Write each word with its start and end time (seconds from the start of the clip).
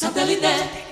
Satellite. 0.00 0.89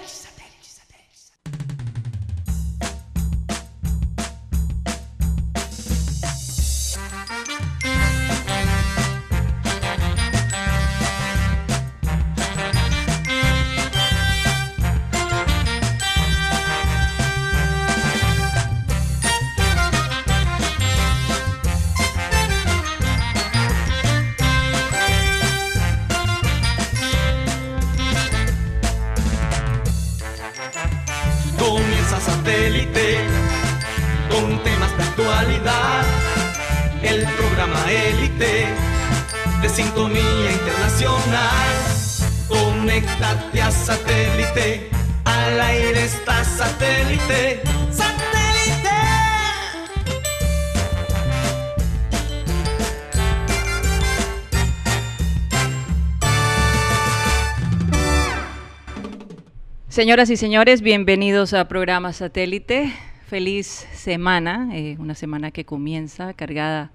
Señoras 59.98 60.30
y 60.30 60.36
señores, 60.36 60.80
bienvenidos 60.80 61.54
a 61.54 61.66
programa 61.66 62.12
Satélite. 62.12 62.92
Feliz 63.26 63.66
semana, 63.66 64.68
eh, 64.72 64.94
una 65.00 65.16
semana 65.16 65.50
que 65.50 65.64
comienza 65.64 66.34
cargada 66.34 66.92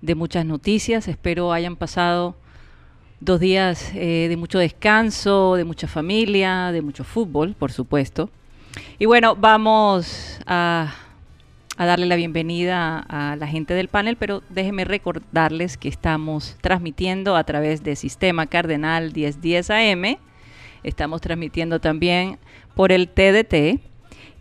de 0.00 0.14
muchas 0.14 0.46
noticias. 0.46 1.08
Espero 1.08 1.52
hayan 1.52 1.74
pasado 1.74 2.36
dos 3.18 3.40
días 3.40 3.90
eh, 3.96 4.26
de 4.28 4.36
mucho 4.36 4.60
descanso, 4.60 5.56
de 5.56 5.64
mucha 5.64 5.88
familia, 5.88 6.70
de 6.70 6.82
mucho 6.82 7.02
fútbol, 7.02 7.56
por 7.58 7.72
supuesto. 7.72 8.30
Y 9.00 9.06
bueno, 9.06 9.34
vamos 9.34 10.38
a, 10.46 10.94
a 11.76 11.84
darle 11.84 12.06
la 12.06 12.14
bienvenida 12.14 13.04
a 13.08 13.34
la 13.34 13.48
gente 13.48 13.74
del 13.74 13.88
panel, 13.88 14.14
pero 14.14 14.44
déjenme 14.50 14.84
recordarles 14.84 15.76
que 15.76 15.88
estamos 15.88 16.56
transmitiendo 16.60 17.34
a 17.34 17.42
través 17.42 17.82
de 17.82 17.96
Sistema 17.96 18.46
Cardenal 18.46 19.12
1010 19.12 19.70
AM. 19.70 20.16
Estamos 20.86 21.20
transmitiendo 21.20 21.80
también 21.80 22.38
por 22.76 22.92
el 22.92 23.08
TDT 23.08 23.80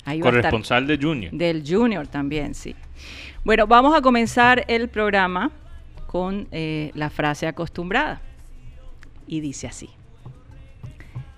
Ahí. 0.06 0.22
Corresponsal 0.22 0.88
de 0.88 0.98
Junior. 0.98 1.34
Del 1.34 1.62
Junior 1.68 2.08
también, 2.08 2.56
sí. 2.56 2.74
Bueno, 3.44 3.68
vamos 3.68 3.94
a 3.98 4.02
comenzar 4.02 4.64
el 4.70 4.88
programa 4.88 5.52
con 6.08 6.48
eh, 6.54 6.92
la 6.94 7.10
frase 7.10 7.48
acostumbrada. 7.48 8.22
Y 9.28 9.40
dice 9.40 9.68
así. 9.68 9.90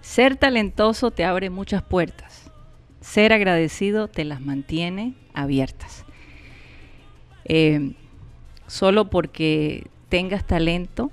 Ser 0.01 0.35
talentoso 0.35 1.11
te 1.11 1.25
abre 1.25 1.49
muchas 1.49 1.83
puertas. 1.83 2.49
Ser 3.01 3.33
agradecido 3.33 4.07
te 4.07 4.25
las 4.25 4.41
mantiene 4.41 5.13
abiertas. 5.33 6.05
Eh, 7.45 7.93
solo 8.67 9.09
porque 9.09 9.87
tengas 10.09 10.45
talento 10.45 11.11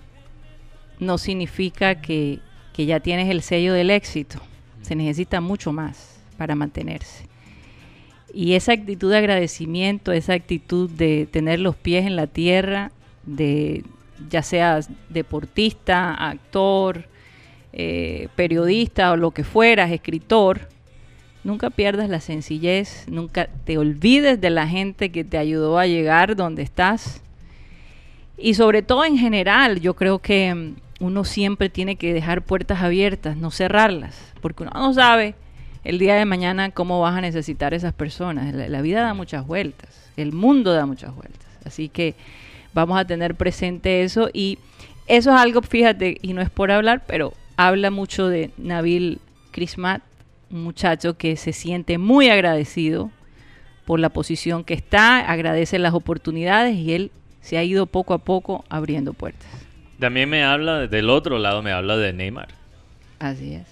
no 0.98 1.18
significa 1.18 2.00
que, 2.00 2.40
que 2.72 2.86
ya 2.86 3.00
tienes 3.00 3.30
el 3.30 3.42
sello 3.42 3.72
del 3.72 3.90
éxito. 3.90 4.40
Se 4.82 4.94
necesita 4.94 5.40
mucho 5.40 5.72
más 5.72 6.20
para 6.36 6.54
mantenerse. 6.54 7.26
Y 8.32 8.54
esa 8.54 8.72
actitud 8.72 9.10
de 9.10 9.18
agradecimiento, 9.18 10.12
esa 10.12 10.32
actitud 10.32 10.90
de 10.90 11.26
tener 11.30 11.60
los 11.60 11.76
pies 11.76 12.04
en 12.04 12.16
la 12.16 12.26
tierra, 12.26 12.90
de 13.26 13.84
ya 14.30 14.42
seas 14.42 14.88
deportista, 15.08 16.14
actor, 16.14 17.08
eh, 17.72 18.28
periodista 18.36 19.12
o 19.12 19.16
lo 19.16 19.32
que 19.32 19.44
fueras, 19.44 19.91
escritor, 19.91 20.69
nunca 21.42 21.70
pierdas 21.70 22.08
la 22.08 22.20
sencillez, 22.20 23.04
nunca 23.08 23.48
te 23.64 23.78
olvides 23.78 24.41
de 24.41 24.50
la 24.50 24.66
gente 24.66 25.10
que 25.10 25.25
te 25.25 25.38
ayudó 25.38 25.78
a 25.78 25.86
llegar 25.86 26.36
donde 26.36 26.62
estás. 26.62 27.22
Y 28.36 28.54
sobre 28.54 28.82
todo 28.82 29.04
en 29.04 29.19
general, 29.19 29.80
yo 29.80 29.94
creo 29.94 30.19
que 30.19 30.54
mm, 30.54 30.75
uno 31.00 31.25
siempre 31.25 31.69
tiene 31.69 31.96
que 31.96 32.12
dejar 32.12 32.42
puertas 32.42 32.82
abiertas, 32.82 33.36
no 33.36 33.50
cerrarlas, 33.50 34.32
porque 34.41 34.62
uno 34.62 34.72
no 34.75 34.92
sabe 34.94 35.34
el 35.84 35.98
día 35.98 36.14
de 36.14 36.25
mañana 36.25 36.70
cómo 36.70 37.00
vas 37.00 37.16
a 37.16 37.20
necesitar 37.20 37.75
esas 37.75 37.92
personas. 37.92 38.54
La, 38.54 38.69
la 38.69 38.82
vida 38.82 39.02
da 39.02 39.14
muchas 39.14 39.46
vueltas, 39.46 40.10
el 40.16 40.32
mundo 40.32 40.72
da 40.72 40.86
muchas 40.86 41.14
vueltas. 41.14 41.44
Así 41.64 41.88
que 41.88 42.14
vamos 42.74 42.98
a 42.98 43.04
tener 43.04 43.34
presente 43.34 44.02
eso 44.02 44.28
y 44.32 44.58
eso 45.06 45.30
es 45.30 45.36
algo, 45.40 45.62
fíjate, 45.62 46.18
y 46.22 46.32
no 46.32 46.42
es 46.42 46.50
por 46.50 46.70
hablar, 46.70 47.04
pero 47.06 47.32
habla 47.56 47.90
mucho 47.90 48.28
de 48.28 48.50
Nabil 48.56 49.20
Krismat, 49.50 50.02
un 50.50 50.64
muchacho 50.64 51.16
que 51.16 51.36
se 51.36 51.52
siente 51.52 51.98
muy 51.98 52.28
agradecido 52.28 53.10
por 53.86 54.00
la 54.00 54.08
posición 54.08 54.64
que 54.64 54.74
está, 54.74 55.20
agradece 55.30 55.78
las 55.78 55.94
oportunidades 55.94 56.76
y 56.76 56.94
él 56.94 57.10
se 57.42 57.58
ha 57.58 57.64
ido 57.64 57.86
poco 57.86 58.14
a 58.14 58.18
poco 58.18 58.64
abriendo 58.70 59.12
puertas. 59.12 59.50
También 59.98 60.28
me 60.28 60.42
habla, 60.42 60.86
del 60.86 61.10
otro 61.10 61.38
lado 61.38 61.62
me 61.62 61.70
habla 61.70 61.96
de 61.96 62.12
Neymar, 62.12 62.48
Así 63.18 63.54
es. 63.54 63.66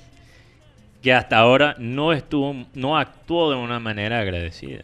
que 1.03 1.13
hasta 1.13 1.39
ahora 1.39 1.75
no 1.79 2.13
estuvo, 2.13 2.55
no 2.75 2.97
actuó 2.99 3.51
de 3.51 3.57
una 3.57 3.81
manera 3.81 4.21
agradecida. 4.21 4.83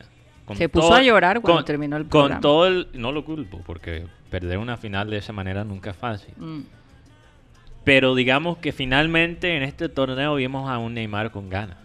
Con 0.49 0.57
Se 0.57 0.69
puso 0.69 0.95
a 0.95 1.03
llorar 1.03 1.41
cuando 1.43 1.63
terminó 1.65 1.97
el 1.99 2.07
programa. 2.07 2.35
Con 2.37 2.41
todo 2.41 2.67
el, 2.67 2.89
no 2.95 3.13
lo 3.13 3.25
culpo, 3.25 3.61
porque 3.67 4.07
perder 4.31 4.59
una 4.59 4.77
final 4.79 5.11
de 5.11 5.19
esa 5.19 5.33
manera 5.33 5.63
nunca 5.63 5.91
es 5.91 5.97
fácil. 5.97 6.35
Mm, 6.39 6.61
Pero 7.85 8.15
digamos 8.15 8.59
que 8.59 8.73
finalmente 8.73 9.57
en 9.57 9.63
este 9.63 9.89
torneo 9.89 10.35
vimos 10.37 10.69
a 10.71 10.79
un 10.79 10.95
Neymar 10.95 11.31
con 11.31 11.49
ganas. 11.51 11.77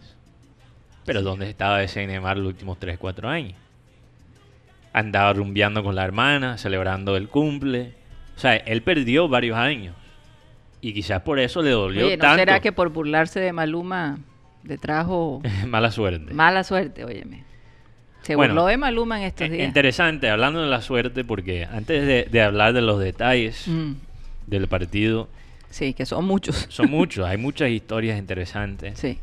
Pero 1.06 1.22
¿dónde 1.22 1.50
estaba 1.50 1.84
ese 1.84 2.08
Neymar 2.08 2.38
los 2.38 2.48
últimos 2.48 2.80
3, 2.80 2.98
4 2.98 3.28
años? 3.30 3.56
Andaba 4.94 5.34
rumbeando 5.34 5.84
con 5.84 5.96
la 5.96 6.04
hermana, 6.06 6.58
celebrando 6.58 7.18
el 7.18 7.28
cumple. 7.28 7.94
O 8.36 8.40
sea, 8.40 8.56
él 8.56 8.82
perdió 8.82 9.28
varios 9.28 9.58
años. 9.58 9.96
Y 10.82 10.94
quizás 10.94 11.22
por 11.22 11.40
eso 11.40 11.62
le 11.62 11.72
dolió 11.72 12.06
Oye, 12.06 12.18
¿no 12.18 12.22
tanto. 12.22 12.40
será 12.40 12.60
que 12.60 12.72
por 12.72 12.90
burlarse 12.90 13.40
de 13.40 13.54
Maluma 13.54 14.20
le 14.64 14.78
trajo 14.78 15.42
Mala 15.68 15.92
suerte. 15.92 16.34
mala 16.34 16.64
suerte? 16.64 17.04
Óyeme. 17.06 17.44
Se 18.24 18.36
Bueno, 18.36 18.54
burló 18.54 18.68
de 18.68 18.78
Maluma 18.78 19.20
en 19.20 19.24
estos 19.28 19.48
Eh, 19.48 19.50
días. 19.52 19.68
Interesante, 19.68 20.30
hablando 20.30 20.62
de 20.62 20.68
la 20.68 20.82
suerte, 20.82 21.24
porque 21.24 21.66
antes 21.66 22.06
de, 22.08 22.28
de 22.32 22.42
hablar 22.42 22.74
de 22.74 22.82
los 22.82 23.00
detalles 23.00 23.68
Mm, 23.68 23.94
del 24.48 24.68
partido, 24.68 25.28
sí, 25.70 25.94
que 25.94 26.06
son 26.06 26.26
muchos. 26.26 26.66
son 26.70 26.90
muchos, 26.90 27.26
hay 27.28 27.38
muchas 27.38 27.70
historias 27.70 28.18
interesantes. 28.18 28.98
Sí. 28.98 29.20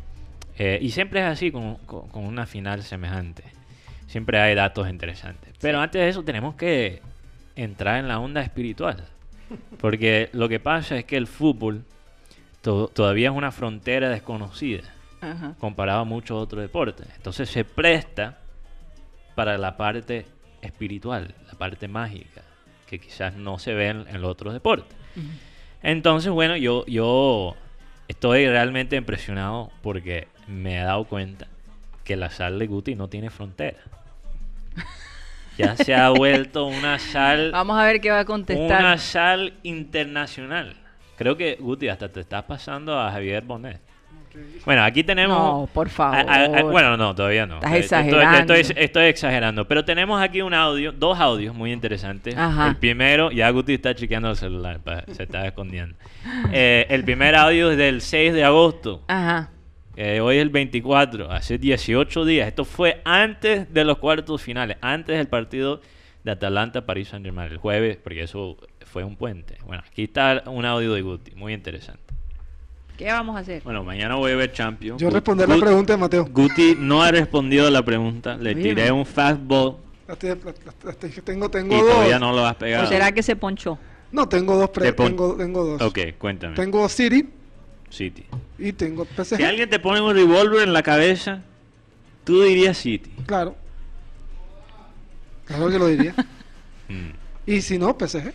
Eh, 0.59 0.79
y 0.83 0.91
siempre 0.91 1.21
es 1.21 1.27
así 1.27 1.51
con, 1.51 1.77
con- 1.87 2.09
con 2.09 2.25
una 2.25 2.47
final 2.47 2.83
semejante. 2.83 3.43
Siempre 4.07 4.39
hay 4.39 4.55
datos 4.55 4.89
interesantes. 4.89 5.55
Pero 5.61 5.81
antes 5.81 6.01
de 6.03 6.09
eso 6.09 6.23
tenemos 6.23 6.55
que 6.55 7.01
entrar 7.57 7.99
en 8.01 8.09
la 8.09 8.19
onda 8.19 8.43
espiritual. 8.43 9.05
Porque 9.81 10.29
lo 10.33 10.49
que 10.49 10.61
pasa 10.61 10.97
es 10.99 11.05
que 11.05 11.17
el 11.17 11.27
fútbol 11.27 11.85
to- 12.61 12.89
todavía 12.89 13.31
es 13.31 13.35
una 13.35 13.51
frontera 13.51 14.09
desconocida 14.11 14.83
Ajá. 15.21 15.55
comparado 15.59 16.01
a 16.01 16.05
muchos 16.05 16.37
otros 16.43 16.61
deportes. 16.63 17.07
Entonces 17.17 17.49
se 17.49 17.65
presta 17.65 18.39
para 19.41 19.57
la 19.57 19.79
parte 19.79 20.27
espiritual, 20.61 21.35
la 21.51 21.55
parte 21.55 21.89
mágica, 21.89 22.43
que 22.87 22.99
quizás 22.99 23.37
no 23.37 23.59
se 23.59 23.73
ve 23.73 23.89
en, 23.89 24.07
en 24.07 24.21
los 24.21 24.31
otros 24.31 24.53
deportes. 24.53 24.95
Entonces, 25.83 26.31
bueno, 26.31 26.59
yo, 26.59 26.85
yo 26.85 27.57
estoy 28.07 28.47
realmente 28.47 28.97
impresionado 28.97 29.71
porque 29.81 30.29
me 30.47 30.79
he 30.79 30.83
dado 30.83 31.05
cuenta 31.05 31.47
que 32.05 32.17
la 32.17 32.29
sal 32.29 32.59
de 32.59 32.67
Guti 32.67 32.97
no 32.97 33.09
tiene 33.09 33.31
frontera. 33.31 33.79
Ya 35.57 35.75
se 35.75 35.95
ha 35.95 36.11
vuelto 36.11 36.67
una 36.67 36.99
sal, 36.99 37.51
Vamos 37.53 37.79
a 37.79 37.85
ver 37.85 38.03
qué 38.03 38.11
va 38.11 38.21
a 38.21 38.25
contestar. 38.27 38.83
una 38.83 38.99
sal 38.99 39.55
internacional. 39.63 40.77
Creo 41.17 41.39
que 41.39 41.57
Guti 41.59 41.89
hasta 41.89 42.11
te 42.11 42.21
estás 42.21 42.43
pasando 42.43 43.01
a 43.01 43.11
Javier 43.11 43.43
Bonet. 43.43 43.81
Bueno, 44.65 44.83
aquí 44.85 45.03
tenemos 45.05 45.37
No, 45.39 45.69
por 45.73 45.89
favor. 45.89 46.17
a- 46.17 46.21
a- 46.21 46.45
a- 46.45 46.63
bueno, 46.63 46.97
no, 46.97 47.15
todavía 47.15 47.47
no. 47.47 47.57
Estás 47.57 47.73
Eh, 47.73 47.79
estoy- 47.81 47.99
exagerando. 48.09 48.55
Estoy, 48.55 48.77
estoy 48.85 49.05
exagerando. 49.07 49.69
Pero 49.69 49.85
tenemos 49.85 50.23
aquí 50.23 50.43
un 50.43 50.55
audio, 50.55 50.93
dos 50.93 51.19
audios 51.19 51.55
muy 51.55 51.73
interesantes. 51.73 52.37
Ajá. 52.37 52.69
El 52.69 52.77
primero, 52.77 53.31
ya 53.31 53.49
Guti 53.51 53.75
está 53.75 53.95
chequeando 53.95 54.31
el 54.31 54.37
celular, 54.37 54.81
pa- 54.81 55.05
se 55.11 55.23
está 55.25 55.47
escondiendo. 55.47 55.97
Eh, 56.53 56.87
el 56.91 57.05
primer 57.05 57.35
audio 57.35 57.71
es 57.71 57.77
del 57.79 58.01
6 58.03 58.33
de 58.33 58.45
agosto. 58.45 59.03
Ajá. 59.09 59.51
Eh, 59.97 60.21
hoy 60.21 60.37
es 60.37 60.43
el 60.43 60.51
24, 60.51 61.31
hace 61.31 61.59
18 61.59 62.25
días. 62.25 62.47
Esto 62.49 62.65
fue 62.65 63.03
antes 63.05 63.73
de 63.75 63.85
los 63.85 63.99
cuartos 63.99 64.41
finales, 64.41 64.77
antes 64.81 65.17
del 65.19 65.27
partido 65.27 65.81
de 66.25 66.31
Atalanta-París 66.33 67.09
Saint-Germain, 67.09 67.51
el 67.51 67.59
jueves, 67.59 67.97
porque 67.97 68.23
eso 68.23 68.57
fue 68.87 69.05
un 69.05 69.17
puente. 69.17 69.57
Bueno, 69.67 69.83
aquí 69.91 70.05
está 70.05 70.43
un 70.47 70.65
audio 70.65 70.93
de 70.95 71.03
Guti, 71.03 71.33
muy 71.35 71.53
interesante. 71.53 72.03
¿Qué 73.01 73.11
vamos 73.11 73.35
a 73.35 73.39
hacer? 73.39 73.63
Bueno, 73.63 73.83
mañana 73.83 74.17
voy 74.17 74.33
a 74.33 74.37
ver 74.37 74.53
Champions. 74.53 75.01
Yo 75.01 75.09
responder 75.09 75.49
la 75.49 75.57
Gu- 75.57 75.61
pregunta 75.61 75.95
de 75.95 75.97
Mateo. 75.97 76.27
Guti 76.27 76.77
no 76.79 77.03
ha 77.03 77.11
respondido 77.11 77.67
a 77.67 77.71
la 77.71 77.83
pregunta. 77.83 78.37
Le 78.37 78.51
Oye, 78.51 78.63
tiré 78.63 78.93
un 78.93 79.07
fastball 79.07 79.77
La 80.07 80.17
la- 80.23 80.37
la- 80.85 80.93
Tengo, 80.93 81.47
y 81.47 81.49
tengo 81.49 81.79
todavía 81.79 82.19
no 82.19 82.33
lo 82.33 82.45
has 82.45 82.57
pegado. 82.57 82.85
¿O 82.85 82.89
será 82.89 83.11
que 83.13 83.23
se 83.23 83.37
ponchó? 83.37 83.79
No, 84.13 84.29
tengo 84.29 84.55
dos. 84.55 84.69
pre- 84.69 84.93
tengo, 84.93 85.35
tengo 85.35 85.65
dos. 85.65 85.81
Ok, 85.81 85.99
cuéntame. 86.19 86.55
Tengo 86.57 86.87
City 86.91 87.27
City. 87.89 88.27
y 88.59 88.73
tengo 88.75 89.07
PSG. 89.07 89.37
Si 89.39 89.45
alguien 89.45 89.71
te 89.71 89.79
pone 89.79 90.03
un 90.03 90.15
revólver 90.15 90.65
en 90.65 90.75
la 90.75 90.83
cabeza, 90.83 91.41
tú 92.25 92.43
dirías 92.43 92.77
City. 92.77 93.11
Claro. 93.25 93.57
Claro 95.47 95.71
que 95.71 95.79
lo 95.79 95.87
diría. 95.87 96.15
Mm. 96.91 97.13
y 97.47 97.63
si 97.63 97.79
no, 97.79 97.97
PSG. 97.97 98.33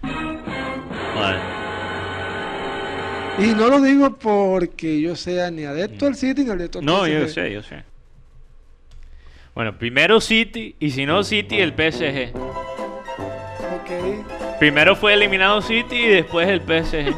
Bueno, 0.00 1.38
Y 3.40 3.54
no 3.54 3.68
lo 3.68 3.80
digo 3.80 4.16
porque 4.16 5.00
yo 5.00 5.16
sea 5.16 5.50
ni 5.50 5.64
adepto 5.64 6.06
al 6.06 6.14
City 6.14 6.44
ni 6.44 6.50
adepto 6.50 6.78
al 6.78 6.84
Mm. 6.84 6.86
No, 6.86 7.00
PSG. 7.04 7.12
yo 7.20 7.28
sé, 7.28 7.52
yo 7.52 7.62
sé. 7.62 7.84
Bueno, 9.54 9.76
primero 9.78 10.20
City 10.20 10.76
y 10.78 10.90
si 10.90 11.06
no 11.06 11.22
City, 11.24 11.58
el 11.60 11.72
PSG. 11.74 12.32
Ok. 13.74 14.58
Primero 14.58 14.94
fue 14.94 15.14
eliminado 15.14 15.62
City 15.62 15.96
y 15.96 16.08
después 16.08 16.48
el 16.48 16.60
PSG. 16.60 17.14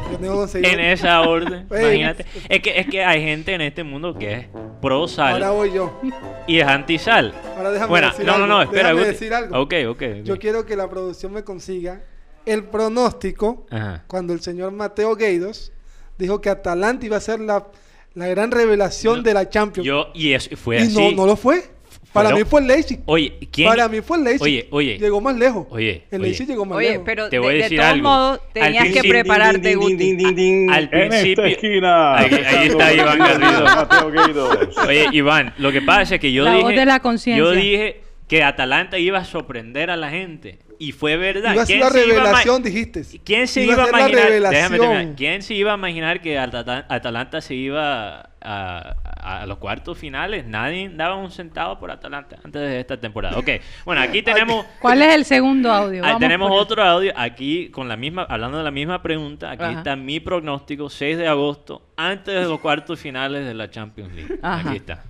En 0.63 0.79
esa 0.79 1.21
orden, 1.21 1.67
Ey. 1.71 1.79
imagínate. 2.01 2.25
Es 2.49 2.61
que, 2.61 2.79
es 2.79 2.87
que 2.87 3.03
hay 3.03 3.21
gente 3.21 3.53
en 3.53 3.61
este 3.61 3.83
mundo 3.83 4.17
que 4.17 4.33
es 4.33 4.47
pro 4.81 4.95
Ahora 4.99 5.07
sal 5.07 5.51
voy 5.51 5.71
yo. 5.73 5.99
y 6.47 6.59
es 6.59 6.67
anti 6.67 6.97
sal. 6.97 7.33
Ahora 7.57 7.71
déjame 7.71 7.89
Bueno, 7.89 8.07
decir 8.09 8.25
no, 8.25 8.37
no, 8.37 8.43
algo. 8.43 8.47
no, 8.55 8.61
espera. 8.63 8.89
Déjame 8.89 9.07
decir 9.07 9.33
algo. 9.33 9.59
Ok, 9.61 9.73
ok. 9.89 10.01
ok. 10.19 10.23
Yo 10.23 10.39
quiero 10.39 10.65
que 10.65 10.75
la 10.75 10.89
producción 10.89 11.33
me 11.33 11.43
consiga 11.43 12.01
el 12.45 12.63
pronóstico 12.65 13.65
Ajá. 13.69 14.03
cuando 14.07 14.33
el 14.33 14.41
señor 14.41 14.71
Mateo 14.71 15.15
Gueidos 15.15 15.71
dijo 16.17 16.41
que 16.41 16.49
Atalanta 16.49 17.05
iba 17.05 17.17
a 17.17 17.21
ser 17.21 17.39
la, 17.39 17.65
la 18.13 18.27
gran 18.27 18.51
revelación 18.51 19.17
No, 19.17 19.23
de 19.23 19.33
la 19.33 19.49
Champions. 19.49 19.85
Yo, 19.87 20.07
y 20.13 20.33
eso 20.33 20.55
fue 20.55 20.77
y 20.79 20.83
así. 20.83 20.93
no, 20.95 21.11
no 21.11 21.25
lo 21.25 21.35
fue. 21.35 21.63
Para 22.11 22.29
Fueron- 22.29 22.39
mí 22.43 22.45
fue 22.47 22.61
el 22.61 22.67
Leipzig. 22.67 22.99
Oye, 23.05 23.39
¿quién? 23.51 23.67
Para 23.69 23.89
mí 23.89 24.01
fue 24.01 24.17
el 24.17 24.23
Leipzig. 24.23 24.43
Oye, 24.43 24.67
oye. 24.69 24.97
Llegó 24.99 25.19
más 25.19 25.35
lejos. 25.35 25.65
Oye, 25.71 26.03
El 26.11 26.19
oye. 26.21 26.27
Leipzig 26.29 26.47
llegó 26.47 26.63
más 26.65 26.77
Oye, 26.77 26.89
lejos. 26.91 27.03
pero 27.07 27.23
Te 27.29 27.37
de, 27.37 27.39
voy 27.39 27.49
a 27.49 27.51
de 27.53 27.61
decir 27.63 27.79
todos 27.79 27.91
algo. 27.91 28.03
modos 28.09 28.39
tenías 28.53 28.89
que 28.89 29.01
prepararte, 29.09 29.75
Guti. 29.75 30.67
Al 30.69 30.83
En 30.83 30.89
principio. 31.09 31.45
esta 31.45 31.47
esquina. 31.47 32.15
Ahí- 32.17 32.33
ahí 32.45 32.67
está 32.67 32.93
Iván 32.93 33.17
Garrido. 33.17 34.49
Oye, 34.87 35.07
Iván, 35.11 35.53
lo 35.57 35.71
que 35.71 35.81
pasa 35.81 36.15
es 36.15 36.21
que 36.21 36.31
yo 36.31 36.43
La 36.43 36.51
dije. 36.51 36.63
voz 36.63 36.75
de 36.75 36.85
la 36.85 36.99
conciencia. 36.99 37.43
Yo 37.43 37.51
dije 37.51 38.01
que 38.27 38.43
Atalanta 38.43 38.99
iba 38.99 39.17
a 39.17 39.25
sorprender 39.25 39.89
a 39.89 39.95
la 39.97 40.11
gente. 40.11 40.59
Y 40.79 40.91
fue 40.91 41.17
verdad. 41.17 41.53
Iba 41.53 41.63
a 41.63 41.65
ser 41.65 41.77
¿Quién 41.77 41.79
la 41.81 41.89
se 41.91 42.05
iba 42.07 42.13
a 42.15 42.17
ma- 42.17 42.23
revelación, 42.29 42.63
dijiste. 42.63 43.03
¿Quién 43.23 43.47
se 43.47 43.63
Iba 43.63 43.83
a 43.85 43.87
imaginar? 43.89 44.31
Déjame 44.51 44.79
terminar. 44.79 45.15
¿Quién 45.15 45.41
se 45.41 45.53
iba 45.53 45.71
a 45.71 45.75
imaginar 45.75 46.21
que 46.21 46.37
Atalanta 46.39 47.41
se 47.41 47.55
iba 47.55 48.19
a, 48.21 48.29
a- 48.41 49.41
a 49.41 49.45
los 49.45 49.57
cuartos 49.57 49.97
finales? 49.97 50.45
Nadie 50.45 50.89
daba 50.93 51.15
un 51.15 51.31
centavo 51.31 51.79
por 51.79 51.91
Atalanta 51.91 52.37
antes 52.43 52.61
de 52.61 52.79
esta 52.79 52.99
temporada. 52.99 53.37
Ok, 53.37 53.49
bueno, 53.85 54.01
aquí 54.01 54.21
tenemos. 54.23 54.65
¿Cuál 54.79 55.01
es 55.01 55.15
el 55.15 55.25
segundo 55.25 55.71
audio? 55.71 56.01
Vamos 56.01 56.19
tenemos 56.19 56.51
otro 56.51 56.83
audio 56.83 57.13
aquí 57.15 57.69
con 57.69 57.87
la 57.87 57.95
misma, 57.95 58.23
hablando 58.29 58.57
de 58.57 58.63
la 58.63 58.71
misma 58.71 59.01
pregunta. 59.01 59.51
Aquí 59.51 59.63
Ajá. 59.63 59.77
está 59.77 59.95
mi 59.95 60.19
pronóstico, 60.19 60.89
6 60.89 61.17
de 61.17 61.27
agosto, 61.27 61.81
antes 61.97 62.33
de 62.33 62.43
los 62.45 62.59
cuartos 62.59 62.99
finales 62.99 63.45
de 63.45 63.53
la 63.53 63.69
Champions 63.69 64.13
League. 64.13 64.39
Ajá. 64.41 64.69
Aquí 64.69 64.77
está. 64.77 65.03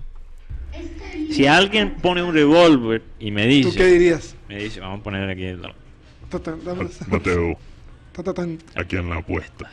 Si 1.30 1.46
alguien 1.46 1.94
pone 1.94 2.22
un 2.22 2.32
revólver 2.34 3.02
y 3.18 3.30
me 3.30 3.42
¿Tú 3.42 3.48
dice, 3.48 3.76
qué 3.78 3.86
dirías? 3.86 4.36
me 4.48 4.58
dice, 4.58 4.80
vamos 4.80 5.00
a 5.00 5.02
poner 5.02 5.28
aquí 5.28 5.44
el 5.44 5.60
Mateo, 7.08 7.56
ta, 8.12 8.22
ta, 8.22 8.34
tan. 8.34 8.58
¿a 8.74 8.84
quién 8.84 9.08
la 9.08 9.16
apuestas? 9.16 9.70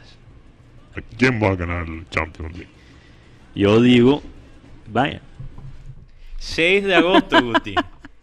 ¿A 0.96 1.02
quién 1.18 1.42
va 1.42 1.50
a 1.50 1.56
ganar 1.56 1.88
el 1.88 2.08
Champions 2.10 2.54
League? 2.58 2.72
Yo 3.56 3.82
digo, 3.82 4.22
vaya. 4.88 5.22
6 6.38 6.84
de 6.84 6.96
agosto, 6.96 7.42
Guti. 7.42 7.76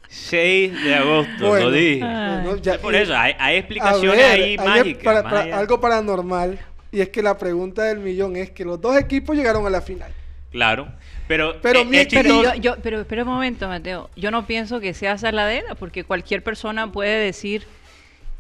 6 0.09 0.85
de 0.85 0.95
agosto, 0.95 1.49
Bueno. 1.49 1.67
lo 1.67 1.71
dije. 1.73 2.01
Bueno, 2.01 2.57
ya- 2.57 2.79
por 2.79 2.95
eso, 2.95 3.15
hay, 3.17 3.57
explicaciones 3.57 4.17
ver, 4.17 4.31
ahí 4.31 4.43
hay 4.43 4.57
mágicas. 4.59 5.03
para- 5.05 5.23
para- 5.23 5.59
algo 5.59 5.81
paranormal. 5.81 6.59
Y 6.91 7.01
es 7.01 7.11
que 7.11 7.23
la 7.23 7.37
pregunta 7.37 7.83
del 7.85 7.99
millón 7.99 8.37
es 8.37 8.51
que 8.51 8.65
los 8.65 8.81
dos 8.81 8.97
equipos 8.97 9.37
llegaron 9.37 9.67
a 9.67 9.71
la 9.71 9.81
final. 9.83 10.11
Claro, 10.51 10.89
pero, 11.29 11.57
Pero 11.63 11.81
eh, 11.83 12.09
Pero, 12.11 12.43
yo, 12.43 12.55
yo- 12.55 12.77
pero 12.83 13.01
espera 13.01 13.23
un 13.23 13.29
momento, 13.29 13.69
Mateo. 13.69 14.11
Yo 14.17 14.31
no 14.31 14.47
pienso 14.47 14.81
que 14.81 14.95
sea 14.95 15.17
saladera, 15.19 15.75
porque 15.77 16.03
cualquier 16.05 16.43
persona 16.43 16.91
puede 16.91 17.25
decir 17.25 17.67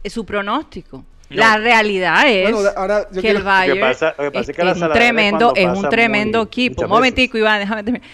eh, 0.02 0.10
su 0.10 0.24
pronóstico. 0.26 1.04
No. 1.30 1.36
La 1.36 1.58
realidad 1.58 2.26
es 2.26 2.50
Bueno, 2.50 2.70
ahora 2.74 3.06
yo 3.12 3.20
que 3.20 3.30
el 3.30 3.42
Bayern 3.42 3.80
pasa- 3.80 4.14
lo 4.16 4.24
que 4.24 4.30
pasa 4.30 4.40
es, 4.40 4.48
es 4.48 4.56
que 4.56 4.64
la 4.64 4.72
es 4.72 4.80
un 4.80 4.92
tremendo, 4.92 5.52
es 5.54 5.68
un 5.68 5.88
tremendo 5.90 6.38
muy- 6.38 6.46
equipo. 6.46 6.82
Un 6.84 6.88
momentico. 6.88 7.36
Iván, 7.38 7.60
déjame 7.60 7.84
terminar. 7.84 8.08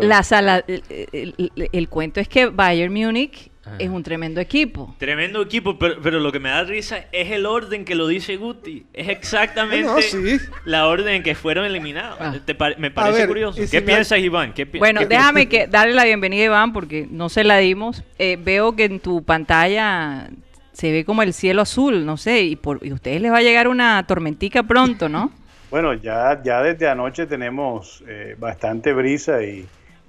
La 0.00 0.22
sala, 0.22 0.64
el, 0.68 0.82
el- 1.12 1.34
el- 1.56 1.68
el 1.72 1.88
cuento 1.88 2.20
es 2.20 2.28
que 2.28 2.46
Bayern 2.46 2.92
Múnich 2.94 3.50
Ajá. 3.64 3.76
es 3.78 3.88
un 3.88 4.02
tremendo 4.02 4.40
equipo. 4.40 4.94
Tremendo 4.98 5.40
equipo, 5.42 5.78
pero, 5.78 5.96
pero 6.02 6.18
lo 6.20 6.32
que 6.32 6.40
me 6.40 6.48
da 6.48 6.64
risa 6.64 7.04
es 7.12 7.30
el 7.30 7.46
orden 7.46 7.84
que 7.84 7.94
lo 7.94 8.06
dice 8.08 8.36
Guti. 8.36 8.86
Es 8.92 9.08
exactamente 9.08 9.86
No, 9.86 10.00
sí. 10.00 10.38
la 10.64 10.86
orden 10.88 11.14
en 11.14 11.22
que 11.22 11.34
fueron 11.34 11.64
eliminados. 11.64 12.18
Ah. 12.20 12.34
Me 12.78 12.90
parece 12.90 13.18
ver, 13.20 13.28
curioso. 13.28 13.60
¿Qué 13.60 13.66
si 13.68 13.76
me- 13.76 13.82
piensas, 13.82 14.18
Iván? 14.18 14.52
¿Qué 14.52 14.66
pi- 14.66 14.78
Bueno, 14.78 15.00
qué 15.00 15.06
déjame 15.06 15.48
que 15.48 15.66
darle 15.68 15.94
la 15.94 16.04
bienvenida 16.04 16.42
a 16.42 16.46
Iván 16.46 16.72
porque 16.72 17.06
no 17.10 17.28
se 17.28 17.44
la 17.44 17.58
dimos. 17.58 18.02
Eh, 18.18 18.36
veo 18.42 18.74
que 18.74 18.84
en 18.84 18.98
tu 19.00 19.22
pantalla 19.22 20.28
se 20.72 20.90
ve 20.90 21.04
como 21.04 21.22
el 21.22 21.32
cielo 21.32 21.62
azul, 21.62 22.04
no 22.04 22.16
sé, 22.16 22.42
y, 22.42 22.56
por, 22.56 22.80
y 22.84 22.90
a 22.90 22.94
ustedes 22.94 23.20
les 23.20 23.30
va 23.30 23.38
a 23.38 23.42
llegar 23.42 23.68
una 23.68 24.04
tormentica 24.06 24.62
pronto, 24.62 25.08
¿no? 25.08 25.30
Bueno, 25.72 25.94
ya, 25.94 26.38
ya 26.44 26.60
desde 26.62 26.86
anoche 26.86 27.24
tenemos 27.24 28.04
eh, 28.06 28.36
bastante 28.38 28.92
brisa 28.92 29.42
y, 29.42 29.64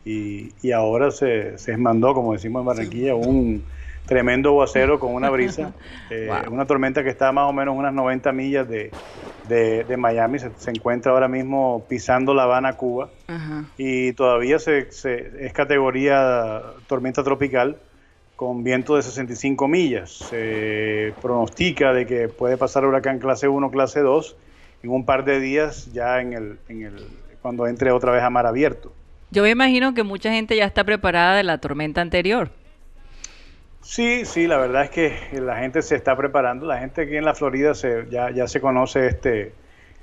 y, 0.05 0.51
y 0.61 0.71
ahora 0.71 1.11
se, 1.11 1.57
se 1.57 1.77
mandó, 1.77 2.13
como 2.13 2.33
decimos 2.33 2.61
en 2.61 2.65
Barranquilla, 2.65 3.15
un 3.15 3.63
tremendo 4.05 4.49
aguacero 4.49 4.99
con 4.99 5.13
una 5.13 5.29
brisa. 5.29 5.73
eh, 6.09 6.27
Wow. 6.45 6.53
Una 6.53 6.65
tormenta 6.65 7.03
que 7.03 7.09
está 7.09 7.31
más 7.31 7.49
o 7.49 7.53
menos 7.53 7.75
unas 7.77 7.93
90 7.93 8.31
millas 8.33 8.67
de, 8.67 8.91
de, 9.47 9.83
de 9.85 9.97
Miami. 9.97 10.39
Se, 10.39 10.51
se 10.57 10.71
encuentra 10.71 11.11
ahora 11.13 11.27
mismo 11.29 11.85
pisando 11.87 12.33
La 12.33 12.43
Habana, 12.43 12.73
Cuba. 12.75 13.09
Ajá. 13.27 13.63
y 13.77 14.11
todavía 14.13 14.59
se, 14.59 14.91
se- 14.91 15.45
es 15.45 15.53
categoría 15.53 16.61
tormenta 16.87 17.23
tropical 17.23 17.77
con 18.35 18.63
viento 18.63 18.95
de 18.97 19.03
65 19.03 19.67
millas. 19.69 20.11
Se 20.11 21.13
pronostica 21.21 21.93
de 21.93 22.05
que 22.05 22.27
puede 22.27 22.57
pasar 22.57 22.85
huracán 22.85 23.19
clase 23.19 23.47
1, 23.47 23.71
clase 23.71 24.01
2 24.01 24.35
en 24.83 24.89
un 24.89 25.05
par 25.05 25.23
de 25.23 25.39
días 25.39 25.91
ya 25.93 26.19
en 26.19 26.33
el, 26.33 26.59
en 26.67 26.81
el 26.83 27.07
cuando 27.41 27.67
entre 27.67 27.91
otra 27.91 28.11
vez 28.11 28.21
a 28.23 28.29
mar 28.29 28.45
abierto. 28.45 28.91
Yo 29.33 29.41
me 29.41 29.49
imagino 29.49 29.95
que 29.95 30.03
mucha 30.03 30.31
gente 30.31 30.55
ya 30.55 30.65
está 30.65 30.83
preparada 30.83 31.35
de 31.35 31.41
la 31.41 31.57
tormenta 31.57 32.01
anterior. 32.01 32.51
Sí, 33.81 34.25
sí, 34.25 34.45
la 34.45 34.57
verdad 34.57 34.83
es 34.83 34.91
que 34.91 35.39
la 35.41 35.57
gente 35.57 35.81
se 35.81 35.95
está 35.95 36.15
preparando. 36.15 36.67
La 36.67 36.77
gente 36.77 37.01
aquí 37.01 37.15
en 37.15 37.25
la 37.25 37.33
Florida 37.33 37.73
se, 37.73 38.05
ya, 38.11 38.29
ya 38.29 38.47
se 38.47 38.61
conoce 38.61 39.07
este, 39.07 39.53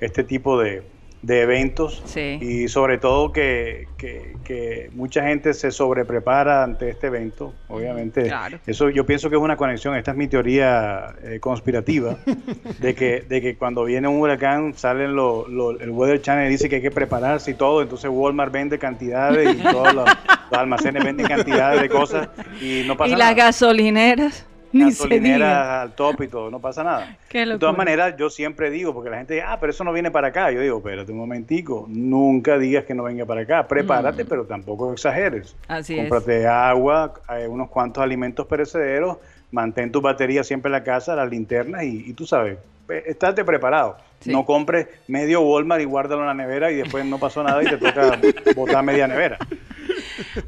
este 0.00 0.24
tipo 0.24 0.58
de, 0.58 0.82
de 1.22 1.42
eventos 1.42 2.02
Sí. 2.06 2.38
y 2.40 2.68
sobre 2.68 2.96
todo 2.98 3.30
que, 3.32 3.86
que- 3.98 4.36
que 4.44 4.90
mucha 4.94 5.22
gente 5.24 5.52
se 5.54 5.70
sobreprepara 5.70 6.64
ante 6.64 6.88
este 6.88 7.08
evento. 7.08 7.52
Obviamente, 7.68 8.22
Claro. 8.24 8.58
eso 8.66 8.88
yo 8.88 9.04
pienso 9.04 9.28
que 9.28 9.36
es 9.36 9.42
una 9.42 9.56
conexión. 9.56 9.94
Esta 9.96 10.12
es 10.12 10.16
mi 10.16 10.28
teoría 10.28 11.14
eh, 11.22 11.38
conspirativa 11.38 12.16
de 12.80 12.94
que, 12.94 13.20
de 13.28 13.40
que 13.42 13.56
cuando 13.56 13.84
viene 13.84 14.08
un 14.08 14.18
huracán 14.20 14.72
salen 14.74 15.14
lo- 15.14 15.46
lo- 15.46 15.78
el 15.78 15.90
Weather 15.90 16.22
Channel 16.22 16.48
dice 16.48 16.68
que 16.68 16.76
hay 16.76 16.82
que 16.82 16.90
prepararse 16.90 17.50
y 17.50 17.54
todo. 17.54 17.82
Entonces 17.82 18.10
Walmart 18.10 18.52
vende 18.52 18.78
cantidades 18.78 19.54
y 19.56 19.62
todos 19.62 19.94
los, 19.94 20.04
los 20.50 20.58
almacenes 20.58 21.04
venden 21.04 21.26
cantidades 21.26 21.82
de 21.82 21.88
cosas 21.90 22.28
y 22.60 22.82
no 22.86 22.96
pasa 22.96 23.08
y 23.08 23.16
las 23.16 23.30
nada. 23.30 23.34
gasolineras 23.46 24.46
diga. 25.20 25.82
al 25.82 25.92
top 25.94 26.22
y 26.22 26.28
todo, 26.28 26.50
no 26.50 26.60
pasa 26.60 26.84
nada. 26.84 27.16
De 27.32 27.58
todas 27.58 27.76
maneras, 27.76 28.14
yo 28.16 28.30
siempre 28.30 28.70
digo, 28.70 28.94
porque 28.94 29.10
la 29.10 29.18
gente 29.18 29.34
dice, 29.34 29.46
ah, 29.46 29.58
pero 29.60 29.70
eso 29.70 29.84
no 29.84 29.92
viene 29.92 30.10
para 30.10 30.28
acá. 30.28 30.50
Yo 30.50 30.60
digo, 30.60 30.78
espérate 30.78 31.12
un 31.12 31.18
momentico, 31.18 31.86
nunca 31.88 32.58
digas 32.58 32.84
que 32.84 32.94
no 32.94 33.02
venga 33.02 33.24
para 33.26 33.42
acá. 33.42 33.66
Prepárate, 33.66 34.24
Mm. 34.24 34.28
pero 34.28 34.44
tampoco 34.44 34.92
exageres. 34.92 35.56
Así 35.68 35.94
es. 35.98 36.00
Cómprate 36.08 36.46
agua, 36.46 37.14
eh, 37.36 37.46
unos 37.48 37.68
cuantos 37.68 38.02
alimentos 38.02 38.46
perecederos, 38.46 39.18
mantén 39.52 39.90
tu 39.90 40.00
batería 40.00 40.44
siempre 40.44 40.68
en 40.68 40.72
la 40.72 40.84
casa, 40.84 41.16
las 41.16 41.28
linternas 41.28 41.82
y, 41.82 42.04
y 42.10 42.12
tú 42.14 42.24
sabes, 42.26 42.58
estate 43.06 43.44
preparado. 43.44 43.96
Sí. 44.20 44.30
No 44.30 44.44
compres 44.44 44.86
medio 45.08 45.40
Walmart 45.40 45.80
y 45.80 45.84
guárdalo 45.86 46.20
en 46.20 46.26
la 46.26 46.34
nevera 46.34 46.70
y 46.70 46.76
después 46.76 47.04
no 47.06 47.18
pasó 47.18 47.42
nada 47.42 47.62
y 47.62 47.66
te 47.66 47.78
toca 47.78 48.20
botar 48.54 48.84
media 48.84 49.08
nevera. 49.08 49.38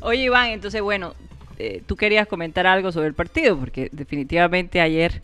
Oye, 0.00 0.24
Iván, 0.24 0.48
entonces, 0.50 0.82
bueno, 0.82 1.14
eh, 1.62 1.82
tú 1.86 1.96
querías 1.96 2.26
comentar 2.28 2.66
algo 2.66 2.92
sobre 2.92 3.08
el 3.08 3.14
partido, 3.14 3.58
porque 3.58 3.88
definitivamente 3.92 4.80
ayer 4.80 5.22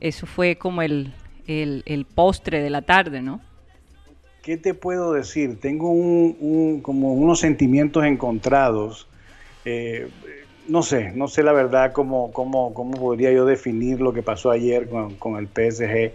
eso 0.00 0.26
fue 0.26 0.56
como 0.56 0.82
el, 0.82 1.12
el, 1.46 1.82
el 1.86 2.04
postre 2.04 2.60
de 2.62 2.70
la 2.70 2.82
tarde, 2.82 3.22
¿no? 3.22 3.40
¿Qué 4.42 4.56
te 4.56 4.74
puedo 4.74 5.12
decir? 5.12 5.60
Tengo 5.60 5.90
un, 5.90 6.36
un- 6.40 6.80
como 6.82 7.12
unos 7.14 7.40
sentimientos 7.40 8.04
encontrados. 8.04 9.08
Eh, 9.64 10.08
no 10.68 10.82
sé, 10.82 11.12
no 11.14 11.28
sé 11.28 11.42
la 11.42 11.52
verdad 11.52 11.92
cómo, 11.92 12.32
cómo, 12.32 12.72
cómo 12.74 12.98
podría 12.98 13.32
yo 13.32 13.44
definir 13.46 14.00
lo 14.00 14.12
que 14.12 14.22
pasó 14.22 14.50
ayer 14.50 14.88
con, 14.88 15.16
con 15.16 15.36
el 15.36 15.48
PSG. 15.48 16.14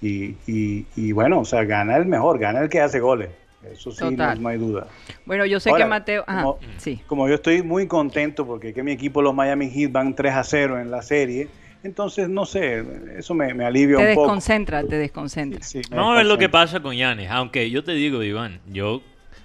Y, 0.00 0.36
y- 0.46 0.86
y 0.96 1.12
bueno, 1.12 1.40
o 1.40 1.44
sea, 1.44 1.64
gana 1.64 1.96
el 1.96 2.06
mejor, 2.06 2.38
gana 2.38 2.60
el 2.60 2.68
que 2.68 2.80
hace 2.80 3.00
goles. 3.00 3.30
Eso 3.72 3.90
sí, 3.90 4.04
no, 4.04 4.10
Total. 4.10 4.42
no 4.42 4.48
hay 4.48 4.58
duda. 4.58 4.86
Bueno, 5.24 5.44
yo 5.46 5.60
sé 5.60 5.70
Ahora, 5.70 5.84
que 5.84 5.88
Mateo... 5.90 6.24
Ajá, 6.26 6.42
como- 6.42 6.58
sí. 6.78 7.00
Como 7.06 7.28
yo 7.28 7.34
estoy 7.34 7.62
muy 7.62 7.86
contento 7.86 8.46
porque 8.46 8.72
que 8.72 8.82
mi 8.82 8.92
equipo, 8.92 9.22
los 9.22 9.34
Miami 9.34 9.70
Heat, 9.70 9.90
van 9.92 10.14
3 10.14 10.34
a 10.34 10.44
0 10.44 10.80
en 10.80 10.90
la 10.90 11.02
serie, 11.02 11.48
entonces 11.82 12.28
no 12.28 12.46
sé, 12.46 12.84
eso 13.18 13.34
me, 13.34 13.52
me 13.54 13.64
alivia 13.64 13.96
Te 13.98 14.08
un 14.08 14.14
poco. 14.14 14.26
desconcentra, 14.26 14.82
te 14.84 14.96
desconcentra. 14.96 15.62
Sí, 15.62 15.80
me 15.90 15.96
Vamos 15.96 16.14
a 16.14 16.16
ver 16.18 16.26
lo 16.26 16.36
que 16.36 16.44
desconcentra. 16.46 16.60
pasa 16.78 16.80
con 16.82 16.96
Yanis. 16.96 17.28
Aunque 17.30 17.70
yo 17.70 17.84
te 17.84 17.92
digo, 17.92 18.22
Iván, 18.22 18.60
yo, 18.72 19.02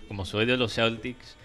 como 0.07 0.25
soy 0.25 0.45
de 0.45 0.57
los 0.57 0.73
Celtics, 0.73 1.35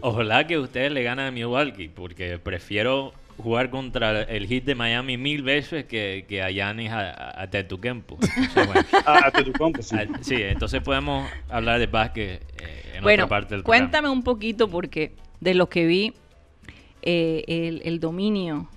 ojalá 0.00 0.46
que 0.46 0.58
ustedes 0.58 0.92
le 0.92 1.02
ganen 1.02 1.26
a 1.26 1.30
Milwaukee, 1.30 1.88
porque 1.88 2.38
prefiero 2.38 3.12
jugar 3.38 3.70
contra 3.70 4.22
el 4.22 4.46
hit 4.46 4.64
de 4.64 4.74
Miami 4.74 5.16
mil 5.16 5.42
veces 5.42 5.84
que, 5.84 6.24
que 6.28 6.42
a 6.42 6.50
Yanis 6.50 6.90
a, 6.90 7.10
a, 7.10 7.42
a 7.42 7.50
Tetocampo. 7.50 8.18
Entonces, 8.36 8.66
bueno, 8.66 8.82
Ah, 9.06 9.20
Antetokounmpo, 9.26 9.82
sí. 9.82 9.96
ah, 9.98 10.06
sí, 10.20 10.34
entonces 10.36 10.80
podemos 10.82 11.28
hablar 11.48 11.78
de 11.78 11.86
básquet 11.86 12.42
eh, 12.60 12.92
en 12.96 13.02
Bueno, 13.02 13.24
otra 13.24 13.28
parte 13.36 13.54
del 13.54 13.62
programa. 13.62 13.84
cuéntame 13.90 14.08
un 14.08 14.22
poquito 14.22 14.68
porque 14.68 15.12
de 15.40 15.54
lo 15.54 15.68
que 15.68 15.86
vi, 15.86 16.12
eh, 17.02 17.44
el, 17.46 17.82
el 17.84 18.00
dominio 18.00 18.68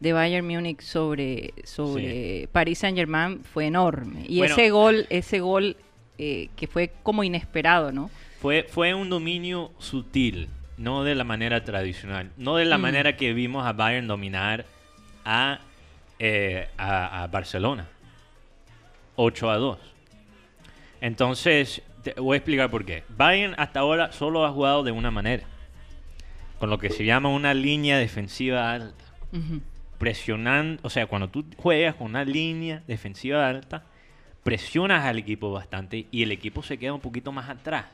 de 0.00 0.12
Bayern 0.12 0.46
Múnich 0.46 0.80
sobre, 0.82 1.54
sobre 1.64 2.48
Paris 2.52 2.78
Saint 2.78 2.96
Germain 2.96 3.40
fue 3.42 3.66
enorme. 3.66 4.24
Y 4.28 4.38
Bueno. 4.38 4.54
ese 4.54 4.70
gol, 4.70 5.06
ese 5.10 5.40
gol 5.40 5.76
eh, 6.18 6.48
que 6.56 6.66
fue 6.66 6.92
como 7.02 7.24
inesperado, 7.24 7.92
¿no? 7.92 8.10
Fue, 8.40 8.64
fue 8.68 8.94
un 8.94 9.08
dominio 9.08 9.72
sutil, 9.78 10.48
no 10.78 11.04
de 11.04 11.14
la 11.14 11.24
manera 11.24 11.64
tradicional, 11.64 12.30
no 12.36 12.56
de 12.56 12.64
la 12.64 12.78
Mm. 12.78 12.80
manera 12.80 13.16
que 13.16 13.32
vimos 13.34 13.66
a 13.66 13.72
Bayern 13.72 14.06
dominar 14.06 14.64
a, 15.24 15.58
eh, 16.18 16.68
a, 16.78 17.24
a 17.24 17.26
Barcelona. 17.26 17.86
8 19.16 19.50
a 19.50 19.56
2. 19.58 19.78
Entonces, 21.00 21.82
te 22.02 22.12
voy 22.14 22.34
a 22.34 22.38
explicar 22.38 22.70
por 22.70 22.84
qué. 22.84 23.04
Bayern 23.16 23.54
hasta 23.58 23.80
ahora 23.80 24.12
solo 24.12 24.44
ha 24.44 24.50
jugado 24.52 24.82
de 24.82 24.92
una 24.92 25.10
manera, 25.10 25.44
con 26.58 26.70
lo 26.70 26.78
que 26.78 26.90
se 26.90 27.04
llama 27.04 27.28
una 27.28 27.54
línea 27.54 27.98
defensiva 27.98 28.72
alta 28.72 29.04
presionando, 29.98 30.80
o 30.84 30.90
sea, 30.90 31.06
cuando 31.06 31.28
tú 31.28 31.44
juegas 31.56 31.96
con 31.96 32.06
una 32.06 32.24
línea 32.24 32.82
defensiva 32.86 33.48
alta, 33.48 33.82
presionas 34.44 35.04
al 35.04 35.18
equipo 35.18 35.50
bastante 35.52 36.06
y 36.12 36.22
el 36.22 36.30
equipo 36.32 36.62
se 36.62 36.78
queda 36.78 36.92
un 36.94 37.00
poquito 37.00 37.32
más 37.32 37.48
atrás. 37.48 37.86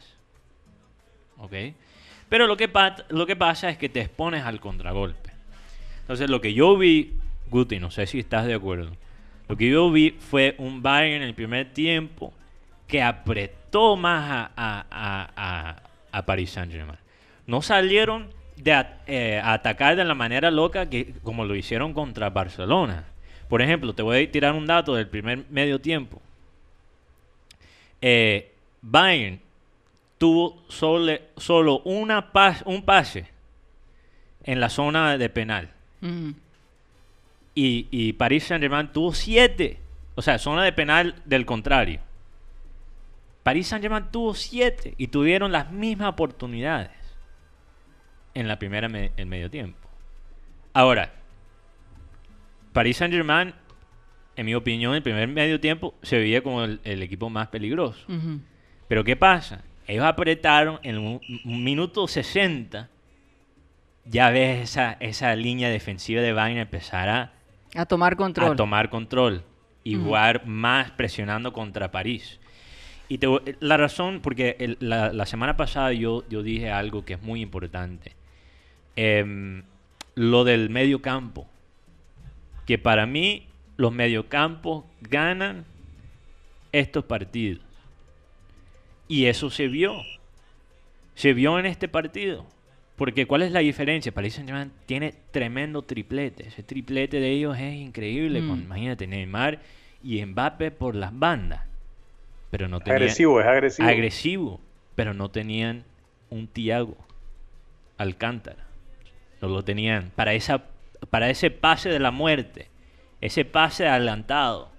¿Ok? 1.39 1.53
Pero 2.29 2.47
lo 2.47 2.57
que, 2.57 2.71
lo 3.11 3.27
que 3.27 3.37
pasa 3.37 3.71
es 3.71 3.79
que 3.79 3.89
te 3.89 4.01
expones 4.01 4.45
al 4.45 4.61
contragolpe. 4.61 5.31
Entonces, 6.01 6.29
lo 6.29 6.41
que 6.41 6.53
yo 6.55 6.77
vi, 6.77 7.15
Guti, 7.51 7.79
no 7.79 7.91
sé 7.91 8.07
si 8.07 8.19
estás 8.19 8.47
de 8.47 8.55
acuerdo, 8.55 8.91
lo 9.49 9.57
que 9.57 9.69
yo 9.71 9.91
vi 9.91 10.11
fue 10.11 10.55
un 10.59 10.83
Bayern 10.83 11.23
en 11.23 11.29
el 11.29 11.35
primer 11.35 11.73
tiempo 11.73 12.33
que 12.87 13.03
apretó 13.03 13.97
más 13.97 14.31
a, 14.31 14.51
a, 14.57 14.87
a, 14.91 15.77
a- 16.13 16.27
Paris 16.27 16.51
Saint-Germain. 16.51 16.99
No 17.47 17.61
salieron 17.63 18.29
de 18.57 18.85
eh, 19.07 19.41
atacar 19.43 19.97
de 19.97 20.05
la 20.05 20.15
manera 20.15 20.51
loca 20.51 20.89
que 20.89 21.15
como 21.23 21.45
lo 21.45 21.55
hicieron 21.55 21.93
contra 21.93 22.31
Barcelona. 22.31 23.05
Por 23.49 23.61
ejemplo, 23.63 23.95
te 23.95 24.03
voy 24.03 24.23
a 24.25 24.31
tirar 24.31 24.55
un 24.55 24.67
dato 24.67 24.95
del 24.95 25.09
primer 25.09 25.45
medio 25.51 25.81
tiempo. 25.81 26.21
Eh, 28.01 28.53
Bayern 28.83 29.41
tuvo 30.19 30.63
solo, 30.69 31.13
solo 31.37 31.81
una 31.85 32.33
pas- 32.33 32.63
un 32.67 32.83
pase 32.83 33.29
en 34.45 34.61
la 34.61 34.69
zona 34.69 35.17
de 35.19 35.29
penal. 35.29 35.71
Ujú. 36.03 36.35
Y, 37.55 37.87
y 37.91 38.13
Paris 38.15 38.45
Saint-Germain 38.45 38.89
tuvo 38.93 39.13
siete. 39.15 39.79
O 40.17 40.23
sea, 40.23 40.39
zona 40.39 40.63
de 40.65 40.73
penal 40.73 41.15
del 41.25 41.45
contrario. 41.47 42.01
Paris 43.43 43.69
Saint-Germain 43.69 44.07
tuvo 44.11 44.35
siete 44.35 44.95
y 44.97 45.09
tuvieron 45.09 45.53
las 45.53 45.71
mismas 45.71 46.09
oportunidades 46.09 46.91
en 48.35 48.49
la 48.49 48.59
primera 48.59 48.89
me- 48.89 49.13
en 49.17 49.29
medio 49.29 49.51
tiempo. 49.51 49.79
Ahora, 50.73 51.13
Paris 52.73 52.97
Saint-Germain, 52.97 53.55
en 54.37 54.47
mi 54.47 54.55
opinión, 54.55 54.95
el 54.95 55.03
primer 55.03 55.29
medio 55.29 55.61
tiempo 55.61 55.95
se 56.03 56.19
veía 56.19 56.43
como 56.43 56.65
el, 56.65 56.81
el 56.85 57.03
equipo 57.03 57.31
más 57.31 57.49
peligroso. 57.49 58.01
Ujú. 58.09 58.41
Pero 58.89 59.05
¿qué 59.05 59.15
pasa? 59.17 59.63
Ellos 59.87 60.05
apretaron 60.05 60.79
en 60.83 60.99
un, 60.99 61.21
un 61.45 61.65
minuto 61.65 62.07
60. 62.09 62.89
Ya 64.07 64.31
ves 64.31 64.63
esa, 64.71 64.93
esa 65.01 65.35
línea 65.37 65.69
defensiva 65.71 66.21
de 66.23 66.33
Bayern 66.33 66.61
empezar 66.61 67.09
a, 67.09 67.33
A 67.75 67.87
tomar 67.87 68.17
control. 68.17 68.53
a 68.53 68.57
tomar 68.57 68.91
control 68.91 69.43
y 69.83 69.95
jugar 69.97 70.47
más 70.47 70.91
presionando 70.93 71.53
contra 71.53 71.91
París. 71.91 72.39
Y 73.09 73.19
te 73.19 73.27
la 73.61 73.77
razón, 73.77 74.21
porque 74.23 74.57
el- 74.59 74.77
la, 74.81 75.13
la 75.13 75.27
semana 75.27 75.57
pasada 75.57 75.93
yo, 75.93 76.25
yo 76.29 76.43
dije 76.43 76.71
algo 76.71 77.05
que 77.05 77.15
es 77.15 77.23
muy 77.23 77.43
importante. 77.43 78.13
Em, 78.97 79.63
lo 80.15 80.45
del 80.45 80.71
medio 80.71 81.03
campo. 81.03 81.47
Que 82.67 82.79
para 82.79 83.05
mí 83.07 83.47
los 83.77 83.93
mediocampos 83.93 84.85
ganan 85.03 85.65
estos 86.73 87.05
partidos. 87.05 87.61
Y 89.15 89.27
eso 89.27 89.49
se 89.49 89.69
vio. 89.69 90.03
Se 91.15 91.35
vio 91.35 91.57
en 91.61 91.67
este 91.67 91.87
partido. 91.87 92.45
Porque 92.97 93.27
¿cuál 93.27 93.43
es 93.43 93.53
la 93.53 93.61
diferencia? 93.61 94.11
Paris 94.11 94.35
Saint-Germain 94.35 94.73
tiene 94.87 95.15
tremendo 95.31 95.83
triplete. 95.83 96.49
Ese 96.49 96.65
triplete 96.65 97.21
de 97.21 97.31
ellos 97.31 97.57
es 97.57 97.75
increíble. 97.75 98.41
Mm. 98.41 98.49
Con, 98.49 98.63
imagínate, 98.63 99.07
Neymar 99.07 99.61
y 100.03 100.25
Mbappé 100.27 100.73
por 100.73 100.97
las 100.97 101.17
bandas. 101.17 101.63
Pero 102.51 102.67
no 102.67 102.81
tenían... 102.81 102.97
Agresivo, 102.97 103.41
es 103.41 103.47
agresivo. 103.47 103.89
agresivo, 103.89 104.61
pero 104.97 105.15
no 105.15 105.31
tenían 105.31 105.85
un 106.29 106.49
Tiago 106.49 106.97
Alcántara. 107.99 108.67
No 109.41 109.47
lo 109.47 109.63
tenían 109.63 110.11
para 110.17 110.35
esa 110.35 110.65
para 111.09 111.31
ese 111.31 111.53
pase 111.53 111.89
de 111.89 112.01
la 112.01 112.11
muerte, 112.11 112.67
ese 113.21 113.45
pase 113.45 113.87
adelantado 113.87 114.71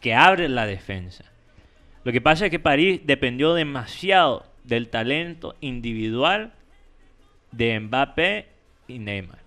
que 0.00 0.14
abre 0.14 0.48
la 0.48 0.64
defensa. 0.64 1.24
Lo 2.06 2.12
que 2.12 2.20
pasa 2.20 2.44
es 2.44 2.50
que 2.52 2.60
París 2.60 3.00
dependió 3.04 3.52
demasiado 3.54 4.46
del 4.62 4.86
talento 4.88 5.56
individual 5.60 6.52
de 7.50 7.80
Mbappé 7.80 8.46
y 8.86 9.00
Neymar. 9.00 9.38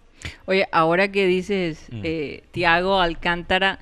Oye, 0.46 0.68
ahora 0.74 1.10
que 1.10 1.26
dices 1.26 1.88
Mm. 1.90 2.02
eh, 2.04 2.44
Thiago 2.52 3.00
Alcántara, 3.00 3.80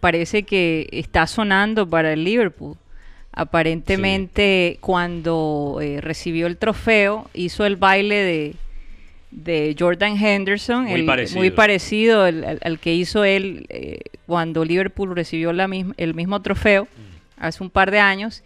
parece 0.00 0.42
que 0.42 0.88
está 0.90 1.28
sonando 1.28 1.88
para 1.88 2.12
el 2.12 2.24
Liverpool. 2.24 2.76
Aparentemente, 3.32 4.78
cuando 4.80 5.78
eh, 5.80 6.00
recibió 6.00 6.46
el 6.48 6.56
trofeo, 6.56 7.30
hizo 7.34 7.64
el 7.64 7.76
baile 7.76 8.16
de, 8.16 8.54
de 9.30 9.76
Jordan 9.78 10.16
Henderson, 10.16 10.84
Muy 10.84 11.00
el- 11.00 11.06
parecido. 11.06 11.38
muy 11.38 11.50
parecido 11.52 12.22
al, 12.24 12.42
al- 12.44 12.58
al 12.62 12.78
que 12.80 12.94
hizo 12.94 13.24
él 13.24 13.66
eh, 13.68 14.00
cuando 14.26 14.64
Liverpool 14.64 15.14
recibió 15.14 15.52
la 15.52 15.68
misma- 15.68 15.94
el 15.96 16.14
mismo 16.14 16.42
trofeo 16.42 16.84
Mm. 16.84 17.15
Hace 17.36 17.62
un 17.62 17.70
par 17.70 17.90
de 17.90 17.98
años. 18.00 18.42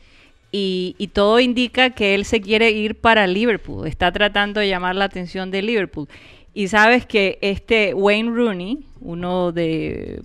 Y, 0.53 0.97
y 0.99 1.09
todo 1.09 1.39
indica 1.39 1.91
que 1.91 2.15
él 2.15 2.25
se 2.25 2.41
quiere 2.41 2.71
ir 2.73 2.97
para 2.97 3.27
Liverpool. 3.27 3.87
Está 3.87 4.11
tratando 4.11 4.59
de 4.61 4.69
llamar 4.69 4.97
la 4.97 5.05
atención 5.05 5.51
de 5.51 5.63
Liverpool. 5.63 6.09
Y 6.55 6.67
sabes 6.69 7.07
que 7.07 7.39
este 7.41 7.95
Wayne 7.95 8.31
Rooney, 8.35 8.79
uno 9.01 9.53
de 9.53 10.23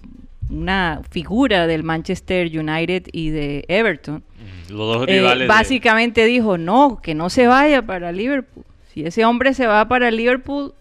una 0.50 1.01
figura 1.12 1.67
del 1.67 1.84
Manchester 1.84 2.48
United 2.57 3.07
y 3.12 3.29
de 3.29 3.65
Everton, 3.67 4.24
Mm, 4.67 4.74
Los 4.74 4.98
dos 5.00 5.07
eh, 5.07 5.22
de- 5.22 5.48
básicamente 5.48 6.25
dijo, 6.25 6.57
no, 6.57 7.00
que 7.01 7.15
no 7.15 7.29
se 7.29 7.48
vaya 7.48 7.81
para 7.84 8.12
Liverpool. 8.12 8.63
Si 8.93 9.03
ese 9.05 9.25
hombre 9.25 9.53
se 9.55 9.65
va 9.67 9.88
para 9.88 10.12
Liverpool, 10.12 10.74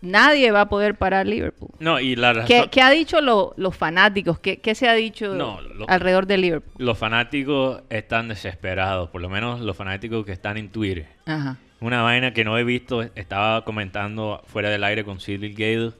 nadie 0.00 0.50
va 0.52 0.62
a 0.62 0.68
poder 0.68 0.94
parar 0.96 1.26
Liverpool. 1.26 1.70
No, 1.78 1.98
y 2.00 2.16
la 2.16 2.32
razón... 2.32 2.46
¿Qué, 2.48 2.68
qué 2.70 2.82
ha 2.82 2.90
dicho 2.90 3.20
lo- 3.20 3.54
los 3.56 3.76
fanáticos? 3.76 4.38
¿Qué, 4.38 4.58
qué 4.58 4.74
se 4.74 4.88
ha 4.88 4.94
dicho 4.94 5.34
No, 5.34 5.60
lo- 5.60 5.88
alrededor 5.88 6.26
de 6.26 6.38
Liverpool? 6.38 6.72
Los 6.78 6.96
fanáticos 6.98 7.82
están 7.90 8.28
desesperados, 8.28 9.10
por 9.10 9.20
lo 9.20 9.28
menos 9.28 9.60
los 9.60 9.76
fanáticos 9.76 10.24
que 10.24 10.32
están 10.32 10.56
en 10.56 10.70
Twitter. 10.70 11.06
Ajá. 11.26 11.56
Una 11.80 12.02
vaina 12.02 12.32
que 12.32 12.44
no 12.44 12.56
he 12.56 12.64
visto, 12.64 13.02
estaba 13.14 13.64
comentando 13.64 14.42
fuera 14.46 14.70
del 14.70 14.82
aire 14.84 15.04
con 15.04 15.18
Cyril 15.20 15.54
Gale, 15.54 15.92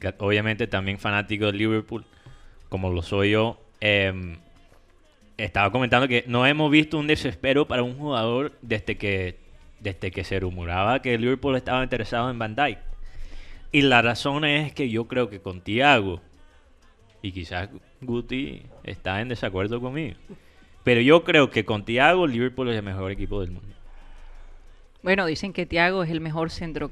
que 0.00 0.12
obviamente 0.18 0.66
también 0.66 0.98
fanático 0.98 1.46
de 1.46 1.52
Liverpool, 1.52 2.04
como 2.68 2.90
lo 2.90 3.02
soy 3.02 3.30
yo. 3.30 3.58
em, 3.80 4.36
estaba 5.36 5.70
comentando 5.72 6.06
que 6.08 6.24
no 6.28 6.46
hemos 6.46 6.70
visto 6.70 6.96
un 6.98 7.06
desespero 7.08 7.66
para 7.66 7.82
un 7.82 7.96
jugador 7.98 8.52
desde 8.62 8.96
que, 8.96 9.38
desde 9.80 10.10
que 10.12 10.22
se 10.24 10.38
rumoraba 10.38 11.02
que 11.02 11.18
Liverpool 11.18 11.56
estaba 11.56 11.82
interesado 11.82 12.30
en 12.30 12.38
Van 12.38 12.54
Dijk. 12.54 12.78
Y 13.74 13.82
la 13.82 14.02
razón 14.02 14.44
es 14.44 14.72
que 14.72 14.88
yo 14.88 15.08
creo 15.08 15.28
que 15.28 15.40
con 15.40 15.60
Thiago, 15.60 16.20
y 17.22 17.32
quizás 17.32 17.68
Guti 18.00 18.62
está 18.84 19.20
en 19.20 19.28
desacuerdo 19.28 19.80
conmigo, 19.80 20.14
pero 20.84 21.00
yo 21.00 21.24
creo 21.24 21.50
que 21.50 21.64
con 21.64 21.84
Thiago 21.84 22.24
Liverpool 22.28 22.68
es 22.68 22.76
el 22.76 22.84
mejor 22.84 23.10
equipo 23.10 23.40
del 23.40 23.50
mundo. 23.50 23.68
Bueno, 25.02 25.26
dicen 25.26 25.52
que 25.52 25.66
Thiago 25.66 26.04
es 26.04 26.10
el 26.10 26.20
mejor 26.20 26.50
centro, 26.50 26.88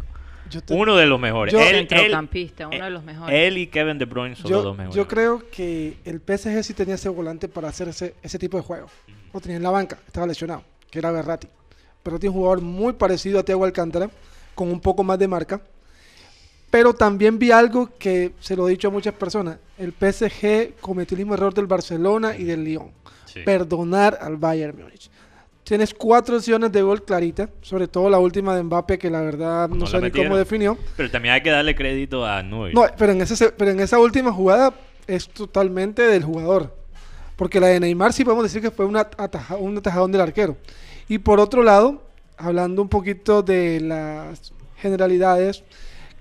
Yo 0.50 0.60
te- 0.60 0.74
Uno 0.74 0.96
de 0.96 1.06
los 1.06 1.20
mejores. 1.20 1.54
Yo- 1.54 1.60
Él- 1.60 1.86
centrocampista, 1.88 2.64
él- 2.64 2.70
uno 2.74 2.84
de 2.86 2.90
los 2.90 3.04
mejores. 3.04 3.38
Él 3.46 3.58
y 3.58 3.68
Kevin 3.68 3.96
De 3.96 4.04
Bruyne 4.06 4.34
son 4.34 4.50
los 4.50 4.64
dos 4.64 4.76
mejores. 4.76 4.96
yo 4.96 5.06
creo 5.06 5.48
que 5.52 5.96
el 6.04 6.20
PSG 6.20 6.64
sí 6.64 6.74
tenía 6.74 6.96
ese 6.96 7.08
volante 7.08 7.46
para 7.46 7.68
hacer 7.68 7.86
ese, 7.88 8.16
ese 8.24 8.40
tipo 8.40 8.56
de 8.56 8.64
juego. 8.64 8.88
Lo 9.32 9.40
tenía 9.40 9.56
en 9.58 9.62
la 9.62 9.70
banca, 9.70 10.00
estaba 10.04 10.26
lesionado, 10.26 10.64
que 10.90 10.98
era 10.98 11.12
Berratti. 11.12 11.46
Pero 12.02 12.18
tiene 12.18 12.34
un 12.34 12.40
jugador 12.42 12.60
muy 12.60 12.92
parecido 12.94 13.38
a 13.38 13.44
Thiago 13.44 13.64
Alcántara, 13.64 14.10
con 14.56 14.68
un 14.68 14.80
poco 14.80 15.04
más 15.04 15.16
de 15.20 15.28
marca. 15.28 15.62
Pero 16.72 16.94
también 16.94 17.38
vi 17.38 17.50
algo 17.52 17.90
que 17.98 18.32
se 18.40 18.56
lo 18.56 18.66
he 18.66 18.70
dicho 18.70 18.88
a 18.88 18.90
muchas 18.90 19.12
personas. 19.14 19.58
El 19.76 19.92
PSG 19.92 20.80
cometió 20.80 21.14
el 21.14 21.18
mismo 21.20 21.34
error 21.34 21.52
del 21.52 21.66
Barcelona 21.66 22.34
y 22.34 22.44
del 22.44 22.64
Lyon. 22.64 22.90
Sí. 23.26 23.40
Perdonar 23.44 24.18
al 24.20 24.38
Bayern 24.38 24.76
Múnich. 24.82 25.10
Tienes 25.64 25.92
cuatro 25.92 26.36
opciones 26.38 26.72
de 26.72 26.80
gol 26.80 27.04
clarita, 27.04 27.48
sobre 27.60 27.88
todo 27.88 28.08
la 28.08 28.18
última 28.18 28.56
de 28.56 28.62
Mbappé, 28.62 28.98
que 28.98 29.10
la 29.10 29.20
verdad 29.20 29.68
no, 29.68 29.76
No 29.76 29.86
sé 29.86 30.00
ni 30.00 30.10
cómo 30.10 30.34
definió. 30.36 30.78
Pero 30.96 31.10
también 31.10 31.34
hay 31.34 31.42
que 31.42 31.50
darle 31.50 31.74
crédito 31.74 32.24
a 32.26 32.42
Neuer. 32.42 32.74
No, 32.74 32.86
pero 32.96 33.12
en, 33.12 33.20
ese, 33.20 33.36
se- 33.36 33.52
pero 33.52 33.70
en 33.70 33.78
esa 33.80 33.98
última 33.98 34.32
jugada 34.32 34.72
es 35.06 35.28
totalmente 35.28 36.00
del 36.02 36.24
jugador. 36.24 36.74
Porque 37.36 37.60
la 37.60 37.66
de 37.68 37.80
Neymar 37.80 38.14
sí 38.14 38.24
podemos 38.24 38.44
decir 38.44 38.62
que 38.62 38.70
fue 38.70 38.86
una 38.86 39.00
ataja- 39.02 39.56
un 39.56 39.76
atajadón 39.76 40.10
del 40.10 40.22
arquero. 40.22 40.56
Y 41.06 41.18
por 41.18 41.38
otro 41.38 41.62
lado, 41.62 42.02
hablando 42.38 42.80
un 42.82 42.88
poquito 42.88 43.42
de 43.42 43.80
las 43.80 44.52
generalidades, 44.78 45.62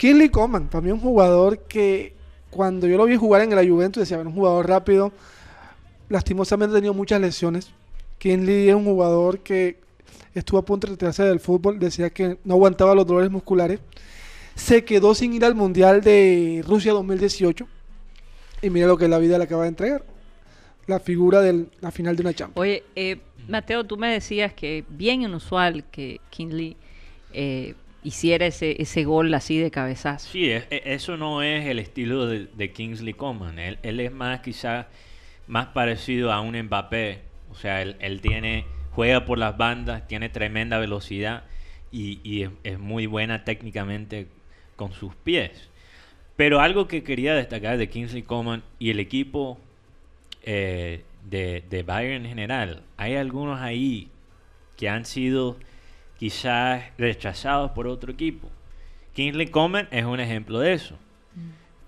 Kinley 0.02 0.30
Coman, 0.30 0.68
para 0.68 0.82
mí 0.82 0.92
un 0.92 1.00
jugador 1.00 1.60
que 1.60 2.16
cuando 2.50 2.88
yo 2.88 2.98
lo 2.98 3.06
vi 3.06 3.18
jugar 3.18 3.42
en 3.42 3.56
la 3.56 3.64
Juventus 3.64 4.02
decía, 4.02 4.18
"Bueno, 4.18 4.32
un 4.32 4.36
jugador 4.36 4.68
rápido, 4.68 5.12
lastimosamente 6.10 6.74
ha 6.74 6.78
tenido 6.78 6.96
muchas 6.96 7.22
lesiones. 7.22 7.70
Kinley 8.18 8.70
es 8.70 8.74
un 8.74 8.86
jugador 8.86 9.42
que 9.42 9.78
estuvo 10.34 10.60
a 10.60 10.66
punto 10.66 10.88
de 10.88 10.94
retirarse 10.94 11.24
del 11.24 11.40
fútbol, 11.40 11.78
decía 11.78 12.10
que 12.10 12.40
no 12.44 12.56
aguantaba 12.56 12.96
los 12.96 13.06
dolores 13.06 13.30
musculares 13.30 13.80
se 14.56 14.84
quedó 14.84 15.14
sin 15.14 15.34
ir 15.34 15.46
al 15.46 15.54
Mundial 15.54 16.02
de 16.02 16.64
Rusia 16.68 16.94
2018. 16.94 17.68
Y 18.64 18.72
mira 18.72 18.88
lo 18.88 18.98
que 18.98 19.08
la 19.08 19.20
vida 19.20 19.38
le 19.38 19.44
acaba 19.44 19.64
de 19.64 19.70
entregar. 19.70 20.04
La 20.88 21.00
figura 21.00 21.42
de 21.42 21.68
la 21.80 21.92
final 21.92 22.16
de 22.16 22.22
una 22.24 22.34
Champions. 22.34 22.60
Oye, 22.60 22.84
eh, 22.96 23.20
Mateo, 23.48 23.84
tú 23.84 23.98
me 23.98 24.12
decías 24.12 24.52
que 24.54 24.84
bien 24.90 25.22
inusual 25.22 25.84
que 25.92 26.20
Kinley 26.32 26.76
eh, 27.34 27.76
hiciera 28.04 28.46
ese, 28.48 28.82
ese 28.82 29.04
gol 29.04 29.34
así 29.34 29.58
de 29.60 29.72
cabezazo. 29.72 30.30
Sí, 30.30 30.50
es- 30.50 30.66
e- 30.70 30.84
eso 30.86 31.18
no 31.18 31.42
es 31.44 31.66
el 31.68 31.80
estilo 31.80 32.28
de, 32.28 32.72
Kingsley 32.72 33.14
Coman. 33.14 33.60
Él, 33.60 33.78
él 33.84 34.00
es 34.00 34.12
más 34.12 34.42
quizás 34.42 34.88
más 35.48 35.68
parecido 35.68 36.32
a 36.32 36.42
un 36.42 36.60
Mbappé. 36.60 37.20
O 37.52 37.56
sea, 37.56 37.82
él, 37.82 37.96
él 38.00 38.22
tiene 38.22 38.66
juega 38.92 39.26
por 39.26 39.38
las 39.38 39.58
bandas, 39.58 40.08
tiene 40.08 40.30
tremenda 40.30 40.78
velocidad 40.80 41.44
y, 41.92 42.20
y 42.24 42.44
es, 42.44 42.50
es 42.64 42.80
muy 42.80 43.06
buena 43.06 43.44
técnicamente 43.44 44.28
con 44.76 44.94
sus 44.94 45.16
pies. 45.16 45.70
Pero 46.36 46.60
algo 46.60 46.88
que 46.88 47.04
quería 47.04 47.36
destacar 47.36 47.78
de 47.78 47.90
Kingsley 47.90 48.24
Coman 48.24 48.64
y 48.80 48.90
el 48.90 49.00
equipo 49.00 49.60
eh, 50.44 51.04
de, 51.30 51.64
de 51.70 51.84
Bayern 51.84 52.24
en 52.26 52.30
general, 52.30 52.84
hay 52.98 53.16
algunos 53.16 53.60
ahí 53.60 54.08
que 54.78 54.90
han 54.90 55.06
sido 55.06 55.58
quizás 56.22 56.84
rechazados 57.00 57.72
por 57.72 57.88
otro 57.88 58.12
equipo. 58.12 58.48
Kingsley 59.16 59.48
Coman 59.48 59.88
es 59.90 60.06
un 60.06 60.20
ejemplo 60.20 60.60
de 60.60 60.74
eso. 60.74 60.96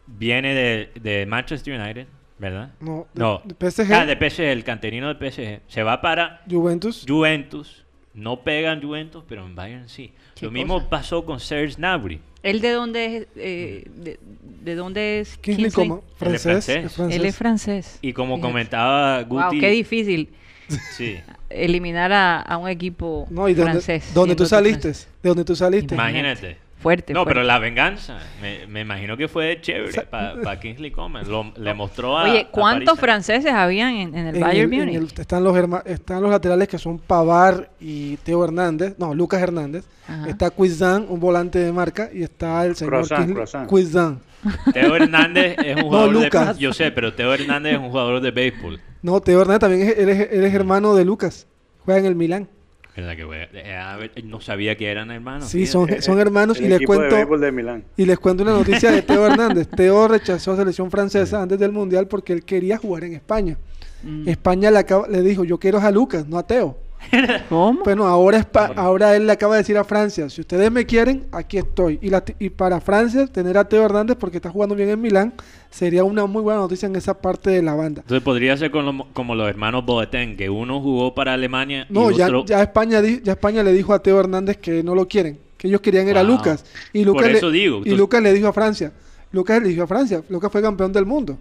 Viene 0.07 0.55
de, 0.55 0.89
de 0.99 1.25
Manchester 1.27 1.79
United, 1.79 2.07
¿verdad? 2.39 2.71
No, 2.79 3.05
de- 3.13 3.19
No. 3.19 3.43
de 3.45 3.53
PSG. 3.71 3.93
Ah, 3.93 4.05
de 4.07 4.15
PSG, 4.29 4.41
el 4.45 4.63
canterino 4.63 5.13
del 5.13 5.31
PSG. 5.31 5.61
Se 5.67 5.83
va 5.83 6.01
para 6.01 6.41
Juventus. 6.49 7.05
Juventus. 7.07 7.85
No 8.15 8.41
pega 8.41 8.71
en 8.73 8.81
Juventus, 8.81 9.23
pero 9.29 9.45
en 9.45 9.53
Bayern 9.55 9.87
sí. 9.87 10.11
Lo 10.41 10.49
mismo 10.49 10.75
cosa. 10.75 10.89
pasó 10.89 11.25
con 11.25 11.39
Serge 11.39 11.75
Gnabry. 11.75 12.19
¿Él 12.41 12.59
de 12.59 12.71
dónde 12.71 13.17
es? 13.17 13.27
eh, 13.35 13.87
de, 13.95 14.19
de 14.63 14.75
dónde 14.75 15.19
es 15.19 15.37
Kingsley? 15.37 15.69
Coman. 15.71 15.99
Él 15.99 16.03
Francés. 16.17 16.41
francés. 16.43 16.85
es 16.85 16.93
francés. 16.95 17.19
Él 17.19 17.25
es 17.25 17.35
francés. 17.37 17.99
Y 18.01 18.13
como 18.13 18.35
Fíjate. 18.37 18.51
comentaba 18.51 19.23
Wow, 19.25 19.43
Guti... 19.45 19.59
qué 19.59 19.69
difícil 19.69 20.29
sí. 20.97 21.19
eliminar 21.49 22.11
a, 22.11 22.39
a 22.41 22.57
un 22.57 22.67
equipo 22.69 23.27
No, 23.29 23.47
y 23.47 23.53
de 23.53 23.61
donde, 23.61 23.71
francés. 23.81 24.11
donde 24.13 24.35
tú 24.35 24.45
saliste. 24.45 24.89
De 24.89 25.29
donde 25.29 25.43
tú 25.45 25.55
saliste. 25.55 25.95
Imagínate. 25.95 26.57
Fuerte, 26.83 27.13
No, 27.13 27.21
fuerte. 27.23 27.35
pero 27.35 27.47
la 27.47 27.59
venganza, 27.59 28.19
me, 28.41 28.67
me 28.67 28.81
imagino 28.81 29.15
que 29.15 29.29
fue 29.29 29.57
chévere 29.61 30.01
para 30.01 30.59
Kingsley 30.59 30.91
Coman. 30.91 31.25
Lo- 31.31 31.53
le 31.55 31.73
mostró 31.73 32.17
a. 32.17 32.23
Oye, 32.29 32.47
¿cuántos 32.51 32.99
franceses 32.99 33.53
habían 33.53 33.93
en, 33.93 34.13
en 34.17 34.27
el 34.27 34.35
En 34.35 34.41
Bayern 34.41 34.73
el- 34.73 34.79
en 34.81 34.85
Múnich? 34.97 35.13
el- 35.13 35.21
están, 35.21 35.45
los 35.45 35.55
herma- 35.55 35.81
están 35.85 36.21
los 36.21 36.29
laterales 36.29 36.67
que 36.67 36.77
son 36.77 36.99
Pavar 36.99 37.69
y 37.79 38.17
Teo 38.17 38.43
Hernández. 38.43 38.95
No, 38.97 39.13
Lucas 39.15 39.41
Hernández. 39.41 39.85
Ajá. 40.09 40.27
Está 40.27 40.49
Cuizan, 40.49 41.05
un 41.07 41.21
volante 41.21 41.57
de 41.59 41.71
marca. 41.71 42.09
Y 42.13 42.21
está 42.23 42.65
el 42.65 42.75
señor. 42.75 43.05
Cuizan. 43.67 44.19
Teo 44.73 44.97
Hernández 44.97 45.55
es 45.63 45.77
un 45.77 45.83
jugador 45.83 46.11
Lucas. 46.11 46.57
de. 46.57 46.61
Yo 46.63 46.73
sé, 46.73 46.91
pero 46.91 47.13
Teo 47.13 47.33
Hernández 47.33 47.75
es 47.75 47.79
un 47.79 47.91
jugador 47.91 48.19
de 48.19 48.31
béisbol. 48.31 48.81
No, 49.03 49.21
Teo 49.21 49.41
Hernández 49.41 49.59
también 49.59 49.87
es, 49.89 49.97
él 49.99 50.09
es, 50.09 50.31
él 50.31 50.43
es 50.45 50.53
hermano 50.53 50.95
de 50.95 51.05
Lucas. 51.05 51.45
Juega 51.85 51.99
en 51.99 52.05
el 52.07 52.15
Milán. 52.15 52.47
¿Verdad 52.95 53.15
que 53.15 53.25
fue? 53.25 53.49
Eh, 53.53 54.23
no 54.23 54.39
sabía 54.39 54.75
que 54.77 54.89
eran 54.89 55.11
hermanos. 55.11 55.49
Sí, 55.49 55.65
son, 55.67 55.89
son 56.01 56.19
hermanos. 56.19 56.57
El 56.59 56.65
Y 56.65 56.69
les 56.69 56.79
de 56.79 56.85
cuento. 56.85 57.37
de 57.37 57.51
Milán. 57.51 57.83
Y 57.97 58.05
les 58.05 58.17
cuento 58.19 58.43
una 58.43 58.53
noticia 58.53 58.91
de 58.91 59.01
Teo 59.01 59.25
Hernández. 59.27 59.67
Teo 59.67 60.07
rechazó 60.07 60.53
a 60.53 60.55
selección 60.57 60.89
francesa 60.89 61.41
antes 61.41 61.59
del 61.59 61.71
Mundial 61.71 62.07
porque 62.07 62.33
él 62.33 62.43
quería 62.43 62.77
jugar 62.77 63.03
en 63.03 63.13
España. 63.13 63.57
Mm. 64.03 64.27
España 64.29 64.71
le, 64.71 64.79
acaba- 64.79 65.07
le 65.07 65.21
dijo, 65.21 65.43
yo 65.43 65.57
quiero 65.59 65.79
a 65.79 65.91
Lucas, 65.91 66.27
no 66.27 66.37
a 66.37 66.47
Teo. 66.47 66.77
¿Cómo? 67.49 67.83
Bueno, 67.83 68.05
ahora, 68.07 68.39
Espa- 68.39 68.67
Bueno. 68.67 68.81
ahora 68.81 69.15
él 69.15 69.27
le 69.27 69.33
acaba 69.33 69.55
de 69.55 69.61
decir 69.61 69.77
a 69.77 69.83
Francia, 69.83 70.29
si 70.29 70.41
ustedes 70.41 70.71
me 70.71 70.85
quieren, 70.85 71.25
aquí 71.31 71.57
estoy. 71.57 71.99
Y, 72.01 72.09
la- 72.09 72.23
y 72.39 72.49
para 72.49 72.79
Francia, 72.81 73.27
tener 73.27 73.57
a 73.57 73.65
Teo 73.67 73.83
Hernández 73.85 74.17
porque 74.19 74.37
está 74.37 74.49
jugando 74.49 74.75
bien 74.75 74.89
en 74.89 75.01
Milán, 75.01 75.33
sería 75.69 76.03
una 76.03 76.25
muy 76.25 76.41
buena 76.41 76.59
noticia 76.59 76.87
en 76.87 76.95
esa 76.95 77.13
parte 77.19 77.49
de 77.49 77.61
la 77.61 77.75
banda. 77.75 78.01
Entonces 78.01 78.23
podría 78.23 78.55
ser 78.57 78.71
con 78.71 78.85
lo- 78.85 79.07
como 79.13 79.35
los 79.35 79.47
hermanos 79.47 79.85
Boateng, 79.85 80.35
que 80.37 80.49
uno 80.49 80.81
jugó 80.81 81.13
para 81.15 81.33
Alemania 81.33 81.85
No, 81.89 82.11
y 82.11 82.15
ya, 82.15 82.25
otro... 82.27 82.45
ya, 82.45 82.61
España, 82.61 83.01
ya 83.01 83.33
España 83.33 83.63
le 83.63 83.73
dijo 83.73 83.93
a 83.93 83.99
Teo 83.99 84.19
Hernández 84.19 84.57
que 84.57 84.83
no 84.83 84.95
lo 84.95 85.07
quieren, 85.07 85.39
que 85.57 85.67
ellos 85.67 85.81
querían 85.81 86.07
era 86.07 86.21
a 86.21 86.23
Wow. 86.23 86.37
Lucas. 86.37 86.65
Y 86.93 87.03
Lucas, 87.05 87.23
Por 87.23 87.31
le, 87.31 87.37
eso 87.37 87.51
digo, 87.51 87.75
y 87.75 87.77
entonces- 87.79 87.97
Lucas 87.97 88.21
le 88.23 88.33
dijo 88.33 88.47
a 88.47 88.53
Francia, 88.53 88.91
Lucas 89.31 89.61
le 89.61 89.69
dijo 89.69 89.83
a 89.83 89.87
Francia, 89.87 90.21
Lucas 90.29 90.51
fue 90.51 90.61
campeón 90.61 90.91
del 90.93 91.05
mundo 91.05 91.37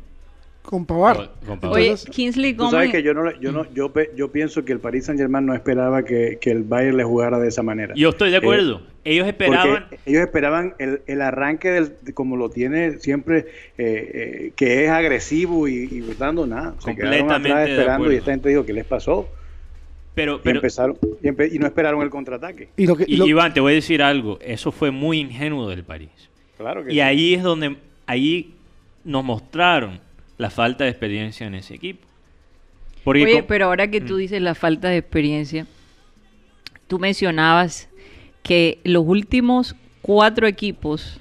con 0.62 0.86
Pavar. 0.86 1.32
Con- 1.46 1.58
Pavard. 1.58 1.76
Oye, 1.76 1.94
Kingsley 2.10 2.52
Tú 2.52 2.58
Coman. 2.58 2.70
sabes 2.72 2.90
que 2.92 3.02
yo 3.02 3.12
no, 3.14 3.30
yo 3.40 3.52
no, 3.52 3.66
yo, 3.74 4.30
pienso 4.32 4.64
que 4.64 4.72
el 4.72 4.78
Paris 4.78 5.06
Saint 5.06 5.20
Germain 5.20 5.44
no 5.44 5.54
esperaba 5.54 6.04
que, 6.04 6.38
que 6.40 6.50
el 6.50 6.62
Bayern 6.62 6.96
le 6.96 7.04
jugara 7.04 7.38
de 7.38 7.48
esa 7.48 7.62
manera. 7.62 7.94
Yo 7.96 8.10
estoy 8.10 8.30
de 8.30 8.36
acuerdo. 8.38 8.80
Ellos 9.04 9.26
esperaban... 9.26 9.86
ellos 10.06 10.22
esperaban 10.22 10.74
el, 10.78 11.02
el 11.06 11.20
arranque 11.20 11.70
del, 11.70 11.96
de 12.02 12.14
como 12.14 12.36
lo 12.36 12.48
tiene 12.48 12.98
siempre, 13.00 13.38
eh, 13.38 14.10
eh, 14.46 14.52
que 14.54 14.84
es 14.84 14.90
agresivo 14.90 15.66
y, 15.66 15.88
y 15.90 16.00
dando 16.18 16.46
nada. 16.46 16.74
Se 16.78 16.94
quedaron 16.94 17.18
Completamente 17.26 17.50
atrás 17.52 17.68
esperando 17.68 18.12
y 18.12 18.16
esta 18.16 18.30
gente 18.30 18.48
dijo, 18.48 18.64
¿qué 18.64 18.72
les 18.72 18.84
pasó? 18.84 19.28
Pero, 20.14 20.40
Y, 20.44 20.48
empezaron, 20.50 20.96
y, 21.22 21.26
empe- 21.28 21.50
y 21.52 21.58
no 21.58 21.66
esperaron 21.66 22.02
el 22.02 22.10
contraataque. 22.10 22.68
Y 22.76 22.86
lo 22.86 22.94
que, 22.96 23.04
y 23.08 23.14
y, 23.14 23.16
lo- 23.16 23.26
Iván, 23.26 23.52
te 23.54 23.60
voy 23.60 23.72
a 23.72 23.74
decir 23.76 24.02
algo. 24.02 24.38
Eso 24.42 24.70
fue 24.70 24.90
muy 24.90 25.18
ingenuo 25.18 25.68
del 25.68 25.84
París. 25.84 26.10
Claro 26.58 26.84
que 26.84 26.90
Y 26.90 26.94
sí. 26.96 27.00
ahí 27.00 27.34
es 27.34 27.42
donde 27.42 27.76
ahí 28.06 28.54
nos 29.04 29.24
mostraron 29.24 29.98
la 30.38 30.50
falta 30.50 30.84
de 30.84 30.90
experiencia 30.90 31.46
en 31.46 31.54
ese 31.54 31.74
equipo. 31.74 32.06
Porque 33.04 33.24
Oye, 33.24 33.42
pero 33.42 33.66
ahora 33.66 33.88
que 33.88 34.00
Mm. 34.00 34.06
tú 34.06 34.16
dices 34.16 34.40
la 34.40 34.54
falta 34.54 34.88
de 34.88 34.98
experiencia, 34.98 35.66
tú 36.86 36.98
mencionabas 36.98 37.88
que 38.42 38.78
los 38.84 39.04
últimos 39.06 39.74
cuatro 40.02 40.46
equipos 40.46 41.20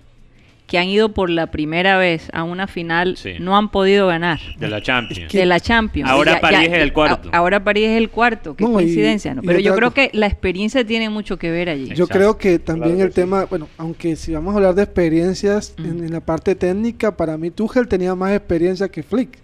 que 0.71 0.79
han 0.79 0.87
ido 0.87 1.09
por 1.13 1.29
la 1.29 1.47
primera 1.51 1.97
vez 1.97 2.29
a 2.31 2.43
una 2.45 2.65
final 2.65 3.17
Sí. 3.17 3.33
no 3.41 3.57
han 3.57 3.71
podido 3.71 4.07
ganar 4.07 4.39
De 4.57 4.69
la 4.69 4.81
Champions. 4.81 5.33
de 5.33 5.45
la 5.45 5.59
Champions. 5.59 6.09
Ahora 6.09 6.39
París 6.39 6.69
es 6.71 6.77
el 6.77 6.93
cuarto. 6.93 7.29
a- 7.33 7.37
ahora 7.37 7.61
París 7.61 7.89
es 7.89 7.97
el 7.97 8.09
cuarto, 8.09 8.55
qué 8.55 8.63
No, 8.63 8.69
y- 8.69 8.73
coincidencia, 8.75 9.35
Pero 9.45 9.59
yo 9.59 9.75
creo 9.75 9.91
que 9.93 10.09
la 10.13 10.27
experiencia 10.27 10.85
tiene 10.85 11.09
mucho 11.09 11.37
que 11.37 11.51
ver 11.51 11.67
allí. 11.67 11.87
Yo 11.87 12.05
Exacto. 12.05 12.13
creo 12.13 12.37
que 12.37 12.57
también 12.57 12.91
Claro 12.95 13.01
el 13.03 13.09
que 13.09 13.15
sí. 13.15 13.21
tema, 13.21 13.43
bueno, 13.49 13.67
aunque 13.77 14.15
si 14.15 14.31
vamos 14.31 14.53
a 14.53 14.57
hablar 14.59 14.73
de 14.75 14.83
experiencias 14.83 15.73
en, 15.77 15.97
Mm. 15.99 16.03
en 16.05 16.11
la 16.13 16.21
parte 16.21 16.55
técnica, 16.55 17.17
para 17.17 17.37
mí 17.37 17.51
Tuchel 17.51 17.89
tenía 17.89 18.15
más 18.15 18.31
experiencia 18.31 18.87
que 18.87 19.03
Flick. 19.03 19.39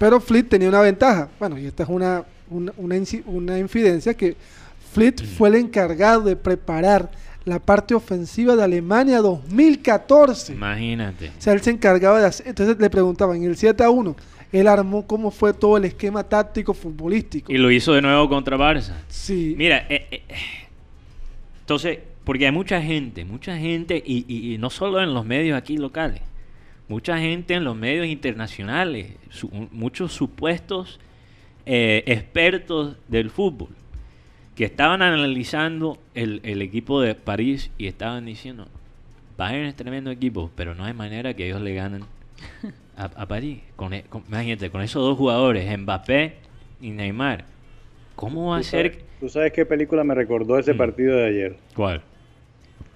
Pero 0.00 0.18
Flick 0.20 0.48
tenía 0.48 0.68
una 0.68 0.80
ventaja. 0.80 1.28
Bueno, 1.38 1.56
y 1.56 1.66
esta 1.66 1.84
es 1.84 1.88
una, 1.88 2.24
una, 2.50 2.72
una, 2.78 2.96
inci- 2.96 3.22
una 3.26 3.60
infidencia 3.60 4.12
que 4.14 4.34
Flick 4.92 5.24
fue 5.24 5.50
el 5.50 5.54
encargado 5.54 6.22
de 6.22 6.34
preparar 6.34 7.10
la 7.48 7.58
parte 7.58 7.94
ofensiva 7.94 8.54
de 8.56 8.62
Alemania 8.64 9.18
2014. 9.20 10.52
Imagínate. 10.52 11.28
O 11.28 11.40
sea, 11.40 11.52
él 11.52 11.60
se 11.60 11.70
encargaba 11.70 12.20
de 12.20 12.26
hacer. 12.26 12.48
Entonces 12.48 12.76
le 12.78 12.90
preguntaban, 12.90 13.36
en 13.38 13.44
el 13.44 13.56
7 13.56 13.82
a 13.82 13.90
1, 13.90 14.16
él 14.52 14.68
armó 14.68 15.06
cómo 15.06 15.30
fue 15.30 15.52
todo 15.52 15.76
el 15.76 15.84
esquema 15.84 16.22
táctico 16.24 16.72
futbolístico. 16.74 17.52
Y 17.52 17.58
lo 17.58 17.70
hizo 17.70 17.92
de 17.92 18.02
nuevo 18.02 18.28
contra 18.28 18.56
Barça. 18.56 18.94
Sí. 19.08 19.54
Mira, 19.58 19.86
eh, 19.88 20.06
eh, 20.10 20.22
entonces, 21.60 21.98
porque 22.24 22.46
hay 22.46 22.52
mucha 22.52 22.80
gente, 22.80 23.24
mucha 23.24 23.56
gente, 23.56 24.02
y, 24.04 24.24
y- 24.28 24.54
y 24.54 24.58
no 24.58 24.70
solo 24.70 25.00
en 25.02 25.12
los 25.14 25.24
medios 25.24 25.56
aquí 25.56 25.76
locales, 25.76 26.20
mucha 26.88 27.18
gente 27.18 27.54
en 27.54 27.64
los 27.64 27.76
medios 27.76 28.06
internacionales, 28.06 29.12
su- 29.30 29.50
muchos 29.72 30.12
supuestos 30.12 30.98
eh, 31.66 32.02
expertos 32.06 32.96
del 33.08 33.28
fútbol, 33.30 33.68
que 34.58 34.64
estaban 34.64 35.02
analizando 35.02 35.98
el, 36.16 36.40
el 36.42 36.62
equipo 36.62 37.00
de 37.00 37.14
París 37.14 37.70
y 37.78 37.86
estaban 37.86 38.24
diciendo, 38.26 38.66
Bayern 39.36 39.66
es 39.66 39.76
tremendo 39.76 40.10
equipo, 40.10 40.50
pero 40.56 40.74
no 40.74 40.84
hay 40.84 40.92
manera 40.94 41.32
que 41.34 41.46
ellos 41.46 41.60
le 41.60 41.74
ganen 41.74 42.02
a, 42.96 43.04
a 43.04 43.26
París. 43.26 43.60
Con, 43.76 43.94
e- 43.94 44.02
con- 44.08 44.24
imagínate, 44.28 44.68
con 44.70 44.82
esos 44.82 45.00
dos 45.00 45.16
jugadores, 45.16 45.78
Mbappé 45.78 46.34
y 46.80 46.90
Neymar. 46.90 47.44
¿Cómo 48.16 48.48
va 48.50 48.56
a 48.56 48.58
¿Tú 48.58 48.64
sabes, 48.64 48.92
ser? 48.94 49.02
tú 49.20 49.28
sabes 49.28 49.52
qué 49.52 49.64
película 49.64 50.02
me 50.02 50.16
recordó 50.16 50.58
ese 50.58 50.74
Mm. 50.74 50.78
partido 50.78 51.16
de 51.16 51.26
ayer? 51.28 51.56
¿Cuál? 51.76 52.02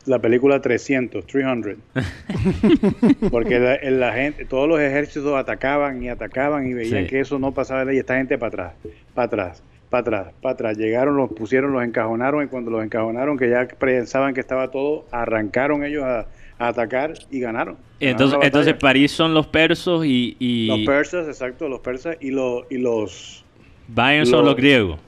La 0.06 0.18
película 0.18 0.60
300, 0.60 1.24
300. 1.24 1.76
Porque 3.30 3.60
la, 3.60 3.78
la 3.88 4.12
gente, 4.14 4.44
todos 4.46 4.68
los 4.68 4.80
ejércitos 4.80 5.36
atacaban 5.36 6.02
y 6.02 6.08
atacaban 6.08 6.66
y 6.66 6.74
veían 6.74 7.04
Sí. 7.04 7.08
que 7.10 7.20
eso 7.20 7.38
no 7.38 7.52
pasaba 7.52 7.84
ley. 7.84 7.98
Esta 7.98 8.16
gente 8.16 8.36
para 8.36 8.48
atrás, 8.48 8.72
para 9.14 9.26
atrás, 9.26 9.62
para 9.92 10.00
atrás, 10.00 10.34
para 10.40 10.54
atrás. 10.54 10.78
Llegaron, 10.78 11.16
los 11.16 11.30
pusieron, 11.30 11.72
los 11.72 11.84
encajonaron 11.84 12.42
y 12.42 12.48
cuando 12.48 12.70
los 12.72 12.82
encajonaron, 12.82 13.36
que 13.38 13.48
ya 13.50 13.68
pensaban 13.68 14.32
que 14.34 14.40
estaba 14.40 14.70
todo, 14.70 15.04
arrancaron 15.12 15.84
ellos 15.84 16.02
a, 16.02 16.26
a 16.58 16.68
atacar 16.68 17.12
y 17.30 17.38
ganaron. 17.40 17.76
Entonces, 18.00 18.38
entonces. 18.42 18.74
París 18.74 19.12
son 19.12 19.34
los 19.34 19.46
persos 19.46 20.04
y, 20.06 20.36
y 20.40 20.66
los 20.66 20.80
persas, 20.80 21.28
exacto, 21.28 21.68
los 21.68 21.80
persas 21.80 22.16
y, 22.20 22.30
los 22.30 22.64
y 22.70 22.78
los, 22.78 23.44
Bayern 23.86 24.26
son 24.26 24.46
los- 24.46 24.56
griegos, 24.56 24.98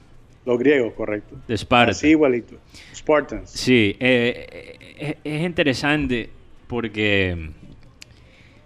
los 0.45 0.59
griegos, 0.59 0.93
correcto. 0.93 1.35
de 1.47 1.55
Esparta. 1.55 1.91
Así 1.91 2.09
igualito. 2.09 2.55
Spartans. 2.95 3.49
Sí, 3.49 3.97
eh, 3.99 4.77
eh, 4.99 5.17
es 5.23 5.41
interesante 5.43 6.29
porque 6.67 7.49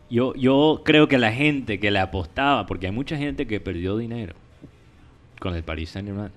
yo, 0.09 0.33
yo 0.35 0.81
creo 0.83 1.07
que 1.07 1.17
la 1.17 1.31
gente 1.31 1.79
que 1.79 1.91
le 1.91 1.99
apostaba, 1.99 2.65
porque 2.65 2.87
hay 2.87 2.91
mucha 2.91 3.15
gente 3.17 3.47
que 3.47 3.59
perdió 3.59 3.95
dinero 3.97 4.35
con 5.39 5.55
el 5.55 5.63
Paris 5.63 5.89
Saint 5.89 6.07
Germain. 6.07 6.31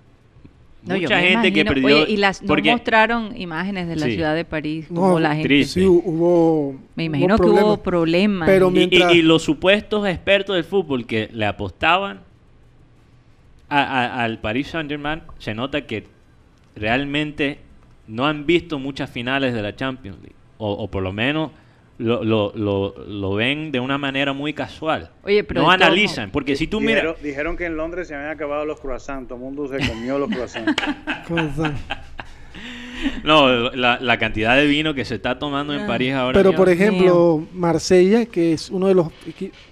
No, 0.84 0.96
mucha 0.96 1.20
gente 1.20 1.52
que 1.52 1.64
perdió. 1.64 1.86
Oye, 1.86 2.06
y 2.08 2.16
las, 2.16 2.42
no 2.42 2.48
porque- 2.48 2.72
mostraron 2.72 3.36
imágenes 3.40 3.86
de 3.86 3.94
la 3.96 4.06
Sí. 4.06 4.14
ciudad 4.14 4.34
de 4.34 4.44
París, 4.44 4.90
No, 4.90 5.00
como 5.00 5.20
la 5.20 5.30
gente... 5.34 5.46
triste. 5.48 5.80
Sí, 5.80 5.86
hubo. 5.86 6.72
Me 6.96 7.04
hubo 7.04 7.06
imagino 7.06 7.36
que 7.36 7.42
problemas. 7.42 7.64
hubo 7.64 7.76
problemas. 7.82 8.48
Pero 8.48 8.66
y- 8.66 8.70
Y, 8.70 8.72
y- 8.82 8.86
mientras- 8.88 9.14
y 9.14 9.22
los 9.22 9.42
supuestos 9.44 10.06
expertos 10.08 10.56
del 10.56 10.64
fútbol 10.64 11.06
que 11.06 11.28
le 11.32 11.46
apostaban 11.46 12.20
a- 13.68 13.78
a- 13.82 14.24
al 14.24 14.38
Paris 14.40 14.68
Saint 14.68 14.90
Germain, 14.90 15.22
se 15.38 15.54
nota 15.54 15.86
que 15.86 16.06
realmente 16.74 17.58
no 18.08 18.26
han 18.26 18.44
visto 18.44 18.78
muchas 18.80 19.08
finales 19.08 19.54
de 19.54 19.62
la 19.62 19.76
Champions 19.76 20.18
League. 20.20 20.34
O, 20.58 20.72
o 20.72 20.88
por 20.90 21.02
lo 21.02 21.12
menos 21.12 21.50
lo, 22.02 22.22
lo- 22.24 22.52
lo- 22.54 22.94
lo 23.06 23.34
ven 23.34 23.72
de 23.72 23.80
una 23.80 23.96
manera 23.98 24.32
muy 24.32 24.52
casual. 24.52 25.10
Oye, 25.24 25.44
pero 25.44 25.62
no 25.62 25.70
analizan, 25.70 26.30
porque 26.30 26.56
si 26.56 26.66
tú 26.66 26.80
dijeron, 26.80 27.04
miras... 27.12 27.22
dijeron 27.22 27.56
que 27.56 27.66
en 27.66 27.76
Londres 27.76 28.08
se 28.08 28.14
habían 28.14 28.30
acabado 28.30 28.64
los 28.66 28.80
croissants, 28.80 29.28
todo 29.28 29.36
el 29.38 29.44
mundo 29.44 29.68
se 29.68 29.86
comió 29.88 30.18
los 30.18 30.28
croissants. 30.30 30.74
No, 33.24 33.70
la, 33.70 33.98
la 34.00 34.18
cantidad 34.18 34.56
de 34.56 34.66
vino 34.66 34.94
que 34.94 35.04
se 35.04 35.16
está 35.16 35.38
tomando 35.38 35.74
en 35.74 35.80
Ah. 35.82 35.86
París 35.88 36.12
ahora. 36.14 36.38
Pero 36.38 36.54
por 36.54 36.68
ejemplo, 36.68 37.44
Marsella, 37.52 38.26
que 38.26 38.52
es 38.52 38.70
uno 38.70 38.86
de 38.86 38.94
los 38.94 39.08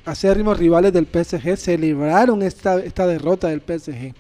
acérrimos 0.05 0.59
rivales 0.59 0.93
del 0.93 1.07
PSG, 1.07 1.57
celebraron 1.57 2.43
esta, 2.43 2.81
esta 2.83 3.07
derrota 3.07 3.47
del 3.49 3.61
PSG. 3.61 4.15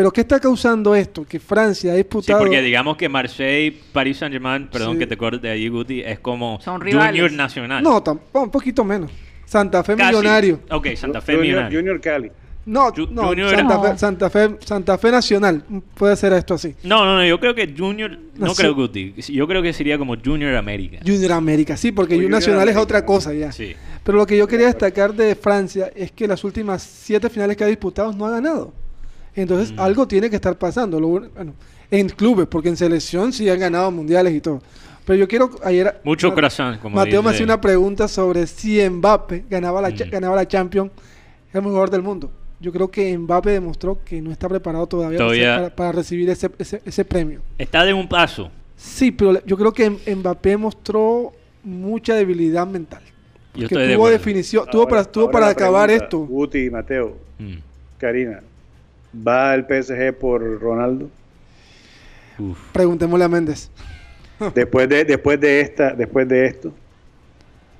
Pero 0.00 0.10
¿qué 0.10 0.22
está 0.22 0.40
causando 0.40 0.94
esto? 0.94 1.26
Que 1.26 1.38
Francia 1.38 1.90
ha 1.90 1.94
Sí, 1.94 1.98
disputado... 1.98 2.38
porque 2.38 2.62
digamos 2.62 2.96
que 2.96 3.06
Marseille, 3.06 3.70
Paris 3.92 4.16
Saint 4.16 4.32
Germain, 4.32 4.66
perdón 4.68 4.94
Sí. 4.94 5.00
que 5.00 5.06
te 5.06 5.18
corte 5.18 5.50
ahí, 5.50 5.68
Guti, 5.68 6.00
es 6.00 6.18
como 6.20 6.58
Son 6.62 6.80
rivales. 6.80 7.10
Junior 7.20 7.32
Nacional. 7.32 7.82
No, 7.82 8.02
un 8.32 8.50
poquito 8.50 8.82
menos. 8.82 9.10
Santa 9.44 9.84
Fe 9.84 9.96
Casi. 9.96 10.08
Millonario. 10.16 10.60
Ok, 10.70 10.86
Santa 10.96 11.20
Fe 11.20 11.34
Junior, 11.34 11.48
Millonario. 11.56 11.78
Junior 11.80 12.00
Cali. 12.00 12.32
No, 12.64 12.90
Ju- 12.94 13.10
no, 13.10 13.28
Junior- 13.28 13.50
Santa, 13.50 13.74
No. 13.74 13.82
Fe, 13.82 13.98
Santa, 13.98 14.30
Fe, 14.30 14.56
Santa 14.60 14.96
Fe 14.98 15.10
Nacional. 15.10 15.64
Puede 15.94 16.16
ser 16.16 16.32
esto 16.32 16.54
así. 16.54 16.74
No, 16.82 17.04
no, 17.04 17.16
no, 17.18 17.26
yo 17.26 17.38
creo 17.38 17.54
que 17.54 17.74
Junior, 17.76 18.12
no 18.36 18.46
No, 18.46 18.54
creo 18.54 18.70
sí. 18.70 18.74
Guti, 18.80 19.14
yo 19.34 19.46
creo 19.46 19.60
que 19.62 19.74
sería 19.74 19.98
como 19.98 20.16
Junior 20.16 20.54
América. 20.56 21.00
Junior 21.06 21.32
América, 21.32 21.76
sí, 21.76 21.92
porque 21.92 22.14
Junior 22.14 22.30
Junior 22.32 22.40
Nacional 22.40 22.68
es 22.70 22.76
otra 22.78 23.04
cosa 23.04 23.34
ya. 23.34 23.52
Sí. 23.52 23.74
Pero 24.02 24.16
lo 24.16 24.26
que 24.26 24.38
yo 24.38 24.46
quería 24.46 24.68
destacar 24.68 25.12
de 25.12 25.34
Francia 25.34 25.90
es 25.94 26.10
que 26.10 26.26
las 26.26 26.42
últimas 26.42 26.82
siete 26.82 27.28
finales 27.28 27.54
que 27.54 27.64
ha 27.64 27.66
disputado 27.66 28.12
no 28.14 28.24
ha 28.24 28.30
ganado. 28.30 28.72
Entonces 29.34 29.72
Mm. 29.72 29.80
algo 29.80 30.06
tiene 30.08 30.28
que 30.30 30.36
estar 30.36 30.56
pasando. 30.58 30.98
Lo 31.00 31.08
bueno, 31.08 31.28
bueno, 31.34 31.54
en 31.90 32.08
clubes, 32.08 32.46
porque 32.46 32.68
en 32.68 32.76
selección 32.76 33.32
sí 33.32 33.48
han 33.48 33.58
ganado 33.58 33.90
mundiales 33.90 34.34
y 34.34 34.40
todo. 34.40 34.60
Pero 35.04 35.18
yo 35.18 35.26
quiero 35.28 35.50
ayer 35.64 36.00
Mucho 36.04 36.28
Ma- 36.28 36.34
corazón, 36.34 36.78
como 36.80 36.96
Mateo 36.96 37.22
me 37.22 37.30
hacía 37.30 37.44
una 37.44 37.60
pregunta 37.60 38.06
sobre 38.06 38.46
si 38.46 38.80
Mbappé 38.88 39.44
ganaba 39.50 39.80
la, 39.82 39.94
cha- 39.94 40.06
Mm. 40.06 40.10
ganaba 40.10 40.36
la 40.36 40.46
Champions, 40.46 40.90
el 41.52 41.62
mejor 41.62 41.90
del 41.90 42.02
mundo. 42.02 42.30
Yo 42.60 42.70
creo 42.72 42.90
que 42.90 43.16
Mbappé 43.16 43.50
demostró 43.52 43.98
que 44.04 44.20
no 44.20 44.30
está 44.30 44.48
preparado 44.48 44.86
todavía, 44.86 45.16
para 45.18 45.28
Todavía- 45.28 45.54
ser- 45.54 45.62
para, 45.62 45.76
para 45.76 45.92
recibir 45.92 46.28
ese, 46.30 46.50
ese, 46.58 46.82
ese 46.84 47.04
premio. 47.04 47.40
Está 47.58 47.84
de 47.84 47.94
un 47.94 48.08
paso. 48.08 48.50
Sí, 48.76 49.10
pero 49.10 49.44
yo 49.44 49.56
creo 49.56 49.72
que 49.72 49.90
Mbappé 50.14 50.56
mostró 50.56 51.32
mucha 51.64 52.14
debilidad 52.14 52.66
mental. 52.66 53.02
Yo 53.54 53.66
Que 53.68 53.74
estoy 53.74 53.94
tuvo 53.94 54.08
definición, 54.08 54.66
tuvo 54.70 54.82
Ahora- 54.82 54.90
para, 54.90 55.04
tuvo 55.04 55.30
para 55.30 55.48
acabar 55.48 55.86
pregunta, 55.88 56.04
esto. 56.04 56.18
Guti, 56.20 56.70
Mateo, 56.70 57.16
Mm. 57.38 57.54
Karina, 57.98 58.40
¿va 59.14 59.54
el 59.54 59.64
PSG 59.66 60.12
por 60.18 60.42
Ronaldo? 60.60 61.08
Uf. 62.38 62.58
Preguntémosle 62.72 63.24
a 63.24 63.28
Méndez. 63.28 63.70
Después 64.54 64.88
de, 64.88 65.04
después 65.04 65.38
de 65.38 65.60
esta, 65.60 65.92
después 65.92 66.26
de 66.28 66.46
esto, 66.46 66.72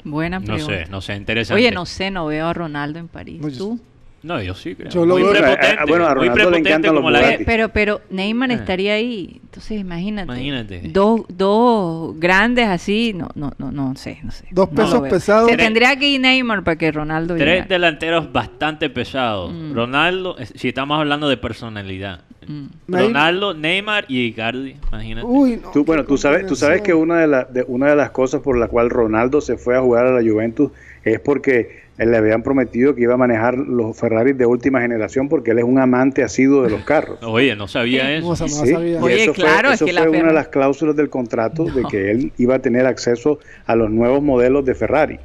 Buena 0.05 0.41
No 0.41 0.47
pregunta. 0.47 0.85
sé, 0.85 0.91
no 0.91 1.01
sé, 1.01 1.15
interesante. 1.17 1.61
Oye, 1.61 1.71
no 1.71 1.85
sé, 1.87 2.11
no 2.11 2.27
veo 2.27 2.47
a 2.47 2.53
Ronaldo 2.55 2.99
en 2.99 3.09
París. 3.09 3.41
No, 3.41 3.51
¿Tú? 3.51 3.81
No, 4.23 4.43
yo 4.43 4.55
sí 4.55 4.75
creo. 4.75 4.91
Yo 4.91 5.07
lo 5.07 5.15
muy 5.15 5.23
veo- 5.23 5.33
prepotente, 5.33 5.77
Ah, 5.79 5.85
bueno, 5.89 6.07
a 6.07 6.15
muy 6.15 6.29
Ronaldo 6.29 6.35
le 6.35 6.35
prepotente 6.35 6.69
encantan 6.69 6.95
como 6.95 7.11
los 7.11 7.21
la. 7.23 7.39
Pero, 7.47 7.69
pero 7.71 8.01
Neymar 8.11 8.51
Ah. 8.51 8.55
estaría 8.55 8.93
ahí. 8.95 9.41
Entonces, 9.45 9.81
imagínate. 9.81 10.25
Imagínate. 10.31 10.83
Dos, 10.93 11.23
dos 11.29 12.19
grandes 12.21 12.67
así. 12.69 13.13
No, 13.15 13.29
no, 13.35 13.53
no, 13.59 13.73
no 13.73 13.97
sé, 13.97 14.19
no 14.23 14.31
sé. 14.31 14.45
Dos 14.51 14.69
pesos 14.69 15.01
pesados. 15.09 15.51
Se 15.51 15.57
tendría 15.57 15.97
que 15.97 16.07
ir 16.09 16.21
Neymar 16.21 16.63
para 16.65 16.77
que 16.77 16.93
Ronaldo 16.93 17.35
Tres 17.35 17.47
llegara. 17.49 17.67
delanteros 17.69 18.31
bastante 18.33 18.91
pesados. 18.91 19.53
Mm. 19.55 19.75
Ronaldo, 19.75 20.37
si 20.55 20.69
estamos 20.69 20.99
hablando 21.01 21.29
de 21.29 21.37
personalidad. 21.37 22.21
Mm. 22.47 22.67
Ronaldo, 22.89 23.55
Neymar 23.55 24.05
y 24.09 24.21
Icardi, 24.27 24.75
imagínate. 24.91 25.27
Uy, 25.27 25.61
no, 25.63 25.71
tú, 25.71 25.85
bueno, 25.85 26.05
tú 26.05 26.17
sabes, 26.19 26.47
tú 26.47 26.57
sabes 26.57 26.83
que 26.83 26.93
una 26.95 27.21
de, 27.21 27.27
la- 27.27 27.45
de- 27.45 27.65
una 27.69 27.91
de 27.91 27.97
las 27.97 28.11
cosas 28.11 28.41
por 28.41 28.59
la 28.59 28.67
cual 28.69 28.91
Ronaldo 28.91 29.41
se 29.41 29.57
fue 29.57 29.77
a 29.77 29.81
jugar 29.81 30.07
a 30.07 30.13
la 30.13 30.21
Juventus 30.29 30.71
es 31.05 31.21
porque 31.21 31.81
él 32.01 32.11
le 32.11 32.17
habían 32.17 32.43
prometido 32.43 32.95
que 32.95 33.03
iba 33.03 33.13
a 33.15 33.19
manejar 33.19 33.59
los 33.59 33.95
Ferraris 33.97 34.37
de 34.37 34.47
última 34.47 34.81
generación 34.81 35.29
porque 35.29 35.51
él 35.51 35.59
es 35.59 35.65
un 35.65 35.79
amante 35.79 36.23
asiduo 36.23 36.63
de 36.63 36.71
los 36.71 36.83
carros. 36.85 37.19
Oye, 37.23 37.55
no 37.55 37.69
sabía 37.69 38.05
No, 38.05 38.11
eso. 38.11 38.29
o 38.29 38.37
sea, 38.37 38.47
no 38.47 38.65
Sí, 38.67 38.73
sabía. 38.73 39.03
Oye, 39.03 39.23
eso 39.23 39.33
claro, 39.35 39.69
fue, 39.69 39.75
es 39.75 39.75
eso 39.77 39.85
que 39.85 39.93
la 39.93 40.01
fue 40.03 40.11
una 40.11 40.29
de 40.29 40.35
las 40.35 40.49
cláusulas 40.49 40.97
del 40.97 41.11
contrato 41.11 41.65
de 41.65 41.85
que 41.91 42.11
él 42.11 42.33
iba 42.39 42.55
a 42.55 42.59
tener 42.59 42.87
acceso 42.87 43.39
a 43.67 43.77
los 43.77 43.91
nuevos 43.91 44.23
modelos 44.23 44.65
de 44.65 44.75
Ferrari. 44.75 45.19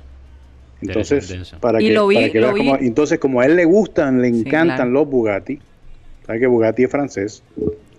Entonces, 0.82 1.34
para 1.62 1.80
que, 1.80 1.94
lo 1.94 2.08
vi- 2.08 2.16
para 2.16 2.54
que 2.54 2.86
entonces 2.86 3.20
como 3.20 3.40
a 3.40 3.46
él 3.46 3.56
le 3.56 3.64
gustan, 3.66 4.22
le 4.22 4.30
Sí, 4.30 4.42
encantan 4.42 4.76
claro. 4.76 4.92
los 4.92 5.08
Bugatti, 5.08 5.60
sabes 6.26 6.42
que 6.42 6.48
Bugatti 6.48 6.84
es 6.84 6.92
francés, 6.92 7.44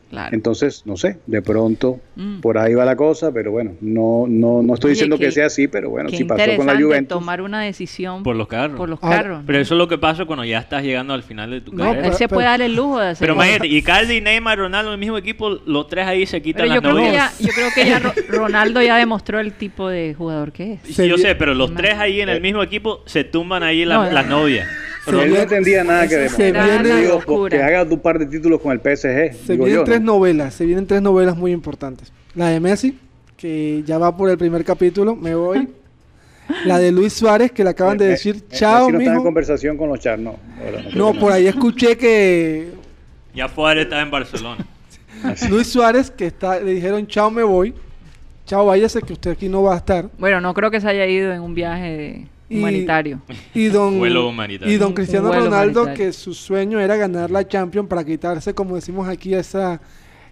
Claro. 0.08 0.34
Entonces, 0.36 0.82
no 0.86 0.96
sé, 0.96 1.18
de 1.26 1.42
pronto 1.42 1.98
Mm. 2.14 2.40
por 2.40 2.58
ahí 2.58 2.74
va 2.74 2.84
la 2.84 2.94
cosa, 2.94 3.32
pero 3.32 3.50
bueno, 3.50 3.72
no, 3.80 4.26
no, 4.28 4.62
no 4.62 4.74
estoy 4.74 4.90
Oye, 4.90 4.94
diciendo 4.94 5.18
qué- 5.18 5.26
que 5.26 5.32
sea 5.32 5.46
así, 5.46 5.66
pero 5.66 5.90
bueno, 5.90 6.10
Qué 6.10 6.16
si 6.18 6.24
pasó 6.24 6.36
con 6.38 6.46
la 6.46 6.52
interesante 6.54 6.84
Juventus. 6.84 7.08
tomar 7.18 7.40
una 7.40 7.60
decisión 7.62 8.22
Por 8.22 8.36
los 8.36 8.46
carros. 8.46 8.76
por 8.76 8.88
los 8.88 9.02
Ahora, 9.02 9.16
carros. 9.16 9.42
Pero 9.44 9.58
¿no? 9.58 9.62
eso 9.62 9.74
es 9.74 9.78
lo 9.78 9.88
que 9.88 9.98
pasa 9.98 10.24
cuando 10.24 10.44
ya 10.44 10.58
estás 10.60 10.84
llegando 10.84 11.12
al 11.12 11.24
final 11.24 11.50
de 11.50 11.60
tu 11.60 11.72
No, 11.72 11.78
carrera. 11.78 11.96
Él 11.98 12.02
pero- 12.04 12.16
se 12.18 12.28
puede 12.28 12.40
pero- 12.42 12.50
dar 12.50 12.62
el 12.62 12.76
lujo 12.76 13.00
de 13.00 13.08
hacer 13.08 13.20
Pero 13.26 13.34
imagínate, 13.34 13.66
Icardi, 13.66 14.20
Neymar, 14.20 14.58
Ronaldo 14.58 14.90
en 14.90 14.94
el 14.94 15.00
mismo 15.00 15.18
equipo, 15.18 15.50
los 15.66 15.88
tres 15.88 16.06
ahí 16.06 16.24
se 16.24 16.40
quitan 16.40 16.62
Pero 16.62 16.74
yo 16.76 16.80
las 16.80 16.80
creo, 16.82 16.94
que 16.96 17.02
novias. 17.08 17.38
ya, 17.40 17.46
yo 17.46 17.52
creo 17.52 17.68
que 17.74 17.86
ya 17.90 17.98
Ro- 17.98 18.12
Ronaldo 18.28 18.82
ya 18.82 18.96
demostró 18.98 19.40
el 19.40 19.52
tipo 19.54 19.88
de 19.88 20.14
jugador 20.14 20.52
que 20.52 20.74
es. 20.74 20.80
Sí, 20.94 21.08
yo 21.08 21.18
sé, 21.18 21.34
pero 21.34 21.52
los 21.52 21.70
No. 21.72 21.76
tres 21.76 21.98
ahí 21.98 22.20
en 22.20 22.28
el 22.28 22.40
mismo 22.40 22.62
equipo 22.62 23.02
se 23.06 23.24
tumban 23.24 23.64
ahí 23.64 23.84
la- 23.84 23.96
No, 24.06 24.10
las 24.12 24.26
novias. 24.28 24.68
Se 25.06 25.10
Él 25.12 25.16
no 25.16 25.22
viene- 25.24 25.42
entendía 25.42 25.84
nada 25.84 26.06
que 26.08 26.28
se 26.28 26.52
viene- 26.52 27.00
Digo, 27.00 27.14
locura. 27.20 27.56
que 27.56 27.62
haga 27.62 27.88
tu 27.88 28.00
par 28.02 28.18
de 28.18 28.26
títulos 28.26 28.60
con 28.60 28.72
el 28.72 28.80
PSG. 28.80 29.32
Se 29.46 29.52
digo 29.52 29.64
vienen 29.64 29.74
yo, 29.74 29.84
tres 29.84 30.00
¿no? 30.00 30.14
novelas, 30.14 30.52
se 30.54 30.66
vienen 30.66 30.86
tres 30.86 31.00
novelas 31.00 31.36
muy 31.36 31.52
importantes. 31.52 32.12
La 32.34 32.48
de 32.48 32.60
Messi, 32.60 32.98
que 33.36 33.82
ya 33.86 33.98
va 33.98 34.16
por 34.16 34.28
el 34.30 34.36
primer 34.36 34.64
capítulo, 34.64 35.14
me 35.16 35.34
voy. 35.34 35.68
La 36.64 36.78
de 36.78 36.92
Luis 36.92 37.12
Suárez, 37.12 37.50
que 37.50 37.64
le 37.64 37.70
acaban 37.70 37.98
de 37.98 38.06
decir, 38.06 38.34
me- 38.36 38.56
chao, 38.56 38.90
no 38.90 38.98
está 38.98 39.10
en 39.10 39.12
mijo. 39.14 39.24
conversación 39.24 39.76
con 39.76 39.88
los 39.88 39.98
char, 40.00 40.18
no. 40.18 40.36
ahora 41.00 41.18
por 41.20 41.32
ahí 41.32 41.46
escuché 41.48 41.96
que 41.96 42.70
Ya 43.34 43.48
Fuárez 43.48 43.84
está 43.84 44.00
en 44.00 44.10
Barcelona. 44.10 44.64
Luis 45.50 45.66
Suárez, 45.66 46.10
que 46.10 46.26
está, 46.26 46.60
le 46.60 46.72
dijeron, 46.74 47.06
chao, 47.06 47.30
me 47.30 47.42
voy. 47.42 47.74
Chao, 48.46 48.64
váyase, 48.66 49.00
que 49.02 49.12
usted 49.12 49.32
aquí 49.32 49.48
no 49.48 49.62
va 49.64 49.74
a 49.74 49.78
estar. 49.78 50.06
Bueno, 50.18 50.40
no 50.40 50.54
creo 50.54 50.70
que 50.70 50.80
se 50.80 50.88
haya 50.88 51.04
ido 51.06 51.32
en 51.32 51.40
un 51.42 51.52
viaje 51.54 51.96
de- 51.96 52.26
Y- 52.48 52.58
humanitario. 52.58 53.20
Y 53.54 53.66
don, 53.66 53.98
Vuelo 53.98 54.28
humanitario. 54.28 54.72
y 54.72 54.76
don 54.78 54.92
Cristiano 54.92 55.28
vuelo 55.28 55.46
Ronaldo, 55.46 55.92
que 55.94 56.12
su 56.12 56.32
sueño 56.34 56.78
era 56.80 56.96
ganar 56.96 57.30
la 57.30 57.46
Champions 57.46 57.88
para 57.88 58.04
quitarse, 58.04 58.54
como 58.54 58.74
decimos 58.76 59.08
aquí, 59.08 59.34
esa, 59.34 59.80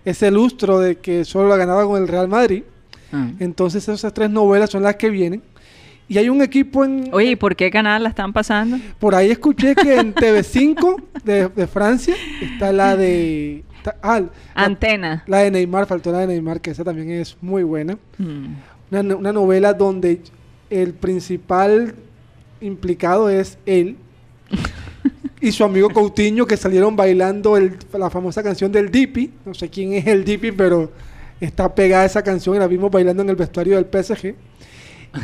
ese 0.05 0.31
lustro 0.31 0.79
de 0.79 0.97
que 0.97 1.25
solo 1.25 1.49
la 1.49 1.57
ganaba 1.57 1.85
con 1.87 2.01
el 2.01 2.07
Real 2.09 2.29
Madrid. 2.29 2.63
Ah. 3.13 3.31
Entonces 3.41 3.89
esas 3.89 4.13
tres 4.15 4.31
novelas 4.31 4.71
son 4.71 4.83
las 4.83 4.97
que 4.97 5.11
vienen. 5.11 5.43
Y 6.07 6.19
hay 6.19 6.29
un 6.29 6.43
equipo 6.43 6.85
en... 6.85 7.09
Oye, 7.13 7.31
¿y 7.31 7.37
por 7.37 7.57
qué 7.57 7.71
canal 7.71 8.03
la 8.03 8.11
están 8.11 8.33
pasando? 8.35 8.77
Por 8.99 9.15
ahí 9.15 9.31
escuché 9.31 9.75
que 9.75 9.97
en 9.99 10.15
TV5 10.15 11.03
de, 11.25 11.49
de 11.49 11.67
Francia 11.67 12.15
está 12.43 12.73
la 12.73 12.95
de... 12.95 13.65
está- 13.79 13.97
ah, 14.03 14.21
la, 14.21 14.29
Antena. 14.55 15.25
la 15.27 15.39
de 15.39 15.51
Neymar, 15.51 15.87
faltó 15.87 16.13
la 16.13 16.19
de 16.19 16.27
Neymar, 16.27 16.61
que 16.61 16.73
esa 16.73 16.85
también 16.85 17.11
es 17.11 17.37
muy 17.41 17.63
buena. 17.63 17.97
Mm. 18.19 18.47
Una, 18.91 19.17
una 19.17 19.33
novela 19.33 19.73
donde 19.73 20.21
el 20.69 20.93
principal 20.93 21.95
implicado 22.65 23.29
es 23.29 23.59
él 23.67 23.97
y 25.41 25.53
su 25.53 25.65
amigo 25.65 25.91
Coutinho 25.91 26.47
que 26.47 26.57
salieron 26.57 26.97
bailando 26.97 27.59
la 27.93 28.11
famosa 28.11 28.43
canción 28.43 28.73
del 28.73 28.91
Dipi. 28.91 29.31
No 29.45 29.55
sé 29.55 29.69
quién 29.69 29.93
es 29.93 30.07
el 30.07 30.25
Dipi, 30.25 30.53
pero 30.53 30.91
está 31.41 31.75
pegada 31.75 32.05
esa 32.05 32.23
canción 32.23 32.57
y 32.57 32.59
la 32.59 32.67
vimos 32.67 32.91
bailando 32.91 33.23
en 33.23 33.29
el 33.29 33.37
vestuario 33.37 33.77
del 33.77 34.05
PSG. 34.05 34.35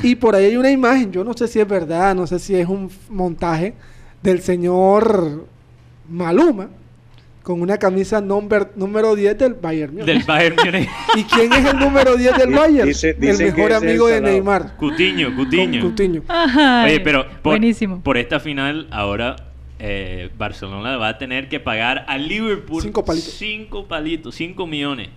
Y 0.02 0.14
por 0.16 0.34
ahí 0.34 0.44
hay 0.44 0.56
una 0.56 0.70
imagen, 0.70 1.10
yo 1.10 1.24
no 1.24 1.32
sé 1.34 1.48
si 1.48 1.58
es 1.58 1.66
verdad, 1.66 2.14
no 2.14 2.26
sé 2.26 2.38
si 2.38 2.54
es 2.54 2.68
un 2.68 2.90
montaje 3.08 3.74
del 4.22 4.40
señor 4.40 5.46
Maluma 6.08 6.68
con 7.50 7.62
una 7.62 7.78
camisa 7.78 8.20
number- 8.20 8.70
número 8.76 9.16
10 9.16 9.36
del 9.36 9.54
Bayern 9.54 9.92
Múnich. 9.92 10.06
Del 10.06 10.22
Bayern 10.22 10.54
Múnich. 10.56 10.88
¿Y 11.16 11.24
quién 11.24 11.52
es 11.52 11.64
el 11.64 11.78
número 11.80 12.16
10 12.16 12.36
del 12.36 12.50
Bayern? 12.50 12.86
dice- 12.88 13.16
el 13.20 13.38
mejor 13.38 13.72
amigo 13.72 14.08
el 14.08 14.22
de. 14.22 14.30
Neymar. 14.30 14.76
Cutiño, 14.76 15.34
Con 15.34 15.44
Cutiño. 15.46 15.80
Coutinho. 15.80 16.22
Ay, 16.28 16.92
Oye, 16.92 17.00
pero 17.00 17.26
por, 17.42 17.52
buenísimo. 17.54 18.00
por 18.02 18.18
esta 18.18 18.38
final, 18.38 18.86
ahora 18.92 19.34
eh, 19.80 20.30
Barcelona 20.38 20.96
va 20.96 21.08
a 21.08 21.18
tener 21.18 21.48
que 21.48 21.58
pagar 21.58 22.04
a 22.06 22.18
Liverpool 22.18 22.82
Cinco 22.82 23.04
palitos. 23.04 23.32
cinco 23.32 23.86
palitos, 23.88 24.34
cinco 24.36 24.66
millones. 24.66 25.08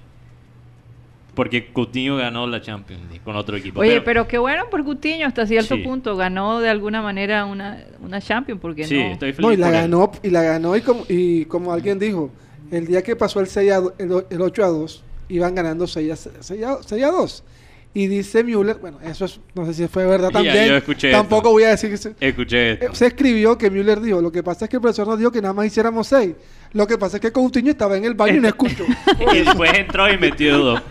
Porque 1.36 1.72
Coutinho 1.74 2.18
ganó 2.18 2.46
la 2.46 2.62
Champions 2.62 3.02
League 3.10 3.22
con 3.24 3.36
otro 3.36 3.58
equipo. 3.58 3.80
Oye, 3.80 4.02
pero, 4.02 4.28
qué 4.28 4.38
bueno 4.38 4.66
por 4.70 4.84
Coutinho 4.84 5.26
hasta 5.26 5.48
cierto 5.48 5.76
Sí. 5.76 5.82
punto 5.82 6.16
ganó 6.16 6.60
de 6.60 6.70
alguna 6.70 7.02
manera 7.02 7.46
una, 7.46 7.84
una 8.02 8.22
Champions 8.22 8.62
porque 8.62 8.84
sí, 8.86 8.96
no. 9.00 9.06
estoy 9.14 9.34
feliz 9.34 9.48
No, 9.48 9.52
y 9.54 9.58
la 9.58 9.72
ganó, 9.72 10.12
y 10.22 10.30
la 10.30 10.44
ganó 10.44 10.76
y 10.78 10.82
como, 10.82 11.06
y 11.10 11.46
como 11.46 11.74
alguien 11.74 11.98
dijo, 11.98 12.30
el 12.70 12.86
día 12.86 13.02
que 13.02 13.16
pasó 13.16 13.40
el, 13.40 13.48
6 13.48 13.72
a 13.72 13.78
do- 13.80 13.96
el, 13.98 14.12
el 14.30 14.42
8 14.42 14.64
a 14.64 14.68
2, 14.68 15.04
iban 15.30 15.56
ganando 15.56 15.88
6 15.88 16.12
a, 16.12 16.16
6 16.44 16.64
a, 16.64 16.78
6 16.84 17.04
a 17.04 17.08
2. 17.12 17.44
Y 17.96 18.08
dice 18.08 18.44
Müller, 18.44 18.78
bueno, 18.82 18.98
eso 19.04 19.26
es, 19.26 19.40
no 19.54 19.68
sé 19.68 19.74
si 19.76 19.88
fue 19.88 20.08
verdad 20.08 20.30
Ya, 20.30 20.34
también. 20.34 20.68
yo 20.68 20.78
escuché 20.78 21.12
Tampoco 21.12 21.42
esto. 21.42 21.52
voy 21.52 21.64
a 21.64 21.70
decir 21.70 21.92
que 21.92 21.98
se, 21.98 22.16
Escuché 22.20 22.72
esto. 22.74 22.96
se 22.96 23.06
escribió 23.06 23.56
que 23.56 23.70
Müller 23.70 24.02
dijo, 24.02 24.20
lo 24.20 24.32
que 24.32 24.42
pasa 24.42 24.66
es 24.66 24.70
que 24.70 24.78
el 24.78 24.82
profesor 24.82 25.08
nos 25.08 25.20
dijo 25.20 25.32
que 25.32 25.42
nada 25.44 25.54
más 25.54 25.68
hiciéramos 25.68 26.08
6. 26.08 26.34
Lo 26.74 26.88
que 26.88 26.98
pasa 26.98 27.18
es 27.18 27.22
que 27.22 27.32
Coutinho 27.32 27.70
estaba 27.72 27.96
en 27.98 28.04
el 28.06 28.16
baño 28.16 28.38
y 28.38 28.40
no 28.40 28.48
escuchó. 28.54 28.84
y 29.32 29.38
después 29.40 29.72
entró 29.78 30.12
y 30.12 30.18
metió 30.18 30.58
dos. 30.58 30.82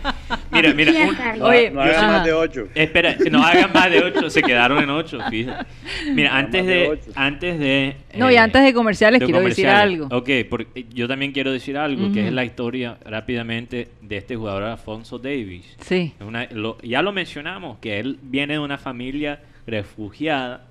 Mira, 0.51 0.73
mira. 0.73 0.91
un- 0.91 1.39
No, 1.39 1.45
Oye, 1.47 1.71
no 1.71 1.81
hagan 1.81 1.95
ajá. 1.95 2.07
más 2.07 2.25
de 2.25 2.33
ocho. 2.33 2.67
Espera, 2.73 3.15
no 3.29 3.43
hagan 3.43 3.71
más 3.73 3.91
de 3.91 3.99
ocho, 4.03 4.29
se 4.29 4.41
quedaron 4.41 4.81
en 4.81 4.89
ocho, 4.89 5.19
fíjate. 5.29 5.65
Mira, 6.13 6.37
antes 6.37 6.65
de 6.65 6.99
antes 7.15 7.59
de... 7.59 7.97
No, 8.15 8.31
y 8.31 8.35
eh, 8.35 8.37
antes 8.39 8.63
de 8.63 8.73
comerciales 8.73 9.21
quiero 9.23 9.41
decir 9.41 9.67
algo. 9.67 10.07
Ok, 10.11 10.29
porque 10.49 10.85
yo 10.93 11.07
también 11.07 11.31
quiero 11.33 11.51
decir 11.51 11.77
algo, 11.77 12.11
que 12.13 12.27
es 12.27 12.33
la 12.33 12.45
historia 12.45 12.97
rápidamente 13.05 13.89
de 14.01 14.17
este 14.17 14.35
jugador 14.35 14.63
Alfonso 14.63 15.19
Davis. 15.19 15.65
Sí. 15.81 16.13
Es 16.19 16.25
una- 16.25 16.47
lo- 16.51 16.77
ya 16.81 17.01
lo 17.01 17.11
mencionamos, 17.11 17.77
que 17.79 17.99
él 17.99 18.19
viene 18.21 18.53
de 18.53 18.59
una 18.59 18.77
familia 18.77 19.41
refugiada, 19.67 20.65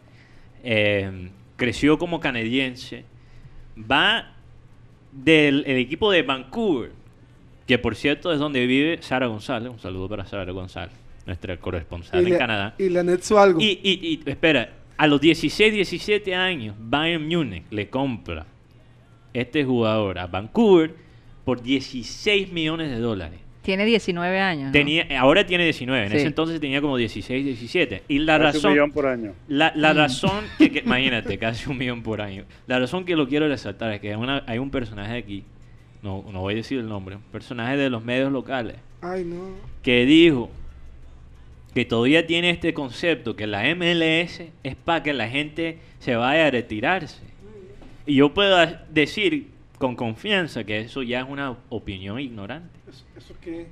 eh, 0.64 1.28
creció 1.56 1.98
como 1.98 2.18
canadiense, 2.20 3.04
va 3.78 4.31
del 5.12 5.64
el 5.66 5.76
equipo 5.76 6.10
de 6.10 6.22
Vancouver, 6.22 6.90
que 7.66 7.78
por 7.78 7.94
cierto 7.94 8.32
es 8.32 8.38
donde 8.38 8.66
vive 8.66 8.98
Sara 9.02 9.26
González, 9.26 9.70
un 9.70 9.78
saludo 9.78 10.08
para 10.08 10.24
Sara 10.24 10.50
González, 10.52 10.94
nuestra 11.26 11.56
corresponsal 11.58 12.22
y, 12.22 12.26
en 12.26 12.32
le, 12.32 12.38
Canadá. 12.38 12.74
y 12.78 12.88
le 12.88 12.98
anexó 13.00 13.38
algo. 13.38 13.60
Y, 13.60 13.78
y- 13.82 14.20
y, 14.24 14.30
espera, 14.30 14.72
a 14.96 15.06
los 15.06 15.20
16, 15.20 15.72
17 15.72 16.34
años, 16.34 16.74
Bayern 16.78 17.26
Múnich 17.28 17.64
le 17.70 17.88
compra 17.88 18.46
este 19.32 19.64
jugador 19.64 20.18
a 20.18 20.26
Vancouver 20.26 20.94
por 21.44 21.62
16 21.62 22.52
millones 22.52 22.90
de 22.90 22.98
dólares. 22.98 23.40
Tiene 23.62 23.84
19 23.84 24.40
años. 24.40 24.66
¿no? 24.66 24.72
Tenía, 24.72 25.06
ahora 25.20 25.46
tiene 25.46 25.64
19, 25.64 26.04
en 26.06 26.10
Sí. 26.10 26.16
ese 26.16 26.26
entonces 26.26 26.60
tenía 26.60 26.80
como 26.80 26.96
16, 26.96 27.44
17. 27.44 28.02
Y 28.08 28.18
la 28.18 28.38
Casi 28.38 28.58
un 28.58 28.72
millón 28.72 28.76
razón, 28.88 28.92
por 28.92 29.06
año. 29.06 29.32
la, 29.48 29.72
Mm. 29.74 29.78
la 29.80 29.92
razón 29.92 30.44
que, 30.58 30.70
que- 30.72 30.78
imagínate, 30.80 31.38
casi 31.38 31.70
un 31.70 31.78
millón 31.78 32.02
por 32.02 32.20
año. 32.20 32.44
La 32.66 32.78
razón 32.80 33.04
que 33.04 33.14
lo 33.14 33.28
quiero 33.28 33.46
resaltar 33.48 33.92
es 33.92 34.00
que 34.00 34.10
hay, 34.10 34.16
una- 34.16 34.42
hay 34.48 34.58
un 34.58 34.70
personaje 34.70 35.16
aquí, 35.16 35.44
no, 36.02 36.24
no 36.32 36.40
voy 36.40 36.54
a 36.54 36.56
decir 36.56 36.78
el 36.80 36.88
nombre, 36.88 37.16
un 37.16 37.22
personaje 37.22 37.76
de 37.76 37.88
los 37.88 38.04
medios 38.04 38.32
locales, 38.32 38.76
Ay, 39.00 39.24
no. 39.24 39.50
que 39.82 40.04
dijo 40.06 40.50
que 41.74 41.84
todavía 41.84 42.26
tiene 42.26 42.50
este 42.50 42.74
concepto 42.74 43.34
que 43.36 43.46
la 43.46 43.64
MLS 43.68 44.50
es 44.64 44.74
para 44.74 45.02
que 45.02 45.12
la 45.14 45.28
gente 45.28 45.78
se 46.00 46.16
vaya 46.16 46.48
a 46.48 46.50
retirarse. 46.50 47.22
Y 48.06 48.16
yo 48.16 48.34
puedo 48.34 48.58
decir 48.90 49.46
con 49.78 49.94
confianza 49.96 50.64
que 50.64 50.80
eso 50.80 51.02
ya 51.02 51.20
es 51.20 51.26
una 51.28 51.56
opinión 51.70 52.18
ignorante. 52.20 52.81
Eso, 52.92 53.04
eso 53.16 53.34
que... 53.40 53.66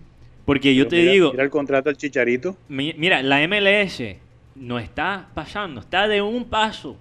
Porque 0.44 0.74
yo 0.74 0.84
Pero 0.84 0.90
te 0.90 0.96
mira- 1.00 1.12
digo, 1.12 1.30
Mira 1.32 1.44
el 1.44 1.50
contrato 1.50 1.88
al 1.90 1.96
Chicharito. 1.96 2.56
mi- 2.68 2.94
mira, 2.96 3.22
la 3.22 3.40
MLS 3.46 4.16
no 4.56 4.78
está 4.78 5.28
pasando, 5.34 5.80
está 5.80 6.08
de 6.08 6.22
un 6.22 6.44
paso 6.46 6.96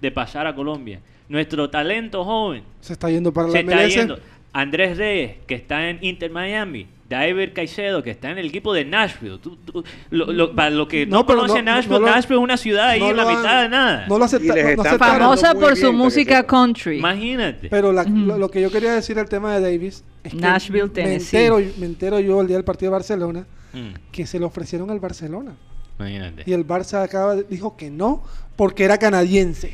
de 0.00 0.10
pasar 0.10 0.46
a 0.46 0.54
Colombia. 0.54 1.00
Nuestro 1.28 1.70
talento 1.70 2.24
joven 2.24 2.62
Se 2.80 2.92
está 2.92 3.08
yendo 3.10 3.32
para 3.32 3.48
se 3.48 3.54
la 3.54 3.60
está 3.60 3.76
MLS. 3.82 3.94
yendo. 3.94 4.18
Andrés 4.52 4.98
Reyes, 4.98 5.36
que 5.46 5.54
está 5.54 5.88
en 5.88 5.98
Inter 6.02 6.30
Miami. 6.30 6.86
David 7.12 7.50
Caicedo, 7.54 8.02
que 8.02 8.10
está 8.10 8.30
en 8.30 8.38
el 8.38 8.46
equipo 8.46 8.72
de 8.74 8.84
Nashville. 8.84 9.38
Tú- 9.38 9.56
tú- 9.64 9.84
lo- 10.10 10.32
lo- 10.32 10.54
para 10.54 10.70
los 10.70 10.88
que 10.88 11.06
no, 11.06 11.22
no- 11.22 11.62
Nashville, 11.62 11.88
no 11.94 11.98
lo- 12.00 12.06
Nashville 12.06 12.38
es 12.40 12.44
una 12.44 12.56
ciudad 12.56 12.88
ahí 12.88 13.00
no 13.00 13.10
en 13.10 13.16
la 13.16 13.22
lo 13.22 13.28
han- 13.28 13.36
mitad 13.36 13.62
de 13.62 13.68
nada. 13.68 14.06
No 14.08 14.18
lo 14.18 14.24
acepta, 14.24 14.54
Famosa 14.98 15.54
por 15.54 15.76
su 15.76 15.92
música 15.92 16.42
country. 16.44 16.98
Imagínate. 16.98 17.68
Pero 17.68 17.92
la- 17.92 18.04
lo, 18.04 18.38
lo 18.38 18.50
que 18.50 18.60
yo 18.60 18.70
quería 18.70 18.92
decir 18.94 19.18
al 19.18 19.28
tema 19.28 19.54
de 19.54 19.60
Davis 19.60 20.04
es 20.24 20.32
que 20.32 20.38
Nashville, 20.38 20.84
me 20.84 20.88
Tennessee. 20.90 21.36
entero, 21.36 21.60
me 21.78 21.86
entero 21.86 22.20
yo 22.20 22.40
el 22.40 22.46
día 22.46 22.56
del 22.56 22.64
partido 22.64 22.90
de 22.90 22.96
Barcelona 22.96 23.46
Mm, 23.74 23.94
que 24.10 24.26
se 24.26 24.38
lo 24.38 24.46
ofrecieron 24.46 24.90
al 24.90 25.00
Barcelona. 25.00 25.54
imagínate. 25.98 26.42
Y 26.46 26.52
el 26.52 26.66
Barça 26.66 27.02
acaba 27.02 27.36
de- 27.36 27.44
dijo 27.44 27.76
que 27.76 27.90
no 27.90 28.22
porque 28.56 28.84
era 28.84 28.98
canadiense. 28.98 29.72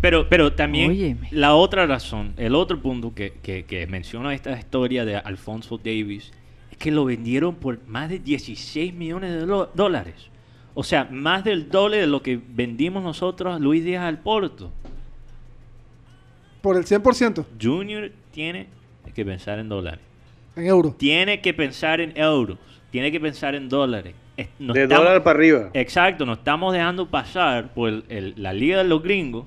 Pero, 0.00 0.28
pero 0.28 0.52
también 0.52 0.90
Óyeme. 0.90 1.28
la 1.32 1.54
otra 1.54 1.86
razón, 1.86 2.32
el 2.36 2.54
otro 2.54 2.80
punto 2.80 3.14
que, 3.14 3.32
que, 3.42 3.64
que 3.64 3.86
menciona 3.88 4.32
esta 4.34 4.56
historia 4.56 5.04
de 5.04 5.16
Alfonso 5.16 5.76
Davis 5.78 6.30
que 6.78 6.90
lo 6.90 7.04
vendieron 7.04 7.56
por 7.56 7.78
más 7.86 8.08
de 8.08 8.18
16 8.18 8.94
millones 8.94 9.32
de 9.32 9.46
dólares. 9.74 10.14
O 10.74 10.84
sea, 10.84 11.08
más 11.10 11.42
del 11.44 11.68
doble 11.70 11.96
de 11.98 12.06
lo 12.06 12.22
que 12.22 12.38
vendimos 12.50 13.02
nosotros 13.02 13.56
a 13.56 13.58
Luis 13.58 13.84
Díaz 13.84 14.04
al 14.04 14.20
Porto. 14.20 14.70
Por 16.62 16.76
el 16.76 16.84
100% 16.84 17.44
Junior 17.60 18.10
tiene 18.32 18.66
que 19.14 19.24
pensar 19.24 19.58
en 19.58 19.68
dólares. 19.68 20.00
en 20.56 20.66
euro. 20.66 20.94
Tiene 20.98 21.40
que 21.40 21.54
pensar 21.54 22.00
en 22.00 22.12
euros. 22.16 22.58
Tiene 22.90 23.12
que 23.12 23.20
pensar 23.20 23.54
en 23.54 23.68
dólares. 23.68 24.14
De 24.36 24.42
estamos- 24.82 24.88
dólar 25.04 25.22
para 25.22 25.38
arriba. 25.38 25.70
Exacto, 25.74 26.24
nos 26.26 26.38
estamos 26.38 26.72
dejando 26.72 27.06
pasar 27.08 27.72
por 27.74 27.88
el- 27.88 28.04
el- 28.08 28.34
la 28.36 28.52
liga 28.52 28.78
de 28.78 28.84
los 28.84 29.02
gringos, 29.02 29.46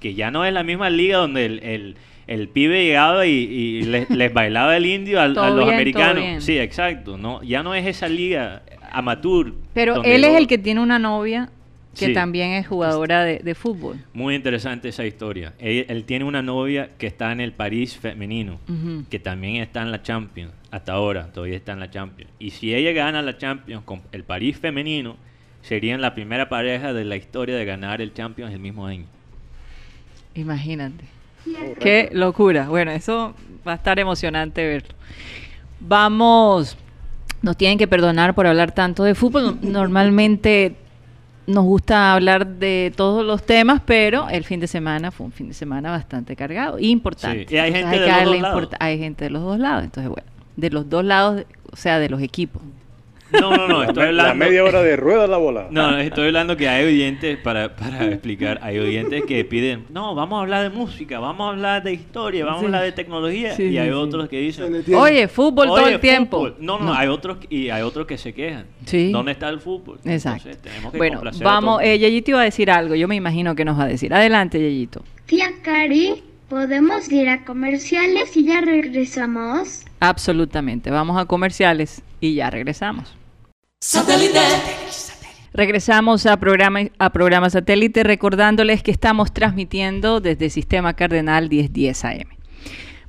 que 0.00 0.14
ya 0.14 0.30
no 0.30 0.44
es 0.44 0.52
la 0.52 0.62
misma 0.62 0.90
liga 0.90 1.18
donde 1.18 1.44
el, 1.46 1.58
el- 1.62 1.96
el 2.26 2.48
pibe 2.48 2.84
llegaba 2.84 3.26
y, 3.26 3.30
y 3.32 3.82
les, 3.82 4.08
les 4.10 4.32
bailaba 4.32 4.76
el 4.76 4.86
indio 4.86 5.20
a 5.20 5.28
los 5.28 5.56
bien, 5.56 5.68
americanos. 5.74 6.44
Sí, 6.44 6.58
exacto. 6.58 7.16
No, 7.18 7.42
ya 7.42 7.62
no 7.62 7.74
es 7.74 7.86
esa 7.86 8.08
liga 8.08 8.62
amateur. 8.90 9.52
Pero 9.74 10.02
él 10.04 10.24
es 10.24 10.36
el 10.36 10.46
que 10.46 10.58
tiene 10.58 10.80
una 10.80 10.98
novia 10.98 11.50
que 11.98 12.06
Sí. 12.06 12.12
también 12.14 12.52
es 12.52 12.66
jugadora 12.66 13.22
de, 13.22 13.40
de 13.40 13.54
fútbol. 13.54 13.98
Muy 14.14 14.34
interesante 14.34 14.88
esa 14.88 15.04
historia. 15.04 15.52
Él, 15.58 15.84
él 15.90 16.04
tiene 16.04 16.24
una 16.24 16.40
novia 16.40 16.88
que 16.96 17.06
está 17.06 17.32
en 17.32 17.40
el 17.40 17.52
París 17.52 17.98
femenino, 17.98 18.58
que 19.10 19.18
también 19.18 19.56
está 19.56 19.82
en 19.82 19.90
la 19.90 20.02
Champions. 20.02 20.52
Hasta 20.70 20.92
ahora, 20.94 21.30
todavía 21.32 21.56
está 21.56 21.72
en 21.72 21.80
la 21.80 21.90
Champions. 21.90 22.30
Y 22.38 22.48
si 22.50 22.74
ella 22.74 22.92
gana 22.92 23.20
la 23.20 23.36
Champions 23.36 23.82
con 23.84 24.00
el 24.12 24.24
París 24.24 24.56
femenino, 24.58 25.16
serían 25.60 26.00
la 26.00 26.14
primera 26.14 26.48
pareja 26.48 26.94
de 26.94 27.04
la 27.04 27.16
historia 27.16 27.56
de 27.56 27.64
ganar 27.66 28.00
el 28.00 28.14
Champions 28.14 28.54
el 28.54 28.60
mismo 28.60 28.86
año. 28.86 29.04
Imagínate. 30.34 31.04
Qué 31.80 32.08
locura. 32.12 32.68
Bueno, 32.68 32.90
eso 32.90 33.34
va 33.66 33.72
a 33.72 33.76
estar 33.76 33.98
emocionante 33.98 34.66
verlo. 34.66 34.94
Vamos, 35.80 36.76
nos 37.42 37.56
tienen 37.56 37.78
que 37.78 37.88
perdonar 37.88 38.34
por 38.34 38.46
hablar 38.46 38.72
tanto 38.72 39.04
de 39.04 39.14
fútbol. 39.14 39.58
Normalmente 39.62 40.76
nos 41.46 41.64
gusta 41.64 42.14
hablar 42.14 42.46
de 42.46 42.92
todos 42.96 43.24
los 43.24 43.44
temas, 43.44 43.82
pero 43.84 44.28
el 44.28 44.44
fin 44.44 44.60
de 44.60 44.66
semana 44.66 45.10
fue 45.10 45.26
un 45.26 45.32
fin 45.32 45.48
de 45.48 45.54
semana 45.54 45.90
bastante 45.90 46.36
cargado 46.36 46.78
e 46.78 46.86
importante. 46.86 47.46
Sí, 47.48 47.54
y 47.54 47.58
hay 47.58 47.72
Entonces 47.74 48.00
gente 48.00 48.00
de 48.00 48.24
los 48.24 48.34
dos 48.34 48.42
lados. 48.42 48.68
Hay 48.78 48.98
gente 48.98 49.24
de 49.24 49.30
los 49.30 49.42
dos 49.42 49.58
lados. 49.58 49.84
Entonces, 49.84 50.10
bueno, 50.10 50.28
de 50.56 50.70
los 50.70 50.88
dos 50.88 51.04
lados, 51.04 51.44
o 51.72 51.76
sea, 51.76 51.98
de 51.98 52.08
los 52.08 52.22
equipos. 52.22 52.62
No, 53.40 53.56
no, 53.56 53.66
no, 53.68 53.82
estoy 53.82 54.06
me- 54.06 54.12
la 54.12 54.22
hablando... 54.30 54.44
media 54.44 54.64
hora 54.64 54.82
de 54.82 54.96
rueda 54.96 55.26
la 55.26 55.36
bola. 55.38 55.68
No, 55.70 55.90
no, 55.92 55.98
estoy 55.98 56.26
hablando 56.26 56.56
que 56.56 56.68
hay 56.68 56.84
oyentes, 56.86 57.38
para, 57.38 57.74
para 57.76 58.04
explicar, 58.06 58.58
hay 58.62 58.78
oyentes 58.78 59.24
que 59.24 59.44
piden, 59.44 59.84
no, 59.90 60.14
vamos 60.14 60.38
a 60.38 60.42
hablar 60.42 60.62
de 60.70 60.70
música, 60.76 61.18
vamos 61.18 61.46
a 61.46 61.50
hablar 61.50 61.82
de 61.82 61.92
historia, 61.92 62.44
vamos 62.44 62.60
Sí. 62.60 62.64
a 62.64 62.68
hablar 62.68 62.82
de 62.84 62.92
tecnología, 62.92 63.54
Sí, 63.54 63.64
y 63.64 63.78
hay 63.78 63.88
sí. 63.88 63.94
otros 63.94 64.28
que 64.28 64.38
dicen. 64.38 64.84
Oye, 64.94 65.28
fútbol 65.28 65.66
todo 65.68 65.84
"Oye, 65.84 65.94
el 65.94 66.00
tiempo. 66.00 66.38
fútbol". 66.38 66.56
No, 66.60 66.78
no, 66.78 66.92
hay 66.94 67.08
otros 67.08 67.38
y 67.48 67.70
hay 67.70 67.82
otros 67.82 68.06
que 68.06 68.18
se 68.18 68.32
quejan. 68.32 68.66
Sí. 68.84 69.10
¿Dónde 69.12 69.32
está 69.32 69.48
el 69.48 69.60
fútbol? 69.60 69.98
Exacto. 70.04 70.48
Entonces, 70.48 70.62
tenemos 70.62 70.92
que 70.92 70.98
Bueno, 70.98 71.20
vamos, 71.42 71.80
eh. 71.82 71.98
Yeyito 71.98 72.32
iba 72.32 72.40
a 72.40 72.44
decir 72.44 72.70
algo, 72.70 72.94
yo 72.94 73.08
me 73.08 73.16
imagino 73.16 73.54
que 73.54 73.64
nos 73.64 73.78
va 73.78 73.84
a 73.84 73.88
decir. 73.88 74.12
Adelante, 74.12 74.58
Yeyito. 74.60 75.02
Tía 75.26 75.46
Cari, 75.62 76.22
¿podemos 76.48 77.10
ir 77.10 77.28
a 77.28 77.44
comerciales 77.44 78.36
y 78.36 78.44
ya 78.44 78.60
regresamos? 78.60 79.84
Absolutamente. 80.00 80.90
Vamos 80.90 81.20
a 81.20 81.24
comerciales 81.26 82.02
y 82.20 82.34
ya 82.34 82.50
regresamos. 82.50 83.14
Regresamos 85.52 86.26
a 86.26 86.36
programa, 86.36 86.82
a 86.98 87.10
programa 87.10 87.50
satélite 87.50 88.04
recordándoles 88.04 88.80
que 88.84 88.92
estamos 88.92 89.34
transmitiendo 89.34 90.20
desde 90.20 90.50
Sistema 90.50 90.94
Cardenal 90.94 91.48
1010 91.48 92.04
AM. 92.04 92.28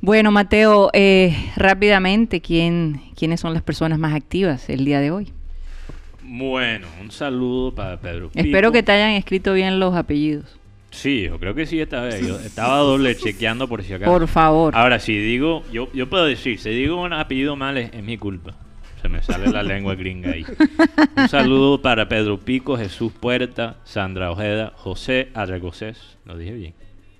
Bueno, 0.01 0.31
Mateo, 0.31 0.89
eh, 0.93 1.35
rápidamente, 1.55 2.41
¿quién, 2.41 3.01
¿quiénes 3.15 3.39
son 3.39 3.53
las 3.53 3.61
personas 3.61 3.99
más 3.99 4.15
activas 4.15 4.67
el 4.67 4.83
día 4.83 4.99
de 4.99 5.11
hoy? 5.11 5.31
Bueno, 6.23 6.87
un 6.99 7.11
saludo 7.11 7.75
para 7.75 7.97
Pedro 7.97 8.31
Espero 8.33 8.71
que 8.71 8.81
te 8.81 8.93
hayan 8.93 9.11
escrito 9.11 9.53
bien 9.53 9.79
los 9.79 9.93
apellidos. 9.93 10.57
Sí, 10.89 11.25
yo 11.25 11.39
creo 11.39 11.53
que 11.53 11.67
sí 11.67 11.79
esta 11.79 12.01
vez. 12.01 12.25
Yo 12.25 12.39
estaba 12.39 12.77
doble 12.79 13.15
chequeando 13.15 13.67
por 13.67 13.83
si 13.83 13.93
acaso. 13.93 14.11
Por 14.11 14.27
favor. 14.27 14.75
Ahora, 14.75 14.97
si 14.97 15.15
digo, 15.17 15.63
yo, 15.71 15.91
yo 15.93 16.09
puedo 16.09 16.25
decir, 16.25 16.59
si 16.59 16.71
digo 16.71 16.99
un 16.99 17.13
apellido 17.13 17.55
mal 17.55 17.77
es, 17.77 17.93
es 17.93 18.03
mi 18.03 18.17
culpa. 18.17 18.55
Se 19.03 19.09
me 19.09 19.21
sale 19.21 19.51
la 19.51 19.63
lengua 19.63 19.95
gringa 19.95 20.31
ahí. 20.31 20.45
Un 21.17 21.27
saludo 21.27 21.81
para 21.81 22.07
Pedro 22.07 22.39
Pico, 22.39 22.77
Jesús 22.77 23.11
Puerta, 23.11 23.75
Sandra 23.83 24.31
Ojeda, 24.31 24.71
José 24.77 25.27
Arregocés. 25.33 26.17
Lo 26.23 26.37
dije 26.37 26.53
bien. 26.53 26.73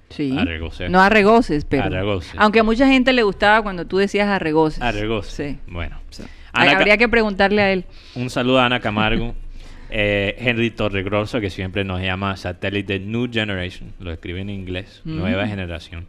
Sí. 0.08 0.34
Arregoces. 0.40 0.90
No 0.90 1.02
arregoces, 1.02 1.66
pero. 1.66 1.84
Arregoces. 1.84 2.36
Aunque 2.38 2.62
a 2.62 2.64
mucha 2.64 2.88
gente 2.88 3.12
le 3.12 3.22
gustaba 3.24 3.62
cuando 3.64 3.86
tú 3.86 3.98
decías 3.98 4.30
arregoces. 4.30 4.82
Arregocés. 4.82 5.58
Sí. 5.58 5.60
Bueno. 5.68 6.00
Sí. 6.10 6.24
Habría 6.54 6.96
que 6.96 7.10
preguntarle 7.10 7.62
a 7.62 7.74
él. 7.74 7.84
Un 8.16 8.30
saludo 8.30 8.62
a 8.62 8.68
Ana 8.68 8.80
Camargo. 8.80 9.36
eh, 9.90 10.38
Henry 10.40 10.72
Torregrosa, 10.72 11.42
que 11.42 11.50
siempre 11.50 11.84
nos 11.84 12.00
llama 12.00 12.38
satélite 12.38 12.98
New 12.98 13.30
Generation. 13.30 13.92
Lo 14.00 14.14
escribe 14.14 14.40
en 14.40 14.50
inglés. 14.50 15.02
Mm. 15.04 15.18
Nueva 15.18 15.48
generación. 15.48 16.08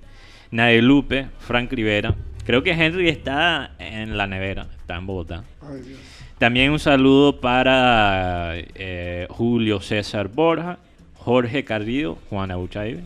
Nadie 0.52 0.82
Lupe, 0.82 1.26
Frank 1.40 1.72
Rivera. 1.72 2.14
Creo 2.44 2.62
que 2.62 2.72
Henry 2.72 3.08
está 3.08 3.72
en 3.78 4.16
la 4.16 4.26
nevera. 4.26 4.68
Está 4.78 4.96
en 4.96 5.06
Bogotá. 5.06 5.44
También 6.38 6.72
un 6.72 6.78
saludo 6.78 7.40
para 7.40 8.52
eh, 8.54 9.26
Julio 9.30 9.80
César 9.80 10.28
Borja, 10.28 10.78
Jorge 11.16 11.64
Carrillo, 11.64 12.18
Juana 12.28 12.56
Buchaibe, 12.56 13.02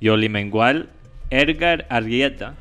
Yoli 0.00 0.28
Mengual, 0.28 0.88
Edgar 1.30 1.86
Arrieta. 1.88 2.54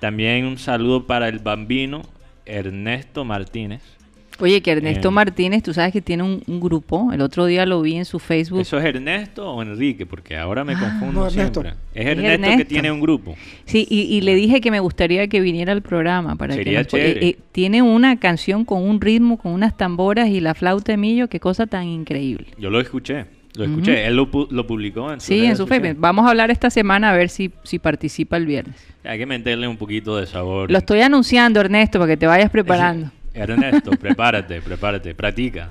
También 0.00 0.44
un 0.46 0.58
saludo 0.58 1.06
para 1.06 1.28
el 1.28 1.38
bambino 1.38 2.02
Ernesto 2.44 3.24
Martínez. 3.24 3.95
Oye, 4.38 4.60
que 4.60 4.70
Ernesto 4.72 5.08
Eh. 5.08 5.12
Martínez, 5.12 5.62
tú 5.62 5.72
sabes 5.72 5.92
que 5.92 6.00
tiene 6.02 6.22
un, 6.22 6.42
un 6.46 6.60
grupo. 6.60 7.10
El 7.12 7.20
otro 7.22 7.46
día 7.46 7.64
lo 7.64 7.80
vi 7.82 7.96
en 7.96 8.04
su 8.04 8.18
Facebook. 8.18 8.60
¿Eso 8.60 8.78
es 8.78 8.84
Ernesto 8.84 9.50
o 9.50 9.62
Enrique? 9.62 10.04
Porque 10.06 10.36
ahora 10.36 10.62
me 10.64 10.74
confundo 10.74 11.20
no, 11.22 11.26
Ernesto. 11.28 11.62
siempre. 11.62 11.80
Es 11.94 12.06
Es 12.06 12.18
Ernesto, 12.18 12.56
que 12.58 12.64
tiene 12.66 12.90
un 12.90 13.00
grupo. 13.00 13.34
Sí, 13.64 13.86
y, 13.88 14.02
y 14.02 14.20
le 14.20 14.34
dije 14.34 14.60
que 14.60 14.70
me 14.70 14.80
gustaría 14.80 15.26
que 15.28 15.40
viniera 15.40 15.72
al 15.72 15.82
programa 15.82 16.36
para 16.36 16.54
Sería 16.54 16.72
que 16.72 16.78
nos- 16.78 16.86
chévere. 16.88 17.26
eh, 17.26 17.28
eh, 17.30 17.38
tiene 17.52 17.80
una 17.82 18.18
canción 18.18 18.64
con 18.64 18.82
un 18.82 19.00
ritmo, 19.00 19.38
con 19.38 19.52
unas 19.52 19.76
tamboras 19.76 20.28
y 20.28 20.40
la 20.40 20.54
flauta 20.54 20.92
de 20.92 20.98
millo, 20.98 21.28
qué 21.28 21.40
cosa 21.40 21.66
tan 21.66 21.84
increíble. 21.86 22.46
Yo 22.58 22.68
lo 22.70 22.80
escuché. 22.80 23.24
Lo 23.56 23.64
escuché. 23.64 24.06
Él 24.06 24.16
lo, 24.16 24.30
pu- 24.30 24.48
lo 24.50 24.66
publicó 24.66 25.10
en 25.10 25.18
su 25.18 25.28
Sí, 25.28 25.42
en 25.46 25.56
su 25.56 25.66
Facebook. 25.66 25.96
Vamos 25.98 26.26
a 26.26 26.28
hablar 26.28 26.50
esta 26.50 26.68
semana 26.68 27.10
a 27.12 27.16
ver 27.16 27.30
si, 27.30 27.50
si 27.62 27.78
participa 27.78 28.36
el 28.36 28.44
viernes. 28.44 28.76
Hay 29.02 29.18
que 29.18 29.24
meterle 29.24 29.66
un 29.66 29.78
poquito 29.78 30.14
de 30.18 30.26
sabor. 30.26 30.70
Lo 30.70 30.76
estoy 30.76 31.00
anunciando, 31.00 31.60
Ernesto, 31.60 31.98
para 31.98 32.12
que 32.12 32.16
te 32.18 32.26
vayas 32.26 32.50
preparando. 32.50 33.10
Ernesto, 33.36 33.90
prepárate, 34.00 34.60
prepárate, 34.62 35.14
practica. 35.14 35.70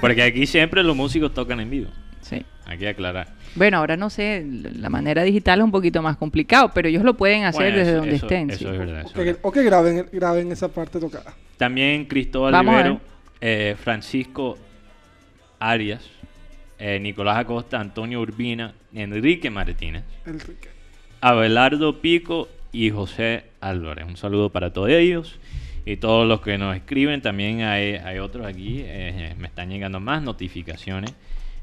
Porque 0.00 0.22
aquí 0.22 0.46
siempre 0.46 0.82
los 0.82 0.96
músicos 0.96 1.34
tocan 1.34 1.60
en 1.60 1.68
vivo. 1.70 1.90
Sí. 2.22 2.44
Hay 2.64 2.78
que 2.78 2.88
aclarar. 2.88 3.28
Bueno, 3.54 3.78
ahora 3.78 3.96
no 3.96 4.10
sé, 4.10 4.44
la 4.46 4.88
manera 4.90 5.22
digital 5.22 5.58
es 5.60 5.64
un 5.64 5.70
poquito 5.70 6.02
más 6.02 6.16
complicado, 6.16 6.70
pero 6.74 6.88
ellos 6.88 7.02
lo 7.04 7.14
pueden 7.16 7.44
hacer 7.44 7.62
Bueno, 7.72 7.78
desde 7.78 7.90
eso- 7.92 7.98
donde 8.00 8.16
eso- 8.16 8.26
estén. 8.26 8.50
Eso 8.50 8.58
sí. 8.58 8.64
es 8.66 8.78
verdad. 8.78 9.00
O 9.06 9.12
que, 9.12 9.20
es 9.20 9.26
verdad. 9.26 9.40
o 9.42 9.52
que 9.52 9.62
graben, 9.62 10.06
graben 10.12 10.52
esa 10.52 10.68
parte 10.68 10.98
tocada. 10.98 11.34
También 11.56 12.04
Cristóbal 12.06 12.52
Vamos 12.52 12.74
Rivero, 12.76 13.00
eh, 13.40 13.76
Francisco 13.82 14.58
Arias, 15.58 16.02
eh, 16.78 16.98
Nicolás 17.00 17.38
Acosta, 17.38 17.80
Antonio 17.80 18.20
Urbina, 18.20 18.74
Enrique 18.94 19.48
Martínez, 19.50 20.04
Enrique. 20.26 20.68
Abelardo 21.20 22.00
Pico 22.00 22.48
y 22.72 22.90
José 22.90 23.44
Álvarez. 23.60 24.04
Un 24.06 24.16
saludo 24.16 24.50
para 24.50 24.72
todos 24.72 24.90
ellos 24.90 25.38
y 25.86 25.96
todos 25.96 26.26
los 26.28 26.40
que 26.42 26.58
nos 26.58 26.76
escriben. 26.76 27.22
También 27.22 27.62
hay, 27.62 27.94
hay 27.94 28.18
otros 28.18 28.44
aquí, 28.46 28.82
eh, 28.84 29.34
me 29.38 29.46
están 29.46 29.70
llegando 29.70 29.98
más 30.00 30.22
notificaciones. 30.22 31.14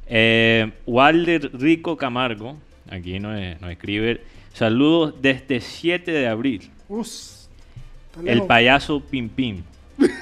Eh, 0.08 0.72
Walder 0.88 1.52
Rico 1.54 1.96
Camargo, 1.98 2.58
aquí 2.90 3.20
nos, 3.20 3.40
nos 3.62 3.72
escribe, 3.72 4.22
saludos 4.54 5.14
desde 5.22 5.62
7 5.62 6.12
de 6.12 6.28
abril. 6.28 6.70
Está 6.90 8.32
El 8.32 8.44
payaso 8.44 9.00
Pim 9.00 9.28
Pim 9.30 9.64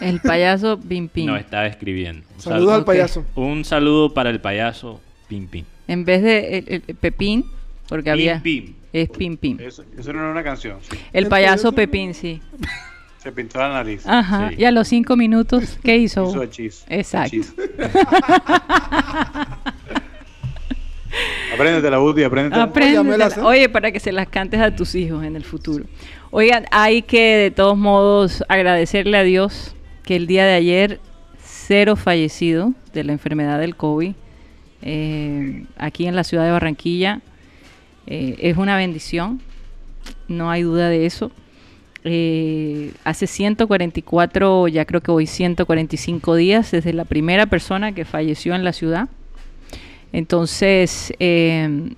El 0.01 0.19
payaso 0.21 0.79
Pim 0.79 1.07
Pim. 1.09 1.25
nos 1.27 1.39
está 1.39 1.65
escribiendo. 1.67 2.25
Un 2.35 2.41
Saludos 2.41 2.73
al 2.73 2.79
Ok. 2.81 2.85
payaso. 2.87 3.25
Un 3.35 3.65
saludo 3.65 4.13
para 4.13 4.29
el 4.29 4.39
payaso 4.41 4.99
Pim 5.27 5.47
Pim. 5.47 5.65
En 5.87 6.05
vez 6.05 6.21
de 6.21 6.57
el- 6.59 6.83
el 6.87 6.95
Pepín, 6.95 7.45
porque 7.89 8.09
había... 8.11 8.41
Pim. 8.41 8.73
Es 8.93 9.09
Pim 9.09 9.37
Pim. 9.37 9.57
Eso, 9.59 9.83
eso 9.97 10.13
no 10.13 10.19
era 10.19 10.31
una 10.31 10.43
canción. 10.43 10.77
sí. 10.81 10.97
El 11.13 11.23
El 11.25 11.29
payaso 11.29 11.71
payaso- 11.71 11.75
Pepín, 11.75 12.13
sí. 12.13 12.41
Se 13.21 13.31
pintó 13.31 13.59
la 13.59 13.69
nariz. 13.69 14.07
Ajá. 14.07 14.49
Sí. 14.49 14.55
Y 14.57 14.65
a 14.65 14.71
los 14.71 14.87
cinco 14.87 15.15
minutos, 15.15 15.77
¿qué 15.83 15.97
hizo? 15.99 16.27
Hizo 16.29 16.41
hechis. 16.41 16.85
Exacto. 16.89 17.37
Apréndete 21.53 21.91
la 21.91 22.01
Woody, 22.01 22.23
apréndete. 22.23 22.59
Apréndetelas. 22.59 23.37
¿eh? 23.37 23.41
Oye, 23.41 23.69
para 23.69 23.91
que 23.91 23.99
se 23.99 24.11
las 24.11 24.27
cantes 24.27 24.59
a 24.59 24.75
tus 24.75 24.95
hijos 24.95 25.23
en 25.23 25.35
el 25.35 25.43
futuro. 25.43 25.85
Oigan, 26.31 26.65
hay 26.71 27.01
que 27.01 27.35
de 27.35 27.51
todos 27.51 27.77
modos 27.77 28.43
agradecerle 28.47 29.17
a 29.17 29.23
Dios 29.23 29.75
que 30.03 30.15
el 30.15 30.25
día 30.25 30.45
de 30.45 30.53
ayer 30.53 30.99
cero 31.43 31.95
fallecido 31.95 32.73
de 32.93 33.03
la 33.03 33.11
enfermedad 33.11 33.59
del 33.59 33.75
COVID 33.75 34.13
eh, 34.81 35.65
aquí 35.77 36.07
en 36.07 36.15
la 36.15 36.23
ciudad 36.23 36.45
de 36.45 36.51
Barranquilla. 36.51 37.21
Eh, 38.07 38.37
es 38.39 38.57
una 38.57 38.77
bendición, 38.77 39.41
no 40.27 40.49
hay 40.49 40.63
duda 40.63 40.89
de 40.89 41.05
eso. 41.05 41.31
Eh, 42.03 42.93
hace 43.03 43.27
144, 43.27 44.67
ya 44.67 44.85
creo 44.85 45.01
que 45.01 45.11
hoy 45.11 45.27
145 45.27 46.35
días 46.35 46.71
desde 46.71 46.93
la 46.93 47.05
primera 47.05 47.45
persona 47.45 47.93
que 47.93 48.05
falleció 48.05 48.55
en 48.55 48.63
la 48.63 48.73
ciudad. 48.73 49.07
Entonces, 50.11 51.13
eh, 51.19 51.93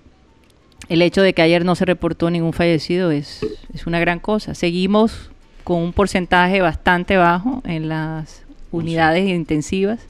el 0.90 1.02
hecho 1.02 1.22
de 1.22 1.34
que 1.34 1.42
ayer 1.42 1.64
no 1.64 1.76
se 1.76 1.86
reportó 1.86 2.30
ningún 2.30 2.54
fallecido 2.54 3.12
es, 3.12 3.46
es 3.74 3.88
una 3.88 4.00
gran 4.00 4.20
cosa. 4.20 4.54
Seguimos 4.54 5.32
con 5.64 5.82
un 5.82 5.94
porcentaje 5.94 6.62
bastante 6.62 7.16
bajo 7.16 7.62
en 7.66 7.88
las 7.88 8.44
unidades 8.72 9.30
intensivas. 9.30 10.06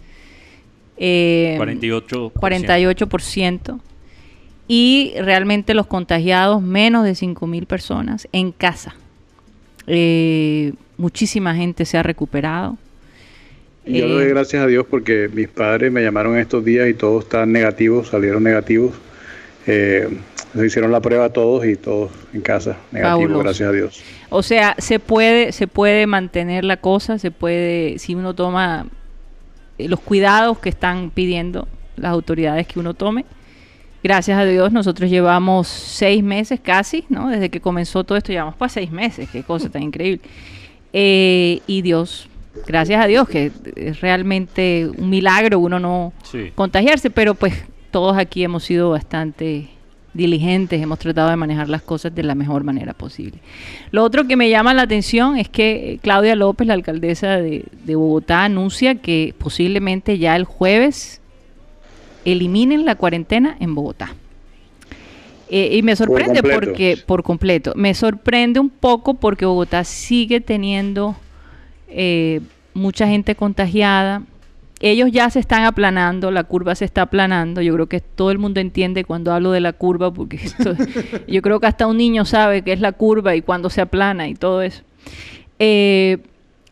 Eh, 0.97 1.55
48%. 1.59 2.33
48%. 2.33 3.79
y 4.67 5.13
realmente 5.17 5.73
los 5.73 5.87
contagiados, 5.87 6.61
menos 6.61 7.03
de 7.03 7.15
5 7.15 7.45
mil 7.47 7.65
personas 7.65 8.27
en 8.31 8.51
casa. 8.51 8.95
Eh, 9.87 10.73
muchísima 10.97 11.55
gente 11.55 11.85
se 11.85 11.97
ha 11.97 12.03
recuperado. 12.03 12.77
Yo 13.85 14.07
le 14.07 14.13
doy 14.13 14.23
Eh, 14.25 14.29
gracias 14.29 14.63
a 14.63 14.67
Dios 14.67 14.85
porque 14.89 15.29
mis 15.33 15.49
padres 15.49 15.91
me 15.91 16.01
llamaron 16.01 16.37
estos 16.37 16.63
días 16.63 16.87
y 16.89 16.93
todos 16.93 17.25
están 17.25 17.51
negativos, 17.51 18.09
salieron 18.09 18.43
negativos. 18.43 18.93
Eh, 19.67 20.07
se 20.55 20.65
hicieron 20.65 20.91
la 20.91 21.01
prueba 21.01 21.29
todos 21.29 21.65
y 21.65 21.75
todos 21.75 22.11
en 22.33 22.41
casa 22.41 22.77
negativos, 22.91 23.19
Fabuloso. 23.21 23.43
gracias 23.43 23.69
a 23.69 23.71
Dios. 23.71 24.03
O 24.29 24.43
sea, 24.43 24.75
se 24.77 24.99
puede, 24.99 25.51
se 25.51 25.67
puede 25.67 26.05
mantener 26.07 26.63
la 26.63 26.77
cosa, 26.77 27.17
se 27.17 27.31
puede, 27.31 27.97
si 27.99 28.15
uno 28.15 28.33
toma 28.33 28.87
eh, 29.77 29.87
los 29.87 29.99
cuidados 29.99 30.59
que 30.59 30.69
están 30.69 31.11
pidiendo 31.11 31.67
las 31.95 32.11
autoridades 32.11 32.67
que 32.67 32.79
uno 32.79 32.93
tome. 32.93 33.25
Gracias 34.03 34.37
a 34.37 34.43
Dios, 34.43 34.71
nosotros 34.73 35.09
llevamos 35.09 35.67
seis 35.67 36.21
meses 36.21 36.59
casi, 36.59 37.05
¿no? 37.09 37.29
Desde 37.29 37.49
que 37.49 37.61
comenzó 37.61 38.03
todo 38.03 38.17
esto, 38.17 38.33
llevamos 38.33 38.55
para 38.55 38.69
seis 38.69 38.91
meses, 38.91 39.29
qué 39.31 39.43
cosa 39.43 39.69
tan 39.69 39.83
increíble. 39.83 40.19
Eh, 40.91 41.61
y 41.67 41.81
Dios, 41.81 42.27
gracias 42.67 43.01
a 43.01 43.07
Dios, 43.07 43.29
que 43.29 43.51
es 43.75 44.01
realmente 44.01 44.89
un 44.97 45.09
milagro 45.09 45.59
uno 45.59 45.79
no 45.79 46.13
Sí. 46.23 46.51
contagiarse, 46.53 47.09
pero 47.09 47.33
pues 47.33 47.53
todos 47.91 48.17
aquí 48.17 48.43
hemos 48.43 48.63
sido 48.65 48.89
bastante 48.89 49.69
diligentes, 50.13 50.79
hemos 50.81 50.99
tratado 50.99 51.29
de 51.29 51.35
manejar 51.37 51.69
las 51.69 51.81
cosas 51.81 52.13
de 52.13 52.21
la 52.21 52.35
mejor 52.35 52.63
manera 52.63 52.93
posible. 52.93 53.39
Lo 53.89 54.03
otro 54.03 54.27
que 54.27 54.35
me 54.35 54.49
llama 54.49 54.73
la 54.75 54.83
atención 54.83 55.37
es 55.37 55.49
que 55.49 55.97
Claudia 56.03 56.35
López, 56.35 56.67
la 56.67 56.75
alcaldesa 56.75 57.37
de, 57.37 57.65
de 57.85 57.95
Bogotá, 57.95 58.43
anuncia 58.43 58.95
que 58.95 59.33
posiblemente 59.37 60.19
ya 60.19 60.35
el 60.35 60.43
jueves 60.43 61.19
eliminen 62.25 62.85
la 62.85 62.95
cuarentena 62.95 63.55
en 63.59 63.75
Bogotá. 63.75 64.13
Eh, 65.49 65.75
y 65.77 65.81
me 65.83 65.95
sorprende 65.95 66.39
completo. 66.41 66.59
porque 66.65 66.97
por 67.05 67.21
completo, 67.23 67.73
me 67.75 67.93
sorprende 67.93 68.59
un 68.59 68.69
poco 68.69 69.13
porque 69.15 69.45
Bogotá 69.45 69.83
sigue 69.83 70.41
teniendo 70.41 71.15
eh, 71.89 72.41
mucha 72.73 73.07
gente 73.07 73.35
contagiada. 73.35 74.23
Ellos 74.79 75.11
ya 75.11 75.29
se 75.29 75.39
están 75.39 75.63
aplanando, 75.63 76.31
la 76.31 76.43
curva 76.43 76.75
se 76.75 76.85
está 76.85 77.03
aplanando. 77.03 77.61
Yo 77.61 77.73
creo 77.75 77.87
que 77.87 77.99
todo 77.99 78.31
el 78.31 78.37
mundo 78.39 78.59
entiende 78.59 79.03
cuando 79.05 79.31
hablo 79.31 79.51
de 79.51 79.59
la 79.61 79.73
curva, 79.73 80.11
porque 80.11 80.37
esto- 80.43 80.75
yo 81.27 81.41
creo 81.41 81.59
que 81.59 81.67
hasta 81.67 81.87
un 81.87 81.97
niño 81.97 82.25
sabe 82.25 82.63
qué 82.63 82.73
es 82.73 82.79
la 82.81 82.91
curva 82.93 83.35
y 83.35 83.41
cuándo 83.41 83.69
se 83.69 83.81
aplana 83.81 84.27
y 84.27 84.33
todo 84.35 84.61
eso. 84.61 84.81
Eh, 85.59 86.17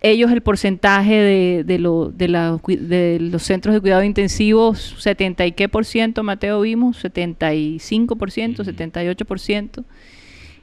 ellos 0.01 0.31
el 0.31 0.41
porcentaje 0.41 1.13
de, 1.13 1.63
de, 1.63 1.77
lo- 1.79 2.09
de, 2.09 2.27
la 2.27 2.53
cui- 2.61 2.77
de 2.79 3.19
los 3.21 3.43
centros 3.43 3.73
de 3.75 3.81
cuidado 3.81 4.03
intensivos, 4.03 4.95
70 4.99 5.45
y 5.45 5.51
qué 5.51 5.69
por 5.69 5.85
ciento, 5.85 6.23
Mateo, 6.23 6.61
vimos, 6.61 6.97
75 6.97 8.15
por 8.15 8.31
ciento, 8.31 8.63
78 8.63 9.25
por 9.25 9.39
ciento. 9.39 9.83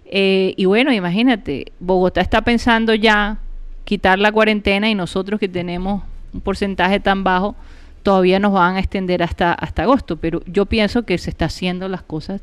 Eh, 0.07 0.55
y 0.57 0.64
bueno, 0.64 0.93
imagínate, 0.93 1.72
Bogotá 1.80 2.20
está 2.20 2.43
pensando 2.43 2.95
ya 2.95 3.39
quitar 3.84 4.18
la 4.18 4.32
cuarentena 4.32 4.91
y 4.91 4.95
nosotros 4.95 5.39
que 5.39 5.49
tenemos 5.49 6.03
un 6.32 6.41
porcentaje 6.41 6.99
tan 7.01 7.24
bajo, 7.24 7.55
todavía 8.03 8.39
nos 8.39 8.53
van 8.53 8.76
a 8.76 8.80
extender 8.80 9.22
hasta, 9.22 9.53
hasta 9.53 9.82
agosto. 9.82 10.16
Pero 10.16 10.43
yo 10.47 10.66
pienso 10.66 11.05
que 11.05 11.16
se 11.18 11.30
está 11.30 11.45
haciendo 11.47 11.89
las 11.89 12.03
cosas 12.03 12.41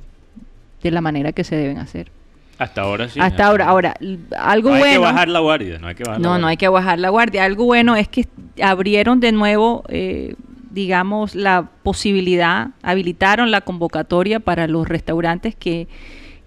de 0.81 0.91
la 0.91 1.01
manera 1.01 1.31
que 1.33 1.43
se 1.43 1.55
deben 1.55 1.77
hacer. 1.79 2.09
Hasta 2.57 2.81
ahora 2.81 3.09
sí. 3.09 3.19
hasta 3.19 3.43
¿no? 3.43 3.49
ahora, 3.49 3.65
ahora, 3.67 3.93
algo 4.37 4.69
No 4.69 4.75
hay 4.75 4.79
bueno. 4.81 4.93
que 4.93 4.97
bajar 4.99 5.27
la 5.27 5.39
guardia, 5.39 5.77
no 5.79 5.87
hay 5.87 5.95
que 5.95 6.03
bajar 6.03 6.19
la 6.21 6.23
No, 6.23 6.29
no 6.29 6.39
guardia. 6.39 6.47
hay 6.49 6.57
que 6.57 6.67
bajar 6.69 6.99
la 6.99 7.09
guardia. 7.09 7.43
Algo 7.43 7.65
bueno 7.65 7.95
es 7.95 8.07
que 8.07 8.25
abrieron 8.61 9.19
de 9.19 9.31
nuevo, 9.33 9.83
eh, 9.89 10.35
digamos, 10.71 11.35
la 11.35 11.69
posibilidad, 11.83 12.69
habilitaron 12.81 13.51
la 13.51 13.61
convocatoria 13.61 14.39
para 14.39 14.67
los 14.67 14.87
restaurantes 14.87 15.55
que, 15.55 15.87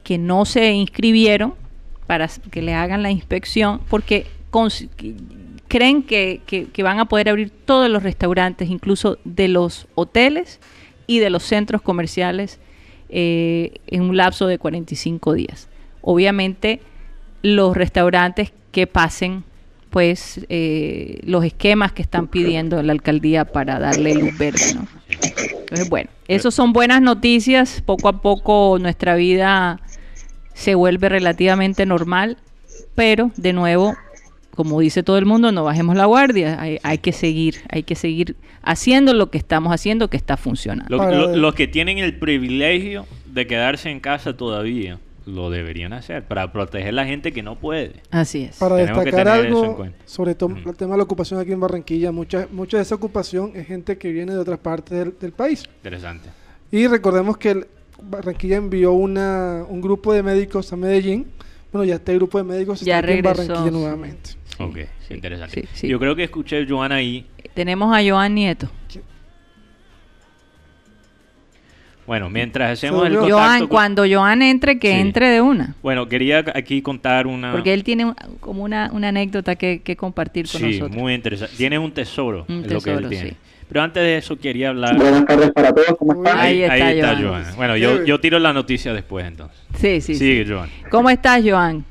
que 0.03 0.17
no 0.19 0.45
se 0.47 0.73
inscribieron 0.73 1.55
para 2.07 2.27
que 2.51 2.63
le 2.63 2.73
hagan 2.75 3.03
la 3.03 3.11
inspección, 3.11 3.81
porque 3.91 4.27
creen 5.69 6.03
que, 6.03 6.41
que- 6.47 6.67
que 6.67 6.83
van 6.83 6.99
a 7.01 7.05
poder 7.05 7.29
abrir 7.29 7.51
todos 7.51 7.91
los 7.91 8.03
restaurantes, 8.03 8.71
incluso 8.71 9.19
de 9.25 9.49
los 9.49 9.87
hoteles 9.95 10.61
y 11.07 11.19
de 11.19 11.31
los 11.31 11.43
centros 11.43 11.83
comerciales, 11.83 12.59
eh, 13.11 13.75
en 13.87 14.03
un 14.03 14.17
lapso 14.17 14.47
de 14.47 14.59
45 14.59 15.33
días. 15.35 15.68
Obviamente, 16.11 16.81
los 17.43 17.77
restaurantes 17.77 18.51
que 18.73 18.87
pasen 18.87 19.45
pues 19.91 20.41
eh, 20.49 21.21
los 21.25 21.45
esquemas 21.45 21.93
que 21.93 22.01
están 22.01 22.29
pidiendo 22.29 22.83
la 22.83 22.93
alcaldía 22.93 23.45
para 23.45 23.79
darle 23.79 24.15
luz 24.15 24.37
verde, 24.39 24.75
¿no? 24.75 24.87
Entonces, 25.61 25.91
bueno, 25.91 26.09
eso 26.29 26.51
son 26.51 26.73
buenas 26.73 27.03
noticias. 27.03 27.83
Poco 27.85 28.09
a 28.09 28.23
poco 28.23 28.79
nuestra 28.81 29.17
vida 29.17 29.81
se 30.55 30.75
vuelve 30.75 31.11
relativamente 31.11 31.85
normal, 31.85 32.39
pero 32.95 33.31
de 33.37 33.53
nuevo, 33.53 33.95
como 34.55 34.81
dice 34.81 35.03
todo 35.03 35.19
el 35.19 35.27
mundo, 35.27 35.53
no 35.53 35.65
bajemos 35.65 35.95
la 35.95 36.07
guardia. 36.07 36.59
Hay, 36.59 36.79
hay 36.83 36.99
que 36.99 37.13
seguir, 37.13 37.57
hay 37.71 37.83
que 37.83 37.97
seguir 37.97 38.35
haciendo 38.63 39.13
lo 39.13 39.31
que 39.31 39.37
estamos 39.37 39.75
haciendo, 39.75 40.09
que 40.09 40.17
está 40.17 40.39
funcionando. 40.39 40.97
Lo- 40.97 41.37
los 41.37 41.55
que 41.55 41.67
tienen 41.69 41.99
el 41.99 42.19
privilegio 42.19 43.07
de 43.27 43.47
quedarse 43.47 43.91
en 43.91 44.01
casa 44.01 44.35
todavía 44.39 44.99
lo 45.29 45.51
deberían 45.51 45.93
hacer 45.93 46.25
para 46.25 46.51
proteger 46.53 46.89
a 46.89 46.93
la 46.93 47.05
gente 47.07 47.33
que 47.33 47.43
no 47.43 47.57
puede. 47.57 47.93
Así 48.11 48.45
es. 48.45 48.57
Para 48.57 48.77
Tenemos 48.77 49.05
destacar 49.05 49.29
algo, 49.29 49.87
sobre 50.07 50.35
todo 50.35 50.51
el 50.57 50.77
tema 50.77 50.93
de 50.93 50.97
la 50.99 51.03
ocupación 51.05 51.39
aquí 51.39 51.53
en 51.53 51.61
Barranquilla, 51.61 52.11
mucha, 52.13 52.49
mucha 52.51 52.79
de 52.79 52.83
esa 52.83 52.95
ocupación 52.95 53.53
es 53.55 53.67
gente 53.67 53.99
que 53.99 54.11
viene 54.13 54.33
de 54.33 54.39
otras 54.39 54.59
partes 54.59 54.99
del, 54.99 55.15
del 55.21 55.33
país. 55.33 55.65
Interesante. 55.77 56.31
Y 56.71 56.87
recordemos 56.87 57.37
que 57.37 57.51
el- 57.51 57.67
Barranquilla 58.03 58.57
envió 58.57 58.93
una, 58.93 59.65
un 59.69 59.81
grupo 59.81 60.13
de 60.13 60.23
médicos 60.23 60.73
a 60.73 60.77
Medellín. 60.77 61.27
Bueno, 61.73 61.85
ya 61.85 61.97
este 61.97 62.15
grupo 62.15 62.39
de 62.39 62.45
médicos 62.45 62.81
Ya 62.81 62.99
está 63.01 63.09
aquí 63.11 63.19
en 63.19 63.25
regresó, 63.25 63.49
Barranquilla 63.53 63.71
nuevamente. 63.79 64.31
Ok, 64.61 64.77
sí, 65.07 65.15
interesante. 65.15 65.63
sí, 65.63 65.69
sí. 65.75 65.89
Yo 65.89 65.99
creo 65.99 66.15
que 66.17 66.25
escuché 66.25 66.63
a 66.63 66.67
Joana 66.69 66.95
ahí. 66.97 67.27
Tenemos 67.55 67.95
a 67.95 68.01
Joan 68.09 68.35
Nieto. 68.35 68.71
Bueno, 72.09 72.31
mientras 72.31 72.73
hacemos 72.73 73.07
el 73.07 73.13
contacto 73.17 73.37
Joan, 73.37 73.59
con- 73.61 73.69
cuando 73.69 74.05
Joan 74.11 74.41
entre, 74.43 74.79
que 74.79 74.93
Sí. 74.95 74.99
entre 74.99 75.29
de 75.29 75.41
una. 75.43 75.75
Bueno, 75.83 76.09
quería 76.09 76.43
aquí 76.55 76.81
contar 76.83 77.27
una... 77.27 77.53
Porque 77.53 77.75
él 77.75 77.85
tiene 77.85 78.15
como 78.41 78.65
una, 78.65 78.91
una 78.95 79.09
anécdota 79.11 79.55
que, 79.57 79.83
que 79.83 79.95
compartir 79.95 80.49
con 80.51 80.59
Sí, 80.61 80.79
nosotros. 80.79 80.97
muy 80.97 81.13
interesante. 81.13 81.55
Tiene 81.57 81.79
un 81.79 81.93
tesoro, 81.93 82.47
Un 82.49 82.65
es 82.65 82.73
lo 82.73 82.81
que 82.81 82.91
él 82.91 82.97
tesoro, 82.97 83.09
tiene. 83.11 83.31
sí. 83.31 83.37
Pero 83.69 83.83
antes 83.83 84.03
de 84.03 84.17
eso 84.17 84.39
quería 84.39 84.71
hablar... 84.71 84.97
Buenas 84.97 85.27
tardes 85.27 85.51
para 85.53 85.71
todos, 85.75 85.95
¿cómo 85.99 86.15
están? 86.25 86.39
Ahí 86.39 86.63
está 86.63 87.15
Joan. 87.15 87.23
Joan. 87.29 87.45
Bueno, 87.57 87.77
yo, 87.77 88.03
yo 88.05 88.19
tiro 88.19 88.39
la 88.39 88.55
noticia 88.55 88.95
después 88.95 89.27
entonces. 89.27 89.59
Sí, 89.77 90.01
sí, 90.01 90.15
sí. 90.15 90.19
Sigue, 90.19 90.47
Joan. 90.51 90.71
¿Cómo 90.91 91.11
estás, 91.11 91.43
Joan? 91.47 91.85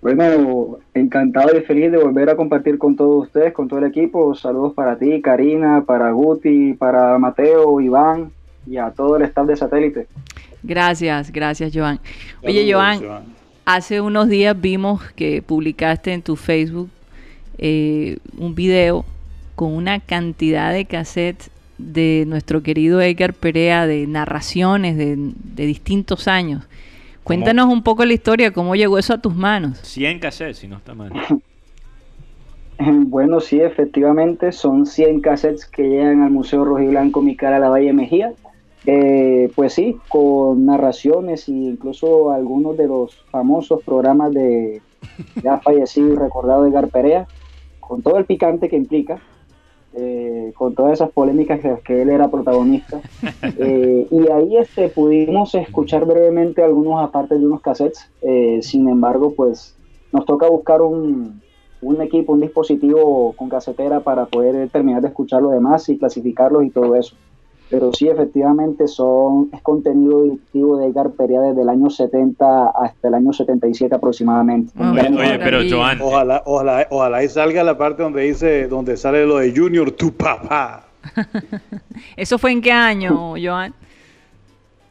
Bueno, 0.00 0.78
encantado 0.94 1.56
y 1.56 1.62
feliz 1.62 1.90
de 1.92 1.98
volver 1.98 2.28
a 2.30 2.36
compartir 2.36 2.76
con 2.78 2.96
todos 2.96 3.26
ustedes, 3.26 3.52
con 3.52 3.68
todo 3.68 3.78
el 3.80 3.86
equipo. 3.86 4.34
Saludos 4.34 4.72
para 4.74 4.96
ti, 4.98 5.20
Karina, 5.20 5.84
para 5.86 6.10
Guti, 6.12 6.74
para 6.74 7.18
Mateo, 7.18 7.80
Iván 7.80 8.30
y 8.66 8.76
a 8.76 8.90
todo 8.90 9.16
el 9.16 9.22
staff 9.22 9.46
de 9.46 9.56
satélite. 9.56 10.06
Gracias, 10.62 11.32
gracias, 11.32 11.72
Joan. 11.74 11.98
Oye, 12.42 12.70
Joan. 12.72 13.24
hace 13.64 14.00
unos 14.00 14.28
días 14.28 14.58
vimos 14.60 15.02
que 15.12 15.42
publicaste 15.42 16.12
en 16.12 16.22
tu 16.22 16.36
Facebook 16.36 16.90
eh, 17.58 18.18
un 18.38 18.54
video 18.54 19.04
con 19.54 19.72
una 19.72 20.00
cantidad 20.00 20.72
de 20.72 20.84
cassettes 20.84 21.50
de 21.78 22.24
nuestro 22.26 22.62
querido 22.62 23.00
Edgar 23.00 23.34
Perea 23.34 23.86
de 23.86 24.06
narraciones 24.06 24.96
de, 24.96 25.16
de 25.18 25.66
distintos 25.66 26.28
años. 26.28 26.64
Cuéntanos 27.24 27.72
un 27.72 27.82
poco 27.82 28.04
la 28.04 28.12
historia, 28.12 28.52
cómo 28.52 28.74
llegó 28.74 28.98
eso 28.98 29.14
a 29.14 29.18
tus 29.18 29.34
manos. 29.34 29.78
100 29.82 30.18
cassettes, 30.18 30.58
si 30.58 30.68
no 30.68 30.76
está 30.76 30.94
mal. 30.94 31.12
Bueno, 32.84 33.38
sí, 33.38 33.60
efectivamente, 33.60 34.50
son 34.50 34.86
100 34.86 35.20
cassettes 35.20 35.66
que 35.66 35.82
llegan 35.84 36.22
al 36.22 36.30
Museo 36.30 36.64
Rojiblanco 36.64 37.22
Micara 37.22 37.60
La 37.60 37.68
Valle 37.68 37.92
Mejía. 37.92 38.32
Eh, 38.86 39.50
pues 39.54 39.74
sí, 39.74 39.98
con 40.08 40.66
narraciones 40.66 41.48
e 41.48 41.52
incluso 41.52 42.32
algunos 42.32 42.76
de 42.76 42.88
los 42.88 43.14
famosos 43.30 43.82
programas 43.84 44.32
de 44.32 44.82
ya 45.42 45.58
fallecido 45.58 46.12
y 46.12 46.16
recordado 46.16 46.66
Edgar 46.66 46.88
Perea, 46.88 47.26
con 47.80 48.02
todo 48.02 48.16
el 48.18 48.24
picante 48.24 48.68
que 48.68 48.76
implica, 48.76 49.20
eh, 49.94 50.52
con 50.56 50.74
todas 50.74 50.94
esas 50.94 51.10
polémicas 51.10 51.60
que, 51.60 51.76
que 51.84 52.02
él 52.02 52.10
era 52.10 52.30
protagonista. 52.30 53.00
Eh, 53.58 54.06
y 54.10 54.30
ahí 54.30 54.56
este, 54.56 54.88
pudimos 54.88 55.54
escuchar 55.54 56.06
brevemente 56.06 56.62
algunos 56.62 57.02
aparte 57.02 57.38
de 57.38 57.44
unos 57.44 57.60
cassettes, 57.60 58.08
eh, 58.22 58.60
sin 58.62 58.88
embargo, 58.88 59.34
pues 59.36 59.76
nos 60.10 60.24
toca 60.24 60.48
buscar 60.48 60.80
un, 60.80 61.40
un 61.80 62.00
equipo, 62.00 62.32
un 62.32 62.40
dispositivo 62.40 63.34
con 63.36 63.48
casetera 63.48 64.00
para 64.00 64.26
poder 64.26 64.68
terminar 64.70 65.02
de 65.02 65.08
escuchar 65.08 65.42
lo 65.42 65.50
demás 65.50 65.88
y 65.88 65.98
clasificarlos 65.98 66.64
y 66.64 66.70
todo 66.70 66.96
eso. 66.96 67.16
Pero 67.72 67.90
sí, 67.94 68.06
efectivamente, 68.06 68.86
son, 68.86 69.48
es 69.52 69.62
contenido 69.62 70.24
directivo 70.24 70.76
de 70.76 70.88
Edgar 70.88 71.10
Perea 71.12 71.40
desde 71.40 71.62
el 71.62 71.70
año 71.70 71.88
70 71.88 72.66
hasta 72.68 73.08
el 73.08 73.14
año 73.14 73.32
77 73.32 73.94
aproximadamente. 73.94 74.72
Ah, 74.78 74.92
Oye, 74.92 75.08
oye, 75.08 75.38
pero. 75.38 75.60
Joan, 75.68 75.98
Ojalá, 76.02 76.42
ojalá, 76.44 76.86
ojalá 76.90 77.16
ahí 77.16 77.28
salga 77.28 77.64
la 77.64 77.78
parte 77.78 78.02
donde 78.02 78.20
dice, 78.24 78.68
donde 78.68 78.98
sale 78.98 79.24
lo 79.26 79.38
de 79.38 79.56
Junior, 79.56 79.90
tu 79.90 80.12
papá. 80.12 80.84
¿Eso 82.16 82.36
fue 82.38 82.52
en 82.52 82.60
qué 82.60 82.72
año, 82.72 83.34
Joan? 83.42 83.74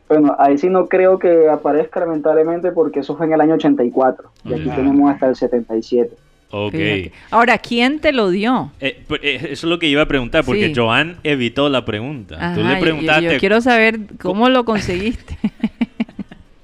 Bueno, 0.10 0.36
ahí 0.40 0.58
sí 0.58 0.68
no 0.68 0.88
creo 0.88 1.20
que 1.20 1.48
aparezca 1.50 2.00
lamentablemente 2.02 2.72
porque 2.72 3.00
eso 3.02 3.16
fue 3.16 3.28
en 3.28 3.34
el 3.34 3.42
año 3.42 3.54
84 3.54 4.30
y 4.44 4.54
aquí 4.56 4.70
Ah. 4.70 4.76
tenemos 4.76 5.10
hasta 5.10 5.28
el 5.30 5.36
77. 5.36 6.16
Ok. 6.52 6.72
Fíjate. 6.74 7.12
Ahora, 7.32 7.58
¿quién 7.58 8.00
te 8.00 8.12
lo 8.12 8.30
dio? 8.30 8.72
Eh, 8.80 9.02
pues, 9.08 9.22
eh, 9.24 9.36
eso 9.38 9.52
es 9.52 9.64
lo 9.64 9.80
que 9.80 9.88
iba 9.88 10.02
a 10.02 10.08
preguntar, 10.08 10.44
porque 10.44 10.68
Sí. 10.68 10.74
Joan 10.76 11.18
evitó 11.24 11.70
la 11.70 11.86
pregunta. 11.86 12.36
Tú 12.54 12.62
Ajá, 12.62 12.70
le 12.70 12.76
yo- 12.76 12.82
preguntaste. 12.82 13.34
Yo, 13.34 13.40
quiero 13.40 13.62
saber 13.62 14.00
cómo 14.22 14.50
lo 14.50 14.66
conseguiste. 14.66 15.38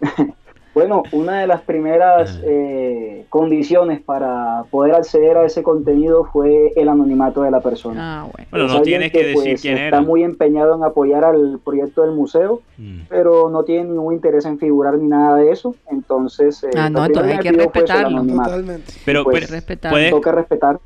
Bueno, 0.78 1.02
una 1.12 1.40
de 1.42 1.48
las 1.48 1.62
primeras 1.62 2.30
Ajá. 2.38 2.42
eh, 2.46 3.26
condiciones 3.30 4.00
para 4.00 4.64
poder 4.70 4.94
acceder 4.94 5.36
a 5.36 5.44
ese 5.44 5.64
contenido 5.64 6.26
fue 6.32 6.72
el 6.76 6.88
anonimato 6.88 7.42
de 7.42 7.50
la 7.50 7.62
persona. 7.62 8.22
Ah, 8.22 8.28
bueno. 8.32 8.48
Bueno, 8.52 8.68
no 8.68 8.82
tienes 8.84 9.12
que 9.12 9.24
decir 9.24 9.34
pues, 9.34 9.62
quién 9.64 9.74
está 9.74 9.88
era. 9.88 10.02
muy 10.02 10.22
empeñado 10.22 10.76
en 10.76 10.84
apoyar 10.84 11.24
al 11.26 11.60
proyecto 11.66 12.04
del 12.04 12.12
museo, 12.12 12.62
Mm. 12.78 13.00
pero 13.10 13.50
no 13.50 13.64
tiene 13.64 13.86
ningún 13.86 14.14
interés 14.14 14.46
en 14.46 14.60
figurar 14.60 15.00
ni 15.00 15.08
nada 15.08 15.36
de 15.38 15.52
eso. 15.52 15.74
Entonces, 15.90 16.64
eh, 16.64 16.70
Ah, 16.78 16.92
no, 16.92 17.02
hay 17.02 17.12
que 17.40 17.52
respetarlo. 17.54 18.08
anonimato. 18.10 18.50
Totalmente. 18.52 18.94
Pero, 19.04 19.24
pues, 19.24 19.46
pero 19.46 19.54
respetar. 19.56 19.92
puedes, 19.92 20.12
Toca 20.12 20.32
respetar. 20.32 20.80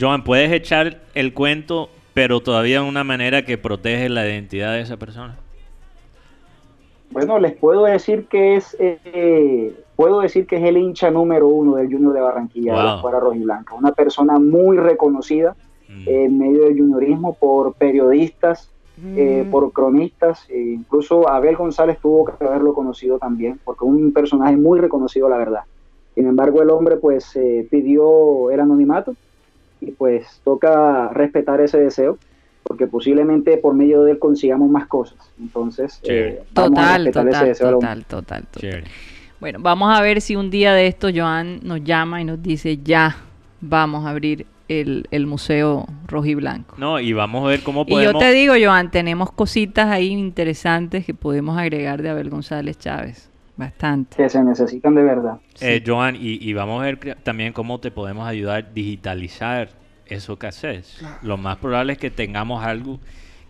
Joan, 0.00 0.24
puedes 0.24 0.50
echar 0.50 1.02
el 1.14 1.32
cuento, 1.34 1.88
pero 2.14 2.40
todavía 2.40 2.80
de 2.82 2.88
una 2.88 3.04
manera 3.04 3.44
que 3.44 3.58
protege 3.58 4.08
la 4.08 4.26
identidad 4.26 4.72
de 4.72 4.80
esa 4.80 4.96
persona. 4.96 5.36
Bueno, 7.10 7.38
les 7.38 7.56
puedo 7.56 7.84
decir 7.84 8.26
que 8.28 8.56
es 8.56 8.76
eh, 8.78 9.74
puedo 9.94 10.20
decir 10.20 10.46
que 10.46 10.56
es 10.56 10.64
el 10.64 10.76
hincha 10.76 11.10
número 11.10 11.48
uno 11.48 11.76
del 11.76 11.90
Junior 11.90 12.12
de 12.12 12.20
Barranquilla, 12.20 12.72
de 12.72 12.76
la 12.78 12.84
Wow. 12.84 12.96
escuadra 12.96 13.20
rojiblanca. 13.20 13.74
Una 13.74 13.92
persona 13.92 14.38
muy 14.38 14.76
reconocida 14.76 15.56
Mm. 15.88 16.08
en 16.08 16.38
medio 16.38 16.64
del 16.64 16.76
juniorismo 16.78 17.36
por 17.38 17.74
periodistas, 17.76 18.72
eh, 19.14 19.44
Mm, 19.46 19.50
por 19.50 19.72
cronistas, 19.72 20.44
e 20.48 20.58
incluso 20.58 21.28
Abel 21.28 21.56
González 21.56 21.98
tuvo 22.02 22.24
que 22.24 22.44
haberlo 22.44 22.74
conocido 22.74 23.18
también, 23.18 23.60
porque 23.64 23.84
es 23.84 23.90
un 23.92 24.12
personaje 24.12 24.56
muy 24.56 24.80
reconocido, 24.80 25.28
la 25.28 25.38
verdad. 25.38 25.60
Sin 26.14 26.26
embargo, 26.26 26.60
el 26.60 26.70
hombre 26.70 26.96
pues 26.96 27.34
eh, 27.36 27.66
pidió 27.70 28.50
el 28.50 28.58
anonimato 28.60 29.14
y 29.80 29.92
pues 29.92 30.40
toca 30.42 31.08
respetar 31.10 31.60
ese 31.60 31.78
deseo, 31.78 32.18
porque 32.66 32.86
posiblemente 32.86 33.56
por 33.58 33.74
medio 33.74 34.02
de 34.02 34.12
él 34.12 34.18
consigamos 34.18 34.68
más 34.70 34.86
cosas. 34.86 35.18
Entonces, 35.40 36.00
eh, 36.04 36.42
Total, 36.52 37.06
ese 37.06 37.12
total, 37.12 37.56
total, 37.56 38.04
total, 38.04 38.46
total. 38.50 38.84
Bueno, 39.40 39.58
vamos 39.60 39.96
a 39.96 40.00
ver 40.02 40.20
si 40.20 40.34
un 40.34 40.50
día 40.50 40.72
de 40.72 40.86
esto 40.86 41.08
Joan 41.14 41.60
nos 41.62 41.84
llama 41.84 42.20
y 42.20 42.24
nos 42.24 42.42
dice, 42.42 42.78
ya, 42.78 43.16
vamos 43.60 44.06
a 44.06 44.10
abrir 44.10 44.46
el, 44.68 45.06
el 45.10 45.26
Museo 45.26 45.86
Rojiblanco. 46.06 46.74
No, 46.78 46.98
y 46.98 47.12
vamos 47.12 47.44
a 47.44 47.48
ver 47.48 47.62
cómo 47.62 47.82
Y 47.82 47.90
yo 47.90 47.94
podemos... 47.94 48.22
te 48.22 48.32
digo, 48.32 48.54
Joan, 48.60 48.90
tenemos 48.90 49.30
cositas 49.30 49.86
ahí 49.88 50.08
interesantes 50.08 51.04
que 51.04 51.14
podemos 51.14 51.56
agregar 51.58 52.02
de 52.02 52.08
Abel 52.10 52.30
González 52.30 52.78
Chávez. 52.78 53.30
Bastante. 53.58 54.18
que 54.18 54.28
se 54.28 54.42
necesitan 54.44 54.94
de 54.94 55.02
verdad. 55.02 55.38
Eh, 55.62 55.82
Joan, 55.86 56.14
y, 56.16 56.38
y 56.46 56.52
vamos 56.52 56.82
a 56.82 56.84
ver 56.84 57.16
también 57.22 57.54
cómo 57.54 57.80
te 57.80 57.90
podemos 57.90 58.28
ayudar 58.28 58.64
a 58.64 58.70
digitalizar 58.70 59.70
esos 60.08 60.38
cassettes. 60.38 61.02
Lo 61.22 61.36
más 61.36 61.56
probable 61.58 61.92
es 61.94 61.98
que 61.98 62.10
tengamos 62.10 62.64
algo 62.64 62.98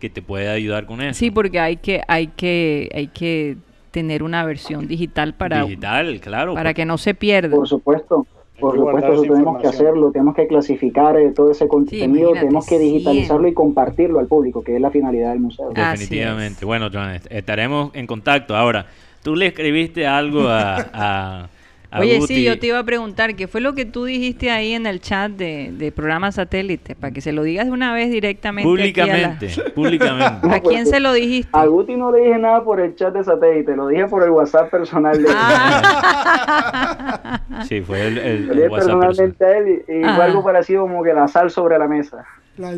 que 0.00 0.10
te 0.10 0.22
pueda 0.22 0.52
ayudar 0.52 0.86
con 0.86 1.00
eso. 1.00 1.18
Sí, 1.18 1.30
porque 1.30 1.58
hay 1.60 1.76
que, 1.76 2.02
hay 2.08 2.28
que, 2.28 2.90
hay 2.94 3.06
que 3.08 3.56
tener 3.90 4.22
una 4.22 4.44
versión 4.44 4.86
digital 4.86 5.34
para, 5.34 5.62
Digital, 5.64 6.20
claro. 6.20 6.54
para 6.54 6.74
que 6.74 6.84
no 6.84 6.98
se 6.98 7.14
pierda. 7.14 7.56
Por 7.56 7.66
supuesto, 7.66 8.26
por 8.60 8.72
que 8.74 8.78
supuesto, 8.78 9.12
eso 9.14 9.22
tenemos 9.22 9.60
que 9.62 9.68
hacerlo, 9.68 10.10
tenemos 10.12 10.34
que 10.34 10.46
clasificar 10.46 11.16
eh, 11.18 11.30
todo 11.34 11.50
ese 11.50 11.66
contenido, 11.66 12.32
tenemos 12.32 12.66
que 12.66 12.78
digitalizarlo 12.78 13.48
y 13.48 13.54
compartirlo 13.54 14.18
al 14.18 14.26
público, 14.26 14.62
que 14.62 14.74
es 14.76 14.80
la 14.82 14.90
finalidad 14.90 15.30
del 15.30 15.40
museo. 15.40 15.70
Definitivamente. 15.74 16.64
Bueno, 16.66 16.88
Joan, 16.92 17.14
est- 17.14 17.26
estaremos 17.30 17.90
en 17.94 18.06
contacto. 18.06 18.54
Ahora, 18.54 18.86
tú 19.22 19.34
le 19.34 19.46
escribiste 19.46 20.06
algo 20.06 20.46
a, 20.48 20.76
a, 20.92 21.48
a 21.96 22.00
Oye, 22.00 22.18
Guti. 22.18 22.34
sí, 22.36 22.44
yo 22.44 22.58
te 22.58 22.66
iba 22.68 22.78
a 22.78 22.84
preguntar, 22.84 23.34
¿qué 23.36 23.46
fue 23.48 23.60
lo 23.60 23.74
que 23.74 23.84
tú 23.84 24.04
dijiste 24.04 24.50
ahí 24.50 24.72
en 24.74 24.86
el 24.86 25.00
chat 25.00 25.30
de, 25.32 25.70
de 25.72 25.92
programa 25.92 26.30
satélite? 26.32 26.94
Para 26.94 27.12
que 27.12 27.20
se 27.20 27.32
lo 27.32 27.42
digas 27.42 27.66
de 27.66 27.72
una 27.72 27.92
vez 27.94 28.10
directamente. 28.10 28.68
aquí 28.90 29.00
a 29.00 29.06
la- 29.06 29.38
Públicamente, 29.38 29.70
públicamente. 29.74 30.48
¿A 30.50 30.60
quién 30.60 30.86
se 30.86 31.00
lo 31.00 31.12
dijiste? 31.12 31.50
A 31.52 31.66
Guti 31.66 31.96
no 31.96 32.10
le 32.12 32.20
dije 32.20 32.38
nada 32.38 32.62
por 32.64 32.80
el 32.80 32.94
chat 32.94 33.12
de 33.14 33.24
satélite, 33.24 33.74
lo 33.76 33.88
dije 33.88 34.06
por 34.06 34.22
el 34.22 34.30
WhatsApp 34.30 34.70
personal 34.70 35.16
de 35.22 35.28
él. 35.28 35.34
Ah. 35.36 37.40
Sí, 37.68 37.80
fue 37.80 38.06
el, 38.06 38.18
el- 38.18 38.50
el 38.50 38.70
WhatsApp 38.70 38.70
personalmente 38.70 39.44
personal. 39.44 39.54
a 39.54 39.58
él 39.58 39.82
y, 39.88 39.92
y 39.92 40.00
fue 40.02 40.22
Ah. 40.22 40.24
algo 40.24 40.44
parecido 40.44 40.82
como 40.82 41.02
que 41.02 41.12
la 41.14 41.26
sal 41.28 41.50
sobre 41.50 41.78
la 41.78 41.88
mesa. 41.88 42.24
La, 42.58 42.70
no, 42.72 42.76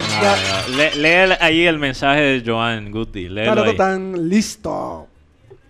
Lee 0.97 1.35
ahí 1.41 1.66
el 1.66 1.79
mensaje 1.79 2.21
de 2.21 2.43
Joan 2.45 2.91
Guti. 2.91 3.29
loco 3.29 3.62
ahí. 3.62 3.77
tan 3.77 4.29
listo. 4.29 5.08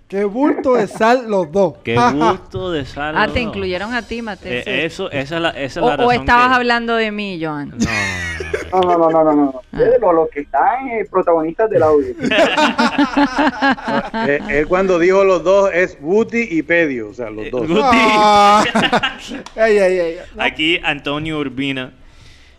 Qué 0.08 0.24
bulto 0.24 0.74
de 0.74 0.86
sal 0.86 1.26
los 1.28 1.52
dos. 1.52 1.74
Qué 1.84 1.94
gusto 1.94 2.72
de 2.72 2.86
sal. 2.86 3.14
Ah, 3.16 3.28
te 3.28 3.40
incluyeron 3.40 3.92
a 3.92 4.00
ti, 4.00 4.22
Mateo. 4.22 4.50
Eh, 4.64 4.86
eso, 4.86 5.10
esa 5.10 5.36
es 5.36 5.42
la, 5.42 5.50
esa 5.50 5.64
es 5.64 5.76
o, 5.78 5.80
la 5.88 5.94
o 5.94 5.96
razón 5.98 6.14
estabas 6.14 6.48
que- 6.48 6.54
hablando 6.54 6.96
de 6.96 7.10
mí, 7.12 7.38
Joan. 7.42 7.74
No, 8.72 8.80
no, 8.80 8.96
no, 8.98 9.10
no. 9.10 9.22
No, 9.24 9.34
no. 9.34 9.62
Ah. 9.72 9.78
Eh, 9.82 9.98
Los, 10.00 10.14
los 10.14 10.30
que 10.30 10.40
están 10.40 10.88
eh, 10.88 11.06
protagonistas 11.10 11.68
del 11.70 11.82
audio. 11.82 12.14
Eh, 14.26 14.40
él 14.48 14.66
cuando 14.68 14.98
dijo 14.98 15.24
los 15.24 15.42
dos 15.44 15.70
es 15.72 15.98
Guti 16.00 16.48
y 16.50 16.62
Pedio, 16.62 17.10
o 17.10 17.14
sea, 17.14 17.30
los 17.30 17.50
dos. 17.50 17.66
Guti. 17.68 17.80
Ah. 17.82 18.64
Ey, 19.56 19.76
ey, 19.78 19.98
ey. 19.98 20.16
No, 20.34 20.42
Aquí 20.42 20.80
Antonio 20.82 21.38
Urbina 21.38 21.92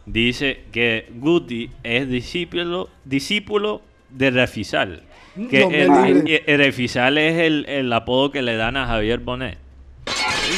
dice 0.05 0.61
que 0.71 1.07
Guti 1.15 1.71
es 1.83 2.07
discípulo, 2.09 2.89
discípulo 3.05 3.81
de 4.09 4.31
Refisal. 4.31 5.03
Que 5.47 5.85
No 5.87 6.03
el, 6.05 6.27
el- 6.27 6.41
el 6.45 6.57
Refisal 6.59 7.17
es 7.17 7.37
el, 7.39 7.65
el 7.69 7.91
apodo 7.93 8.31
que 8.31 8.41
le 8.41 8.55
dan 8.57 8.75
a 8.77 8.85
Javier 8.87 9.19
Bonet. 9.19 9.57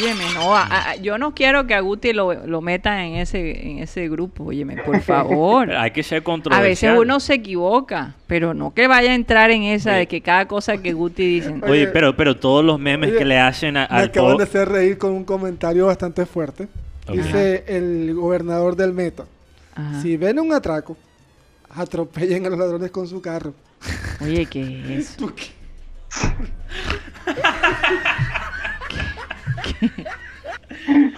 Óyeme, 0.02 0.24
no, 0.34 0.56
a- 0.56 0.92
a- 0.92 0.96
yo 0.96 1.18
no 1.18 1.34
quiero 1.36 1.68
que 1.68 1.74
a 1.76 1.82
Guti 1.82 2.14
lo, 2.14 2.34
lo 2.48 2.62
metan 2.62 3.00
en 3.00 3.16
ese, 3.18 3.68
en 3.70 3.80
ese 3.80 4.08
grupo, 4.08 4.46
óyeme, 4.46 4.78
por 4.78 5.02
favor. 5.02 5.68
Pero 5.68 5.80
hay 5.80 5.92
que 5.92 6.02
ser 6.04 6.20
A 6.20 6.24
controversial. 6.24 6.94
veces 6.94 7.02
uno 7.06 7.20
se 7.20 7.34
equivoca, 7.36 8.16
pero 8.28 8.54
no 8.54 8.74
que 8.74 8.88
vaya 8.88 9.12
a 9.12 9.16
entrar 9.16 9.52
en 9.52 9.64
esa 9.64 9.92
Oye. 9.92 10.00
de 10.00 10.08
que 10.08 10.22
cada 10.22 10.48
cosa 10.48 10.78
que 10.78 10.94
Guti 10.94 11.26
dice. 11.26 11.50
Oye, 11.64 11.72
Oye, 11.72 11.88
pero, 11.88 12.16
pero 12.16 12.38
todos 12.38 12.64
los 12.64 12.80
memes 12.80 13.10
oye, 13.10 13.20
que 13.20 13.26
le 13.26 13.38
hacen 13.38 13.76
a- 13.76 13.88
Me 13.92 13.98
al 13.98 14.06
acaban 14.06 14.38
de 14.38 14.44
hacer 14.46 14.70
reír 14.70 14.98
con 14.98 15.12
un 15.12 15.26
comentario 15.26 15.88
bastante 15.88 16.26
fuerte. 16.26 16.68
Dice 17.12 17.66
el 17.68 18.14
gobernador 18.14 18.76
del 18.78 18.94
Meta. 18.94 19.26
Ajá. 19.76 20.02
Si 20.02 20.16
ven 20.16 20.40
un 20.40 20.54
atraco, 20.54 20.96
atropellen 21.76 22.46
a 22.46 22.50
los 22.50 22.60
ladrones 22.60 22.92
con 22.92 23.08
su 23.08 23.22
carro. 23.22 23.54
Oye, 24.22 24.46
¿qué 24.46 24.98
es 24.98 25.16
eso? 25.20 25.34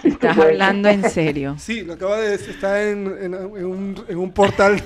¿Estás 0.04 0.38
hablando 0.38 0.88
en 0.88 1.08
serio? 1.10 1.56
Sí, 1.58 1.82
lo 1.82 1.94
acaba 1.94 2.18
de 2.18 2.30
decir. 2.30 2.50
Está 2.50 2.82
en, 2.88 3.06
en- 3.20 3.34
en 3.34 3.64
un, 3.64 4.04
en 4.08 4.18
un 4.18 4.32
portal. 4.32 4.82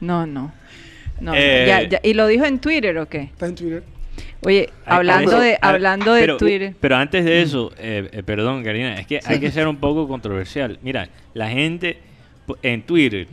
No, 0.00 0.26
no. 0.26 0.52
No, 1.20 1.32
no, 1.32 1.34
Eh. 1.36 1.64
ya- 1.66 1.82
ya- 1.88 2.00
¿Y 2.02 2.14
lo 2.14 2.26
dijo 2.26 2.44
en 2.44 2.58
Twitter 2.58 2.96
o 2.98 3.08
qué? 3.08 3.22
Está 3.22 3.46
en 3.46 3.54
Twitter. 3.54 3.84
Oye, 4.44 4.70
hablando 4.84 5.38
de, 5.38 5.56
hablando 5.60 6.12
de 6.14 6.20
pero, 6.22 6.36
Twitter. 6.36 6.74
Pero 6.80 6.96
antes 6.96 7.24
de 7.24 7.42
eso, 7.42 7.70
eh, 7.78 8.08
eh, 8.12 8.22
perdón, 8.24 8.64
Karina, 8.64 8.94
es 8.98 9.06
que 9.06 9.20
hay 9.24 9.38
que 9.38 9.52
ser 9.52 9.68
un 9.68 9.76
poco 9.76 10.08
controversial. 10.08 10.78
Mira, 10.82 11.08
la 11.34 11.48
gente 11.48 11.98
en 12.62 12.82
Twitter 12.82 13.28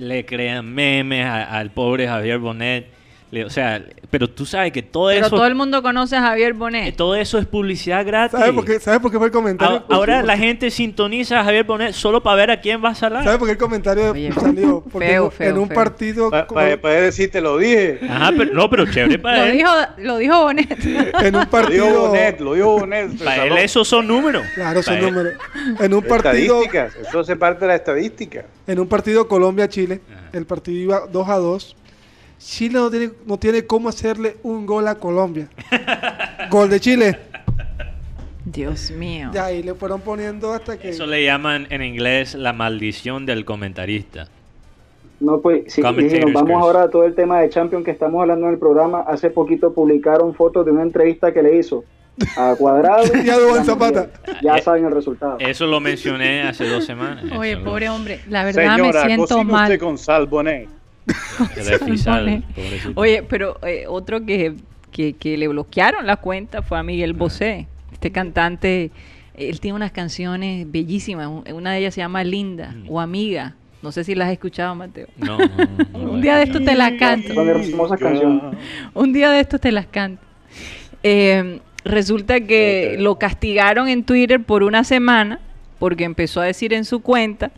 le 0.00 0.24
crean 0.24 0.64
memes 0.64 1.26
al 1.26 1.70
pobre 1.70 2.08
Javier 2.08 2.38
Bonet. 2.38 2.99
Le- 3.30 3.44
o 3.44 3.50
sea, 3.50 3.82
pero 4.10 4.28
tú 4.28 4.44
sabes 4.44 4.72
que 4.72 4.82
todo 4.82 5.08
Pero 5.08 5.26
eso, 5.26 5.36
todo 5.36 5.46
el 5.46 5.54
mundo 5.54 5.82
conoce 5.82 6.16
a 6.16 6.20
Javier 6.20 6.52
Bonet. 6.52 6.96
todo 6.96 7.14
eso 7.14 7.38
es 7.38 7.46
publicidad 7.46 8.04
gratis. 8.04 8.38
¿Sabes 8.38 8.52
por 8.54 8.64
qué, 8.64 8.80
¿Sabe 8.80 8.98
por 8.98 9.10
qué 9.12 9.18
fue 9.18 9.26
el 9.28 9.32
comentario? 9.32 9.84
A- 9.88 9.94
ahora 9.94 10.22
la 10.22 10.36
gente 10.36 10.70
sintoniza 10.70 11.38
a 11.40 11.44
Javier 11.44 11.64
Bonet 11.64 11.92
solo 11.92 12.22
para 12.22 12.34
ver 12.36 12.50
a 12.50 12.60
quién 12.60 12.82
va 12.84 12.88
a 12.90 12.94
salar. 12.94 13.22
¿Sabe 13.22 13.38
por 13.38 13.46
qué 13.46 13.52
el 13.52 13.58
comentario 13.58 14.10
Oye, 14.10 14.32
salió? 14.32 14.82
Porque 14.90 15.06
feo, 15.08 15.30
feo, 15.30 15.50
en 15.50 15.58
un 15.58 15.68
feo. 15.68 15.74
partido. 15.76 16.30
Para 16.30 16.46
como- 16.46 16.60
decir, 16.60 17.30
te 17.30 17.40
lo 17.40 17.56
dije. 17.58 18.00
Ajá, 18.08 18.32
pero 18.36 18.52
no, 18.52 18.68
pero 18.68 18.90
chévere 18.90 19.18
para 19.20 19.38
Lo 19.38 19.44
él. 19.44 19.52
dijo, 19.58 19.70
lo 19.98 20.16
dijo 20.18 20.42
Bonet. 20.42 20.84
en 20.84 20.96
un 20.96 21.12
Lo 21.12 21.30
dijo 21.30 21.50
partido. 21.50 22.00
Bonet, 22.08 22.40
lo 22.40 22.54
dijo 22.54 22.70
Bonet. 22.80 23.16
se 23.16 23.24
Para 23.24 23.44
él 23.44 23.56
esos 23.58 23.86
son 23.86 24.08
números. 24.08 24.42
Claro, 24.56 24.82
son 24.82 25.00
números. 25.00 25.34
En 25.78 25.94
un 25.94 26.02
partido. 26.02 26.62
Estadísticas, 26.62 26.96
eso 26.96 27.20
hace 27.20 27.36
parte 27.36 27.60
de 27.60 27.68
la 27.68 27.76
estadística. 27.76 28.44
En 28.66 28.80
un 28.80 28.88
partido 28.88 29.28
Colombia-Chile, 29.28 30.00
el 30.32 30.46
partido 30.46 30.78
iba 30.80 31.00
2 31.10 31.28
a 31.28 31.36
2. 31.36 31.76
Chile 32.40 32.74
no 32.78 32.90
tiene, 32.90 33.10
no 33.26 33.38
tiene 33.38 33.66
cómo 33.66 33.88
hacerle 33.90 34.36
un 34.42 34.64
gol 34.66 34.88
a 34.88 34.94
Colombia. 34.96 35.48
gol 36.50 36.70
de 36.70 36.80
Chile. 36.80 37.18
Dios 38.44 38.90
mío. 38.90 39.30
Ya 39.32 39.44
ahí 39.46 39.62
le 39.62 39.74
fueron 39.74 40.00
poniendo 40.00 40.52
hasta 40.52 40.78
que. 40.78 40.88
Eso 40.88 41.06
le 41.06 41.22
llaman 41.24 41.66
en 41.70 41.82
inglés 41.82 42.34
la 42.34 42.52
maldición 42.52 43.26
del 43.26 43.44
comentarista. 43.44 44.28
No, 45.20 45.38
pues, 45.40 45.70
si, 45.70 45.82
nos 45.82 46.32
vamos 46.32 46.62
ahora 46.62 46.84
a 46.84 46.88
todo 46.88 47.04
el 47.04 47.14
tema 47.14 47.40
de 47.40 47.50
Champions 47.50 47.84
que 47.84 47.90
estamos 47.90 48.22
hablando 48.22 48.46
en 48.46 48.54
el 48.54 48.58
programa, 48.58 49.00
hace 49.06 49.28
poquito 49.28 49.74
publicaron 49.74 50.34
fotos 50.34 50.64
de 50.64 50.72
una 50.72 50.82
entrevista 50.82 51.34
que 51.34 51.42
le 51.42 51.58
hizo 51.58 51.84
a 52.38 52.54
Cuadrado. 52.56 53.04
Y 53.22 53.28
a 53.28 53.36
Duván 53.38 53.66
Zapata. 53.66 54.08
Ya 54.42 54.56
Eh, 54.56 54.62
saben 54.62 54.86
el 54.86 54.92
resultado. 54.92 55.36
Eso 55.38 55.66
lo 55.66 55.78
mencioné 55.78 56.42
hace 56.42 56.66
dos 56.66 56.86
semanas. 56.86 57.24
Oye, 57.36 57.50
Eso 57.52 57.60
lo- 57.60 57.66
pobre 57.66 57.90
hombre. 57.90 58.20
La 58.30 58.44
verdad 58.44 58.76
Señora, 58.76 59.00
me 59.02 59.06
siento 59.08 59.44
mal. 59.44 59.64
usted 59.64 59.78
con 59.84 59.98
sal 59.98 60.26
Bonet. 60.26 60.64
que 60.64 60.70
de 60.70 60.79
Fisal. 61.86 62.44
Oye, 62.94 63.22
pero 63.22 63.58
eh, 63.66 63.84
otro 63.88 64.24
que, 64.24 64.54
que, 64.92 65.14
que 65.14 65.36
le 65.36 65.48
bloquearon 65.48 66.06
la 66.06 66.16
cuenta 66.16 66.62
fue 66.62 66.78
a 66.78 66.82
Miguel 66.82 67.12
Bosé. 67.12 67.66
Este 67.92 68.10
cantante, 68.10 68.90
él 69.34 69.60
tiene 69.60 69.76
unas 69.76 69.92
canciones 69.92 70.70
bellísimas. 70.70 71.26
un- 71.28 71.44
Una 71.52 71.72
de 71.72 71.78
ellas 71.80 71.94
se 71.94 72.00
llama 72.00 72.24
Linda 72.24 72.72
Mm. 72.76 72.86
o 72.90 73.00
Amiga. 73.00 73.54
No 73.82 73.92
sé 73.92 74.04
si 74.04 74.14
las 74.14 74.26
has 74.28 74.32
escuchado, 74.32 74.74
Mateo. 74.74 75.06
No, 75.16 75.38
no, 75.38 75.46
no, 75.46 75.98
no 76.04 76.12
Un 76.12 76.20
día 76.20 76.34
de 76.36 76.42
he 76.42 76.44
estos 76.44 76.62
te 76.64 76.74
las 76.74 76.92
canto. 76.92 77.32
Son 77.32 77.48
hermosas 77.48 77.98
canciones. 77.98 78.42
Un 78.94 79.12
día 79.12 79.30
de 79.30 79.40
estos 79.40 79.60
te 79.60 79.72
las 79.72 79.86
canto. 79.86 80.22
Eh, 81.02 81.60
resulta 81.84 82.40
que 82.42 82.96
lo 82.98 83.18
castigaron 83.18 83.88
en 83.88 84.04
Twitter 84.04 84.42
por 84.42 84.62
una 84.64 84.84
semana 84.84 85.40
porque 85.78 86.04
empezó 86.04 86.42
a 86.42 86.44
decir 86.44 86.74
en 86.74 86.84
su 86.84 87.00
cuenta, 87.00 87.52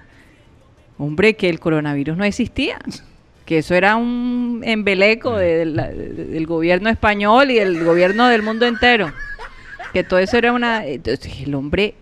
hombre, 0.96 1.34
que 1.34 1.48
el 1.48 1.58
coronavirus 1.58 2.16
no 2.16 2.22
existía. 2.24 2.78
Que 3.44 3.58
eso 3.58 3.74
era 3.74 3.96
un 3.96 4.62
embeleco 4.64 5.36
de- 5.36 5.56
de 5.58 5.64
la- 5.66 5.88
de- 5.88 6.08
del 6.26 6.46
gobierno 6.46 6.88
español 6.88 7.50
y 7.50 7.56
del 7.58 7.84
gobierno 7.84 8.28
del 8.28 8.42
mundo 8.42 8.66
entero. 8.66 9.12
Que 9.92 10.04
todo 10.04 10.18
eso 10.20 10.36
era 10.38 10.52
una... 10.52 10.86
Entonces 10.86 11.40
el 11.44 11.54
hombre 11.54 11.94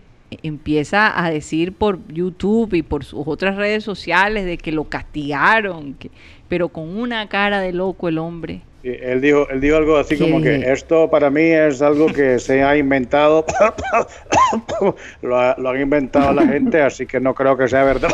empieza 0.43 1.23
a 1.25 1.29
decir 1.29 1.73
por 1.73 1.99
YouTube 2.07 2.73
y 2.75 2.83
por 2.83 3.03
sus 3.03 3.23
otras 3.27 3.57
redes 3.57 3.83
sociales 3.83 4.45
de 4.45 4.57
que 4.57 4.71
lo 4.71 4.85
castigaron, 4.85 5.95
que, 5.95 6.09
pero 6.47 6.69
con 6.69 6.95
una 6.97 7.27
cara 7.27 7.59
de 7.59 7.73
loco 7.73 8.07
el 8.07 8.17
hombre. 8.17 8.61
Sí, 8.81 8.91
él 9.01 9.19
dijo, 9.19 9.47
él 9.49 9.59
dijo 9.59 9.75
algo 9.75 9.97
así 9.97 10.17
como 10.17 10.41
que 10.41 10.71
esto 10.71 11.09
para 11.11 11.29
mí 11.29 11.41
es 11.41 11.81
algo 11.81 12.07
que 12.07 12.39
se 12.39 12.63
ha 12.63 12.77
inventado, 12.77 13.45
lo, 15.21 15.37
ha- 15.39 15.55
lo 15.57 15.69
han 15.69 15.81
inventado 15.81 16.33
la 16.33 16.47
gente, 16.47 16.81
así 16.81 17.05
que 17.05 17.19
no 17.19 17.33
creo 17.35 17.57
que 17.57 17.67
sea 17.67 17.83
verdad. 17.83 18.09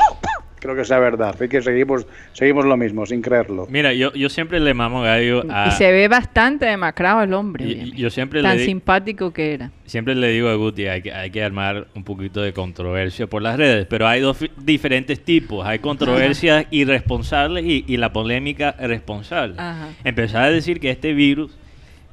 Creo 0.59 0.75
que 0.75 0.83
sea 0.85 0.99
verdad, 0.99 1.31
así 1.35 1.47
que 1.47 1.61
seguimos, 1.61 2.05
seguimos 2.33 2.65
lo 2.65 2.75
mismo, 2.77 3.05
sin 3.05 3.21
creerlo. 3.21 3.67
Mira, 3.69 3.93
yo, 3.93 4.11
yo 4.13 4.29
siempre 4.29 4.59
le 4.59 4.73
mamo 4.73 5.01
gallo 5.01 5.43
a... 5.49 5.67
Y 5.67 5.71
se 5.71 5.91
ve 5.91 6.07
bastante 6.07 6.65
demacrado 6.65 7.21
el 7.23 7.33
hombre. 7.33 7.65
y- 7.65 7.91
yo 7.95 8.09
siempre 8.09 8.41
Tan 8.41 8.57
le, 8.57 8.65
simpático 8.65 9.31
que 9.31 9.53
era. 9.53 9.71
siempre 9.85 10.15
le 10.15 10.29
digo 10.29 10.49
a 10.49 10.55
Guti, 10.55 10.87
hay 10.87 11.01
que, 11.01 11.13
hay 11.13 11.29
que 11.29 11.43
armar 11.43 11.87
un 11.95 12.03
poquito 12.03 12.41
de 12.41 12.53
controversia 12.53 13.27
por 13.27 13.41
las 13.41 13.57
redes, 13.57 13.85
pero 13.89 14.07
hay 14.07 14.21
dos 14.21 14.37
diferentes 14.57 15.23
tipos. 15.23 15.65
Hay 15.65 15.79
controversias 15.79 16.65
irresponsables 16.71 17.63
y, 17.65 17.85
y 17.87 17.97
la 17.97 18.11
polémica 18.13 18.71
responsable. 18.79 19.55
Ajá. 19.57 19.89
Empezar 20.03 20.43
a 20.43 20.49
decir 20.51 20.79
que 20.79 20.89
este 20.89 21.13
virus 21.13 21.55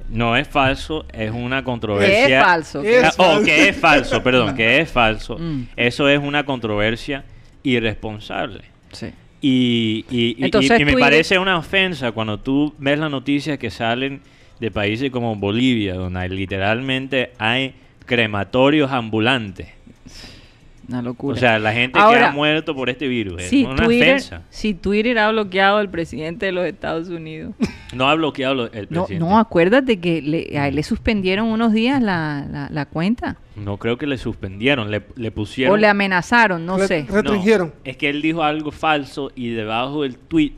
no 0.09 0.37
es 0.37 0.47
falso, 0.47 1.05
es 1.11 1.31
una 1.31 1.63
controversia... 1.63 2.39
Es 2.39 2.45
falso. 2.45 2.83
Es 2.83 3.03
Ah, 3.05 3.11
oh, 3.17 3.23
falso. 3.23 3.45
que 3.45 3.69
es 3.69 3.75
falso, 3.75 4.21
perdón, 4.23 4.55
que 4.55 4.79
es 4.81 4.91
falso. 4.91 5.37
Mm. 5.39 5.63
Eso 5.75 6.07
es 6.07 6.19
una 6.19 6.45
controversia 6.45 7.23
irresponsable. 7.65 8.61
Sí. 8.91 9.07
Y, 9.41 10.05
y- 10.09 10.35
y- 10.39 10.45
Entonces, 10.45 10.79
y- 10.79 10.81
y 10.81 10.85
me 10.85 10.91
parece 11.01 11.37
una 11.39 11.57
ofensa 11.57 12.11
cuando 12.13 12.39
tú 12.39 12.73
ves 12.77 12.97
las 12.97 13.11
noticias 13.11 13.57
que 13.59 13.69
salen 13.69 14.21
de 14.59 14.71
países 14.71 15.11
como 15.11 15.35
Bolivia, 15.35 15.95
donde 15.95 16.19
hay- 16.19 16.29
literalmente 16.29 17.31
hay 17.37 17.73
crematorios 18.05 18.91
ambulantes. 18.91 19.67
Una 20.87 21.01
locura. 21.01 21.35
O 21.35 21.39
sea, 21.39 21.57
la 21.59 21.73
gente 21.73 21.97
que 21.99 22.15
ha 22.19 22.31
muerto 22.31 22.75
por 22.75 22.89
este 22.89 23.07
virus. 23.07 23.41
Es 23.41 23.49
si 23.49 23.65
una 23.65 23.85
Twitter, 23.85 24.09
ofensa. 24.15 24.41
si 24.49 24.73
Twitter 24.73 25.17
ha 25.17 25.31
bloqueado 25.31 25.77
al 25.77 25.89
presidente 25.89 26.45
de 26.45 26.51
los 26.51 26.65
Estados 26.65 27.09
Unidos. 27.09 27.53
No 27.93 28.07
ha 28.09 28.15
bloqueado 28.15 28.53
lo- 28.55 28.71
el 28.71 28.87
No, 28.89 29.05
presidente. 29.05 29.17
no, 29.19 29.39
acuérdate 29.39 29.99
que 29.99 30.21
le- 30.21 30.57
a 30.59 30.67
él 30.67 30.75
le 30.75 30.83
suspendieron 30.83 31.47
unos 31.47 31.73
días 31.73 32.01
la, 32.01 32.45
la- 32.51 32.69
la 32.71 32.85
cuenta. 32.85 33.37
No 33.55 33.77
creo 33.77 33.97
que 33.97 34.05
le 34.05 34.17
suspendieron, 34.17 34.91
le, 34.91 35.01
le 35.15 35.31
pusieron... 35.31 35.73
O 35.73 35.77
le 35.77 35.87
amenazaron, 35.87 36.65
no 36.65 36.77
sé. 36.79 37.05
re- 37.09 37.13
Restringieron. 37.21 37.73
es 37.83 37.97
que 37.97 38.09
él 38.09 38.21
dijo 38.21 38.43
algo 38.43 38.71
falso 38.71 39.31
y 39.35 39.49
debajo 39.49 40.03
del 40.03 40.17
tweet 40.17 40.51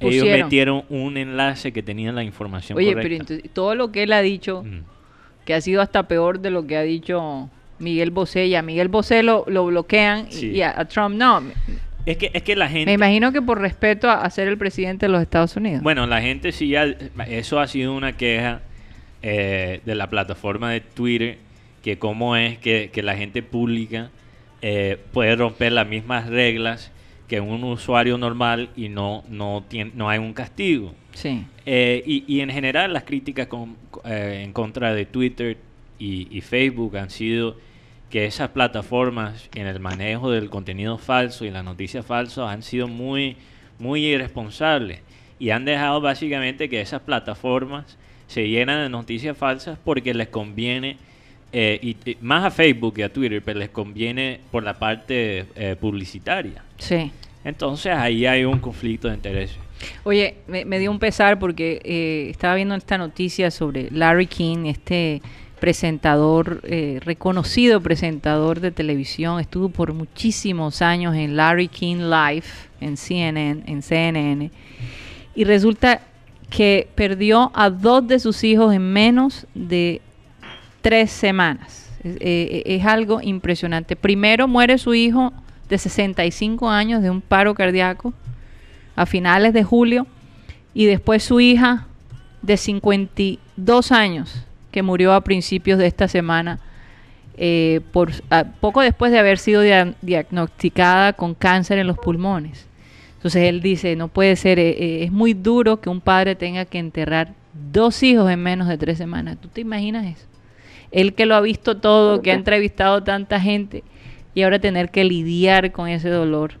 ellos 0.00 0.22
Pusieron. 0.22 0.40
metieron 0.46 0.82
un 0.88 1.16
enlace 1.18 1.72
que 1.72 1.82
tenía 1.82 2.10
la 2.10 2.24
información 2.24 2.76
Oye, 2.78 2.88
correcta. 2.94 3.02
pero 3.02 3.14
entonces, 3.20 3.50
todo 3.52 3.74
lo 3.74 3.92
que 3.92 4.02
él 4.04 4.12
ha 4.14 4.22
dicho, 4.22 4.62
Mm. 4.64 4.80
que 5.44 5.54
ha 5.54 5.60
sido 5.60 5.82
hasta 5.82 6.04
peor 6.08 6.40
de 6.40 6.50
lo 6.50 6.66
que 6.66 6.76
ha 6.78 6.82
dicho 6.82 7.50
Miguel 7.80 8.10
Bosé, 8.10 8.46
y 8.46 8.54
a 8.54 8.62
Miguel 8.62 8.88
Bosé 8.88 9.22
lo, 9.22 9.44
lo 9.48 9.66
bloquean 9.66 10.28
y- 10.30 10.32
Sí. 10.32 10.46
y 10.50 10.62
a, 10.62 10.78
a 10.78 10.84
Trump 10.86 11.16
no. 11.16 11.42
Es 12.06 12.16
que, 12.16 12.30
es 12.32 12.42
que 12.42 12.56
la 12.56 12.68
gente... 12.68 12.86
me 12.86 12.92
imagino 12.94 13.32
que 13.32 13.42
por 13.42 13.60
respeto 13.60 14.08
a, 14.08 14.22
a 14.22 14.30
ser 14.30 14.48
el 14.48 14.56
presidente 14.56 15.06
de 15.06 15.12
los 15.12 15.20
Estados 15.22 15.54
Unidos. 15.56 15.82
Bueno, 15.82 16.06
la 16.06 16.20
gente 16.22 16.52
sí 16.52 16.68
ya, 16.68 16.84
eso 17.28 17.60
ha 17.60 17.66
sido 17.66 17.94
una 17.94 18.16
queja 18.16 18.60
eh, 19.22 19.80
de 19.84 19.94
la 19.94 20.08
plataforma 20.08 20.70
de 20.70 20.80
Twitter, 20.80 21.36
que 21.82 21.98
cómo 21.98 22.36
es 22.36 22.58
que, 22.58 22.90
que 22.92 23.02
la 23.02 23.16
gente 23.16 23.42
pública 23.42 24.10
eh, 24.62 24.98
puede 25.12 25.36
romper 25.36 25.72
las 25.72 25.86
mismas 25.86 26.26
reglas 26.28 26.90
que 27.28 27.40
un 27.40 27.62
usuario 27.64 28.18
normal 28.18 28.70
y 28.76 28.88
no, 28.88 29.22
no, 29.28 29.62
tiene, 29.68 29.92
no 29.94 30.08
hay 30.08 30.18
un 30.18 30.32
castigo. 30.32 30.94
sí. 31.12 31.44
Eh, 31.66 32.02
y, 32.04 32.24
y 32.26 32.40
en 32.40 32.50
general 32.50 32.92
las 32.92 33.04
críticas 33.04 33.46
con- 33.46 33.76
en 34.04 34.52
contra 34.52 34.92
de 34.94 35.06
Twitter 35.06 35.56
y, 35.98 36.26
y 36.36 36.40
Facebook 36.40 36.96
han 36.96 37.10
sido 37.10 37.56
que 38.10 38.26
esas 38.26 38.50
plataformas 38.50 39.48
en 39.54 39.66
el 39.66 39.80
manejo 39.80 40.30
del 40.30 40.50
contenido 40.50 40.98
falso 40.98 41.44
y 41.44 41.50
las 41.50 41.64
noticias 41.64 42.04
falsas 42.04 42.50
han 42.50 42.62
sido 42.62 42.88
muy, 42.88 43.36
muy 43.78 44.04
irresponsables 44.04 45.00
y 45.38 45.50
han 45.50 45.64
dejado 45.64 46.00
básicamente 46.00 46.68
que 46.68 46.80
esas 46.80 47.00
plataformas 47.00 47.96
se 48.26 48.48
llenan 48.48 48.82
de 48.82 48.88
noticias 48.88 49.36
falsas 49.36 49.78
porque 49.82 50.12
les 50.12 50.28
conviene, 50.28 50.98
eh, 51.52 51.78
y, 51.82 51.96
y 52.10 52.16
más 52.20 52.44
a 52.44 52.50
Facebook 52.50 52.94
que 52.94 53.04
a 53.04 53.12
Twitter, 53.12 53.42
pero 53.44 53.58
les 53.58 53.70
conviene 53.70 54.40
por 54.50 54.62
la 54.62 54.78
parte 54.78 55.46
eh, 55.54 55.76
publicitaria. 55.80 56.62
Sí. 56.78 57.10
Entonces 57.44 57.92
ahí 57.94 58.26
hay 58.26 58.44
un 58.44 58.58
conflicto 58.58 59.08
de 59.08 59.14
intereses. 59.14 59.56
Oye, 60.04 60.36
me, 60.46 60.64
me 60.64 60.78
dio 60.78 60.90
un 60.90 60.98
pesar 60.98 61.38
porque 61.38 61.80
eh, 61.84 62.28
estaba 62.30 62.54
viendo 62.54 62.74
esta 62.74 62.98
noticia 62.98 63.50
sobre 63.50 63.88
Larry 63.90 64.26
King, 64.26 64.66
este 64.66 65.22
presentador, 65.60 66.60
eh, 66.64 67.00
reconocido 67.04 67.80
presentador 67.80 68.60
de 68.60 68.70
televisión, 68.72 69.38
estuvo 69.38 69.68
por 69.68 69.92
muchísimos 69.92 70.82
años 70.82 71.14
en 71.14 71.36
Larry 71.36 71.68
King 71.68 72.10
Live, 72.10 72.46
en 72.80 72.96
CNN, 72.96 73.62
en 73.66 73.82
CNN, 73.82 74.50
y 75.34 75.44
resulta 75.44 76.00
que 76.48 76.88
perdió 76.94 77.52
a 77.54 77.70
dos 77.70 78.08
de 78.08 78.18
sus 78.18 78.42
hijos 78.42 78.74
en 78.74 78.92
menos 78.92 79.46
de 79.54 80.00
tres 80.80 81.10
semanas. 81.10 81.90
Es, 82.02 82.16
eh, 82.20 82.62
es 82.64 82.84
algo 82.84 83.20
impresionante. 83.20 83.94
Primero 83.94 84.48
muere 84.48 84.78
su 84.78 84.94
hijo 84.94 85.32
de 85.68 85.78
65 85.78 86.68
años 86.68 87.02
de 87.02 87.10
un 87.10 87.20
paro 87.20 87.54
cardíaco 87.54 88.12
a 88.96 89.06
finales 89.06 89.52
de 89.52 89.62
julio 89.62 90.06
y 90.74 90.86
después 90.86 91.22
su 91.22 91.38
hija 91.40 91.86
de 92.42 92.56
52 92.56 93.92
años 93.92 94.46
que 94.70 94.82
murió 94.82 95.12
a 95.12 95.22
principios 95.22 95.78
de 95.78 95.86
esta 95.86 96.08
semana 96.08 96.58
eh, 97.36 97.80
por 97.92 98.10
a- 98.30 98.44
poco 98.44 98.80
después 98.82 99.12
de 99.12 99.18
haber 99.18 99.38
sido 99.38 99.62
dia- 99.62 99.94
diagnosticada 100.02 101.12
con 101.14 101.34
cáncer 101.34 101.78
en 101.78 101.86
los 101.86 101.96
pulmones. 101.98 102.66
Entonces 103.16 103.44
él 103.44 103.60
dice, 103.60 103.96
no 103.96 104.08
puede 104.08 104.36
ser, 104.36 104.58
eh, 104.58 104.70
eh, 104.70 105.04
es 105.04 105.12
muy 105.12 105.34
duro 105.34 105.80
que 105.80 105.88
un 105.90 106.00
padre 106.00 106.34
tenga 106.36 106.64
que 106.64 106.78
enterrar 106.78 107.32
dos 107.72 108.02
hijos 108.02 108.30
en 108.30 108.42
menos 108.42 108.68
de 108.68 108.78
tres 108.78 108.98
semanas. 108.98 109.36
¿Tú 109.40 109.48
te 109.48 109.60
imaginas 109.60 110.06
eso? 110.06 110.26
Él 110.90 111.14
que 111.14 111.26
lo 111.26 111.34
ha 111.34 111.40
visto 111.40 111.76
todo, 111.76 112.20
que 112.22 112.30
ha 112.30 112.34
entrevistado 112.34 113.02
tanta 113.02 113.38
gente 113.40 113.84
y 114.34 114.42
ahora 114.42 114.58
tener 114.58 114.90
que 114.90 115.04
lidiar 115.04 115.70
con 115.72 115.88
ese 115.88 116.08
dolor 116.08 116.52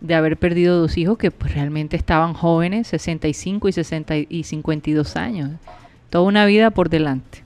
de 0.00 0.14
haber 0.14 0.36
perdido 0.36 0.78
dos 0.80 0.96
hijos 0.96 1.18
que 1.18 1.30
pues, 1.30 1.52
realmente 1.54 1.96
estaban 1.96 2.32
jóvenes, 2.32 2.86
65 2.88 3.68
y, 3.68 3.72
60 3.72 4.14
y 4.28 4.44
52 4.44 5.16
años. 5.16 5.50
Toda 6.10 6.24
una 6.24 6.44
vida 6.46 6.70
por 6.70 6.88
delante. 6.90 7.42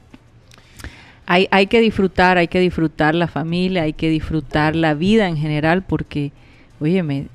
Hay, 1.27 1.49
hay 1.51 1.67
que 1.69 1.81
disfrutar, 1.81 2.37
hay 2.37 2.49
que 2.49 2.61
disfrutar 2.61 3.15
la 3.15 3.29
familia, 3.29 3.83
hay 3.83 3.93
que 3.95 4.11
disfrutar 4.11 4.77
la 4.77 4.93
vida 4.95 5.27
en 5.29 5.37
general 5.39 5.83
porque, 5.83 6.33
óyeme, 6.81 7.27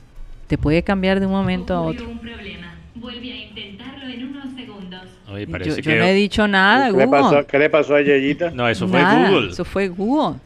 te 0.47 0.57
puede 0.57 0.83
cambiar 0.83 1.19
de 1.19 1.25
un 1.25 1.31
momento 1.31 1.73
a 1.73 1.81
otro. 1.81 2.07
un 2.09 2.19
problema. 2.19 2.75
Vuelve 2.95 3.31
a 3.31 3.35
intentarlo 3.37 4.05
en 4.07 4.25
unos 4.27 4.53
segundos. 4.55 5.01
Oye, 5.31 5.45
Yo, 5.45 5.51
parece 5.51 5.81
yo 5.81 5.91
que- 5.91 5.97
no 5.97 6.03
he 6.05 6.13
dicho 6.13 6.47
nada, 6.47 6.91
¿Qué, 6.91 6.97
le 6.97 7.07
pasó, 7.07 7.29
Google. 7.29 7.45
qué 7.45 7.59
le 7.59 7.69
pasó 7.69 7.95
a 7.95 8.01
Yeyita? 8.01 8.51
No, 8.51 8.67
eso 8.67 8.87
fue 8.87 9.01
Nada, 9.01 9.29
Google. 9.29 9.51
Eso 9.51 9.65
fue 9.65 9.87
Google. 9.87 10.37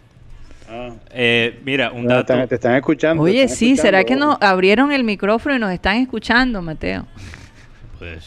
Ah, 0.69 0.91
Eh, 1.11 1.59
mira, 1.65 1.91
un 1.91 2.03
te, 2.03 2.13
dato. 2.13 2.33
están, 2.33 2.47
te 2.47 2.55
están 2.55 2.75
escuchando. 2.75 3.23
Oye, 3.23 3.43
están 3.43 3.57
sí, 3.57 3.75
¿será 3.77 4.03
que 4.05 4.15
nos 4.15 4.37
abrieron 4.41 4.91
el 4.91 5.03
micrófono 5.03 5.55
y 5.55 5.59
nos 5.59 5.71
están 5.71 5.97
escuchando, 5.97 6.61
Mateo? 6.61 7.05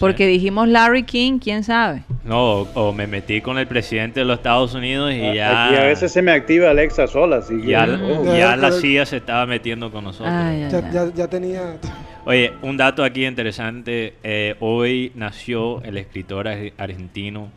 Porque 0.00 0.26
dijimos 0.26 0.68
Larry 0.68 1.02
King, 1.02 1.38
quién 1.38 1.62
sabe. 1.62 2.02
No, 2.24 2.60
o, 2.62 2.88
o 2.88 2.92
me 2.92 3.06
metí 3.06 3.40
con 3.40 3.58
el 3.58 3.66
presidente 3.66 4.20
de 4.20 4.26
los 4.26 4.38
Estados 4.38 4.74
Unidos 4.74 5.12
y 5.12 5.34
ya. 5.34 5.66
Aquí 5.66 5.76
a 5.76 5.84
veces 5.84 6.12
se 6.12 6.22
me 6.22 6.32
activa 6.32 6.70
Alexa 6.70 7.06
sola, 7.06 7.36
así 7.38 7.60
que... 7.60 7.68
ya, 7.68 7.84
Oh. 7.86 8.24
ya 8.24 8.36
Ya, 8.38 8.56
la 8.56 8.72
CIA 8.72 9.04
se 9.06 9.18
estaba 9.18 9.44
metiendo 9.46 9.90
con 9.92 10.04
nosotros. 10.04 10.32
Ay, 10.34 10.62
ay, 10.64 10.70
Ya, 10.70 10.78
ay. 10.78 10.90
ya, 10.92 11.14
ya 11.14 11.28
tenía. 11.28 11.76
Oye, 12.24 12.52
un 12.62 12.76
dato 12.76 13.04
aquí 13.04 13.26
interesante. 13.26 14.14
eh, 14.24 14.56
hoy 14.60 15.12
nació 15.14 15.82
el 15.82 15.96
escritor 15.98 16.48
ar- 16.48 16.72
argentino 16.78 17.48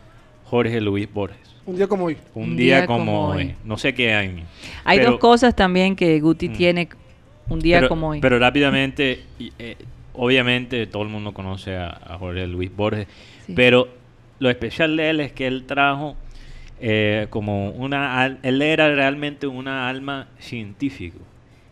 Jorge 0.45 0.81
Luis 0.81 1.11
Borges. 1.11 1.37
Un 1.65 1.75
día 1.75 1.87
como 1.87 2.05
hoy. 2.05 2.17
Un, 2.33 2.57
día, 2.57 2.85
como, 2.85 3.27
hoy. 3.29 3.55
No 3.63 3.77
sé 3.77 3.93
qué 3.93 4.13
año. 4.13 4.43
Hay 4.83 4.97
Pero- 4.99 5.11
dos 5.11 5.19
cosas 5.19 5.55
también 5.55 5.95
que 5.95 6.19
Guti 6.19 6.49
Mm. 6.49 6.53
tiene 6.53 6.89
un 7.47 7.59
día 7.59 7.77
pero, 7.77 7.89
como 7.89 8.09
hoy. 8.09 8.19
Pero 8.19 8.37
rápidamente, 8.39 9.23
y, 9.39 9.51
eh, 9.59 9.75
obviamente 10.13 10.85
todo 10.87 11.03
el 11.03 11.09
mundo 11.09 11.33
conoce 11.33 11.75
a, 11.75 11.87
a 11.89 12.17
Jorge 12.17 12.47
Luis 12.47 12.75
Borges, 12.75 13.07
Sí. 13.45 13.53
pero 13.55 13.87
lo 14.39 14.49
especial 14.49 14.95
de 14.97 15.09
él 15.09 15.19
es 15.19 15.31
que 15.31 15.47
él 15.47 15.63
trajo 15.65 16.15
eh, 16.81 17.27
como 17.29 17.71
una... 17.71 18.37
Él 18.43 18.61
era 18.61 18.93
realmente 18.93 19.47
una 19.47 19.89
alma 19.89 20.27
científico 20.39 21.17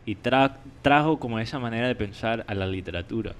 y 0.05 0.15
tra- 0.15 0.57
trajo 0.81 1.17
como 1.19 1.39
esa 1.39 1.59
manera 1.59 1.87
de 1.87 1.95
pensar 1.95 2.43
a 2.47 2.53
la 2.55 2.67
literatura. 2.67 3.33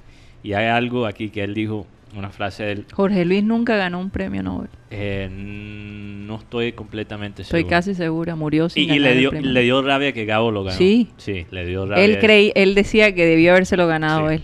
Y 0.44 0.54
hay 0.54 0.68
algo 0.68 1.06
aquí 1.06 1.30
que 1.30 1.44
él 1.44 1.54
dijo, 1.54 1.86
una 2.16 2.30
frase 2.30 2.64
de 2.64 2.72
él, 2.72 2.86
Jorge 2.94 3.26
Luis 3.26 3.44
nunca 3.44 3.76
ganó 3.76 4.00
un 4.00 4.10
premio 4.12 4.42
Nobel. 4.44 4.70
eh, 4.92 5.28
no 5.30 6.36
estoy 6.38 6.72
completamente 6.74 7.42
Estoy 7.42 7.62
seguro. 7.62 7.70
casi 7.76 7.96
segura, 7.96 8.36
murió 8.36 8.70
sin 8.70 8.84
Y, 8.84 8.86
y 8.86 8.88
ganar 9.00 9.02
le 9.02 9.12
el 9.14 9.20
dio, 9.20 9.30
premio. 9.32 9.52
le 9.52 9.62
dio 9.62 9.82
rabia 9.82 10.12
que 10.14 10.26
Gabo 10.26 10.52
lo 10.52 10.64
ganó. 10.64 10.78
Sí. 10.78 11.10
Sí, 11.18 11.46
le 11.52 11.66
dio 11.66 11.86
rabia. 11.86 12.04
Él 12.06 12.20
creí, 12.20 12.52
él 12.56 12.76
decía 12.76 13.14
que 13.16 13.26
debió 13.26 13.52
habérselo 13.52 13.88
ganado 13.88 14.30
Sí. 14.30 14.36
él. 14.36 14.44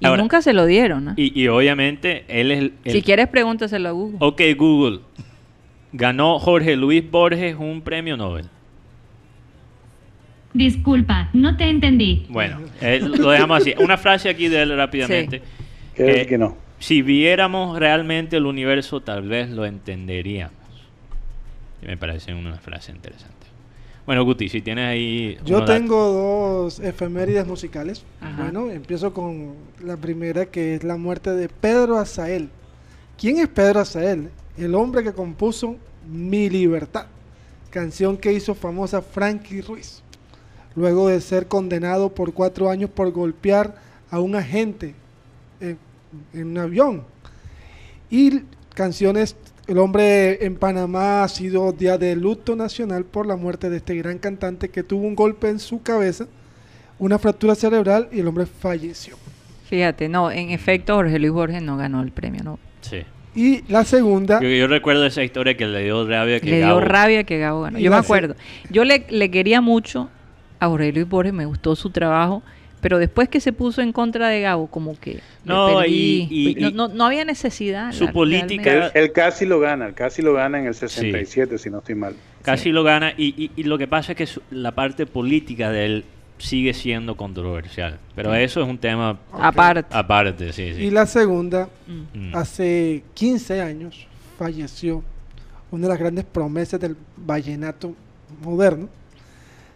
Y 0.00 0.06
Ahora- 0.06 0.22
nunca 0.22 0.40
se 0.42 0.52
lo 0.54 0.64
dieron, 0.66 1.04
¿no? 1.04 1.12
Y, 1.16 1.38
y 1.40 1.48
obviamente 1.48 2.24
él 2.28 2.50
es 2.52 2.58
el... 2.58 2.74
el- 2.84 2.92
Si 2.92 3.02
quieres 3.02 3.28
pregúntaselo 3.28 3.88
a 3.88 3.92
Google. 3.92 4.16
Ok, 4.20 4.40
Google. 4.56 5.00
Ganó 5.92 6.38
Jorge 6.38 6.76
Luis 6.76 7.08
Borges 7.10 7.56
un 7.58 7.82
premio 7.82 8.16
Nobel. 8.16 8.46
Disculpa, 10.52 11.28
no 11.32 11.56
te 11.56 11.64
entendí. 11.64 12.26
Bueno, 12.28 12.58
eh, 12.80 13.00
lo 13.00 13.30
dejamos 13.30 13.60
así. 13.60 13.74
Una 13.78 13.96
frase 13.96 14.28
aquí 14.28 14.48
de 14.48 14.62
él 14.62 14.76
rápidamente. 14.76 15.42
Que, 15.94 16.22
Eh, 16.22 16.26
que 16.26 16.38
no. 16.38 16.56
Si 16.80 17.02
viéramos 17.02 17.78
realmente 17.78 18.36
el 18.36 18.46
universo, 18.46 19.00
tal 19.00 19.28
vez 19.28 19.50
lo 19.50 19.64
entenderíamos. 19.64 20.54
Y 21.82 21.86
me 21.86 21.96
parece 21.96 22.34
una 22.34 22.56
frase 22.56 22.90
interesante. 22.90 23.39
Bueno, 24.10 24.24
Guti, 24.24 24.48
si 24.48 24.60
tienes 24.60 24.88
ahí... 24.88 25.38
Yo 25.44 25.60
datos. 25.60 25.76
tengo 25.76 26.12
dos 26.12 26.80
efemérides 26.80 27.46
musicales. 27.46 28.02
Ajá. 28.20 28.42
Bueno, 28.42 28.68
empiezo 28.68 29.14
con 29.14 29.54
la 29.84 29.96
primera 29.96 30.46
que 30.46 30.74
es 30.74 30.82
la 30.82 30.96
muerte 30.96 31.30
de 31.30 31.48
Pedro 31.48 31.96
Azael. 31.96 32.48
¿Quién 33.16 33.38
es 33.38 33.46
Pedro 33.46 33.78
Azael? 33.78 34.30
El 34.58 34.74
hombre 34.74 35.04
que 35.04 35.12
compuso 35.12 35.76
Mi 36.10 36.50
Libertad, 36.50 37.06
canción 37.70 38.16
que 38.16 38.32
hizo 38.32 38.56
famosa 38.56 39.00
Frankie 39.00 39.60
Ruiz, 39.60 40.02
luego 40.74 41.06
de 41.06 41.20
ser 41.20 41.46
condenado 41.46 42.12
por 42.12 42.32
cuatro 42.32 42.68
años 42.68 42.90
por 42.90 43.12
golpear 43.12 43.76
a 44.10 44.18
un 44.18 44.34
agente 44.34 44.92
en, 45.60 45.78
en 46.32 46.48
un 46.48 46.58
avión. 46.58 47.04
Y 48.10 48.40
canciones, 48.74 49.36
el 49.70 49.78
hombre 49.78 50.44
en 50.44 50.56
Panamá 50.56 51.22
ha 51.22 51.28
sido 51.28 51.72
día 51.72 51.96
de 51.96 52.16
luto 52.16 52.56
nacional 52.56 53.04
por 53.04 53.26
la 53.26 53.36
muerte 53.36 53.70
de 53.70 53.76
este 53.78 53.94
gran 53.96 54.18
cantante 54.18 54.68
que 54.68 54.82
tuvo 54.82 55.06
un 55.06 55.14
golpe 55.14 55.48
en 55.48 55.58
su 55.60 55.82
cabeza, 55.82 56.26
una 56.98 57.18
fractura 57.18 57.54
cerebral 57.54 58.08
y 58.12 58.20
el 58.20 58.26
hombre 58.28 58.46
falleció. 58.46 59.16
Fíjate, 59.68 60.08
no, 60.08 60.30
en 60.30 60.50
efecto 60.50 60.94
Jorge 60.96 61.18
Luis 61.18 61.32
Borges 61.32 61.62
no 61.62 61.76
ganó 61.76 62.02
el 62.02 62.10
premio 62.10 62.42
Nobel. 62.42 62.58
Sí. 62.80 63.02
Y 63.36 63.62
la 63.70 63.84
segunda, 63.84 64.40
Yo, 64.40 64.48
yo 64.48 64.66
recuerdo 64.66 65.06
esa 65.06 65.22
historia 65.22 65.56
que 65.56 65.64
le 65.66 65.84
dio 65.84 66.04
rabia 66.04 66.40
que 66.40 66.50
Le 66.50 66.56
dio 66.56 66.66
Gabo- 66.66 66.80
rabia 66.80 67.22
que 67.22 67.38
Gabo 67.38 67.62
ganó. 67.62 67.78
Yo 67.78 67.90
me 67.92 67.96
acuerdo. 67.96 68.34
Yo 68.70 68.84
le, 68.84 69.06
le 69.08 69.30
quería 69.30 69.60
mucho 69.60 70.10
a 70.58 70.66
Jorge 70.66 70.92
Luis 70.92 71.08
Borges, 71.08 71.32
me 71.32 71.46
gustó 71.46 71.76
su 71.76 71.90
trabajo, 71.90 72.42
pero 72.80 72.98
después 72.98 73.28
que 73.28 73.40
se 73.40 73.52
puso 73.52 73.82
en 73.82 73.92
contra 73.92 74.28
de 74.28 74.40
Gabo, 74.40 74.66
como 74.68 74.98
que 74.98 75.20
No, 75.44 75.76
perdí. 75.78 76.26
y- 76.30 76.50
y- 76.50 76.54
no, 76.54 76.68
y- 76.68 76.72
no- 76.72 76.88
no 76.88 77.04
había 77.04 77.24
necesidad. 77.24 77.92
Su 77.92 78.04
la- 78.06 78.12
política-. 78.12 78.86
Él, 78.86 78.92
él 78.94 79.12
casi 79.12 79.46
lo 79.46 79.60
gana, 79.60 79.86
él 79.86 79.94
casi 79.94 80.22
lo 80.22 80.32
gana 80.34 80.58
en 80.58 80.66
el 80.66 80.74
67, 80.74 81.58
si 81.58 81.70
no 81.70 81.78
estoy 81.78 81.94
mal. 81.94 82.14
Casi 82.42 82.64
Sí. 82.64 82.70
lo 82.72 82.82
gana 82.82 83.12
y, 83.16 83.34
y- 83.44 83.50
y 83.56 83.62
lo 83.64 83.76
que 83.78 83.86
pasa 83.86 84.12
es 84.12 84.18
que 84.18 84.26
su- 84.26 84.42
la 84.50 84.72
parte 84.72 85.06
política 85.06 85.70
de 85.70 85.84
él 85.86 86.04
sigue 86.38 86.72
siendo 86.72 87.16
controversial. 87.16 87.98
Pero 88.16 88.34
eso 88.34 88.62
es 88.62 88.66
un 88.68 88.78
tema 88.78 89.18
Aparte. 89.30 89.94
aparte, 89.94 90.52
sí, 90.54 90.72
sí. 90.74 90.82
y 90.84 90.90
la 90.90 91.04
segunda, 91.04 91.68
Mm. 91.86 92.28
Mm. 92.30 92.34
hace 92.36 93.02
15 93.12 93.60
años 93.60 94.06
falleció 94.38 95.04
una 95.70 95.82
de 95.82 95.88
las 95.90 95.98
grandes 95.98 96.24
promesas 96.24 96.80
del 96.80 96.96
vallenato 97.16 97.94
moderno. 98.42 98.88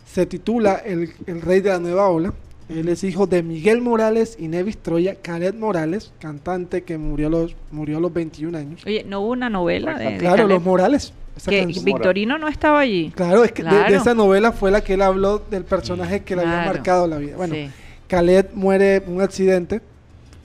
Se 0.07 0.25
titula 0.27 0.77
el, 0.85 1.11
el 1.27 1.43
Rey 1.43 1.61
de 1.61 1.69
la 1.71 1.79
Nueva 1.79 2.09
Ola. 2.09 2.33
Él 2.69 2.89
es 2.89 3.05
hijo 3.05 3.27
de 3.27 3.43
Miguel 3.43 3.81
Morales 3.83 4.37
y 4.41 4.49
Nevis 4.49 4.79
Troya, 4.79 5.17
Caled 5.17 5.55
Morales, 5.55 6.13
cantante 6.19 6.83
que 6.83 6.97
murió 6.97 7.27
a 7.27 7.31
los, 7.31 7.57
murió 7.71 7.99
a 7.99 8.01
los 8.01 8.13
21 8.13 8.57
años. 8.57 8.83
Oye, 8.87 9.05
¿no 9.07 9.21
hubo 9.21 9.33
una 9.33 9.51
novela 9.51 9.99
de, 9.99 10.13
de 10.13 10.17
Claro, 10.19 10.49
los 10.49 10.63
Morales. 10.63 11.13
que. 11.47 11.67
Victorino 11.85 12.39
no 12.39 12.49
estaba 12.49 12.81
allí. 12.81 13.13
Claro, 13.15 13.45
es 13.45 13.53
que 13.53 13.63
de- 13.63 13.69
De, 13.69 13.77
Claro. 13.77 13.95
esa 13.97 14.15
novela 14.15 14.53
fue 14.53 14.71
la 14.71 14.81
que 14.83 14.95
él 14.95 15.03
habló 15.03 15.41
del 15.51 15.65
personaje 15.65 16.23
que 16.23 16.37
le 16.37 16.43
había 16.43 16.55
Claro. 16.63 16.73
marcado 16.73 17.07
la 17.07 17.19
vida. 17.19 17.37
Bueno, 17.37 17.55
Sí. 17.55 17.69
Khaled 18.09 18.47
muere 18.55 18.97
en 18.97 19.13
un 19.15 19.21
accidente 19.21 19.81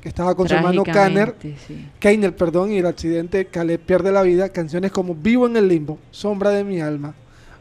que 0.02 0.10
estaba 0.10 0.34
con 0.36 0.48
su 0.48 0.56
hermano 0.56 0.84
Kanner, 0.84 1.36
sí. 1.42 1.56
Keiner, 2.00 2.36
perdón, 2.36 2.72
y 2.72 2.78
el 2.80 2.86
accidente 2.86 3.46
Khaled 3.46 3.80
pierde 3.80 4.12
la 4.12 4.24
vida. 4.24 4.50
Canciones 4.50 4.92
como 4.92 5.14
Vivo 5.16 5.46
en 5.48 5.56
el 5.58 5.68
limbo, 5.68 6.00
Sombra 6.12 6.50
de 6.52 6.64
mi 6.66 6.82
alma, 6.82 7.14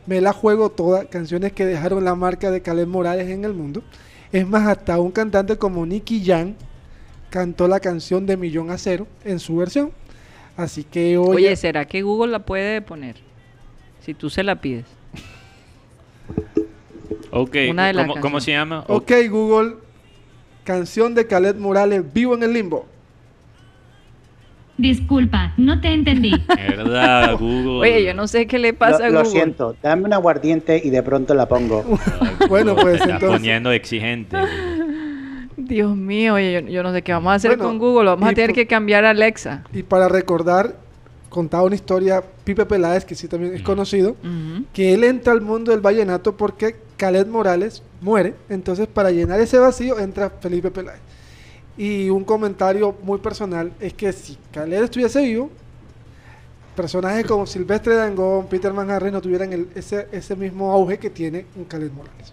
Me 0.07 0.21
la 0.23 0.33
juego 0.33 0.71
toda, 0.71 1.05
canciones 1.05 1.53
que 1.53 1.67
dejaron 1.67 2.03
la 2.03 2.15
marca 2.15 2.51
de 2.51 2.63
Khaled 2.63 2.87
Morales 2.87 3.29
en 3.29 3.45
el 3.45 3.53
mundo. 3.53 3.83
Es 4.33 4.47
más, 4.47 4.67
hasta 4.67 4.99
un 4.99 5.11
cantante 5.11 5.57
como 5.57 5.87
Nicky 5.87 6.25
Jam 6.25 6.55
cantó 7.31 7.69
la 7.69 7.81
canción 7.81 8.27
de 8.27 8.37
Millón 8.37 8.71
a 8.71 8.79
Cero 8.79 9.07
en 9.25 9.39
su 9.39 9.57
versión. 9.57 9.93
Así 10.57 10.85
que 10.85 11.17
hoy 11.17 11.37
Oye, 11.37 11.57
¿será 11.57 11.85
que 11.85 12.03
Google 12.03 12.33
la 12.33 12.45
puede 12.45 12.83
poner? 12.83 13.17
Si 14.01 14.15
tú 14.15 14.29
se 14.29 14.43
la 14.43 14.61
pides. 14.61 14.87
Ok, 17.31 17.57
Una 17.71 17.87
de 17.87 17.93
las 17.93 18.07
¿cómo, 18.09 18.21
cómo 18.21 18.41
se 18.41 18.53
llama? 18.53 18.85
Ok, 18.89 19.13
Google, 19.31 19.77
canción 20.65 21.15
de 21.15 21.27
Khaled 21.27 21.57
Morales, 21.57 22.03
Vivo 22.13 22.35
en 22.35 22.43
el 22.43 22.53
limbo. 22.53 22.87
Disculpa, 24.79 25.53
no 25.57 25.81
te 25.81 25.89
entendí. 25.89 26.33
¿Verdad, 26.49 27.37
Google? 27.39 27.81
Oye, 27.81 28.05
yo 28.05 28.15
no 28.15 28.27
sé 28.29 28.47
qué 28.47 28.59
le 28.59 28.73
pasa 28.73 29.07
a 29.07 29.09
Lo, 29.09 29.15
lo 29.15 29.19
Google. 29.25 29.31
siento, 29.33 29.77
dame 29.83 30.05
un 30.05 30.13
aguardiente 30.13 30.81
y 30.83 30.91
de 30.91 31.03
pronto 31.03 31.35
la 31.35 31.47
pongo. 31.49 31.85
Bueno, 32.49 32.73
Google, 32.73 32.83
pues, 32.85 33.01
está 33.03 33.15
entonces- 33.15 33.39
poniendo 33.41 33.73
exigente. 33.73 34.37
Dios 35.57 35.97
mío, 35.97 36.35
oye, 36.35 36.53
yo, 36.53 36.61
yo 36.69 36.83
no 36.83 36.93
sé 36.93 37.03
qué 37.03 37.13
vamos 37.13 37.33
a 37.33 37.35
hacer 37.35 37.51
Bueno, 37.51 37.65
con 37.65 37.79
Google. 37.79 38.05
Vamos 38.11 38.31
a 38.31 38.33
tener 38.33 38.51
por- 38.51 38.55
que 38.55 38.67
cambiar 38.67 39.05
a 39.05 39.11
Alexa. 39.11 39.65
Y 39.73 39.83
para 39.83 40.09
recordar, 40.09 40.77
contaba 41.29 41.65
una 41.65 41.75
historia, 41.75 42.23
Pipe 42.45 42.65
Peláez, 42.65 43.05
que 43.05 43.15
sí 43.15 43.27
también 43.29 43.55
es 43.55 43.63
conocido, 43.63 44.17
que 44.73 44.95
él 44.95 45.05
entra 45.05 45.33
al 45.33 45.41
mundo 45.41 45.73
del 45.73 45.81
vallenato 45.81 46.37
porque 46.37 46.77
Khaled 46.97 47.27
Morales 47.27 47.83
muere. 48.01 48.35
Entonces, 48.49 48.87
para 48.87 49.11
llenar 49.11 49.41
ese 49.41 49.59
vacío, 49.59 49.99
entra 49.99 50.31
Felipe 50.31 50.71
Peláez. 50.71 51.01
Y 51.79 52.11
un 52.11 52.25
comentario 52.25 52.95
muy 53.05 53.19
personal 53.19 53.73
es 53.81 53.95
que 53.95 54.13
si 54.13 54.37
Khaled 54.53 54.83
estuviese 54.83 55.23
vivo, 55.23 55.49
personajes 56.75 57.25
como 57.25 57.47
Silvestre 57.47 57.95
Dangón, 57.95 58.47
Peter 58.49 58.73
Manjarres 58.73 59.13
no 59.13 59.21
tuvieran 59.21 59.53
el- 59.53 59.69
ese, 59.75 60.09
ese 60.13 60.35
mismo 60.37 60.73
auge 60.73 60.99
que 60.99 61.09
tiene 61.11 61.47
un 61.57 61.65
Khaled 61.65 61.91
Morales. 61.93 62.33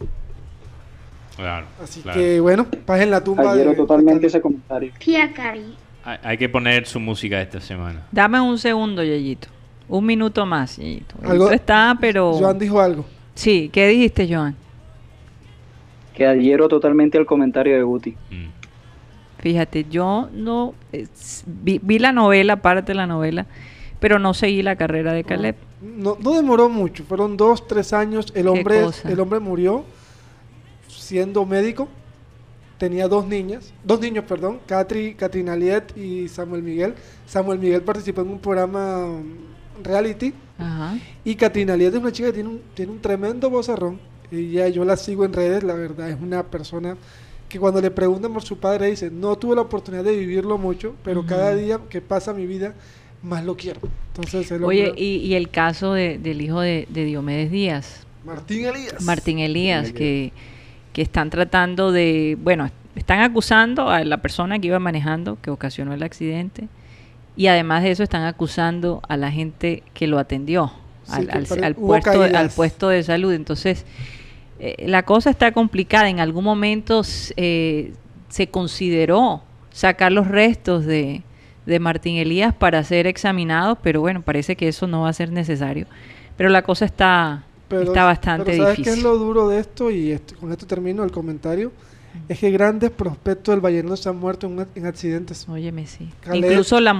Claro, 1.35 1.65
Así 1.83 2.01
claro. 2.01 2.19
que, 2.19 2.39
bueno, 2.39 2.65
paz 2.85 3.01
en 3.01 3.11
la 3.11 3.23
tumba 3.23 3.51
Adhiero 3.51 3.71
de, 3.71 3.75
de 3.75 3.81
totalmente 3.81 4.19
Khaled. 4.21 4.27
ese 4.27 4.41
comentario. 4.41 4.91
Tía 4.99 5.31
Cari. 5.33 5.75
Hay, 6.03 6.17
hay 6.23 6.37
que 6.37 6.47
poner 6.49 6.85
su 6.87 6.99
música 6.99 7.41
esta 7.41 7.59
semana. 7.59 8.03
Dame 8.11 8.39
un 8.39 8.57
segundo, 8.57 9.03
Yeyito. 9.03 9.49
Un 9.87 10.05
minuto 10.05 10.45
más, 10.45 10.77
Yeyito. 10.77 11.15
Algo- 11.23 11.51
está, 11.51 11.95
pero... 11.99 12.33
Joan 12.33 12.57
dijo 12.57 12.79
algo. 12.79 13.05
Sí, 13.35 13.69
¿qué 13.71 13.87
dijiste, 13.87 14.27
Joan? 14.33 14.55
Que 16.13 16.25
adhiero 16.25 16.69
totalmente 16.69 17.17
al 17.17 17.25
comentario 17.25 17.75
de 17.75 17.83
Guti. 17.83 18.11
Mm. 18.31 18.45
Fíjate, 19.45 19.85
yo 19.91 20.27
no... 20.33 20.73
es- 20.91 21.43
vi, 21.45 21.79
vi 21.83 21.99
la 21.99 22.11
novela, 22.11 22.63
parte 22.63 22.93
de 22.93 22.95
la 22.95 23.05
novela, 23.05 23.45
pero 23.99 24.17
no 24.17 24.33
seguí 24.33 24.63
la 24.63 24.75
carrera 24.75 25.13
de 25.13 25.23
Caleb. 25.23 25.55
No, 25.83 26.17
no 26.19 26.33
demoró 26.33 26.67
mucho, 26.67 27.03
fueron 27.03 27.37
dos, 27.37 27.67
tres 27.67 27.93
años. 27.93 28.25
El 28.33 28.47
hombre, 28.47 28.87
el 29.03 29.19
hombre 29.19 29.39
murió 29.39 29.85
siendo 30.87 31.45
médico. 31.45 31.87
Tenía 32.79 33.07
dos 33.07 33.27
niñas, 33.27 33.71
dos 33.83 33.99
niños, 33.99 34.25
perdón, 34.27 34.61
Catri, 34.65 35.13
Catrina 35.13 35.55
Liet 35.55 35.95
y 35.95 36.27
Samuel 36.27 36.63
Miguel. 36.63 36.95
Samuel 37.27 37.59
Miguel 37.59 37.83
participó 37.83 38.21
en 38.21 38.29
un 38.29 38.39
programa 38.39 39.05
um, 39.05 39.25
reality 39.83 40.33
Ajá. 40.57 40.97
y 41.23 41.35
Catrina 41.35 41.77
Liet 41.77 41.93
es 41.93 41.99
una 42.01 42.11
chica 42.11 42.29
que 42.29 42.33
tiene 42.33 42.49
un, 42.49 42.61
tiene 42.73 42.93
un 42.93 42.99
tremendo 42.99 43.51
vozarrón. 43.51 43.99
Ella, 44.31 44.69
yo 44.69 44.83
la 44.85 44.97
sigo 44.97 45.23
en 45.23 45.33
redes, 45.33 45.61
la 45.63 45.75
verdad, 45.75 46.09
es 46.09 46.17
una 46.19 46.41
persona 46.41 46.97
que 47.49 47.59
cuando 47.59 47.79
le 47.81 47.91
preguntan 47.91 48.33
por 48.33 48.43
su 48.43 48.57
padre 48.57 48.89
dice, 48.89 49.09
no 49.11 49.35
tuve 49.37 49.55
la 49.55 49.61
oportunidad 49.61 50.03
de 50.03 50.15
vivirlo 50.17 50.57
mucho, 50.57 50.95
pero 51.03 51.25
cada 51.25 51.55
día 51.55 51.79
que 51.89 52.01
pasa 52.01 52.33
mi 52.33 52.45
vida, 52.47 52.73
más 53.21 53.43
lo 53.45 53.55
quiero. 53.55 53.79
Entonces, 54.15 54.49
el 54.51 54.63
Oye, 54.63 54.93
y, 54.95 55.17
y 55.17 55.35
el 55.35 55.49
caso 55.49 55.93
de- 55.93 56.17
del 56.17 56.41
hijo 56.41 56.59
de, 56.61 56.87
de 56.89 57.05
Diomedes 57.05 57.51
Díaz, 57.51 58.05
Martín 58.25 58.65
Elías. 58.65 59.01
Martín 59.03 59.39
Elías, 59.39 59.91
que, 59.91 60.31
que 60.93 61.01
están 61.01 61.29
tratando 61.29 61.91
de, 61.91 62.37
bueno, 62.41 62.69
están 62.95 63.19
acusando 63.21 63.89
a 63.89 64.03
la 64.03 64.17
persona 64.21 64.57
que 64.59 64.67
iba 64.67 64.79
manejando, 64.79 65.37
que 65.41 65.51
ocasionó 65.51 65.93
el 65.93 66.01
accidente, 66.03 66.67
y 67.37 67.47
además 67.47 67.83
de 67.83 67.91
eso 67.91 68.01
están 68.03 68.23
acusando 68.23 69.01
a 69.07 69.17
la 69.17 69.31
gente 69.31 69.83
que 69.93 70.07
lo 70.07 70.17
atendió, 70.17 70.71
Sí, 71.05 71.13
al, 71.13 71.27
que 71.27 71.53
al- 71.53 71.63
al 71.63 71.75
puesto, 71.75 72.21
al 72.23 72.49
puesto 72.49 72.89
de 72.89 73.03
salud. 73.03 73.31
Entonces, 73.33 73.85
eh, 74.59 74.85
la 74.87 75.03
cosa 75.03 75.29
está 75.29 75.51
complicada. 75.51 76.09
En 76.09 76.19
algún 76.19 76.43
momento 76.43 77.01
eh, 77.37 77.93
se 78.29 78.47
consideró 78.47 79.43
sacar 79.71 80.11
los 80.11 80.27
restos 80.27 80.85
de, 80.85 81.23
de 81.65 81.79
Martín 81.79 82.17
Elías 82.17 82.53
para 82.53 82.83
ser 82.83 83.07
examinado, 83.07 83.75
pero 83.81 84.01
bueno, 84.01 84.21
parece 84.21 84.55
que 84.55 84.67
eso 84.67 84.87
no 84.87 85.01
va 85.01 85.09
a 85.09 85.13
ser 85.13 85.31
necesario. 85.31 85.87
Pero 86.37 86.49
la 86.49 86.61
cosa 86.61 86.85
está, 86.85 87.43
Pero- 87.67 87.83
está 87.83 88.03
bastante 88.05 88.45
pero 88.51 88.63
¿sabes 88.63 88.77
difícil. 88.77 88.93
qué 88.93 88.99
es 88.99 89.03
lo 89.03 89.17
duro 89.17 89.47
de 89.49 89.59
esto? 89.59 89.91
Y 89.91 90.11
esto- 90.11 90.35
con 90.37 90.51
esto 90.51 90.65
termino 90.65 91.03
el 91.03 91.11
comentario. 91.11 91.71
Es 92.27 92.39
que 92.39 92.49
grandes 92.51 92.89
prospectos 92.91 93.53
del 93.53 93.61
Vallenato 93.61 93.97
se 93.97 94.09
han 94.09 94.17
muerto 94.17 94.47
en, 94.47 94.65
en 94.75 94.85
accidentes. 94.85 95.47
Óyeme, 95.47 95.85
sí. 95.85 96.09
Calet- 96.23 96.37
Incluso 96.51 96.79
la, 96.79 96.93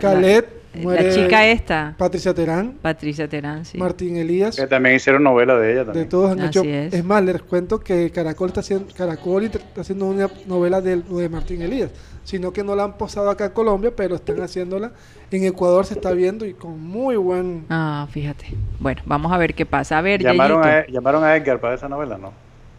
Calet, 0.00 0.48
la 0.74 0.80
muere 0.82 1.10
chica 1.14 1.46
esta, 1.46 1.94
Patricia 1.98 2.32
Terán, 2.32 2.78
Patricia 2.80 3.28
Terán, 3.28 3.64
sí. 3.64 3.76
Martín 3.78 4.16
Elías. 4.16 4.56
Que 4.56 4.66
también 4.66 4.96
hicieron 4.96 5.22
novela 5.22 5.56
de 5.58 5.72
ella 5.72 5.80
De 5.80 5.84
también. 5.86 6.08
todos 6.08 6.30
han 6.32 6.40
Así 6.40 6.58
hecho. 6.60 6.64
es. 6.68 6.94
Es. 6.94 7.04
más, 7.04 7.22
les 7.22 7.42
cuento 7.42 7.80
que 7.80 8.10
Caracol 8.10 8.48
está 8.48 8.60
haciendo, 8.60 8.86
Caracol 8.96 9.44
está 9.44 9.60
haciendo 9.80 10.06
una 10.06 10.30
novela 10.46 10.80
de, 10.80 10.96
de 11.02 11.28
Martín 11.28 11.60
Elías, 11.60 11.90
sino 12.24 12.52
que 12.52 12.64
no 12.64 12.74
la 12.74 12.84
han 12.84 12.96
posado 12.96 13.28
acá 13.30 13.46
en 13.46 13.52
Colombia, 13.52 13.92
pero 13.94 14.14
están 14.14 14.40
haciéndola. 14.40 14.92
En 15.30 15.44
Ecuador 15.44 15.84
se 15.86 15.94
está 15.94 16.12
viendo 16.12 16.46
y 16.46 16.54
con 16.54 16.80
muy 16.80 17.16
buen. 17.16 17.64
Ah, 17.68 18.06
fíjate. 18.10 18.46
Bueno, 18.80 19.02
vamos 19.06 19.32
a 19.32 19.38
ver 19.38 19.54
qué 19.54 19.66
pasa. 19.66 19.98
A 19.98 20.02
ver, 20.02 20.22
Llamaron 20.22 20.64
a, 20.64 20.86
llamaron 20.86 21.24
a 21.24 21.36
Edgar 21.36 21.60
para 21.60 21.74
esa 21.74 21.88
novela, 21.88 22.16
¿no? 22.18 22.32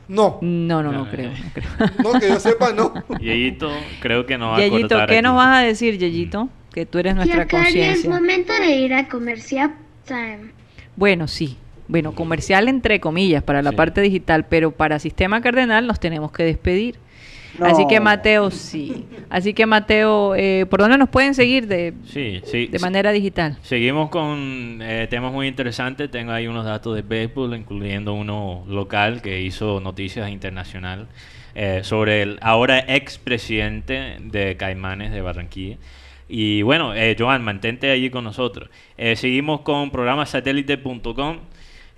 No, 0.07 0.39
No, 0.41 0.83
no, 0.83 0.91
no 0.91 1.05
No, 1.05 1.09
creo. 1.11 1.31
No 1.31 1.35
creo. 1.53 1.89
no, 2.13 2.19
que 2.19 2.27
yo 2.29 2.39
sepa, 2.39 2.73
no. 2.73 2.93
Yeyito 3.21 3.71
creo 4.01 4.25
que 4.25 4.37
no 4.37 4.49
va 4.51 4.57
a 4.57 4.59
Yeyito, 4.59 4.89
cortar 4.89 5.07
¿qué 5.09 5.15
aquí. 5.17 5.23
nos 5.23 5.35
vas 5.35 5.57
a 5.57 5.61
decir, 5.61 5.97
Yeyito? 5.97 6.49
Que 6.73 6.85
tú 6.85 6.97
eres 6.99 7.15
nuestra 7.15 7.37
ya 7.37 7.43
es 7.43 7.47
conciencia. 7.49 8.09
momento 8.09 8.51
de 8.53 8.75
ir 8.77 8.93
a 8.93 9.07
comercial 9.07 9.75
time. 10.05 10.51
Bueno, 10.95 11.27
sí. 11.27 11.57
Bueno, 11.87 12.13
comercial 12.13 12.67
entre 12.69 12.99
comillas 12.99 13.43
para 13.43 13.61
la 13.61 13.71
Sí. 13.71 13.75
parte 13.75 14.01
digital, 14.01 14.45
pero 14.47 14.71
para 14.71 14.99
Sistema 14.99 15.41
Cardenal 15.41 15.85
nos 15.87 15.99
tenemos 15.99 16.31
que 16.31 16.43
despedir. 16.43 16.95
Así 17.59 17.85
que. 17.87 17.99
Mateo, 17.99 18.51
sí. 18.51 19.05
Así 19.29 19.53
que 19.53 19.65
Mateo, 19.65 20.35
eh, 20.35 20.65
¿por 20.69 20.79
dónde 20.79 20.97
nos 20.97 21.09
pueden 21.09 21.33
seguir 21.33 21.67
de, 21.67 21.93
Sí, 22.05 22.41
sí. 22.45 22.67
de 22.67 22.79
sí. 22.79 22.83
manera 22.83 23.11
digital? 23.11 23.57
Seguimos 23.61 24.09
con 24.09 24.79
eh, 24.81 25.07
temas 25.09 25.31
muy 25.31 25.47
interesantes. 25.47 26.09
Tengo 26.11 26.31
ahí 26.31 26.47
unos 26.47 26.65
datos 26.65 26.95
de 26.95 27.01
béisbol, 27.01 27.55
incluyendo 27.55 28.13
uno 28.13 28.63
local 28.67 29.21
que 29.21 29.41
hizo 29.41 29.79
noticias 29.79 30.29
internacional 30.29 31.07
eh, 31.55 31.81
sobre 31.83 32.23
el 32.23 32.39
ahora 32.41 32.79
expresidente 32.79 34.17
de 34.19 34.57
Caimanes 34.57 35.11
de 35.11 35.21
Barranquilla. 35.21 35.77
Y 36.27 36.63
bueno, 36.63 36.95
eh, 36.95 37.15
Joan, 37.17 37.43
mantente 37.43 37.91
allí 37.91 38.09
con 38.09 38.23
nosotros. 38.23 38.69
Eh, 38.97 39.15
seguimos 39.15 39.61
con 39.61 39.91
programasatélite.com. 39.91 41.37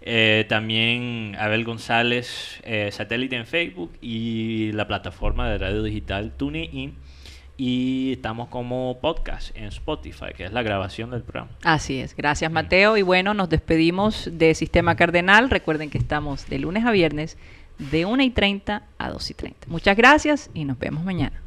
Eh, 0.07 0.45
también 0.47 1.35
Abel 1.39 1.65
González, 1.65 2.61
eh, 2.63 2.89
satélite 2.91 3.35
en 3.35 3.47
Facebook 3.47 3.91
y 4.01 4.71
la 4.73 4.87
plataforma 4.87 5.49
de 5.49 5.57
radio 5.57 5.81
digital 5.81 6.31
TuneIn. 6.37 6.93
Y 7.57 8.11
estamos 8.11 8.49
como 8.49 8.99
podcast 9.01 9.55
en 9.55 9.65
Spotify, 9.65 10.27
que 10.35 10.45
es 10.45 10.53
la 10.53 10.61
grabación 10.61 11.09
del 11.09 11.23
programa. 11.23 11.49
Así 11.63 11.99
es, 11.99 12.15
gracias 12.15 12.51
Mateo. 12.51 12.97
Y 12.97 13.01
bueno, 13.01 13.33
nos 13.33 13.49
despedimos 13.49 14.29
de 14.31 14.53
Sistema 14.53 14.95
Cardenal. 14.95 15.49
Recuerden 15.49 15.89
que 15.89 15.97
estamos 15.97 16.47
de 16.49 16.59
lunes 16.59 16.85
a 16.85 16.91
viernes 16.91 17.37
de 17.79 18.05
1 18.05 18.23
y 18.23 18.29
30 18.29 18.83
a 18.97 19.09
2 19.09 19.31
y 19.31 19.33
30. 19.33 19.67
Muchas 19.69 19.97
gracias 19.97 20.51
y 20.53 20.65
nos 20.65 20.77
vemos 20.77 21.03
mañana. 21.03 21.41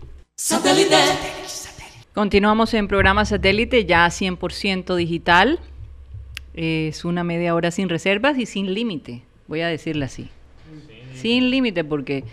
Continuamos 2.15 2.75
en 2.75 2.89
programa 2.89 3.25
satélite 3.25 3.85
ya 3.85 4.07
100% 4.07 4.97
digital. 4.97 5.61
Es 6.61 7.05
una 7.05 7.23
media 7.23 7.55
hora 7.55 7.71
sin 7.71 7.89
reservas 7.89 8.37
y 8.37 8.45
sin 8.47 8.75
límite, 8.75 9.23
voy 9.47 9.61
a 9.61 9.69
decirle 9.69 10.07
así. 10.07 10.29
Sin 11.15 11.51
límite 11.51 11.85
porque 11.85 12.25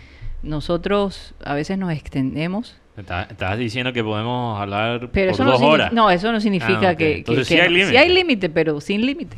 nosotros 0.42 1.34
a 1.44 1.54
veces 1.54 1.78
nos 1.78 1.92
extendemos. 1.92 2.76
Está- 2.96 3.24
Estabas 3.30 3.58
diciendo 3.58 3.92
que 3.92 4.02
podemos 4.02 4.60
hablar 4.60 5.10
Pero 5.12 5.30
por 5.32 5.34
eso 5.34 5.44
no, 5.44 5.50
dos 5.52 5.60
signi- 5.60 5.70
horas. 5.72 5.92
no, 5.92 6.10
eso 6.10 6.32
no 6.32 6.40
significa 6.40 6.88
Ah, 6.90 6.96
que, 6.96 7.04
que- 7.06 7.16
Entonces 7.18 7.48
que 7.48 7.54
sí 7.54 7.60
hay 7.60 7.68
no. 7.68 7.76
límite. 7.76 7.98
hay 7.98 8.08
límite, 8.08 8.48
pero 8.50 8.80
sin 8.80 9.06
límite. 9.06 9.36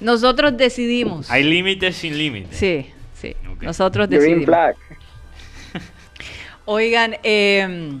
Nosotros 0.00 0.56
decidimos. 0.56 1.30
Hay 1.30 1.44
límites 1.44 1.96
sin 1.96 2.16
límites. 2.16 2.56
Sí, 2.56 2.86
sí. 3.14 3.34
Nosotros 3.60 4.08
Green 4.08 4.20
decidimos. 4.20 4.44
flag. 4.46 4.76
Oigan, 6.66 7.16
eh, 7.22 7.92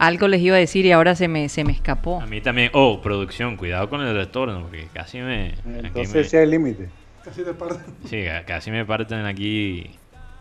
algo 0.00 0.26
les 0.28 0.40
iba 0.40 0.56
a 0.56 0.58
decir 0.58 0.86
y 0.86 0.92
ahora 0.92 1.14
se 1.14 1.28
me, 1.28 1.48
se 1.48 1.62
me 1.62 1.72
escapó. 1.72 2.20
A 2.20 2.26
mí 2.26 2.40
también. 2.40 2.70
Oh, 2.72 3.00
producción, 3.02 3.56
cuidado 3.56 3.88
con 3.88 4.00
el 4.00 4.14
retorno, 4.16 4.62
porque 4.62 4.88
casi 4.92 5.18
me. 5.18 5.48
aquí 5.50 5.60
me- 5.68 5.78
Entonces 5.88 6.30
sí 6.30 6.36
hay 6.38 6.46
límite. 6.46 6.88
Casi 7.24 7.42
te 7.44 7.52
parto. 7.52 7.80
sí, 8.08 8.24
ca- 8.24 8.44
casi 8.46 8.70
me 8.70 8.84
parten 8.84 9.26
aquí. 9.26 9.90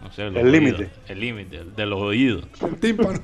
No 0.02 0.12
sé, 0.14 0.24
los 0.30 0.38
El 0.44 0.52
límite. 0.52 0.90
El 1.10 1.20
límite, 1.20 1.60
de 1.76 1.86
los 1.86 2.00
oídos. 2.00 2.46
El 2.66 2.80
tímpano. 2.80 3.20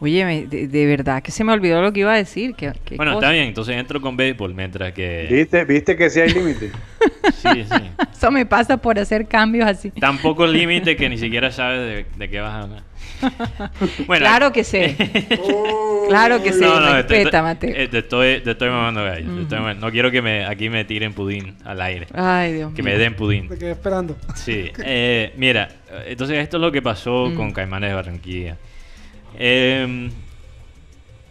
Oye, 0.00 0.24
me- 0.26 0.46
de, 0.46 0.68
de 0.68 0.86
verdad 0.86 1.22
que 1.22 1.30
se 1.30 1.44
me 1.44 1.52
olvidó 1.52 1.80
lo 1.80 1.92
que 1.92 2.00
iba 2.00 2.12
a 2.12 2.16
decir. 2.16 2.54
¿Qué, 2.54 2.72
qué 2.84 2.96
Bueno, 2.96 3.14
cosa? 3.14 3.26
está 3.28 3.32
bien, 3.32 3.46
entonces 3.46 3.76
entro 3.76 4.02
con 4.02 4.16
béisbol 4.18 4.52
mientras 4.54 4.92
que. 4.92 5.26
¿Viste, 5.30 5.64
¿Viste 5.64 5.96
que 5.96 6.10
sí 6.10 6.20
hay 6.20 6.30
límite? 6.30 6.70
Sí, 7.32 7.64
sí. 7.64 7.90
Eso 8.12 8.30
me 8.30 8.44
pasa 8.44 8.76
por 8.76 8.98
hacer 8.98 9.26
cambios 9.26 9.66
así. 9.66 9.90
Tampoco 9.90 10.46
límite 10.46 10.94
que 10.96 11.08
ni 11.08 11.16
siquiera 11.18 11.50
sabes 11.50 11.78
de, 11.80 12.06
de 12.18 12.30
qué 12.30 12.40
vas 12.40 12.52
a 12.52 12.60
hablar. 12.62 12.82
Bueno, 14.06 14.24
claro 14.24 14.52
que 14.52 14.64
sé. 14.64 14.96
claro 16.08 16.42
que 16.42 16.52
sé. 16.52 16.60
No, 16.60 16.80
no, 16.80 16.86
te- 16.88 16.94
Respeta, 17.02 17.30
te- 17.30 17.42
Mateo. 17.42 17.74
eh, 17.74 17.88
te 17.88 17.98
estoy, 17.98 18.40
te 18.40 18.50
estoy 18.52 18.68
mamando 18.70 19.02
gallo. 19.04 19.40
estoy 19.40 19.58
mamando- 19.58 19.86
no 19.86 19.92
quiero 19.92 20.10
que 20.10 20.20
me, 20.22 20.44
aquí 20.44 20.68
me 20.68 20.84
tiren 20.84 21.12
pudín 21.14 21.56
al 21.64 21.80
aire. 21.80 22.06
Ay, 22.14 22.52
Dios 22.52 22.72
Que 22.74 22.82
mío. 22.82 22.92
me 22.92 22.98
den 22.98 23.14
pudín. 23.14 23.48
Te 23.48 23.58
quedé 23.58 23.70
esperando. 23.72 24.16
Sí, 24.34 24.70
eh, 24.84 25.32
mira, 25.36 25.68
entonces 26.06 26.38
esto 26.38 26.56
es 26.58 26.60
lo 26.60 26.70
que 26.72 26.82
pasó 26.82 27.26
Mm. 27.30 27.34
con 27.36 27.52
Caimanes 27.52 27.90
de 27.90 27.94
Barranquilla. 27.94 28.56
Eh, 29.38 30.10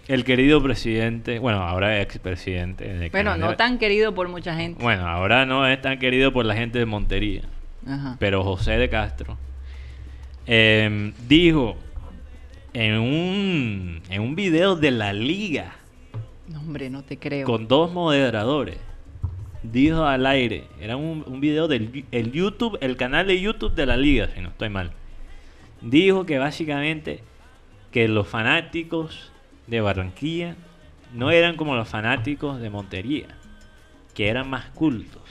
el 0.07 0.23
querido 0.25 0.61
presidente, 0.61 1.39
bueno, 1.39 1.61
ahora 1.63 2.01
expresidente 2.01 2.83
de 2.85 3.09
Bueno, 3.09 3.11
Caimanes 3.31 3.39
no 3.39 3.49
de- 3.51 3.55
tan 3.55 3.77
querido 3.77 4.13
por 4.13 4.27
mucha 4.27 4.53
gente. 4.55 4.81
Bueno, 4.83 5.07
ahora 5.07 5.45
no 5.45 5.65
es 5.67 5.81
tan 5.81 5.97
querido 5.99 6.33
por 6.33 6.45
la 6.45 6.55
gente 6.55 6.77
de 6.79 6.85
Montería, 6.85 7.43
Ajá. 7.87 8.17
pero 8.19 8.43
José 8.43 8.71
de 8.77 8.89
Castro 8.89 9.37
eh, 10.47 11.13
dijo 11.27 11.77
en 12.73 12.99
un, 12.99 14.01
en 14.09 14.21
un 14.21 14.35
video 14.35 14.75
de 14.75 14.91
la 14.91 15.13
liga 15.13 15.75
No, 16.47 16.59
hombre, 16.59 16.89
no 16.89 17.03
te 17.03 17.17
creo. 17.17 17.45
con 17.45 17.67
dos 17.67 17.91
moderadores. 17.91 18.77
Dijo 19.63 20.03
al 20.03 20.25
aire, 20.25 20.65
era 20.81 20.97
un, 20.97 21.23
un 21.25 21.39
video 21.39 21.69
del 21.69 22.03
el 22.11 22.31
YouTube, 22.33 22.77
el 22.81 22.97
canal 22.97 23.27
de 23.27 23.39
YouTube 23.39 23.73
de 23.75 23.85
la 23.85 23.95
liga, 23.95 24.27
si 24.33 24.41
no 24.41 24.49
estoy 24.49 24.67
mal. 24.69 24.91
Dijo 25.81 26.25
que 26.25 26.37
básicamente 26.37 27.21
que 27.91 28.07
los 28.09 28.27
fanáticos 28.27 29.31
de 29.67 29.79
Barranquilla 29.79 30.55
no 31.13 31.31
eran 31.31 31.55
como 31.55 31.75
los 31.75 31.87
fanáticos 31.87 32.59
de 32.59 32.69
Montería, 32.69 33.27
que 34.15 34.27
eran 34.27 34.49
más 34.49 34.65
cultos. 34.71 35.21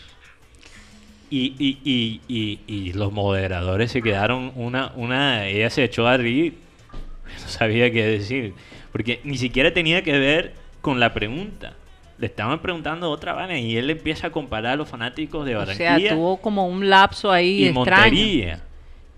Y, 1.35 1.55
y, 1.59 2.21
y, 2.29 2.61
y, 2.67 2.93
los 2.93 3.11
moderadores 3.11 3.91
se 3.91 4.03
quedaron 4.03 4.53
una, 4.55 4.93
una, 4.97 5.47
ella 5.47 5.71
se 5.71 5.83
echó 5.83 6.07
a 6.07 6.19
reír, 6.19 6.59
no 7.43 7.49
sabía 7.49 7.91
qué 7.91 8.05
decir, 8.05 8.53
porque 8.93 9.21
ni 9.25 9.39
siquiera 9.39 9.73
tenía 9.73 10.03
que 10.03 10.19
ver 10.19 10.53
con 10.83 11.01
la 11.01 11.15
pregunta. 11.15 11.73
Le 12.19 12.27
estaban 12.27 12.61
preguntando 12.61 13.11
otra 13.11 13.33
vaina 13.33 13.59
y 13.59 13.79
él 13.79 13.89
empieza 13.89 14.27
a 14.27 14.31
comparar 14.31 14.73
a 14.73 14.77
los 14.77 14.91
fanáticos 14.91 15.47
de 15.47 15.57
o 15.57 15.61
Barranquilla 15.61 15.99
sea, 15.99 16.15
tuvo 16.15 16.37
como 16.37 16.67
un 16.69 16.91
lapso 16.91 17.33
ahí 17.33 17.63
y 17.63 17.69
extraño. 17.69 18.03
Montería. 18.03 18.61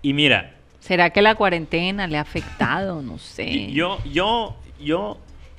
Y 0.01 0.13
mira, 0.13 0.55
¿Será 0.79 1.09
que 1.09 1.21
la 1.21 1.35
cuarentena 1.35 2.07
le 2.07 2.17
ha 2.17 2.21
afectado? 2.21 3.01
No 3.01 3.17
sé. 3.19 3.73
yo, 3.73 3.97
yo, 4.05 4.55
yo 4.79 5.17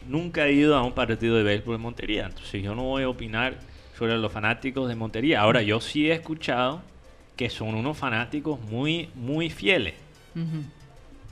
nunca 0.08 0.46
he 0.46 0.52
ido 0.52 0.74
a 0.74 0.82
un 0.82 0.92
partido 0.92 1.36
de 1.36 1.42
béisbol 1.42 1.74
en 1.74 1.80
Montería, 1.82 2.24
entonces 2.24 2.62
yo 2.62 2.74
no 2.74 2.84
voy 2.84 3.02
a 3.02 3.10
opinar 3.10 3.58
sobre 3.98 4.16
los 4.18 4.32
fanáticos 4.32 4.88
de 4.88 4.94
Montería. 4.94 5.40
Ahora, 5.40 5.62
yo 5.62 5.80
sí 5.80 6.10
he 6.10 6.14
escuchado 6.14 6.82
que 7.36 7.50
son 7.50 7.74
unos 7.74 7.96
fanáticos 7.96 8.60
muy, 8.60 9.08
muy 9.14 9.50
fieles. 9.50 9.94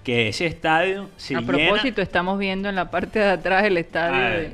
Que 0.02 0.28
ese 0.28 0.46
estadio 0.46 1.08
se 1.16 1.34
A 1.34 1.40
llena... 1.40 1.52
propósito, 1.52 2.02
estamos 2.02 2.38
viendo 2.38 2.68
en 2.68 2.74
la 2.74 2.90
parte 2.90 3.18
de 3.18 3.30
atrás 3.30 3.64
el 3.64 3.76
estadio. 3.78 4.16
Ah, 4.16 4.28
de- 4.30 4.48
de. 4.48 4.50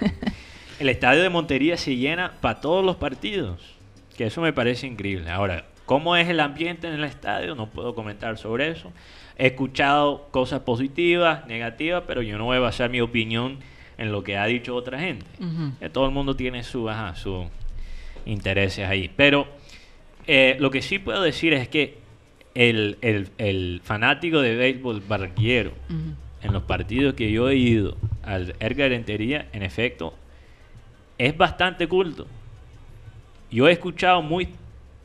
El 0.80 0.88
estadio 0.88 1.22
de 1.22 1.28
Montería 1.28 1.76
se 1.76 1.94
llena 1.94 2.32
para 2.40 2.60
todos 2.60 2.84
los 2.84 2.96
partidos. 2.96 3.60
Que 4.16 4.26
eso 4.26 4.40
me 4.40 4.52
parece 4.52 4.86
increíble. 4.86 5.30
Ahora, 5.30 5.64
¿cómo 5.86 6.16
es 6.16 6.28
el 6.28 6.40
ambiente 6.40 6.88
en 6.88 6.94
el 6.94 7.04
estadio? 7.04 7.54
No 7.54 7.68
puedo 7.68 7.94
comentar 7.94 8.36
sobre 8.36 8.68
eso. 8.70 8.90
He 9.38 9.46
escuchado 9.48 10.26
cosas 10.32 10.60
positivas, 10.60 11.46
negativas, 11.46 12.02
pero 12.06 12.20
yo 12.22 12.36
no 12.36 12.46
voy 12.46 12.56
a 12.56 12.60
basar 12.60 12.90
mi 12.90 13.00
opinión 13.00 13.58
en 13.98 14.12
lo 14.12 14.22
que 14.24 14.36
ha 14.36 14.46
dicho 14.46 14.74
otra 14.74 14.98
gente. 14.98 15.26
Que 15.78 15.88
todo 15.90 16.06
el 16.06 16.12
mundo 16.12 16.34
tiene 16.36 16.62
su, 16.62 16.88
ajá, 16.88 17.14
sus 17.14 17.46
intereses 18.26 18.86
ahí. 18.88 19.10
Pero 19.16 19.46
eh, 20.26 20.56
lo 20.60 20.70
que 20.70 20.82
sí 20.82 20.98
puedo 20.98 21.22
decir 21.22 21.52
es 21.52 21.68
que 21.68 21.98
el, 22.54 22.98
el- 23.02 23.28
el 23.38 23.80
fanático 23.84 24.40
de 24.40 24.54
béisbol 24.56 25.00
Ujú. 25.88 26.14
en 26.42 26.52
los 26.52 26.62
partidos 26.64 27.14
que 27.14 27.30
yo 27.32 27.48
he 27.48 27.56
ido 27.56 27.96
al 28.22 28.54
Rentería, 28.88 29.48
en 29.52 29.62
efecto, 29.62 30.14
es 31.18 31.36
bastante 31.36 31.86
culto. 31.88 32.26
Yo 33.50 33.68
he 33.68 33.72
escuchado 33.72 34.22
muy 34.22 34.48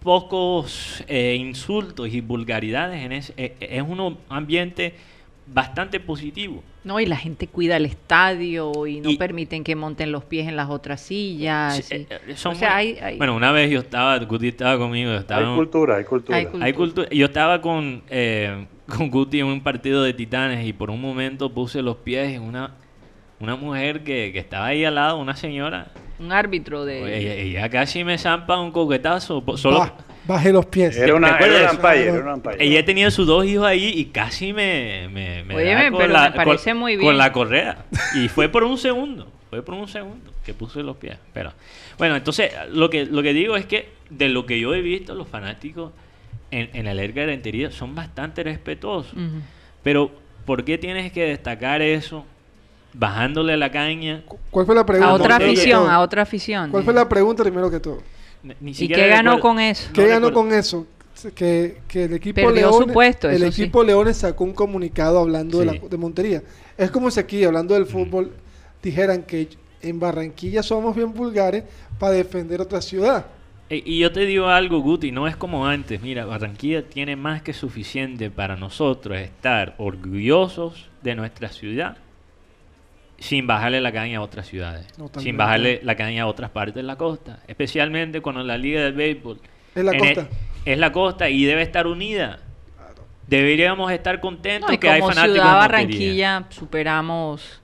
pocos 0.02 1.04
eh, 1.08 1.36
insultos 1.40 2.08
y 2.14 2.22
vulgaridades 2.22 3.04
en 3.04 3.12
ese. 3.12 3.34
eh, 3.38 3.56
Es 3.60 3.82
un 3.82 4.18
ambiente 4.30 4.96
bastante 5.54 6.00
positivo. 6.00 6.64
No, 6.84 7.00
y 7.00 7.06
la 7.06 7.16
gente 7.18 7.48
cuida 7.48 7.78
el 7.78 7.86
estadio 7.86 8.86
y 8.88 9.02
no 9.02 9.10
Y- 9.10 9.18
permiten 9.18 9.64
que 9.64 9.76
monten 9.76 10.12
los 10.12 10.24
pies 10.24 10.48
en 10.48 10.56
las 10.56 10.70
otras 10.70 11.02
sillas. 11.02 11.78
Sí, 11.78 11.84
y- 11.90 11.96
eh, 11.96 12.08
eh, 12.28 12.36
son 12.36 12.54
o 12.54 12.56
sea, 12.56 12.70
muy- 12.70 12.78
hay, 12.78 12.98
hay- 13.00 13.18
Bueno, 13.18 13.36
una 13.36 13.52
vez 13.52 13.70
yo 13.72 13.80
estaba, 13.80 14.18
Guti 14.20 14.50
estaba 14.50 14.78
conmigo, 14.78 15.12
yo 15.12 15.18
estaba 15.18 15.50
Hay 15.50 15.56
cultura, 15.56 15.96
hay 15.98 16.04
cultura. 16.04 16.38
Hay 16.38 16.46
cultura. 16.46 16.66
Hay 16.66 16.74
cultura. 16.74 17.10
Yo 17.10 17.26
estaba 17.26 17.62
con, 17.62 18.04
eh, 18.10 18.68
con 18.88 19.10
Guti 19.10 19.40
en 19.40 19.48
un 19.48 19.62
partido 19.62 20.04
de 20.04 20.14
titanes 20.14 20.66
y 20.66 20.74
por 20.74 20.90
un 20.90 21.02
momento 21.02 21.52
puse 21.54 21.82
los 21.82 21.98
pies 21.98 22.34
en 22.34 22.42
una, 22.44 22.76
una 23.40 23.56
mujer 23.56 24.04
que, 24.04 24.32
que 24.34 24.40
estaba 24.40 24.68
ahí 24.68 24.84
al 24.86 24.96
lado, 24.96 25.18
una 25.18 25.36
señora. 25.36 25.92
un 26.20 26.32
árbitro 26.32 26.84
de... 26.84 27.20
Ella, 27.20 27.34
ella 27.36 27.70
casi 27.70 28.04
me 28.04 28.18
zampa 28.18 28.60
un 28.60 28.72
coquetazo. 28.72 29.44
Solo, 29.56 29.92
baje 30.28 30.52
los 30.52 30.66
pies. 30.66 30.96
Era 30.98 31.16
una, 31.16 31.38
era 31.38 31.62
una 31.62 31.72
umpire, 31.72 32.04
era 32.10 32.22
una 32.22 32.34
umpire. 32.36 32.58
ella 32.60 32.86
tenía 32.86 33.10
sus 33.12 33.26
dos 33.28 33.46
hijos 33.46 33.66
ahí 33.66 33.94
y 33.96 34.06
casi 34.06 34.54
me, 34.54 35.08
me, 35.12 35.44
me 35.44 35.56
Óyeme, 35.56 35.84
da 35.86 35.90
con 35.92 36.00
pero 36.00 36.14
la, 36.14 36.30
me 36.30 36.36
parece 36.36 36.72
con- 36.72 36.80
muy 36.80 36.96
con 36.96 37.02
bien. 37.06 37.18
la 37.18 37.32
correa. 37.32 37.86
Y 38.16 38.28
fue 38.28 38.50
por 38.50 38.64
un 38.64 38.78
segundo. 38.78 39.32
Fue 39.50 39.62
por 39.64 39.76
un 39.76 39.88
segundo 39.88 40.32
que 40.46 40.54
puse 40.54 40.84
los 40.84 40.98
pies. 40.98 41.18
Pero 41.34 41.54
bueno, 41.98 42.16
entonces 42.18 42.52
lo 42.72 42.90
que, 42.90 43.06
lo 43.06 43.24
que 43.24 43.34
digo 43.34 43.56
es 43.56 43.66
que 43.66 43.90
de 44.10 44.28
lo 44.30 44.46
que 44.46 44.60
yo 44.60 44.74
he 44.74 44.82
visto, 44.82 45.16
los 45.16 45.28
fanáticos 45.28 45.92
en, 46.52 46.70
en 46.74 46.88
el 46.88 47.00
Edgar 47.00 47.28
Rentería 47.28 47.72
son 47.72 47.96
bastante 47.96 48.44
respetuosos. 48.44 49.14
Pero 49.84 50.12
¿por 50.46 50.64
qué 50.66 50.78
tienes 50.78 51.12
que 51.14 51.24
destacar 51.26 51.82
eso 51.82 52.26
bajándole 52.94 53.56
la 53.58 53.72
caña? 53.72 54.22
¿Cuál 54.52 54.66
fue 54.66 54.76
la 54.76 54.86
pregunta? 54.86 55.12
A 55.12 55.14
otra 55.14 55.36
primero 55.38 55.54
que 55.54 55.60
afición, 55.62 55.90
a 55.90 56.00
otra 56.02 56.22
afición. 56.24 56.72
¿Cuál 56.72 56.84
fue 56.84 56.94
la 56.94 57.08
pregunta 57.08 57.44
primero 57.44 57.72
que 57.72 57.80
todo? 57.80 58.02
Ni- 58.44 58.72
¿Y 58.72 58.88
qué 58.88 59.08
ganó 59.08 59.36
recuerdo- 59.36 59.40
con 59.42 59.60
eso? 59.60 59.90
¿Qué 59.94 60.02
No 60.04 60.08
ganó 60.08 60.28
recuerdo. 60.30 60.50
con 60.50 60.58
eso? 60.60 60.88
Que, 61.34 61.80
que 61.88 62.04
el 62.04 62.14
equipo 62.14 62.52
Leones, 62.52 62.94
puesto, 62.94 63.28
el 63.28 63.40
sí. 63.52 63.64
equipo 63.64 63.84
Leones 63.84 64.18
sacó 64.18 64.44
un 64.44 64.54
comunicado 64.54 65.18
hablando 65.20 65.60
de, 65.60 65.66
la, 65.66 65.74
de 65.74 65.98
Montería. 65.98 66.44
Es 66.78 66.92
como 66.92 67.10
si 67.10 67.20
aquí, 67.20 67.44
hablando 67.44 67.74
del 67.74 67.88
fútbol, 67.88 68.32
dijeran 68.84 69.24
que 69.24 69.48
en 69.82 70.00
Barranquilla 70.00 70.62
somos 70.62 70.96
bien 70.96 71.12
vulgares 71.14 71.64
para 71.98 72.14
defender 72.14 72.62
otra 72.62 72.82
ciudad. 72.82 73.26
E- 73.68 73.82
Y 73.84 73.98
yo 74.00 74.12
te 74.12 74.28
digo 74.28 74.46
algo, 74.48 74.80
Guti, 74.80 75.12
no 75.12 75.28
es 75.28 75.36
como 75.36 75.66
antes. 75.66 76.02
Mira, 76.04 76.26
Barranquilla 76.26 76.88
tiene 76.88 77.16
más 77.16 77.42
que 77.42 77.54
suficiente 77.54 78.30
para 78.30 78.56
nosotros 78.56 79.18
estar 79.18 79.74
orgullosos 79.80 80.88
de 81.02 81.16
nuestra 81.16 81.50
ciudad 81.50 81.98
sin 83.20 83.48
bajarle 83.48 83.82
la 83.82 83.92
caña 83.92 84.20
a 84.20 84.22
otras 84.22 84.48
ciudades, 84.48 84.88
Totalmente. 84.88 85.20
sin 85.22 85.38
bajarle 85.38 85.80
la 85.84 85.96
caña 85.96 86.24
a 86.24 86.28
otras 86.28 86.52
partes 86.52 86.76
de 86.76 86.84
la 86.84 86.96
costa, 86.98 87.40
especialmente 87.48 88.22
cuando 88.22 88.44
la 88.44 88.58
Liga 88.58 88.82
del 88.82 88.94
Béisbol 88.94 89.40
Es 89.76 89.84
la 89.84 89.98
costa. 89.98 90.22
e- 90.66 90.72
es 90.74 90.78
la 90.78 90.92
costa 90.92 91.30
y 91.30 91.44
debe 91.46 91.62
estar 91.64 91.88
unida. 91.88 92.40
Deberíamos 93.28 93.92
estar 93.92 94.22
contentos 94.22 94.70
No, 94.70 94.74
y 94.74 94.78
que 94.78 94.90
hay 94.90 95.00
como 95.02 95.12
fanáticos 95.14 95.42
ciudad. 95.42 95.56
Barranquilla 95.58 96.46
superamos 96.50 97.62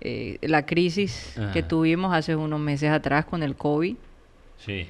eh, 0.00 0.38
la 0.42 0.66
crisis 0.66 1.32
que 1.52 1.60
Ajá. 1.60 1.68
tuvimos 1.68 2.12
hace 2.14 2.34
unos 2.34 2.58
meses 2.60 2.90
atrás 2.90 3.24
con 3.24 3.42
el 3.42 3.54
COVID. 3.56 3.94
Sí. 4.58 4.86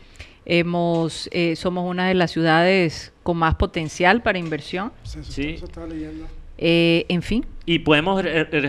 Hemos, 0.46 1.28
eh, 1.32 1.54
somos 1.56 1.88
una 1.88 2.08
de 2.08 2.14
las 2.14 2.30
ciudades 2.30 3.12
con 3.22 3.36
más 3.36 3.54
potencial 3.56 4.22
para 4.22 4.38
inversión. 4.38 4.92
Eso, 5.04 5.20
eso- 5.20 5.32
Sí. 5.32 5.50
eso 5.50 5.66
estaba 5.66 5.86
leyendo. 5.86 6.26
Eh, 6.58 7.04
en 7.08 7.22
fin. 7.22 7.44
Y 7.66 7.78
podemos 7.80 8.22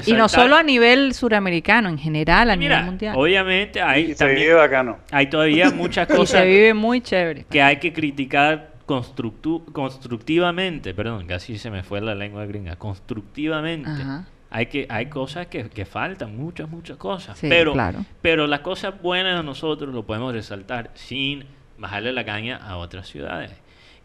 Y 0.05 0.13
no 0.13 0.29
solo 0.29 0.55
a 0.55 0.63
nivel 0.63 1.13
suramericano, 1.13 1.89
en 1.89 1.97
general, 1.97 2.49
a 2.49 2.55
Mira, 2.55 2.75
nivel 2.77 2.85
mundial. 2.91 3.15
obviamente 3.17 3.81
hay, 3.81 4.03
Y 4.03 4.07
se 4.09 4.15
también- 4.15 4.39
vive 4.39 4.53
bacano. 4.53 4.99
hay 5.11 5.27
todavía 5.27 5.69
muchas 5.71 6.07
Y 6.09 6.11
se 6.11 6.17
cosas 6.17 6.45
vive 6.45 6.73
muy 6.73 7.01
chévere. 7.01 7.45
que 7.49 7.61
hay 7.61 7.77
que 7.77 7.91
criticar 7.91 8.73
constructu- 8.87 9.65
constructivamente, 9.73 10.93
perdón, 10.93 11.27
casi 11.27 11.57
se 11.57 11.69
me 11.69 11.83
fue 11.83 11.99
la 12.01 12.15
lengua 12.15 12.45
gringa, 12.45 12.75
constructivamente. 12.77 13.89
Ajá. 13.89 14.27
Hay 14.49 14.67
que 14.67 14.85
hay 14.89 15.07
cosas 15.07 15.47
que, 15.47 15.69
que 15.69 15.85
faltan, 15.85 16.37
muchas, 16.37 16.69
muchas 16.69 16.95
cosas. 16.97 17.37
Sí, 17.37 17.47
pero, 17.49 17.73
claro. 17.73 18.05
pero 18.21 18.47
las 18.47 18.61
cosas 18.61 18.93
buenas 19.01 19.37
de 19.37 19.43
nosotros 19.43 19.93
lo 19.93 20.05
podemos 20.05 20.33
resaltar 20.33 20.91
sin 20.93 21.43
bajarle 21.77 22.13
la 22.13 22.23
caña 22.23 22.57
a 22.57 22.77
otras 22.77 23.07
ciudades. 23.09 23.51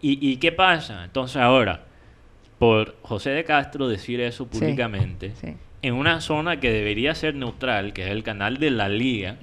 ¿Y, 0.03 0.18
y 0.28 0.39
qué 0.39 0.51
pasa? 0.51 1.05
Entonces 1.05 1.37
ahora, 1.37 1.85
por 2.61 2.94
José 3.02 3.30
de 3.30 3.42
Castro 3.44 3.88
decir 3.88 4.20
eso 4.20 4.46
Sí, 4.52 4.58
públicamente, 4.61 5.32
sí. 5.40 5.56
en 5.82 5.94
una 5.94 6.20
zona 6.20 6.61
que 6.61 6.70
debería 6.70 7.14
ser 7.16 7.34
neutral, 7.34 7.92
que 7.92 8.04
es 8.04 8.11
el 8.11 8.22
canal 8.22 8.58
de 8.58 8.70
la 8.70 8.88
liga, 8.88 9.36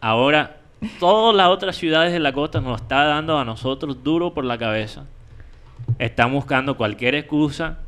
ahora 0.00 0.56
todas 0.98 1.34
las 1.34 1.48
otras 1.48 1.76
ciudades 1.76 2.12
de 2.12 2.20
la 2.20 2.32
costa 2.32 2.60
nos 2.60 2.80
está 2.80 3.04
dando 3.04 3.38
a 3.38 3.44
nosotros 3.44 4.02
duro 4.02 4.32
por 4.34 4.44
la 4.44 4.56
cabeza. 4.56 5.04
Están 5.98 6.32
buscando 6.32 6.76
cualquier 6.76 7.14
excusa 7.16 7.78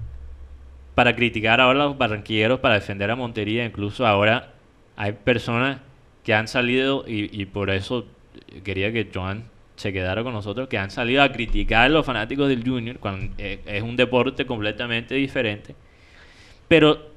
para 0.94 1.14
criticar 1.16 1.60
ahora 1.60 1.84
a 1.84 1.86
los 1.86 1.98
barranquilleros, 1.98 2.60
para 2.60 2.74
defender 2.74 3.10
a 3.10 3.16
Montería. 3.16 3.64
Incluso 3.64 4.06
ahora 4.06 4.52
hay 4.96 5.12
personas 5.12 5.78
que 6.24 6.34
han 6.34 6.46
salido, 6.48 7.04
y, 7.06 7.30
y 7.40 7.46
por 7.46 7.70
eso 7.70 8.06
quería 8.64 8.92
que 8.92 9.08
Joan 9.12 9.44
se 9.76 9.92
quedara 9.92 10.22
con 10.22 10.32
nosotros, 10.32 10.68
que 10.68 10.78
han 10.78 10.90
salido 10.90 11.22
a 11.22 11.30
criticar 11.32 11.86
a 11.86 11.88
los 11.88 12.06
fanáticos 12.06 12.48
del 12.48 12.62
Junior, 12.66 12.98
cuando 12.98 13.34
eh, 13.38 13.60
es 13.66 13.82
un 13.82 13.96
deporte 13.96 14.46
completamente 14.46 15.14
diferente. 15.14 15.74
Pero 16.68 17.10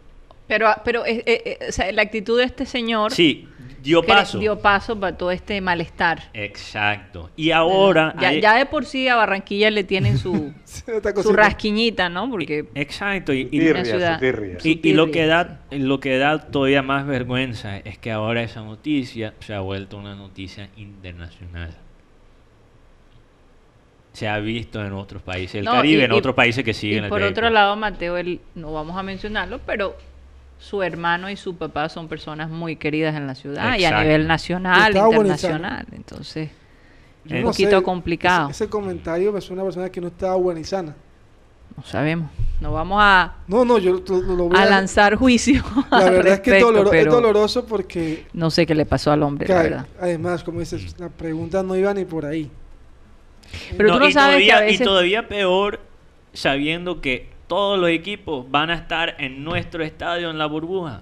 Pero, 0.47 0.69
pero 0.85 1.05
eh, 1.05 1.23
eh, 1.25 1.57
o 1.69 1.71
sea, 1.71 1.91
la 1.91 2.01
actitud 2.01 2.37
de 2.37 2.45
este 2.45 2.65
señor 2.65 3.11
sí, 3.11 3.47
dio 3.83 4.01
paso. 4.01 4.39
dio 4.39 4.57
paso 4.59 4.97
para 4.99 5.17
todo 5.17 5.29
este 5.31 5.59
malestar. 5.61 6.29
Exacto. 6.33 7.29
Y 7.35 7.51
ahora... 7.51 8.15
ya, 8.19 8.29
hay- 8.29 8.41
ya 8.41 8.55
de 8.55 8.65
por 8.65 8.85
sí 8.85 9.07
a 9.09 9.15
Barranquilla 9.15 9.69
le 9.71 9.83
tienen 9.83 10.17
su, 10.17 10.53
su 11.21 11.33
rasquiñita, 11.33 12.07
¿no? 12.09 12.29
Porque 12.29 12.65
Exacto. 12.75 13.33
Y, 13.33 13.41
y- 13.41 13.59
Tirria, 13.59 13.83
ciudad. 13.85 14.21
Y, 14.63 14.79
y 14.89 14.93
lo 14.93 15.11
que 15.11 15.25
da 15.25 15.59
lo 15.71 15.99
que 15.99 16.17
da 16.17 16.39
todavía 16.39 16.81
más 16.81 17.05
vergüenza 17.05 17.77
es 17.79 17.97
que 17.97 18.11
ahora 18.11 18.41
esa 18.41 18.61
noticia 18.63 19.33
se 19.41 19.53
ha 19.53 19.59
vuelto 19.59 19.97
una 19.97 20.15
noticia 20.15 20.69
internacional. 20.77 21.75
Se 24.17 24.27
ha 24.27 24.39
visto 24.39 24.83
en 24.83 24.93
otros 24.93 25.21
países 25.21 25.63
No, 25.63 25.73
Caribe, 25.73 26.01
y- 26.01 26.05
en 26.05 26.11
y- 26.11 26.15
otros 26.15 26.33
países 26.33 26.63
que 26.63 26.71
Y 26.71 26.73
siguen 26.73 27.03
el 27.03 27.09
por 27.11 27.21
otro 27.21 27.51
lado, 27.51 27.75
Mateo, 27.75 28.17
él, 28.17 28.41
no 28.55 28.73
vamos 28.73 28.97
a 28.97 29.03
mencionarlo, 29.03 29.59
pero 29.63 29.95
su 30.57 30.81
hermano 30.81 31.29
y 31.29 31.35
su 31.35 31.55
papá 31.55 31.87
son 31.87 32.07
personas 32.07 32.49
muy 32.49 32.77
queridas 32.77 33.15
en 33.15 33.27
la 33.27 33.35
ciudad 33.35 33.77
y 33.77 33.85
a 33.85 34.01
nivel 34.01 34.25
nacional, 34.27 34.87
Estaba 34.89 35.09
internacional. 35.09 35.85
Entonces, 35.91 36.49
Yo 37.25 37.35
un 37.35 37.43
no 37.43 37.47
poquito 37.49 37.77
sé, 37.77 37.83
complicado. 37.83 38.49
Ese, 38.49 38.63
ese 38.63 38.71
comentario 38.71 39.31
me 39.31 39.39
suena 39.39 39.61
a 39.61 39.65
una 39.65 39.71
persona 39.71 39.91
que 39.91 40.01
no 40.01 40.07
y 40.59 40.63
sana. 40.63 40.95
No 41.77 41.83
sabemos. 41.83 42.31
No 42.59 42.71
vamos 42.73 42.97
a, 42.99 43.35
No, 43.47 43.65
no, 43.65 43.77
yo 43.77 44.01
lo, 44.03 44.19
lo- 44.19 44.35
lo 44.35 44.43
voy 44.45 44.57
a 44.57 44.63
a 44.63 44.65
lanzar 44.65 45.13
juicio. 45.15 45.61
La 45.91 46.09
verdad 46.09 46.33
es 46.33 46.39
que 46.39 46.57
es, 46.57 46.63
es 46.63 47.05
doloroso 47.11 47.65
porque 47.67 48.25
No 48.33 48.49
sé 48.49 48.65
qué 48.65 48.73
le 48.73 48.87
pasó 48.87 49.11
al 49.11 49.21
hombre, 49.21 49.45
que 49.45 49.53
la 49.53 49.59
hay- 49.59 49.69
verdad. 49.69 49.85
además, 50.01 50.43
como 50.43 50.59
dices, 50.59 50.99
la 50.99 51.09
pregunta 51.09 51.61
no 51.61 51.75
iba 51.75 51.93
ni 51.93 52.03
por 52.03 52.25
ahí. 52.25 52.49
Pero 53.77 53.93
tú 53.93 53.99
no 53.99 54.07
y, 54.09 54.11
sabes 54.11 54.43
que 54.43 54.51
a 54.51 54.55
todavía, 54.55 54.73
y 54.75 54.77
todavía 54.79 55.27
peor 55.27 55.79
sabiendo 56.33 57.01
que 57.01 57.27
todos 57.47 57.79
los 57.79 57.89
equipos 57.89 58.45
van 58.51 58.69
a 58.69 58.75
estar 58.75 59.15
en 59.19 59.43
nuestro 59.43 59.83
estadio 59.83 60.29
en 60.29 60.37
la 60.37 60.45
burbuja. 60.47 61.01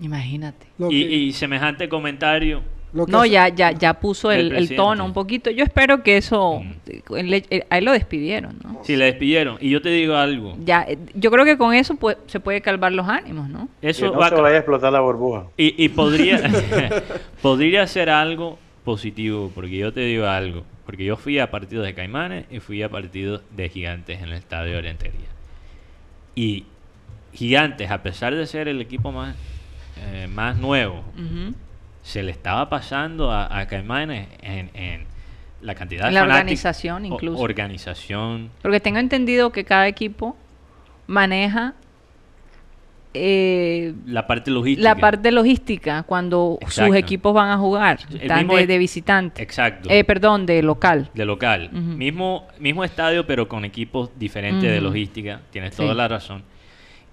Imagínate. 0.00 0.66
Y, 0.90 1.32
semejante 1.32 1.88
comentario. 1.88 2.62
No, 2.92 3.24
ya, 3.24 3.48
ya, 3.48 3.70
ya 3.72 3.94
puso 3.94 4.30
el, 4.30 4.74
tono 4.76 5.04
un 5.04 5.14
poquito. 5.14 5.50
Yo 5.50 5.64
espero 5.64 6.02
que 6.02 6.18
eso, 6.18 6.60
Mm. 6.60 7.14
le- 7.24 7.66
a 7.70 7.78
él 7.78 7.84
lo 7.86 7.92
despidieron, 7.92 8.58
¿no? 8.62 8.80
Si 8.84 8.96
le 8.96 9.06
despidieron. 9.06 9.56
Y 9.60 9.70
yo 9.70 9.80
te 9.80 9.88
digo 9.88 10.14
algo. 10.16 10.56
Ya, 10.62 10.82
eh, 10.86 10.98
yo 11.14 11.30
creo 11.30 11.44
que 11.46 11.56
con 11.56 11.72
eso 11.72 11.94
pues, 11.94 12.18
se 12.26 12.38
puede 12.40 12.60
calmar 12.60 12.92
los 12.92 13.08
ánimos, 13.08 13.48
¿no? 13.48 13.68
Que 13.80 13.90
Eso 13.90 14.06
no 14.06 14.18
va 14.18 14.26
a 14.26 14.28
se 14.28 14.34
ca- 14.34 14.42
vaya 14.42 14.56
a 14.56 14.58
explotar 14.58 14.92
la 14.92 15.00
burbuja. 15.00 15.46
Y, 15.56 15.82
y 15.82 15.88
podría, 15.88 16.42
podría 17.42 17.86
ser 17.86 18.10
algo 18.10 18.58
positivo, 18.84 19.50
porque 19.54 19.76
yo 19.76 19.92
te 19.92 20.00
digo 20.00 20.26
algo. 20.26 20.64
Porque 20.86 21.04
yo 21.04 21.16
fui 21.16 21.38
a 21.38 21.50
partidos 21.50 21.86
de 21.86 21.94
Caimanes 21.94 22.46
y 22.50 22.58
fui 22.60 22.82
a 22.82 22.88
partidos 22.88 23.42
de 23.54 23.68
Gigantes 23.68 24.18
en 24.20 24.28
el 24.28 24.32
estadio 24.34 24.72
de 24.72 24.78
Orientería. 24.78 25.28
Y 26.34 26.66
Gigantes, 27.32 27.90
a 27.90 28.02
pesar 28.02 28.34
de 28.34 28.46
ser 28.46 28.68
el 28.68 28.80
equipo 28.80 29.12
más, 29.12 29.36
eh, 30.00 30.26
más 30.32 30.56
nuevo, 30.58 31.04
se 32.02 32.22
le 32.22 32.32
estaba 32.32 32.68
pasando 32.68 33.30
a, 33.30 33.56
a 33.58 33.66
Caimanes 33.68 34.28
en, 34.42 34.70
en 34.74 35.04
la 35.60 35.74
cantidad 35.76 36.06
de 36.06 36.12
la 36.12 36.22
organización 36.22 37.04
o- 37.04 37.06
incluso. 37.14 37.40
organización. 37.42 38.50
Porque 38.60 38.80
tengo 38.80 38.98
entendido 38.98 39.52
que 39.52 39.64
cada 39.64 39.86
equipo 39.86 40.36
maneja 41.06 41.74
eh, 43.14 43.94
La 44.06 44.26
parte 44.26 44.50
logística. 44.50 44.88
la 44.88 44.96
parte 44.96 45.30
logística 45.32 46.02
cuando 46.04 46.58
Exacto. 46.60 46.88
sus 46.88 46.96
equipos 46.96 47.34
van 47.34 47.50
a 47.50 47.58
jugar. 47.58 47.98
Están 48.18 48.48
de, 48.48 48.66
de 48.66 48.78
visitante. 48.78 49.42
Exacto. 49.42 49.88
Eh, 49.90 50.04
perdón, 50.04 50.46
de 50.46 50.62
local. 50.62 51.10
de 51.14 51.24
local. 51.24 51.70
Mismo, 51.72 52.46
mismo 52.58 52.84
estadio, 52.84 53.26
pero 53.26 53.48
con 53.48 53.64
equipos 53.64 54.10
diferentes 54.18 54.70
de 54.70 54.80
logística. 54.80 55.40
Tienes 55.50 55.74
Sí. 55.74 55.82
toda 55.82 55.94
la 55.94 56.08
razón. 56.08 56.42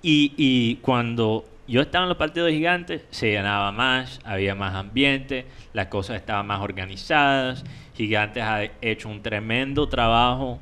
Y, 0.01 0.33
y 0.37 0.75
cuando 0.77 1.45
yo 1.67 1.81
estaba 1.81 2.05
en 2.05 2.09
los 2.09 2.17
partidos 2.17 2.47
de 2.47 2.53
gigantes, 2.55 3.03
se 3.09 3.31
llenaba 3.31 3.71
más, 3.71 4.19
había 4.23 4.55
más 4.55 4.73
ambiente, 4.75 5.45
las 5.73 5.87
cosas 5.87 6.15
estaban 6.15 6.47
más 6.47 6.61
organizadas. 6.61 7.63
Gigantes 7.95 8.41
ha 8.43 8.63
hecho 8.81 9.09
un 9.09 9.21
tremendo 9.21 9.87
trabajo 9.89 10.59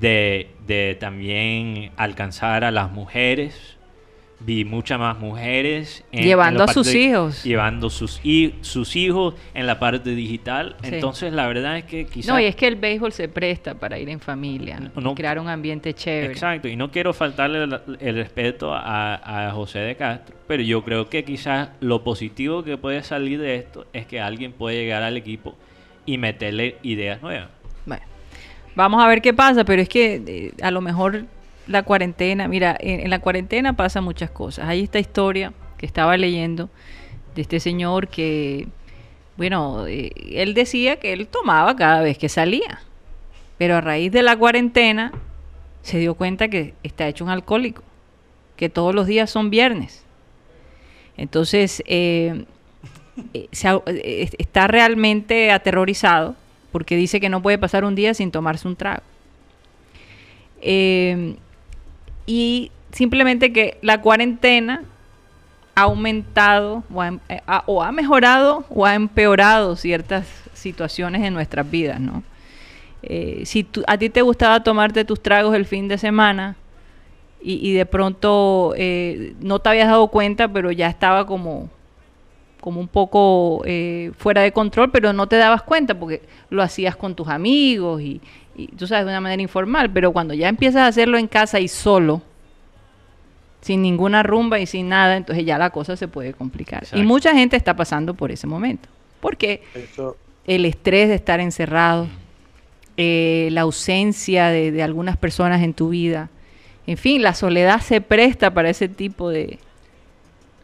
de, 0.00 0.48
de 0.66 0.96
también 0.98 1.90
alcanzar 1.96 2.64
a 2.64 2.70
las 2.70 2.90
mujeres. 2.90 3.76
Vi 4.42 4.64
muchas 4.64 4.98
más 4.98 5.18
mujeres. 5.18 6.02
en- 6.12 6.24
Llevando 6.24 6.64
a 6.64 6.68
sus 6.68 6.86
de- 6.86 6.98
hijos. 6.98 7.44
Llevando 7.44 7.90
sus, 7.90 8.20
hi- 8.24 8.54
sus 8.62 8.96
hijos 8.96 9.34
en 9.52 9.66
la 9.66 9.78
parte 9.78 10.14
digital. 10.14 10.76
Sí. 10.82 10.94
Entonces, 10.94 11.32
la 11.34 11.46
verdad 11.46 11.76
es 11.76 11.84
que 11.84 12.06
quizás... 12.06 12.28
No, 12.32 12.40
y 12.40 12.44
es 12.46 12.56
que 12.56 12.66
el 12.66 12.76
béisbol 12.76 13.12
se 13.12 13.28
presta 13.28 13.74
para 13.74 13.98
ir 13.98 14.08
en 14.08 14.18
familia, 14.18 14.80
¿no? 14.80 14.90
No- 15.00 15.14
crear 15.14 15.38
un 15.38 15.48
ambiente 15.48 15.92
chévere. 15.92 16.32
Exacto, 16.32 16.68
y 16.68 16.76
no 16.76 16.90
quiero 16.90 17.12
faltarle 17.12 17.64
el, 17.64 17.80
el 18.00 18.14
respeto 18.16 18.72
a, 18.74 19.48
a 19.48 19.50
José 19.52 19.80
de 19.80 19.96
Castro, 19.96 20.34
pero 20.48 20.62
yo 20.62 20.82
creo 20.84 21.10
que 21.10 21.22
quizás 21.22 21.68
lo 21.80 22.02
positivo 22.02 22.64
que 22.64 22.78
puede 22.78 23.02
salir 23.02 23.38
de 23.40 23.56
esto 23.56 23.86
es 23.92 24.06
que 24.06 24.20
alguien 24.20 24.52
puede 24.52 24.76
llegar 24.76 25.02
al 25.02 25.18
equipo 25.18 25.54
y 26.06 26.16
meterle 26.16 26.76
ideas 26.82 27.20
nuevas. 27.20 27.48
Bueno, 27.84 28.02
vamos 28.74 29.04
a 29.04 29.06
ver 29.06 29.20
qué 29.20 29.34
pasa, 29.34 29.64
pero 29.64 29.82
es 29.82 29.88
que 29.90 30.22
eh, 30.26 30.52
a 30.62 30.70
lo 30.70 30.80
mejor 30.80 31.26
la 31.70 31.84
cuarentena, 31.84 32.48
mira, 32.48 32.76
en, 32.80 33.08
la 33.08 33.20
cuarentena 33.20 33.74
pasan 33.74 34.02
muchas 34.02 34.30
cosas. 34.30 34.68
Hay 34.68 34.82
esta 34.82 34.98
historia 34.98 35.52
que 35.78 35.86
estaba 35.86 36.16
leyendo 36.16 36.68
de 37.34 37.42
este 37.42 37.60
señor 37.60 38.08
que, 38.08 38.66
bueno, 39.36 39.86
eh, 39.86 40.10
él 40.32 40.52
decía 40.54 40.96
que 40.96 41.12
él 41.12 41.28
tomaba 41.28 41.76
cada 41.76 42.02
vez 42.02 42.18
que 42.18 42.28
salía, 42.28 42.82
pero 43.56 43.76
a 43.76 43.80
raíz 43.80 44.10
de 44.10 44.22
la 44.22 44.36
cuarentena 44.36 45.12
se 45.82 45.98
dio 45.98 46.14
cuenta 46.14 46.48
que 46.48 46.74
está 46.82 47.06
hecho 47.06 47.24
un 47.24 47.30
alcohólico, 47.30 47.82
que 48.56 48.68
todos 48.68 48.92
los 48.92 49.06
días 49.06 49.30
son 49.30 49.48
viernes. 49.48 50.04
Entonces, 51.16 51.84
eh, 51.86 52.46
eh, 53.32 54.28
está 54.38 54.66
realmente 54.66 55.52
aterrorizado 55.52 56.34
porque 56.72 56.96
dice 56.96 57.20
que 57.20 57.28
no 57.28 57.42
puede 57.42 57.58
pasar 57.58 57.84
un 57.84 57.94
día 57.94 58.12
sin 58.12 58.32
tomarse 58.32 58.66
un 58.66 58.74
trago. 58.74 59.02
Y 62.26 62.70
simplemente 62.92 63.52
que 63.52 63.78
la 63.82 64.00
cuarentena 64.00 64.84
ha 65.74 65.82
aumentado 65.82 66.82
o 66.92 67.00
ha, 67.00 67.08
em- 67.08 67.20
eh, 67.28 67.40
o 67.66 67.82
ha 67.82 67.92
mejorado 67.92 68.64
o 68.70 68.84
ha 68.86 68.94
empeorado 68.94 69.76
ciertas 69.76 70.26
situaciones 70.52 71.22
en 71.22 71.32
nuestras 71.34 71.70
vidas, 71.70 72.00
¿no? 72.00 72.22
Eh, 73.02 73.42
si 73.46 73.64
tú- 73.64 73.82
a 73.86 73.96
ti 73.96 74.10
te 74.10 74.20
gustaba 74.22 74.62
tomarte 74.62 75.04
tus 75.04 75.22
tragos 75.22 75.54
el 75.54 75.64
fin 75.64 75.88
de 75.88 75.96
semana 75.96 76.56
y, 77.42 77.72
de 77.72 77.86
pronto 77.86 78.74
eh, 78.76 79.34
no 79.40 79.60
te 79.60 79.70
habías 79.70 79.88
dado 79.88 80.08
cuenta, 80.08 80.48
pero 80.48 80.70
ya 80.72 80.88
estaba 80.88 81.24
como, 81.26 81.70
como 82.60 82.80
un 82.80 82.88
poco 82.88 83.64
fuera 84.18 84.42
de 84.42 84.52
control, 84.52 84.90
pero 84.90 85.14
no 85.14 85.26
te 85.26 85.36
dabas 85.36 85.62
cuenta 85.62 85.94
porque 85.98 86.20
lo 86.50 86.62
hacías 86.62 86.96
con 86.96 87.14
tus 87.14 87.28
amigos 87.28 88.02
y, 88.02 88.20
y 88.56 88.66
tú 88.68 88.86
sabes, 88.86 89.04
de 89.06 89.10
una 89.12 89.20
manera 89.20 89.40
informal, 89.42 89.90
pero 89.92 90.12
cuando 90.12 90.34
ya 90.34 90.48
empiezas 90.48 90.82
a 90.82 90.86
hacerlo 90.88 91.18
en 91.18 91.26
casa 91.28 91.60
y 91.60 91.68
solo, 91.68 92.22
sin 93.60 93.82
ninguna 93.82 94.22
rumba 94.22 94.58
y 94.58 94.66
sin 94.66 94.88
nada, 94.88 95.16
entonces 95.16 95.44
ya 95.44 95.58
la 95.58 95.70
cosa 95.70 95.96
se 95.96 96.08
puede 96.08 96.32
complicar. 96.32 96.86
Y 96.94 97.02
mucha 97.02 97.32
gente 97.34 97.56
está 97.56 97.76
pasando 97.76 98.14
por 98.14 98.30
ese 98.32 98.46
momento, 98.46 98.88
porque 99.20 99.62
Eso, 99.74 100.16
el 100.46 100.64
estrés 100.64 101.08
de 101.08 101.14
estar 101.14 101.40
encerrado, 101.40 102.08
eh, 102.96 103.48
la 103.52 103.62
ausencia 103.62 104.48
de, 104.48 104.72
de 104.72 104.82
algunas 104.82 105.16
personas 105.16 105.62
en 105.62 105.74
tu 105.74 105.90
vida, 105.90 106.28
en 106.86 106.96
fin, 106.96 107.22
la 107.22 107.34
soledad 107.34 107.80
se 107.80 108.00
presta 108.00 108.52
para 108.52 108.70
ese 108.70 108.88
tipo 108.88 109.28
de, 109.30 109.58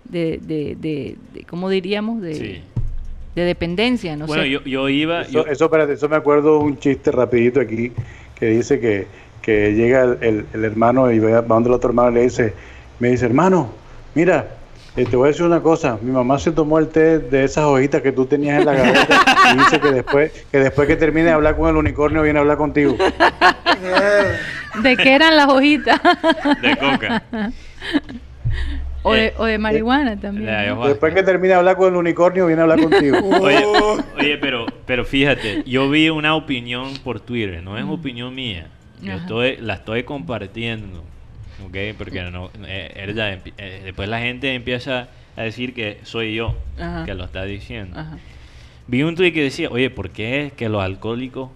de, 0.04 0.38
de, 0.42 0.76
de- 0.76 1.16
de- 1.34 1.42
¿cómo 1.44 1.68
diríamos? 1.68 2.20
De, 2.22 2.34
Sí. 2.34 2.62
De 3.36 3.44
dependencia, 3.44 4.16
no 4.16 4.26
bueno, 4.26 4.42
sé. 4.44 4.50
yo, 4.50 4.60
yo 4.64 4.88
iba... 4.88 5.20
eso, 5.20 5.30
yo- 5.30 5.46
eso, 5.46 5.64
espérate, 5.66 5.92
eso 5.92 6.08
me 6.08 6.16
acuerdo 6.16 6.58
un 6.58 6.78
chiste 6.78 7.12
rapidito 7.12 7.60
aquí 7.60 7.92
que 8.34 8.46
dice 8.46 8.80
que, 8.80 9.06
que 9.42 9.74
llega 9.74 10.02
el, 10.04 10.18
el- 10.22 10.46
el 10.54 10.64
hermano 10.64 11.12
y 11.12 11.18
va 11.18 11.42
donde 11.42 11.68
el 11.68 11.74
otro 11.74 11.90
hermano 11.90 12.10
le 12.12 12.22
dice, 12.22 12.54
me 12.98 13.10
dice, 13.10 13.26
hermano, 13.26 13.70
mira, 14.14 14.48
eh, 14.96 15.04
te 15.04 15.16
voy 15.16 15.26
a 15.26 15.28
decir 15.32 15.44
una 15.44 15.60
cosa, 15.60 15.98
mi 16.00 16.10
mamá 16.10 16.38
se 16.38 16.50
tomó 16.50 16.78
el 16.78 16.88
té 16.88 17.18
de 17.18 17.44
esas 17.44 17.64
hojitas 17.64 18.00
que 18.00 18.10
tú 18.12 18.24
tenías 18.24 18.58
en 18.60 18.64
la 18.64 18.72
gaveta 18.72 19.24
y 19.52 19.58
dice 19.58 19.80
que 19.80 19.88
después, 19.92 20.32
que 20.50 20.58
después 20.58 20.88
que 20.88 20.96
termine 20.96 21.26
de 21.26 21.32
hablar 21.32 21.56
con 21.58 21.68
el 21.68 21.76
unicornio 21.76 22.22
viene 22.22 22.38
a 22.38 22.42
hablar 22.42 22.56
contigo. 22.56 22.96
¿De 24.82 24.96
qué 24.96 25.14
eran 25.14 25.36
las 25.36 25.48
hojitas? 25.48 26.00
de 26.62 26.76
coca. 26.78 27.22
o, 29.06 29.12
de, 29.14 29.26
Eh, 29.26 29.34
o 29.38 29.44
de 29.44 29.58
marihuana 29.58 30.18
también. 30.18 30.46
de 30.46 30.52
¿no? 30.52 30.58
ayahuasca. 30.58 30.88
Después 30.90 31.14
que 31.14 31.22
termine 31.22 31.48
de 31.48 31.54
hablar 31.54 31.76
con 31.76 31.88
el 31.88 31.96
unicornio 31.96 32.46
viene 32.46 32.60
a 32.60 32.64
hablar 32.64 32.80
contigo. 32.80 33.18
Oye, 33.40 33.64
oye, 34.18 34.38
pero, 34.38 34.66
pero 34.86 35.04
fíjate, 35.04 35.62
yo 35.66 35.88
vi 35.90 36.08
una 36.10 36.34
opinión 36.34 36.94
por 37.04 37.20
Twitter, 37.20 37.62
no 37.62 37.76
es 37.78 37.84
opinión 37.84 38.34
mía. 38.34 38.68
Yo 39.02 39.12
estoy, 39.12 39.56
la 39.58 39.74
estoy 39.74 40.04
compartiendo, 40.04 41.04
¿ok? 41.66 41.76
Porque 41.98 42.22
no, 42.30 42.50
eh, 42.66 42.92
eh, 43.58 43.80
después 43.84 44.08
la 44.08 44.20
gente 44.20 44.54
empieza 44.54 45.08
a 45.36 45.42
decir 45.42 45.74
que 45.74 45.98
soy 46.02 46.34
yo 46.34 46.56
Ajá. 46.80 47.04
que 47.04 47.14
lo 47.14 47.24
está 47.24 47.44
diciendo. 47.44 47.98
Ajá. 47.98 48.16
Vi 48.86 49.02
un 49.02 49.14
tweet 49.16 49.32
que 49.32 49.42
decía, 49.42 49.68
oye, 49.70 49.90
¿por 49.90 50.10
qué 50.10 50.46
es 50.46 50.52
que 50.54 50.68
los 50.68 50.82
alcohólicos 50.82 51.50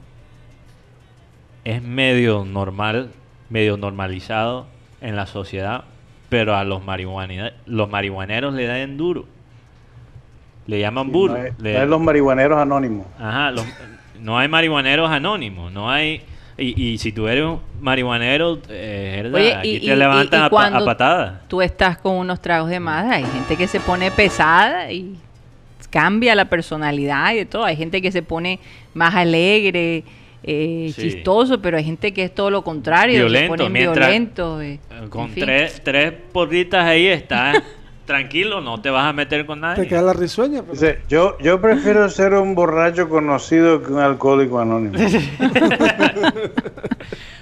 es 1.65 1.83
medio 1.83 2.45
normal, 2.45 3.11
medio 3.49 3.77
normalizado 3.77 4.67
en 5.01 5.17
la 5.17 5.27
sociedad, 5.27 5.85
pero 6.31 6.57
a 6.57 6.65
los 6.65 6.83
marihuana, 6.83 7.53
los 7.67 7.91
marihuaneros 7.91 8.55
le 8.55 8.67
dan 8.67 8.97
duro? 8.97 9.27
Le 10.67 10.81
llaman 10.81 11.11
burro. 11.13 11.35
No 11.35 11.45
es, 11.45 11.59
le- 11.61 11.75
no 11.75 11.83
es 11.83 11.89
los 11.89 12.01
marihuaneros 12.01 12.59
anónimos. 12.59 13.07
Ajá, 13.19 13.51
los- 13.51 13.67
no 14.21 14.39
hay 14.39 14.49
marihuaneros 14.49 15.11
anónimos, 15.11 15.71
no 15.73 15.91
hay... 15.91 16.23
Y, 16.59 16.79
y 16.93 16.99
si 16.99 17.11
tú 17.11 17.27
eres 17.27 17.45
un 17.45 17.61
marihuanero, 17.81 18.59
eh, 18.69 19.15
es 19.17 19.23
verdad, 19.25 19.41
Oye, 19.41 19.55
aquí 19.55 19.69
y- 19.77 19.81
te 19.81 19.87
y- 19.87 19.97
levantan 19.97 20.41
y- 20.41 20.43
y 20.43 20.47
a, 20.47 20.51
pa- 20.51 20.51
cuando 20.51 20.79
a 20.79 20.85
patadas. 20.85 21.49
Tú 21.49 21.63
estás 21.63 21.97
con 21.99 22.17
unos 22.17 22.41
tragos 22.43 22.69
de 22.69 22.79
más, 22.81 23.11
hay 23.11 23.25
gente 23.25 23.57
que 23.57 23.67
se 23.67 23.81
pone 23.81 24.11
pesada 24.11 24.93
y 24.93 25.17
cambia 25.89 26.35
la 26.35 26.45
personalidad 26.45 27.33
y 27.33 27.37
de 27.37 27.47
todo. 27.47 27.65
Hay 27.65 27.77
gente 27.77 28.03
que 28.03 28.13
se 28.13 28.23
pone 28.23 28.61
más 28.93 29.15
alegre, 29.15 30.05
eh, 30.43 30.91
Sí. 30.95 31.03
chistoso, 31.03 31.61
pero 31.61 31.77
hay 31.77 31.85
gente 31.85 32.13
que 32.13 32.25
es 32.25 32.35
todo 32.35 32.51
lo 32.51 32.63
contrario, 32.63 33.19
Violento, 33.27 33.53
se 33.55 33.59
ponen 33.65 33.73
violentos. 33.73 34.63
eh, 34.63 34.79
Eh, 34.91 34.99
en 35.03 35.09
Con 35.11 35.29
fin. 35.31 35.45
tres, 35.45 35.81
tres 35.85 36.13
porritas 36.33 36.85
ahí 36.85 37.07
estás 37.07 37.63
tranquilo, 38.07 38.61
no 38.61 38.81
te 38.81 38.91
vas 38.91 39.07
a 39.07 39.13
meter 39.13 39.47
con 39.47 39.61
nadie. 39.61 39.83
Te 39.85 39.89
queda 39.89 40.03
la 40.03 40.13
risueña. 40.13 40.63
pero- 40.63 40.73
Dice, 40.73 40.99
yo, 41.09 41.37
yo 41.41 41.61
prefiero 41.61 42.09
ser 42.09 42.33
un 42.35 42.55
borracho 42.55 43.09
conocido 43.09 43.83
que 43.83 43.93
un 43.93 44.01
alcohólico 44.01 44.59
anónimo. 44.59 44.95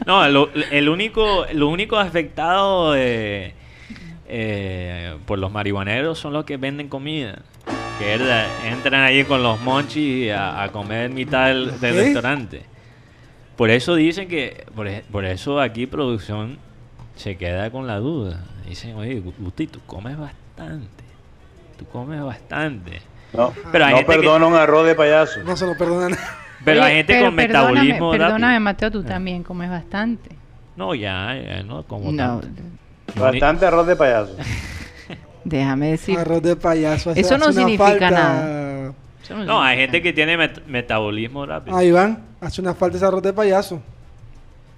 No, 0.06 0.26
lo, 0.28 0.48
el 0.70 0.88
único, 0.88 1.44
lo 1.52 1.68
único 1.68 1.98
afectado 1.98 2.94
eh, 2.96 3.52
eh, 4.26 5.14
por 5.26 5.38
los 5.38 5.52
marihuaneros 5.52 6.18
son 6.18 6.32
los 6.32 6.46
que 6.46 6.56
venden 6.56 6.88
comida. 6.88 7.40
Que 7.98 8.14
entran 8.70 9.02
ahí 9.02 9.24
con 9.24 9.42
los 9.42 9.60
monchis 9.60 10.30
a, 10.32 10.62
a 10.62 10.72
comer 10.72 11.06
en 11.06 11.14
mitad 11.14 11.48
del, 11.48 11.72
restaurante. 11.80 12.62
Por 13.58 13.68
eso 13.70 13.94
dicen 13.94 14.28
que, 14.28 14.64
por, 14.74 14.86
ej- 14.88 15.02
por 15.12 15.26
eso 15.26 15.60
aquí 15.60 15.86
producción 15.86 16.56
se 17.16 17.36
queda 17.36 17.70
con 17.70 17.86
la 17.86 17.98
duda. 17.98 18.44
Dicen, 18.66 18.94
oye, 18.96 19.20
Gusti, 19.38 19.66
tú 19.66 19.80
comes 19.86 20.16
bastante. 20.16 21.04
Tú 21.76 21.84
comes 21.86 22.22
bastante. 22.22 23.02
No, 23.34 23.52
Pero 23.70 23.84
hay 23.84 23.90
no 23.90 23.96
gente 23.98 24.12
que- 24.14 24.18
perdona 24.20 24.46
un 24.46 24.54
arroz 24.54 24.86
de 24.86 24.94
payaso. 24.94 25.42
No 25.44 25.54
se 25.56 25.66
lo 25.66 25.76
perdonan. 25.76 26.16
Pero 26.64 26.80
Oye, 26.80 26.88
hay 26.90 26.96
gente 26.98 27.12
pero 27.12 27.26
con 27.26 27.36
perdóname, 27.36 27.68
metabolismo 27.74 28.10
Perdóname, 28.12 28.40
rápido. 28.54 28.60
Mateo, 28.60 28.90
tú 28.90 29.02
también 29.04 29.42
comes 29.42 29.70
bastante. 29.70 30.30
No, 30.76 30.94
ya, 30.94 31.34
ya 31.34 31.62
no 31.64 31.82
como 31.82 32.10
No, 32.12 32.40
tanto. 32.40 32.62
Bastante 33.20 33.66
arroz 33.66 33.86
de 33.86 33.96
payaso. 33.96 34.36
déjame 35.44 35.90
decir. 35.90 36.18
Arroz 36.18 36.42
de 36.42 36.56
payaso. 36.56 37.10
Eso 37.12 37.38
no 37.38 37.52
significa 37.52 37.84
falta. 37.88 38.10
nada. 38.10 38.92
eso 39.22 39.36
no 39.36 39.44
No, 39.44 39.62
hay 39.62 39.76
gente 39.78 40.00
que 40.02 40.12
tiene 40.12 40.36
met- 40.38 40.64
metabolismo 40.66 41.44
rápido. 41.46 41.76
Ah, 41.76 41.84
Iván, 41.84 42.22
hace 42.40 42.60
una 42.60 42.74
falta 42.74 42.96
ese 42.96 43.06
arroz 43.06 43.22
de 43.22 43.32
payaso. 43.32 43.80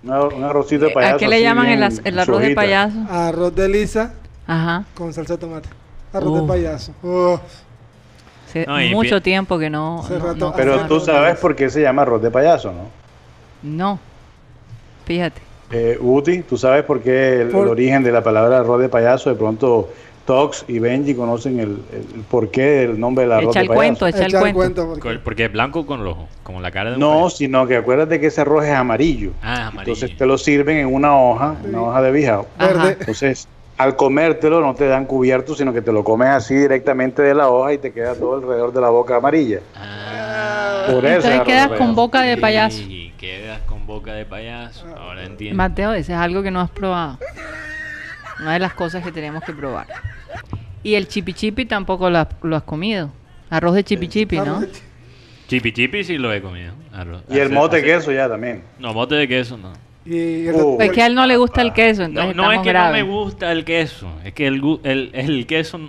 Un 0.02 0.10
arro- 0.10 0.34
un 0.34 0.44
arrocito 0.44 0.84
de 0.86 0.90
Eh, 0.90 0.94
payaso. 0.94 1.16
¿A 1.16 1.18
qué 1.18 1.28
le 1.28 1.42
llaman 1.42 1.66
el, 1.66 1.82
arroz 2.18 2.40
de 2.40 2.54
payaso? 2.54 2.96
Arroz 3.10 3.54
de 3.54 3.68
lisa 3.68 4.14
Ajá. 4.46 4.84
con 4.94 5.12
salsa 5.12 5.34
de 5.34 5.38
tomate. 5.38 5.68
Arroz 6.12 6.40
de 6.42 6.46
payaso. 6.48 6.92
No, 8.66 8.82
y 8.82 8.92
mucho 8.94 9.20
tiempo 9.22 9.58
que 9.58 9.70
no. 9.70 10.00
Hace 10.00 10.18
no- 10.18 10.34
no 10.34 10.52
Pero 10.54 10.86
tú 10.86 11.00
sabes 11.00 11.38
por 11.38 11.54
qué 11.54 11.70
se 11.70 11.82
llama 11.82 12.02
arroz 12.02 12.22
de 12.22 12.30
payaso, 12.30 12.72
¿no? 12.72 12.88
No. 13.62 13.98
Fíjate. 15.04 15.40
Eh, 15.72 15.96
Uti, 16.00 16.42
¿tú 16.42 16.56
sabes 16.56 16.82
por 16.84 17.00
qué 17.00 17.42
el, 17.42 17.54
origen 17.54 18.02
de 18.02 18.10
la 18.10 18.24
palabra 18.24 18.58
arroz 18.58 18.80
de 18.80 18.88
payaso? 18.88 19.30
De 19.30 19.36
pronto 19.36 19.90
Tox 20.30 20.64
y 20.68 20.78
Benji 20.78 21.14
conocen 21.16 21.58
el, 21.58 21.78
el 21.92 22.22
por 22.30 22.52
qué 22.52 22.84
el 22.84 23.00
nombre 23.00 23.24
del 23.24 23.32
arroz 23.32 23.50
Echa 23.56 23.60
de 23.60 23.66
el 23.66 23.72
cuento, 23.72 24.06
echa 24.06 24.18
el 24.18 24.26
Echa 24.26 24.52
cuento. 24.52 24.86
porque- 24.86 25.00
Col- 25.00 25.20
Porque 25.24 25.44
es 25.46 25.52
blanco 25.52 25.84
con 25.86 26.04
rojo, 26.04 26.28
como 26.44 26.60
la 26.60 26.70
cara 26.70 26.90
de 26.90 26.94
un 26.96 27.00
No, 27.00 27.10
payaso. 27.18 27.36
sino 27.36 27.66
que 27.66 27.76
acuérdate 27.76 28.20
que 28.20 28.28
ese 28.28 28.40
arroz 28.42 28.64
es 28.64 28.70
amarillo. 28.72 29.32
Ah, 29.42 29.66
amarillo. 29.66 29.92
Entonces 29.94 30.16
te 30.16 30.26
lo 30.26 30.38
sirven 30.38 30.76
en 30.76 30.86
una 30.94 31.16
hoja, 31.18 31.56
una 31.64 31.82
hoja 31.82 32.02
de 32.02 32.12
bijao. 32.12 32.46
Ajá. 32.58 32.66
Verde. 32.74 32.96
Entonces, 33.00 33.48
al 33.76 33.96
comértelo 33.96 34.60
no 34.60 34.74
te 34.76 34.86
dan 34.86 35.04
cubierto, 35.06 35.56
sino 35.56 35.72
que 35.72 35.82
te 35.82 35.90
lo 35.90 36.04
comes 36.04 36.28
así 36.28 36.54
directamente 36.54 37.22
de 37.22 37.34
la 37.34 37.48
hoja 37.48 37.72
y 37.72 37.78
te 37.78 37.92
queda 37.92 38.14
todo 38.14 38.36
alrededor 38.36 38.72
de 38.72 38.80
la 38.80 38.90
boca 38.90 39.16
amarilla. 39.16 39.58
Ah, 39.74 40.84
Por 40.92 41.04
eso 41.06 41.08
es 41.08 41.24
Entonces 41.24 41.38
de 41.40 41.44
quedas 41.44 41.70
con 41.78 41.94
boca 41.96 42.20
de 42.22 42.36
payaso. 42.36 42.82
Y 42.82 43.12
quedas 43.18 43.60
con 43.62 43.84
boca 43.84 44.12
de 44.12 44.24
payaso. 44.26 44.86
Ahora 44.96 45.24
entiendo. 45.24 45.56
Mateo, 45.56 45.92
ese 45.92 46.12
es 46.12 46.18
algo 46.18 46.40
que 46.44 46.52
no 46.52 46.60
has 46.60 46.70
probado. 46.70 47.18
Una 48.40 48.52
de 48.54 48.58
las 48.60 48.72
cosas 48.74 49.02
que 49.04 49.10
tenemos 49.12 49.42
que 49.44 49.52
probar. 49.52 49.86
Y 50.82 50.94
el 50.94 51.08
chipi 51.08 51.32
chipi 51.34 51.64
tampoco 51.66 52.08
lo 52.10 52.18
has, 52.18 52.28
lo 52.42 52.56
has 52.56 52.62
comido. 52.62 53.10
Arroz 53.50 53.74
de 53.74 53.84
chipi 53.84 54.08
chipi, 54.08 54.38
¿no? 54.38 54.62
Chipi 55.48 55.72
chipi 55.72 56.04
sí 56.04 56.16
lo 56.18 56.32
he 56.32 56.40
comido. 56.40 56.72
Arroz- 56.94 57.22
Y 57.28 57.34
el 57.38 57.46
hace- 57.46 57.54
mote 57.54 57.76
hace- 57.78 57.86
queso 57.86 58.12
ya 58.12 58.28
también. 58.28 58.62
No, 58.78 58.94
mote 58.94 59.14
de 59.16 59.26
queso 59.28 59.56
no. 59.58 59.72
Y 60.06 60.46
el- 60.46 60.54
Uh. 60.54 60.78
Es 60.80 60.90
que 60.92 61.02
a 61.02 61.06
él 61.06 61.14
no 61.14 61.26
le 61.26 61.36
gusta 61.36 61.60
el 61.60 61.72
queso, 61.72 62.02
No, 62.02 62.06
entonces 62.08 62.36
no 62.36 62.42
es 62.44 62.48
estamos 62.48 62.64
que 62.64 62.68
graves. 62.70 63.00
no 63.00 63.06
me 63.06 63.12
gusta 63.12 63.52
el 63.52 63.64
queso. 63.64 64.08
Es 64.24 64.32
que 64.32 64.46
el, 64.46 64.62
gu- 64.62 64.80
el, 64.84 65.10
el 65.12 65.46
queso 65.46 65.80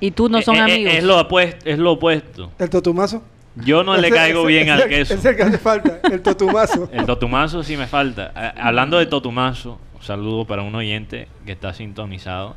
Y 0.00 0.10
tú 0.12 0.28
no 0.28 0.40
son 0.42 0.56
es, 0.56 0.62
es- 0.68 0.72
amigos. 0.74 0.94
Es 0.94 1.04
lo, 1.04 1.20
opuesto, 1.20 1.68
es 1.68 1.78
lo 1.78 1.92
opuesto. 1.92 2.52
el 2.58 2.70
totumazo. 2.70 3.22
Yo 3.56 3.84
no 3.84 3.96
le 3.96 4.08
Ese- 4.08 4.16
caigo 4.16 4.40
ese- 4.40 4.48
bien 4.48 4.70
al 4.70 4.80
ese- 4.80 4.88
queso. 4.88 5.14
ese 5.14 5.20
Es 5.20 5.24
el 5.26 5.36
que 5.36 5.42
hace 5.42 5.58
falta, 5.58 6.00
el 6.10 6.22
totumazo. 6.22 6.88
El 6.92 7.06
totumazo 7.06 7.62
sí 7.62 7.76
me 7.76 7.86
falta. 7.86 8.32
A- 8.34 8.66
hablando 8.68 8.98
de 8.98 9.06
totumazo, 9.06 9.78
un 9.94 10.02
saludo 10.02 10.44
para 10.44 10.62
un 10.62 10.74
oyente 10.74 11.28
que 11.46 11.52
está 11.52 11.72
sintonizado, 11.74 12.56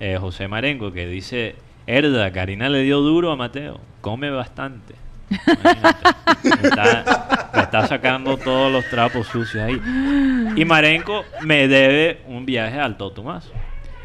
eh, 0.00 0.16
José 0.20 0.48
Marengo, 0.48 0.92
que 0.92 1.06
dice, 1.06 1.54
Herda, 1.86 2.30
Karina 2.32 2.68
le 2.68 2.82
dio 2.82 3.00
duro 3.00 3.30
a 3.32 3.36
Mateo, 3.36 3.80
come 4.00 4.30
bastante. 4.30 4.94
Me 5.30 6.68
está, 6.68 7.50
me 7.54 7.62
está 7.62 7.86
sacando 7.86 8.36
todos 8.38 8.72
los 8.72 8.84
trapos 8.88 9.26
sucios 9.26 9.62
ahí. 9.62 9.80
Y 10.56 10.64
Marengo 10.64 11.22
me 11.42 11.68
debe 11.68 12.20
un 12.28 12.46
viaje 12.46 12.78
al 12.80 12.96
totumazo. 12.96 13.50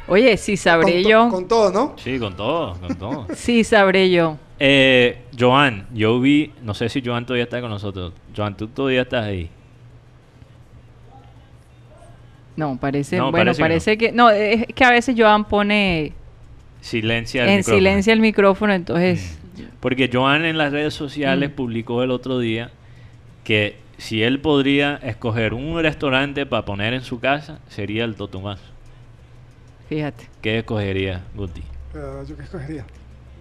Oye, 0.08 0.36
sí 0.36 0.58
sabré 0.58 0.96
con, 0.96 1.04
to- 1.04 1.10
yo. 1.10 1.30
con 1.30 1.48
todo, 1.48 1.72
¿no? 1.72 1.94
Sí, 1.98 2.20
con 2.20 2.36
todo, 2.36 2.74
con 2.76 2.96
todo. 2.96 3.28
Sí 3.36 3.64
sabré 3.64 4.12
yo. 4.12 4.38
Eh, 4.60 5.22
Joan, 5.40 5.88
yo 5.94 6.20
vi, 6.20 6.52
no 6.62 6.74
sé 6.74 6.90
si 6.90 7.02
Joan 7.04 7.26
todavía 7.26 7.46
está 7.46 7.62
con 7.62 7.70
nosotros. 7.70 8.12
Joan, 8.36 8.56
tú 8.58 8.68
todavía 8.68 9.04
estás 9.04 9.24
ahí. 9.26 9.50
No, 12.56 12.78
parece, 12.78 13.18
No, 13.18 13.32
bueno, 13.32 13.52
parece 13.58 13.98
que 13.98 14.12
no. 14.12 14.30
es 14.30 14.66
que 14.76 14.84
a 14.84 14.92
veces 14.92 15.16
Joan 15.18 15.46
pone 15.46 16.14
Silencia 16.82 17.44
el 17.44 17.50
en 17.50 17.58
micrófono. 17.58 17.78
silencio 17.78 18.14
el 18.14 18.20
micrófono, 18.20 18.74
entonces 18.74 19.40
Porque 19.80 20.10
Joan 20.12 20.46
en 20.46 20.58
las 20.58 20.72
redes 20.72 20.94
sociales 20.94 21.50
Mm. 21.50 21.54
publicó 21.54 22.04
el 22.04 22.12
otro 22.12 22.40
día 22.40 22.70
que 23.44 23.78
si 23.98 24.22
él 24.24 24.40
podría 24.40 24.96
escoger 25.04 25.54
un 25.54 25.82
restaurante 25.82 26.46
para 26.46 26.66
poner 26.66 26.94
en 26.94 27.02
su 27.02 27.20
casa, 27.20 27.60
sería 27.70 28.04
el 28.04 28.16
Totumazo. 28.16 28.64
fíjate. 29.90 30.28
¿Qué 30.42 30.60
escogería, 30.60 31.22
Guti? 31.36 31.62
Pero 31.92 32.26
yo 32.26 32.36
qué 32.36 32.44
escogería. 32.44 32.86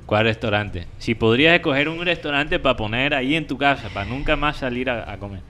¿Cuál 0.06 0.24
restaurante? 0.24 0.86
Si 0.98 1.14
podrías 1.14 1.54
escoger 1.54 1.88
un 1.88 2.04
restaurante 2.04 2.58
para 2.58 2.76
poner 2.76 3.14
ahí 3.14 3.34
en 3.34 3.46
tu 3.46 3.56
casa, 3.56 3.88
para 3.94 4.04
nunca 4.06 4.36
más 4.36 4.56
salir 4.58 4.90
a, 4.90 5.10
a 5.10 5.16
comer, 5.16 5.40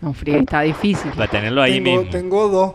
No, 0.00 0.14
está 0.24 0.60
difícil. 0.62 1.10
para 1.12 1.28
tenerlo 1.30 1.60
ahí 1.62 1.80
tengo, 1.82 1.96
mismo. 1.98 2.10
tengo 2.12 2.48
dos. 2.48 2.72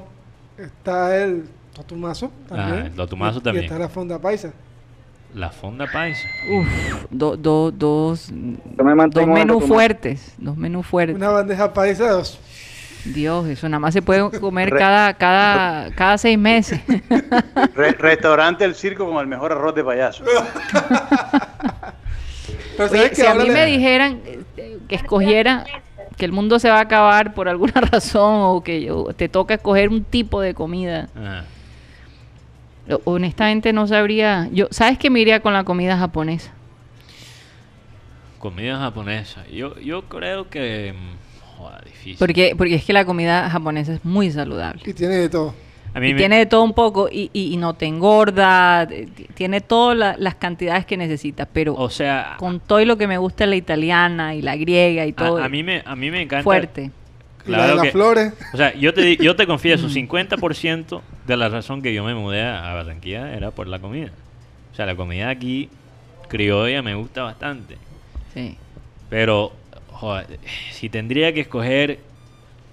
Está 0.58 1.18
el 1.24 1.46
totumazo 1.74 2.32
también. 2.48 2.84
Ah, 2.84 2.86
el 2.88 2.92
totumazo 2.94 3.40
y- 3.40 3.42
también. 3.42 3.64
Y 3.64 3.68
está 3.68 3.80
la 3.80 3.90
fonda 3.90 4.20
paisa. 4.20 4.52
La 5.34 5.50
fonda 5.50 5.88
paisa. 5.92 6.28
Uf, 6.52 6.68
do- 7.10 7.36
do- 7.38 7.72
dos, 7.72 8.32
me 8.32 9.08
dos 9.10 9.26
menús 9.28 9.64
fuertes, 9.66 10.36
dos 10.38 10.56
menús 10.56 10.86
fuertes. 10.86 11.16
Una 11.16 11.30
bandeja 11.30 11.74
paisa, 11.74 12.08
dos. 12.12 12.40
Dios, 13.06 13.48
eso 13.48 13.68
nada 13.68 13.80
más 13.80 13.94
se 13.94 14.02
puede 14.02 14.30
comer 14.40 14.70
Re- 14.70 14.78
cada, 14.80 15.14
cada, 15.16 15.92
cada 15.96 16.18
seis 16.18 16.38
meses. 16.38 16.80
Re- 17.76 17.92
restaurante 17.94 18.64
El 18.64 18.76
Circo 18.76 19.06
con 19.10 19.18
el 19.18 19.28
mejor 19.28 19.52
arroz 19.52 19.74
de 19.76 19.84
payaso. 19.84 20.24
Pero 22.78 22.90
Oye, 22.90 22.98
sabes 22.98 23.10
que 23.10 23.16
si 23.16 23.26
a 23.26 23.34
mí 23.36 23.50
me 23.50 23.66
dijeran 23.66 24.22
eh, 24.26 24.78
que 24.88 24.96
escogiera 24.96 25.66
que 26.18 26.26
el 26.26 26.32
mundo 26.32 26.60
se 26.60 26.70
va 26.70 26.78
a 26.78 26.82
acabar 26.82 27.34
por 27.34 27.50
alguna 27.50 27.74
razón 27.92 28.42
o 28.44 28.64
que 28.64 28.82
yo- 28.84 29.08
te 29.16 29.30
toca 29.30 29.56
escoger 29.56 29.90
un 29.90 30.04
tipo 30.04 30.42
de 30.42 30.54
comida, 30.54 31.10
Ajá. 31.16 31.46
honestamente 33.06 33.74
no 33.74 33.88
sabría. 33.88 34.50
Yo, 34.52 34.68
¿sabes 34.72 34.98
que 34.98 35.10
me 35.10 35.20
iría 35.20 35.40
con 35.42 35.54
la 35.54 35.64
comida 35.64 35.98
japonesa? 35.98 36.52
Comida 38.40 38.78
japonesa. 38.78 39.46
Yo, 39.48 39.80
yo 39.80 40.04
creo 40.04 40.50
que... 40.50 40.94
mm, 40.94 41.58
joda, 41.58 41.82
difícil. 41.86 42.18
Porque, 42.20 42.56
porque 42.58 42.76
es 42.76 42.84
que 42.86 42.92
la 42.94 43.06
comida 43.06 43.50
japonesa 43.50 43.94
es 43.94 44.04
muy 44.04 44.30
saludable. 44.32 44.82
Y 44.86 44.94
tiene 44.94 45.16
de 45.16 45.30
todo. 45.30 45.54
A 45.96 46.00
mí 46.00 46.10
Y 46.10 46.14
me- 46.14 46.18
tiene 46.20 46.38
de 46.40 46.46
todo 46.48 46.64
un 46.64 46.74
poco 46.74 47.08
y, 47.12 47.30
y- 47.34 47.54
y 47.54 47.58
no 47.58 47.76
te 47.76 47.86
engorda, 47.86 48.88
tiene 49.36 49.62
todas 49.62 49.96
la- 49.98 50.16
las 50.18 50.36
cantidades 50.36 50.86
que 50.88 50.98
necesitas, 50.98 51.48
pero 51.54 51.76
O 51.76 51.90
sea, 51.90 52.36
con 52.40 52.60
todo 52.60 52.82
y 52.82 52.86
lo 52.86 52.98
que 52.98 53.06
me 53.08 53.18
gusta 53.20 53.46
la 53.46 53.56
italiana 53.56 54.34
y 54.34 54.42
la 54.42 54.56
griega 54.56 55.06
y 55.06 55.14
todo, 55.14 55.38
a 55.44 55.50
mí 55.50 55.62
me, 55.64 55.84
a 55.86 55.96
mí 55.96 56.10
me 56.10 56.22
encanta... 56.22 56.44
fuerte. 56.44 56.92
Y 57.46 57.52
la 57.52 57.58
de 57.58 57.64
Claro 57.66 57.76
las 57.76 57.84
que, 57.86 57.92
flores. 57.92 58.34
O 58.54 58.58
sea, 58.58 58.74
yo 58.74 58.94
te, 58.94 59.02
di- 59.02 59.18
yo 59.18 59.36
te 59.36 59.46
confieso, 59.46 59.88
50% 59.90 61.02
de 61.28 61.38
la 61.38 61.50
razón 61.50 61.82
que 61.82 61.94
yo 61.94 62.04
me 62.04 62.16
mudé 62.16 62.42
a 62.44 62.72
a 62.72 62.74
Barranquilla 62.74 63.34
era 63.36 63.52
por 63.52 63.68
la 63.68 63.80
comida. 63.80 64.10
O 64.72 64.76
sea, 64.76 64.86
la 64.88 64.96
comida 64.96 65.30
aquí 65.30 65.70
criolla 66.28 66.82
me 66.82 66.96
gusta 66.96 67.22
bastante. 67.24 67.78
Sí. 68.34 68.58
Pero, 69.10 69.52
joder, 69.92 70.40
si 70.72 70.90
tendría 70.90 71.34
que 71.34 71.42
escoger, 71.42 72.00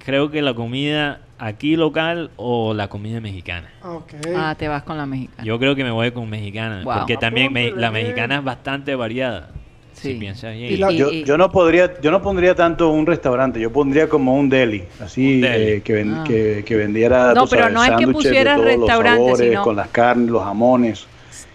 creo 0.05 0.31
que 0.31 0.41
la 0.41 0.55
comida 0.55 1.21
aquí 1.41 1.75
local 1.77 2.31
o 2.37 2.75
la 2.75 2.89
comida 2.89 3.21
mexicana. 3.21 3.69
Ah, 3.83 3.93
ok. 3.93 4.13
Ah, 4.37 4.55
te 4.59 4.69
vas 4.69 4.83
con 4.83 4.97
la 4.99 5.07
mexicana. 5.07 5.43
Yo 5.45 5.59
creo 5.59 5.75
que 5.75 5.83
me 5.85 5.91
voy 5.91 6.11
con 6.13 6.29
mexicana, 6.29 6.83
Wow. 6.85 6.99
porque 6.99 7.17
también 7.17 7.53
me- 7.53 7.71
la 7.73 7.91
mexicana 7.91 8.37
es 8.37 8.45
bastante 8.45 8.95
variada. 8.95 9.51
Si 9.95 10.13
Sí. 10.13 10.19
piensas 10.19 10.55
bien. 10.55 10.73
Y 10.73 10.77
la- 10.77 10.93
Yo, 10.93 11.11
yo 11.11 11.37
no 11.37 11.51
podría, 11.51 12.01
yo 12.01 12.11
no 12.11 12.23
pondría 12.23 12.55
tanto 12.55 12.91
un 12.91 13.07
restaurante, 13.07 13.61
yo 13.61 13.71
pondría 13.73 14.09
como 14.09 14.35
un 14.35 14.49
deli, 14.49 14.85
así 15.01 15.35
Un 15.37 15.41
deli. 15.43 15.65
eh, 15.73 15.83
que, 15.83 15.93
ven- 15.93 16.15
Ah. 16.15 16.25
que, 16.27 16.63
que 16.65 16.77
vendiera 16.77 17.35
No, 17.35 17.47
pero 17.47 17.63
sabes, 17.65 17.75
no 17.75 17.85
es 17.85 17.91
que 17.99 18.07
pusieras 18.09 18.57
todos 18.57 18.67
los 18.71 18.77
restaurante, 18.79 19.25
sabores, 19.25 19.49
sino- 19.51 19.63
con 19.63 19.77
las 19.77 19.89
carnes, 19.89 20.31
los 20.31 20.43
jamones. 20.45 21.07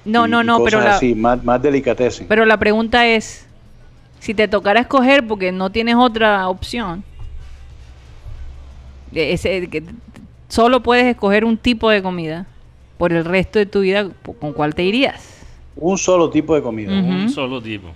No, 0.03 0.27
y- 0.27 0.29
no, 0.29 0.41
y 0.43 0.45
no, 0.45 0.63
pero 0.63 0.81
la, 0.81 0.95
así, 0.95 1.15
más, 1.15 1.43
más 1.43 1.59
delicatessen. 1.61 2.27
pero 2.27 2.45
la 2.45 2.57
pregunta 2.57 3.07
es, 3.07 3.47
si 4.19 4.33
te 4.35 4.47
tocara 4.47 4.81
escoger 4.81 5.25
porque 5.25 5.51
no 5.51 5.71
tienes 5.71 5.95
otra 5.95 6.47
opción, 6.47 7.03
ese, 9.15 9.67
que 9.69 9.83
solo 10.47 10.81
puedes 10.83 11.05
escoger 11.05 11.45
un 11.45 11.57
tipo 11.57 11.89
de 11.89 12.01
comida 12.03 12.45
por 12.97 13.11
el 13.13 13.25
resto 13.25 13.59
de 13.59 13.65
tu 13.65 13.81
vida, 13.81 14.07
¿con 14.39 14.53
cuál 14.53 14.73
te 14.75 14.83
irías? 14.83 15.31
Un 15.75 15.97
solo 15.97 16.29
tipo 16.29 16.55
de 16.55 16.61
comida. 16.61 16.91
Ujú. 16.97 17.07
Un 17.11 17.29
solo 17.29 17.61
tipo. 17.61 17.89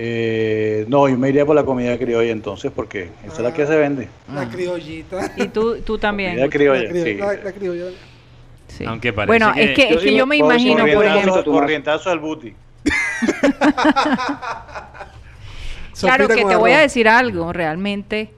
Eh, 0.00 0.84
no, 0.88 1.08
yo 1.08 1.18
me 1.18 1.28
iría 1.28 1.44
por 1.44 1.56
la 1.56 1.64
comida 1.64 1.98
criolla 1.98 2.30
entonces, 2.30 2.70
porque 2.74 3.10
esa 3.24 3.34
es 3.34 3.40
la 3.40 3.52
que 3.52 3.66
se 3.66 3.76
vende. 3.76 4.08
La 4.32 4.42
Ah. 4.42 4.48
criollita. 4.48 5.32
Y 5.36 5.48
tú, 5.48 5.80
tú 5.82 5.98
también. 5.98 6.30
Comida 6.36 6.48
criolla, 6.48 6.82
la, 6.84 6.90
crio- 6.90 7.04
sí. 7.04 7.14
la- 7.14 7.32
la 7.34 7.52
criolla. 7.52 7.84
Sí. 8.68 8.84
Aunque 8.84 9.12
parece 9.12 9.26
bueno, 9.28 9.52
que- 9.54 9.64
es 9.64 9.70
que, 9.74 9.88
es 9.94 9.96
que 10.02 10.14
yo 10.14 10.24
me 10.26 10.36
imagino, 10.36 10.86
por 10.86 11.04
ejemplo, 11.04 11.44
Corrientazo, 11.44 12.10
al 12.10 12.20
booty. 12.20 12.54
Claro 16.00 16.28
que 16.28 16.44
te 16.44 16.54
voy 16.56 16.70
a 16.70 16.78
decir 16.78 17.08
algo, 17.08 17.52
realmente 17.52 18.30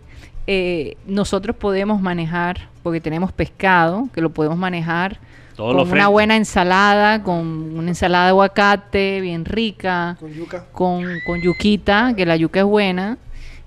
eh, 0.52 0.97
nosotros 1.06 1.55
podemos 1.55 2.01
manejar, 2.01 2.68
porque 2.82 3.01
tenemos 3.01 3.31
pescado, 3.31 4.09
que 4.12 4.20
lo 4.20 4.31
podemos 4.31 4.59
manejar 4.59 5.20
Todos 5.55 5.77
con 5.77 5.93
una 5.93 6.09
buena 6.09 6.35
ensalada, 6.35 7.22
con 7.22 7.39
una 7.39 7.89
ensalada 7.89 8.24
de 8.24 8.31
aguacate 8.31 9.20
bien 9.20 9.44
rica, 9.44 10.16
Con 10.18 10.32
yuca. 10.32 10.66
con, 10.72 11.05
con 11.24 11.40
yuquita, 11.40 12.14
que 12.16 12.27
la 12.27 12.35
yuca 12.35 12.59
es 12.59 12.66
buena, 12.66 13.16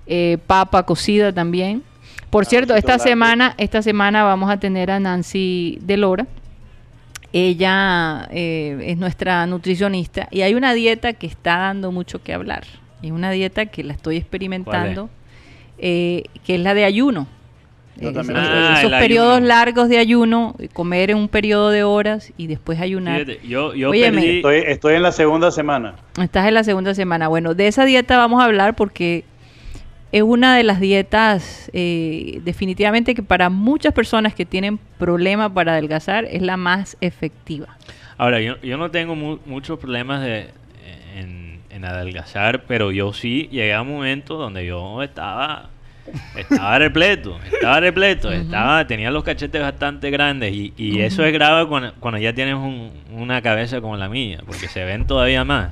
eh, 0.07 0.39
papa 0.45 0.83
cocida 0.83 1.31
también. 1.31 1.83
Por 2.29 2.45
cierto, 2.45 2.73
Arrocito 2.73 2.91
esta 2.91 3.01
semana, 3.01 3.55
esta 3.57 3.81
semana 3.81 4.23
vamos 4.25 4.49
a 4.49 4.57
tener 4.57 4.91
a 4.91 4.99
Nancy 4.99 5.79
de 5.83 5.95
Lora. 5.95 6.27
Ella 7.31 8.27
eh, 8.29 8.87
es 8.87 8.97
nuestra 8.97 9.45
nutricionista 9.47 10.27
y 10.31 10.41
hay 10.41 10.53
una 10.53 10.73
dieta 10.73 11.13
que 11.13 11.27
está 11.27 11.59
dando 11.59 11.93
mucho 11.93 12.21
que 12.21 12.33
hablar. 12.33 12.65
Es 13.01 13.11
una 13.11 13.31
dieta 13.31 13.67
que 13.67 13.85
la 13.85 13.93
estoy 13.93 14.17
experimentando, 14.17 15.09
eh, 15.85 16.23
que 16.45 16.55
es 16.55 16.61
la 16.61 16.73
de 16.73 16.85
ayuno. 16.85 17.27
Eh, 17.99 18.09
esos 18.09 18.27
Ah, 18.35 18.97
periodos 18.99 19.33
ayuno. 19.35 19.47
largos 19.47 19.89
de 19.89 19.97
ayuno, 19.99 20.55
comer 20.73 21.11
en 21.11 21.17
un 21.17 21.27
periodo 21.27 21.69
de 21.69 21.83
horas 21.83 22.31
y 22.37 22.47
después 22.47 22.79
ayunar. 22.79 23.25
Fíjate, 23.25 23.47
yo, 23.47 23.75
yo 23.75 23.89
Óyeme. 23.91 24.17
perdí... 24.21 24.35
Estoy, 24.37 24.57
estoy 24.65 24.95
en 24.95 25.03
la 25.03 25.11
segunda 25.11 25.51
semana. 25.51 25.95
Estás 26.19 26.47
en 26.47 26.53
la 26.55 26.63
segunda 26.63 26.95
semana. 26.95 27.27
Bueno, 27.27 27.53
de 27.53 27.67
esa 27.67 27.85
dieta 27.85 28.17
vamos 28.17 28.41
a 28.41 28.45
hablar 28.45 28.75
porque 28.75 29.25
es 30.11 30.21
una 30.23 30.55
de 30.55 30.63
las 30.63 30.79
dietas 30.79 31.69
eh, 31.73 32.39
definitivamente 32.43 33.13
que 33.13 33.23
para 33.23 33.49
muchas 33.49 33.93
personas 33.93 34.33
que 34.33 34.45
tienen 34.45 34.79
problemas 34.97 35.51
para 35.51 35.73
adelgazar 35.73 36.25
es 36.25 36.41
la 36.41 36.55
más 36.57 36.97
efectiva. 37.01 37.77
Ahora, 38.17 38.39
yo, 38.41 38.59
yo 38.61 38.77
no 38.77 38.89
tengo 38.89 39.15
mu- 39.15 39.39
muchos 39.45 39.77
problemas 39.79 40.21
de, 40.23 40.47
en, 41.15 41.59
en 41.69 41.85
adelgazar, 41.85 42.63
pero 42.67 42.91
yo 42.91 43.11
sí 43.13 43.49
llegué 43.51 43.73
a 43.73 43.81
un 43.83 43.89
momento 43.89 44.35
donde 44.37 44.65
yo 44.65 45.01
estaba 45.03 45.69
estaba 46.35 46.77
repleto, 46.79 47.39
estaba 47.51 47.79
repleto, 47.79 48.31
estaba, 48.31 48.85
tenía 48.87 49.09
los 49.11 49.23
cachetes 49.23 49.61
bastante 49.61 50.09
grandes 50.11 50.53
y, 50.53 50.73
y 50.77 50.99
eso 51.01 51.23
es 51.25 51.31
grave 51.33 51.67
cuando, 51.67 51.93
cuando 51.99 52.19
ya 52.19 52.33
tienes 52.33 52.55
un- 52.55 52.91
una 53.11 53.41
cabeza 53.41 53.79
como 53.81 53.95
la 53.97 54.09
mía, 54.09 54.39
porque 54.45 54.67
se 54.67 54.83
ven 54.83 55.05
todavía 55.07 55.43
más. 55.43 55.71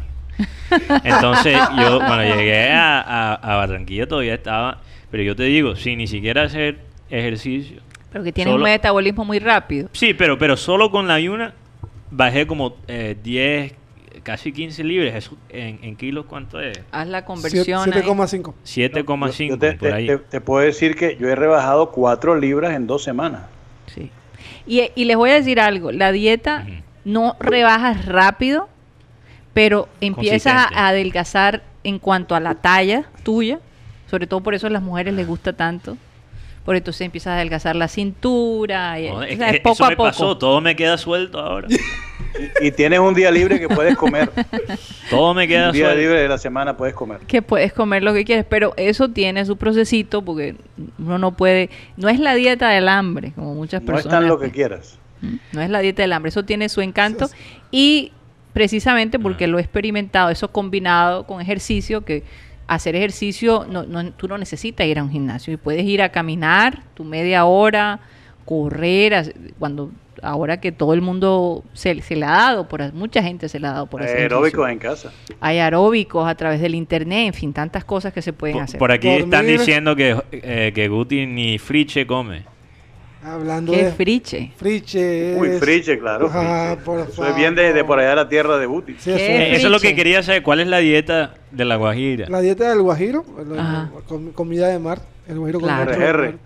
Entonces 1.04 1.58
yo, 1.78 1.98
cuando 2.00 2.24
llegué 2.24 2.72
a, 2.72 3.02
a- 3.02 3.34
a 3.36 3.56
Barranquilla 3.58 4.08
todavía 4.08 4.34
estaba, 4.36 4.80
pero 5.10 5.24
yo 5.24 5.36
te 5.36 5.44
digo, 5.44 5.76
sin 5.76 5.98
ni 5.98 6.08
siquiera 6.08 6.44
hacer 6.44 6.80
ejercicio. 7.10 7.82
Pero 8.12 8.24
que 8.24 8.32
tienes 8.32 8.54
un 8.54 8.62
metabolismo 8.64 9.24
muy 9.26 9.40
rápido. 9.40 9.90
Sí, 9.94 10.14
pero, 10.14 10.38
pero 10.38 10.58
solo 10.58 10.92
con 10.92 11.08
la 11.08 11.16
ayuna 11.16 11.54
bajé 12.10 12.46
como 12.48 12.76
eh, 12.88 13.16
10, 13.22 13.74
casi 14.24 14.52
15 14.52 14.84
libras. 14.84 15.16
Eso, 15.16 15.38
en, 15.50 15.80
en 15.84 15.96
kilos, 15.96 16.26
¿cuánto 16.28 16.60
es? 16.62 16.80
Haz 16.92 17.08
la 17.08 17.26
conversión. 17.26 17.82
ahí. 17.94 18.02
7,5. 18.02 18.54
7,5 18.66 19.48
Yo 19.50 19.58
te, 19.60 19.74
por 19.74 19.90
te- 19.90 19.94
ahí. 19.94 20.08
te- 20.30 20.42
puedo 20.42 20.66
decir 20.66 20.96
que 20.96 21.18
yo 21.18 21.28
he 21.30 21.36
rebajado 21.36 21.92
4 21.92 22.36
libras 22.40 22.74
en 22.76 22.88
dos 22.88 23.04
semanas. 23.04 23.44
Sí. 23.94 24.10
Y, 24.66 24.90
y 24.96 25.06
les 25.06 25.18
voy 25.18 25.32
a 25.32 25.34
decir 25.36 25.60
algo, 25.60 25.92
la 25.92 26.12
dieta 26.12 26.66
Ujú. 26.68 26.76
no 27.06 27.36
rebajas 27.40 28.06
rápido, 28.06 28.70
pero 29.54 29.90
empiezas 30.02 30.68
a 30.74 30.88
adelgazar 30.88 31.64
en 31.84 32.00
cuanto 32.00 32.36
a 32.36 32.40
la 32.40 32.56
talla 32.56 33.06
tuya, 33.24 33.60
sobre 34.10 34.28
todo 34.28 34.42
por 34.42 34.54
eso 34.54 34.68
a 34.68 34.70
las 34.70 34.82
mujeres 34.84 35.14
les 35.14 35.28
gusta 35.28 35.54
tanto, 35.54 35.98
por 36.66 36.76
entonces 36.76 37.02
empiezas 37.02 37.32
a 37.32 37.36
adelgazar 37.38 37.76
la 37.76 37.88
cintura, 37.88 39.00
y, 39.00 39.08
No, 39.10 39.16
o 39.18 39.24
es 39.24 39.38
sea, 39.38 39.50
que 39.52 39.58
es 39.58 39.62
poco 39.62 39.74
eso 39.76 39.86
a 39.86 39.90
me 39.90 39.96
poco. 39.96 40.10
pasó, 40.10 40.38
todo 40.38 40.62
me 40.62 40.76
queda 40.76 40.98
suelto 40.98 41.40
ahora. 41.40 41.68
Y, 42.62 42.68
y 42.68 42.72
tienes 42.72 42.98
un 43.00 43.14
día 43.14 43.30
libre 43.30 43.60
que 43.60 43.68
puedes 43.68 43.98
comer. 43.98 44.32
todo 45.10 45.34
me 45.34 45.50
queda 45.50 45.68
un 45.68 45.74
día 45.74 45.88
suelto. 45.88 46.02
libre 46.02 46.22
de 46.22 46.30
la 46.30 46.38
semana 46.38 46.78
puedes 46.78 46.96
comer. 46.96 47.20
que 47.28 47.42
puedes 47.42 47.74
comer 47.74 48.04
lo 48.04 48.14
que 48.14 48.24
quieres, 48.24 48.46
pero 48.48 48.74
eso 48.78 49.10
tiene 49.10 49.44
su 49.46 49.58
procesito 49.58 50.22
porque 50.22 50.56
uno 50.98 51.18
no 51.18 51.34
puede, 51.34 51.70
no 51.98 52.08
es 52.08 52.22
la 52.22 52.34
dieta 52.34 52.70
del 52.70 52.88
hambre, 52.88 53.34
como 53.36 53.54
muchas 53.54 53.82
No 53.82 53.88
personas. 53.88 54.06
es 54.06 54.12
tan 54.20 54.28
lo 54.30 54.40
que 54.40 54.50
quieras. 54.50 54.98
Mm, 55.22 55.36
No 55.52 55.62
es 55.62 55.70
la 55.70 55.80
dieta 55.80 56.04
del 56.04 56.14
hambre, 56.14 56.30
eso 56.30 56.44
tiene 56.46 56.70
su 56.70 56.80
encanto 56.80 57.30
y 57.70 58.14
precisamente 58.54 59.20
porque 59.20 59.44
Ah. 59.44 59.48
lo 59.48 59.58
he 59.58 59.62
experimentado, 59.62 60.30
eso 60.30 60.52
combinado 60.54 61.26
con 61.28 61.42
ejercicio, 61.42 62.06
que 62.06 62.24
hacer 62.76 62.96
ejercicio, 62.96 63.66
no, 63.70 63.84
no- 63.84 64.12
tú 64.14 64.28
no 64.28 64.38
necesitas 64.38 64.88
ir 64.88 64.98
a 65.00 65.04
un 65.04 65.12
gimnasio 65.12 65.54
y 65.54 65.58
puedes 65.58 65.84
ir 65.86 66.02
a 66.02 66.10
caminar 66.10 66.84
tu 66.94 67.04
media 67.04 67.46
hora, 67.46 68.00
correr, 68.46 69.34
cuando 69.60 69.92
ahora 70.22 70.60
que 70.60 70.72
todo 70.72 70.94
el 70.94 71.02
mundo 71.02 71.64
se, 71.74 72.02
se 72.02 72.16
le 72.16 72.26
ha 72.26 72.32
dado, 72.32 72.68
por 72.68 72.94
mucha 72.94 73.24
gente 73.24 73.50
se 73.50 73.60
le 73.60 73.68
ha 73.68 73.72
dado 73.72 73.88
por 73.88 74.04
hacer 74.04 74.18
Aeróbicos 74.18 74.70
en 74.70 74.78
casa. 74.80 75.12
Hay 75.40 75.58
aeróbicos 75.60 76.28
a 76.28 76.36
través 76.36 76.62
del 76.62 76.76
internet, 76.76 77.28
en 77.28 77.34
fin, 77.34 77.54
tantas 77.54 77.84
cosas 77.86 78.14
que 78.14 78.22
se 78.22 78.34
pueden 78.34 78.56
Por, 78.56 78.64
hacer. 78.64 78.78
por 78.80 78.92
aquí 78.92 79.08
están 79.08 79.48
diciendo 79.48 79.96
que, 79.96 80.16
eh, 80.32 80.72
que 80.76 80.88
Guti 80.90 81.26
ni 81.26 81.58
friche 81.58 82.06
come. 82.06 82.44
Hablando 83.24 83.72
¿Qué 83.72 83.86
de 83.86 83.92
friche? 83.92 84.52
friche. 84.58 85.36
Uy, 85.38 85.50
friche, 85.60 86.00
claro. 86.00 86.30
Ah, 86.34 86.76
es 87.30 87.36
bien 87.36 87.54
de, 87.54 87.72
de 87.72 87.84
por 87.84 88.00
allá 88.00 88.10
de 88.12 88.16
la 88.16 88.30
tierra 88.30 88.58
de 88.58 88.66
Buti. 88.66 88.94
Sí, 88.98 89.12
¿Qué? 89.12 89.16
eso 89.16 89.20
Eh, 89.32 89.52
es. 89.52 89.58
eso 89.60 89.68
es 89.68 89.72
lo 89.72 89.80
que 89.80 89.94
quería 89.96 90.24
saber. 90.24 90.42
¿Cuál 90.42 90.60
es 90.62 90.68
la 90.68 90.80
dieta 90.80 91.36
de 91.52 91.66
la 91.66 91.76
Guajira? 91.76 92.28
La 92.30 92.42
dieta 92.42 92.70
del 92.70 92.82
guajiro, 92.82 93.24
com- 94.08 94.32
comida 94.32 94.68
de 94.70 94.80
mar, 94.80 95.00
el 95.28 95.38
guajiro 95.38 95.60
con 95.60 95.70
Claro. 95.70 95.92
mucho 95.92 96.02
RR. 96.02 96.26
mar. 96.32 96.40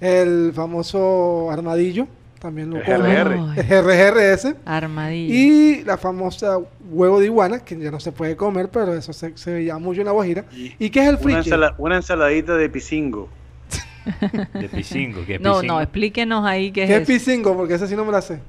El 0.00 0.52
famoso 0.54 1.50
armadillo, 1.50 2.06
también 2.40 2.70
lo 2.70 2.76
El 2.76 2.82
come. 2.84 3.14
RR. 3.14 3.34
Ay, 3.56 3.58
El 3.58 3.84
RRS. 3.84 4.54
armadillo. 4.66 5.34
Y 5.34 5.82
la 5.84 5.96
famosa 5.96 6.58
huevo 6.90 7.20
de 7.20 7.26
iguana, 7.26 7.60
que 7.64 7.76
ya 7.78 7.90
no 7.90 7.98
se 8.00 8.12
puede 8.12 8.36
comer, 8.36 8.68
pero 8.70 8.92
eso 8.94 9.12
se, 9.14 9.36
se 9.36 9.52
veía 9.54 9.78
mucho 9.78 10.02
en 10.02 10.06
la 10.06 10.12
guajira. 10.12 10.44
¿Y 10.52 10.90
qué 10.90 11.00
es 11.00 11.06
el 11.08 11.14
Una, 11.14 11.22
friche? 11.24 11.38
ensala- 11.50 11.74
una 11.78 11.96
ensaladita 11.96 12.54
de 12.56 12.68
pisingo. 12.68 13.28
De 14.54 14.68
pisingo. 14.68 15.24
¿qué 15.26 15.34
es 15.36 15.40
no, 15.40 15.54
pisingo? 15.54 15.74
no, 15.74 15.80
explíquenos 15.80 16.46
ahí 16.46 16.70
qué 16.70 16.84
es 16.84 16.88
¿Qué 16.88 16.96
es 16.96 17.06
pisingo? 17.06 17.56
Porque 17.56 17.74
esa 17.74 17.86
sí 17.86 17.96
no 17.96 18.04
me 18.04 18.12
la 18.12 18.22
sé. 18.22 18.40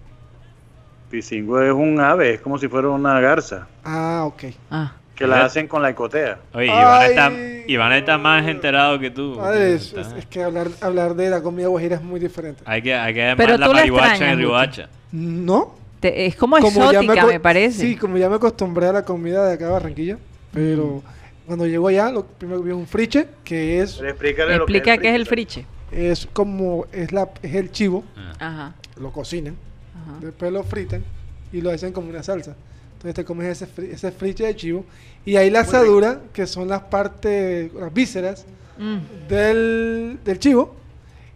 Pisingo 1.09 1.61
es 1.61 1.71
un 1.73 1.99
ave, 1.99 2.35
es 2.35 2.41
como 2.41 2.57
si 2.57 2.67
fuera 2.67 2.89
una 2.89 3.19
garza. 3.19 3.67
Ah, 3.83 4.23
ok. 4.25 4.43
Ah. 4.69 4.93
Que 5.15 5.27
la 5.27 5.43
hacen 5.43 5.67
con 5.67 5.81
la 5.81 5.89
ecotea. 5.89 6.39
Oye, 6.53 6.67
Iván 6.67 7.01
Ay, 7.01 7.09
está, 7.09 7.31
Iván 7.67 7.91
está 7.91 8.17
más 8.17 8.47
enterado 8.47 8.97
que 8.99 9.11
tú. 9.11 9.35
Madre, 9.35 9.73
es, 9.73 9.93
que 10.29 10.41
hablar, 10.41 10.69
hablar 10.79 11.13
de 11.13 11.29
la 11.29 11.41
comida 11.41 11.67
guajira 11.67 11.97
es 11.97 12.01
muy 12.01 12.21
diferente. 12.21 12.63
Hay 12.65 12.81
que, 12.81 12.93
hay 12.93 13.13
que 13.13 13.33
Pero 13.35 13.53
llamar 13.53 13.67
la 13.67 13.73
marihuacha 13.73 14.31
en. 14.31 14.37
Rihuacha. 14.37 14.87
¿No? 15.11 15.75
Te- 15.99 16.25
es 16.25 16.37
como, 16.37 16.57
ya 16.57 16.67
exótica, 16.69 17.25
me, 17.25 17.39
parece. 17.41 17.81
Sí, 17.81 17.95
como 17.97 18.17
ya 18.17 18.29
me 18.29 18.35
acostumbré 18.35 18.87
a 18.87 18.93
la 18.93 19.03
comida 19.03 19.45
de 19.45 19.55
acá 19.55 19.65
de 19.65 19.71
Barranquilla, 19.71 20.17
pero 20.53 21.03
cuando 21.49 21.67
llego 21.67 21.87
allá, 21.89 22.11
lo 22.11 22.25
primero 22.25 22.59
que 22.61 22.65
vi 22.65 22.71
es 22.71 22.77
un 22.77 22.87
friche, 22.87 23.27
que 23.43 23.81
es, 23.81 23.99
explícale 24.01 24.55
lo 24.57 24.65
que 24.65 24.73
Explica 24.77 24.97
qué 24.97 25.09
es 25.09 25.15
el 25.15 25.25
friche. 25.25 25.65
es 25.91 26.27
como, 26.31 26.85
es, 26.93 27.11
la, 27.11 27.29
es 27.41 27.55
el 27.55 27.71
chivo, 27.71 28.03
Ah. 28.15 28.33
Ajá. 28.39 28.75
lo 29.01 29.11
cocinan, 29.11 29.55
ajá. 29.95 30.19
después 30.21 30.51
lo 30.53 30.63
fritan 30.63 31.03
y 31.51 31.59
lo 31.61 31.71
hacen 31.71 31.91
como 31.91 32.09
una 32.09 32.23
salsa. 32.23 32.55
Entonces 32.93 33.15
te 33.15 33.25
comes 33.25 33.47
ese, 33.47 33.65
fri- 33.67 33.91
ese 33.91 34.11
friche 34.11 34.45
de 34.45 34.55
chivo 34.55 34.85
y 35.25 35.35
ahí 35.37 35.49
la 35.49 35.61
asadura, 35.61 36.21
que 36.33 36.45
son 36.47 36.67
las 36.67 36.81
partes, 36.83 37.73
las 37.73 37.93
vísceras 37.93 38.45
Mm. 38.77 39.27
del, 39.27 40.19
del 40.23 40.39
chivo, 40.39 40.73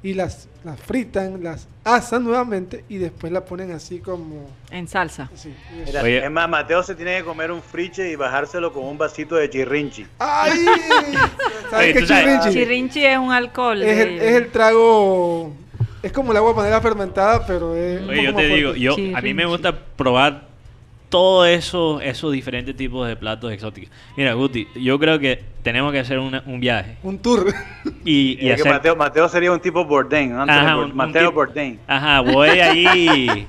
y 0.03 0.13
las, 0.13 0.49
las 0.65 0.79
fritan, 0.79 1.41
las 1.43 1.67
asan 1.85 2.25
nuevamente 2.25 2.83
y 2.89 2.97
después 2.97 3.31
la 3.31 3.45
ponen 3.45 3.71
así 3.71 3.99
como... 3.99 4.49
En 4.69 4.87
salsa. 4.87 5.29
Mira, 5.85 6.03
Oye. 6.03 6.25
Es 6.25 6.29
más, 6.29 6.49
Mateo 6.49 6.83
se 6.83 6.93
tiene 6.93 7.17
que 7.17 7.23
comer 7.23 7.51
un 7.51 7.61
friche 7.61 8.11
y 8.11 8.15
bajárselo 8.17 8.73
con 8.73 8.83
un 8.83 8.97
vasito 8.97 9.35
de 9.35 9.49
chirrinchi. 9.49 10.05
¡Ay! 10.19 10.65
¿Sabes 11.71 11.85
Oye, 11.85 11.93
qué 11.93 12.05
chirrinchi? 12.05 12.49
Chirrinchi 12.51 13.05
es 13.05 13.17
un 13.17 13.31
alcohol. 13.31 13.81
Es 13.81 13.97
el, 13.97 14.19
de- 14.19 14.27
es 14.29 14.35
el 14.35 14.51
trago. 14.51 15.53
Es 16.01 16.11
como 16.11 16.31
el 16.31 16.37
agua 16.37 16.53
panela 16.53 16.81
fermentada, 16.81 17.45
pero 17.47 17.73
es. 17.75 18.01
un 18.01 18.09
Oye, 18.09 18.23
yo 18.23 18.35
te 18.35 18.47
digo, 18.47 18.73
yo, 18.75 18.95
a 19.15 19.21
mí 19.21 19.33
me 19.33 19.45
gusta 19.45 19.73
probar 19.95 20.52
todos 21.13 21.47
esos 21.47 22.01
esos 22.01 22.31
diferentes 22.31 22.75
tipos 22.75 23.07
de 23.07 23.15
platos 23.15 23.51
exóticos. 23.51 23.91
Mira, 24.17 24.33
Guti, 24.33 24.67
yo 24.75 24.97
creo 24.97 25.19
que 25.19 25.43
tenemos 25.61 25.91
que 25.91 25.99
hacer 25.99 26.17
una- 26.17 26.41
un 26.47 26.59
viaje 26.59 26.97
Un 27.03 27.19
tour. 27.19 27.53
y, 28.03 28.31
y 28.31 28.55
que. 28.55 28.63
Mateo, 28.67 28.95
Mateo 28.95 29.29
sería 29.29 29.51
un 29.51 29.59
tipo 29.59 29.85
Bourdain. 29.85 30.33
Ajá, 30.33 30.75
un- 30.77 30.85
un 30.91 30.95
Mateo 30.95 31.31
Bourdain. 31.31 31.79
Ajá, 31.87 32.21
voy 32.21 32.49
ahí 32.59 33.45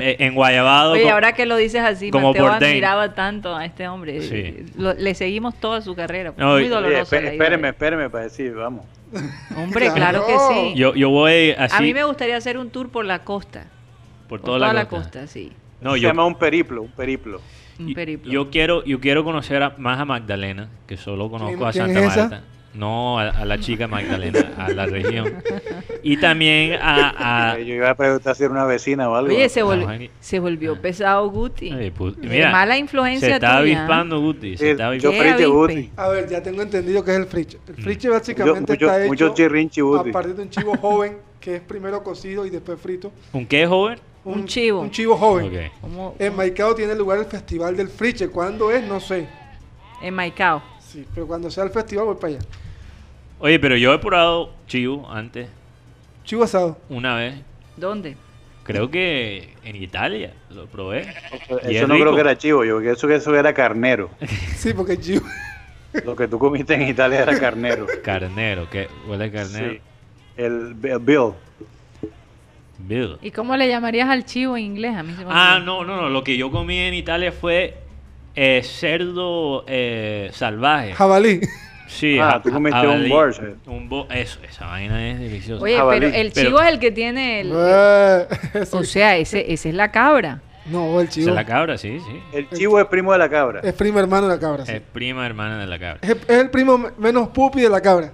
eh, 0.00 0.16
en 0.18 0.34
Guayabado. 0.34 0.92
Oye, 0.92 1.02
con- 1.04 1.12
ahora 1.12 1.32
que 1.32 1.46
lo 1.46 1.56
dices 1.56 1.80
así, 1.82 2.10
como 2.10 2.28
Mateo 2.28 2.42
Bourdain. 2.44 2.64
admiraba 2.72 3.14
tanto 3.14 3.54
a 3.54 3.64
este 3.64 3.86
hombre. 3.88 4.20
Sí. 4.22 4.66
Lo- 4.76 4.94
le 4.94 5.14
seguimos 5.14 5.54
toda 5.60 5.80
su 5.82 5.94
carrera. 5.94 6.34
No, 6.36 6.52
Muy 6.52 6.62
y- 6.62 6.64
Oye, 6.64 6.68
dolorosa. 6.70 7.02
espé- 7.02 7.22
la 7.24 7.30
vida 7.30 7.32
espéreme, 7.44 7.62
de- 7.62 7.68
espéreme 7.70 8.10
para 8.10 8.24
decir, 8.24 8.52
vamos. 8.54 8.84
Hombre, 9.56 9.92
claro, 9.94 10.24
que 10.26 10.34
sí. 10.54 10.74
Yo, 10.76 10.94
yo 10.94 11.10
voy 11.10 11.52
así 11.56 11.76
A 11.76 11.80
mí 11.80 11.94
me 11.94 12.04
gustaría 12.04 12.36
hacer 12.36 12.58
un 12.58 12.70
tour 12.70 12.88
por 12.90 13.04
la 13.04 13.20
costa. 13.20 13.66
por 14.28 14.40
Por 14.40 14.46
toda, 14.46 14.58
toda 14.58 14.68
la, 14.72 14.80
la 14.80 14.88
costa. 14.88 15.20
costa, 15.20 15.26
sí. 15.26 15.52
No, 15.80 15.94
se 15.94 16.00
yo, 16.00 16.08
llama 16.08 16.24
un 16.26 16.34
periplo, 16.34 16.82
un 16.82 16.90
periplo. 16.90 17.40
Un 17.78 17.88
y- 17.88 17.94
periplo. 17.94 18.30
yo 18.30 18.50
quiero 18.50 18.84
yo 18.84 19.00
quiero 19.00 19.24
conocer 19.24 19.62
a- 19.62 19.74
más 19.78 19.98
a 19.98 20.04
Magdalena, 20.04 20.68
que 20.86 20.96
solo 20.96 21.30
conozco 21.30 21.66
a 21.66 21.72
quién 21.72 21.86
Santa 21.86 22.00
es 22.00 22.12
esa? 22.12 22.20
Marta. 22.28 22.42
No, 22.72 23.18
a, 23.18 23.30
a 23.30 23.44
la 23.44 23.58
chica 23.58 23.88
Magdalena, 23.88 24.52
a 24.56 24.70
la 24.70 24.86
región. 24.86 25.42
Y 26.04 26.18
también 26.18 26.74
a... 26.80 27.50
a- 27.50 27.58
Eh, 27.58 27.64
Yo 27.66 27.74
iba 27.74 27.90
a 27.90 27.96
preguntar 27.96 28.36
si 28.36 28.44
era 28.44 28.52
una 28.52 28.64
vecina 28.64 29.10
o 29.10 29.16
algo. 29.16 29.34
Oye, 29.34 29.48
se, 29.48 30.38
volvió 30.38 30.80
pesado 30.80 31.28
Guti. 31.30 31.72
Ay, 31.72 31.90
pu- 31.90 32.14
De 32.14 32.28
mira, 32.28 32.52
mala 32.52 32.78
influencia 32.78 33.26
se 33.28 33.34
está 33.34 33.58
tuya, 33.60 33.76
avispando 33.78 34.20
Guti, 34.20 34.56
se 34.56 34.70
está 34.70 34.84
yo 34.84 34.88
avispando. 35.10 35.18
¿Qué 35.18 35.30
friche? 35.34 35.46
Buti. 35.46 35.90
A 35.96 36.08
ver, 36.10 36.28
ya 36.28 36.42
tengo 36.42 36.62
entendido 36.62 37.02
que 37.04 37.10
es 37.10 37.16
el 37.16 37.26
friche. 37.26 37.58
El 37.66 37.74
friche 37.74 38.08
Mucho, 38.08 38.18
básicamente 38.20 38.60
mucho, 38.72 38.86
está 38.86 39.00
hecho 39.04 39.08
mucho 39.08 39.96
a 39.98 40.04
partir 40.12 40.34
de 40.36 40.42
un 40.42 40.50
chivo 40.50 40.76
joven 40.76 41.16
que 41.40 41.56
es 41.56 41.60
primero 41.62 42.02
cocido 42.04 42.46
y 42.46 42.50
después 42.50 42.78
frito. 42.80 43.10
¿Un 43.32 43.46
qué, 43.46 43.66
joven? 43.66 43.98
Un 44.24 44.46
chivo. 44.46 44.80
Un 44.80 44.90
chivo 44.90 45.16
joven. 45.16 45.70
En 46.18 46.36
Maicao 46.36 46.74
tiene 46.74 46.94
lugar 46.94 47.18
el 47.18 47.24
festival 47.26 47.76
del 47.76 47.88
friche. 47.88 48.28
¿Cuándo 48.28 48.70
es? 48.70 48.84
No 48.86 49.00
sé. 49.00 49.26
en 50.02 50.14
Maicao. 50.14 50.62
Sí, 50.80 51.06
pero 51.14 51.26
cuando 51.26 51.50
sea 51.50 51.64
el 51.64 51.70
festival 51.70 52.06
voy 52.06 52.16
para 52.16 52.28
allá. 52.34 52.38
Oye, 53.38 53.58
pero 53.58 53.76
yo 53.76 53.94
he 53.94 53.98
probado 53.98 54.52
chivo 54.66 55.08
antes, 55.10 55.48
Chivo 56.24 56.44
asado. 56.44 56.76
una 56.90 57.16
vez. 57.16 57.34
¿Dónde? 57.76 58.16
Creo 58.64 58.90
que 58.90 59.54
en 59.64 59.76
Italia 59.76 60.34
lo 60.50 60.66
probé. 60.66 61.02
Y 61.66 61.76
Eso 61.76 61.84
es 61.84 61.88
no 61.88 61.94
rico. 61.94 62.04
creo 62.04 62.14
que 62.14 62.20
era 62.20 62.36
chivo, 62.38 62.64
yo 62.64 62.76
creo 62.78 62.90
que 62.92 62.98
eso, 62.98 63.08
que 63.08 63.14
eso 63.16 63.34
era 63.34 63.54
carnero. 63.54 64.10
Sí, 64.56 64.74
porque 64.74 64.98
chivo. 64.98 65.24
Lo 66.04 66.14
que 66.14 66.28
tú 66.28 66.38
comiste 66.38 66.74
en 66.74 66.82
Italia 66.82 67.22
era 67.22 67.36
carnero. 67.40 67.86
Carnero, 68.04 68.68
¿qué? 68.70 68.86
¿Huele 69.08 69.24
a 69.24 69.32
carnero? 69.32 69.72
Sí. 69.72 69.80
El, 70.36 70.76
el 70.84 70.98
Bill. 71.00 71.32
Bill. 72.86 73.16
¿Y 73.22 73.30
cómo 73.30 73.56
le 73.56 73.68
llamarías 73.68 74.08
al 74.08 74.24
chivo 74.24 74.56
en 74.56 74.64
inglés? 74.64 74.96
A 74.96 75.02
mí 75.02 75.12
se 75.16 75.24
me 75.24 75.30
Ah, 75.32 75.60
no, 75.64 75.84
no, 75.84 75.96
no. 75.96 76.08
Lo 76.08 76.22
que 76.24 76.36
yo 76.36 76.50
comí 76.50 76.76
en 76.78 76.94
Italia 76.94 77.32
fue 77.32 77.78
eh, 78.36 78.62
cerdo 78.64 79.64
eh, 79.66 80.30
salvaje. 80.32 80.94
Jabalí. 80.94 81.40
Sí, 81.88 82.18
Ah, 82.20 82.40
tú 82.42 82.52
comiste 82.52 82.78
jabalí. 82.78 83.04
un 83.04 83.08
borscht. 83.10 83.42
Un 83.66 83.88
bo- 83.88 84.06
eso, 84.10 84.38
esa 84.48 84.66
vaina 84.66 85.10
es 85.10 85.18
deliciosa. 85.18 85.62
Oye, 85.64 85.76
jabalí. 85.76 86.00
pero 86.00 86.14
el 86.14 86.30
Pero- 86.32 86.46
chivo 86.48 86.60
es 86.62 86.68
el 86.68 86.78
que 86.78 86.90
tiene 86.92 87.40
el... 87.40 87.52
Eh. 87.52 88.26
O 88.72 88.84
sea, 88.84 89.16
ese, 89.16 89.52
ese 89.52 89.70
es 89.70 89.74
la 89.74 89.90
cabra. 89.90 90.40
No, 90.66 91.00
el 91.00 91.08
chivo. 91.08 91.30
es 91.30 91.34
la 91.34 91.44
cabra, 91.44 91.76
sí, 91.78 91.98
sí. 91.98 92.20
El 92.32 92.48
chivo 92.50 92.78
es 92.78 92.86
primo 92.86 93.10
de 93.12 93.18
la 93.18 93.28
cabra. 93.28 93.60
Es 93.64 93.72
primo 93.72 93.98
hermano 93.98 94.28
de 94.28 94.34
la 94.36 94.40
cabra. 94.40 94.64
sí. 94.66 94.72
Es 94.72 94.80
prima 94.82 95.26
hermana 95.26 95.58
de 95.58 95.66
la 95.66 95.78
cabra. 95.80 95.98
Es, 96.02 96.10
es 96.28 96.38
el 96.38 96.50
primo 96.50 96.78
me- 96.78 96.90
menos 96.96 97.28
pupi 97.30 97.60
de 97.60 97.68
la 97.68 97.80
cabra. 97.80 98.12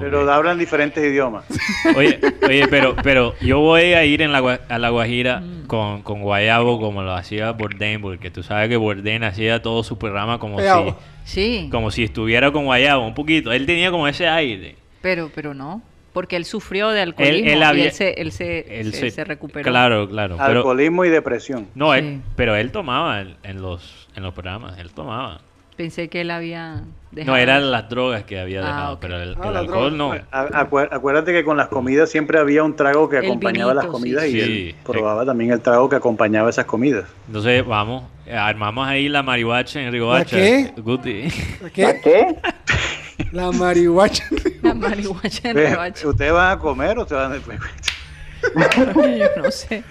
Pero 0.00 0.30
hablan 0.32 0.58
diferentes 0.58 1.02
idiomas. 1.04 1.44
Oye, 1.96 2.18
oye, 2.46 2.66
pero, 2.68 2.96
pero 3.02 3.34
yo 3.40 3.60
voy 3.60 3.92
a 3.94 4.04
ir 4.04 4.22
en 4.22 4.32
la, 4.32 4.40
Gua- 4.40 4.60
a 4.68 4.78
la 4.78 4.90
Guajira 4.90 5.42
con, 5.66 6.02
con 6.02 6.22
Guayabo 6.22 6.80
como 6.80 7.02
lo 7.02 7.12
hacía 7.12 7.52
Bourdain, 7.52 8.00
porque 8.00 8.30
tú 8.30 8.42
sabes 8.42 8.68
que 8.68 8.76
Bourdain 8.76 9.22
hacía 9.24 9.60
todo 9.62 9.82
su 9.84 9.98
programa 9.98 10.38
como 10.38 10.54
Guayabo. 10.54 10.96
Sí, 11.24 11.62
si, 11.64 11.70
como 11.70 11.90
si 11.90 12.04
estuviera 12.04 12.50
con 12.52 12.64
Guayabo, 12.64 13.06
un 13.06 13.14
poquito. 13.14 13.52
Él 13.52 13.66
tenía 13.66 13.90
como 13.90 14.06
ese 14.08 14.26
aire. 14.28 14.76
pero, 15.02 15.30
pero 15.34 15.54
no. 15.54 15.82
Porque 16.12 16.36
él 16.36 16.44
sufrió 16.44 16.90
de 16.90 17.00
alcoholismo 17.02 17.50
él 17.50 17.58
y 17.58 17.62
había- 17.62 17.84
él 17.86 17.92
se, 17.92 18.10
él 18.20 18.30
se, 18.30 18.80
Él 18.80 18.94
se, 18.94 19.10
se 19.10 19.24
recuperó. 19.24 19.68
Claro, 19.68 20.08
claro. 20.08 20.36
Pero, 20.38 20.58
Alcoholismo 20.58 21.04
y 21.04 21.08
depresión. 21.10 21.66
no, 21.74 21.92
Sí. 21.92 21.98
él, 21.98 22.20
pero 22.36 22.54
él 22.54 22.70
tomaba 22.70 23.20
en, 23.22 23.34
en 23.42 23.60
los, 23.60 24.08
en 24.14 24.22
los 24.22 24.32
programas, 24.32 24.78
él 24.78 24.92
tomaba. 24.92 25.40
Pensé 25.76 26.08
que 26.08 26.20
él 26.20 26.30
había 26.30 26.82
dejado. 27.10 27.36
No, 27.36 27.42
eran 27.42 27.70
las 27.72 27.88
drogas 27.88 28.22
que 28.22 28.38
había 28.38 28.60
Ah, 28.62 28.66
dejado, 28.66 29.00
pero 29.00 29.20
el, 29.20 29.36
Ah, 29.42 29.48
el 29.48 29.56
alcohol 29.56 29.96
no. 29.96 30.12
A- 30.12 30.46
acuer- 30.68 30.88
Acuérdate 30.92 31.32
que 31.32 31.44
con 31.44 31.56
las 31.56 31.66
comidas 31.68 32.10
siempre 32.10 32.38
había 32.38 32.62
un 32.62 32.76
trago 32.76 33.08
que 33.08 33.18
acompañaba 33.18 33.74
las 33.74 33.86
comidas 33.86 34.22
sí. 34.24 34.28
y 34.28 34.32
Sí. 34.40 34.68
él 34.70 34.74
probaba 34.84 35.24
también 35.26 35.50
el 35.50 35.60
trago 35.60 35.88
que 35.88 35.96
acompañaba 35.96 36.48
esas 36.50 36.66
comidas. 36.66 37.06
Entonces, 37.26 37.66
vamos, 37.66 38.04
eh, 38.26 38.36
armamos 38.36 38.86
ahí 38.86 39.08
la 39.08 39.22
marihuacha 39.24 39.80
en 39.80 39.90
Rigobacha. 39.90 40.36
qué? 40.36 40.72
Guti. 40.76 41.28
¿Para 41.60 41.70
¿Qué? 41.72 42.00
qué? 42.04 42.36
La 43.32 43.50
marihuacha. 43.50 44.24
La 44.62 44.74
marihuacha 44.74 45.50
en 45.50 45.56
Ve, 45.56 45.70
rebacho. 45.70 46.08
¿Ustedes 46.10 46.32
van 46.32 46.52
a 46.52 46.58
comer 46.58 46.98
o 46.98 47.06
se 47.06 47.14
van 47.14 47.32
a... 47.32 47.36
Yo 49.18 49.42
no 49.42 49.50
sé. 49.50 49.82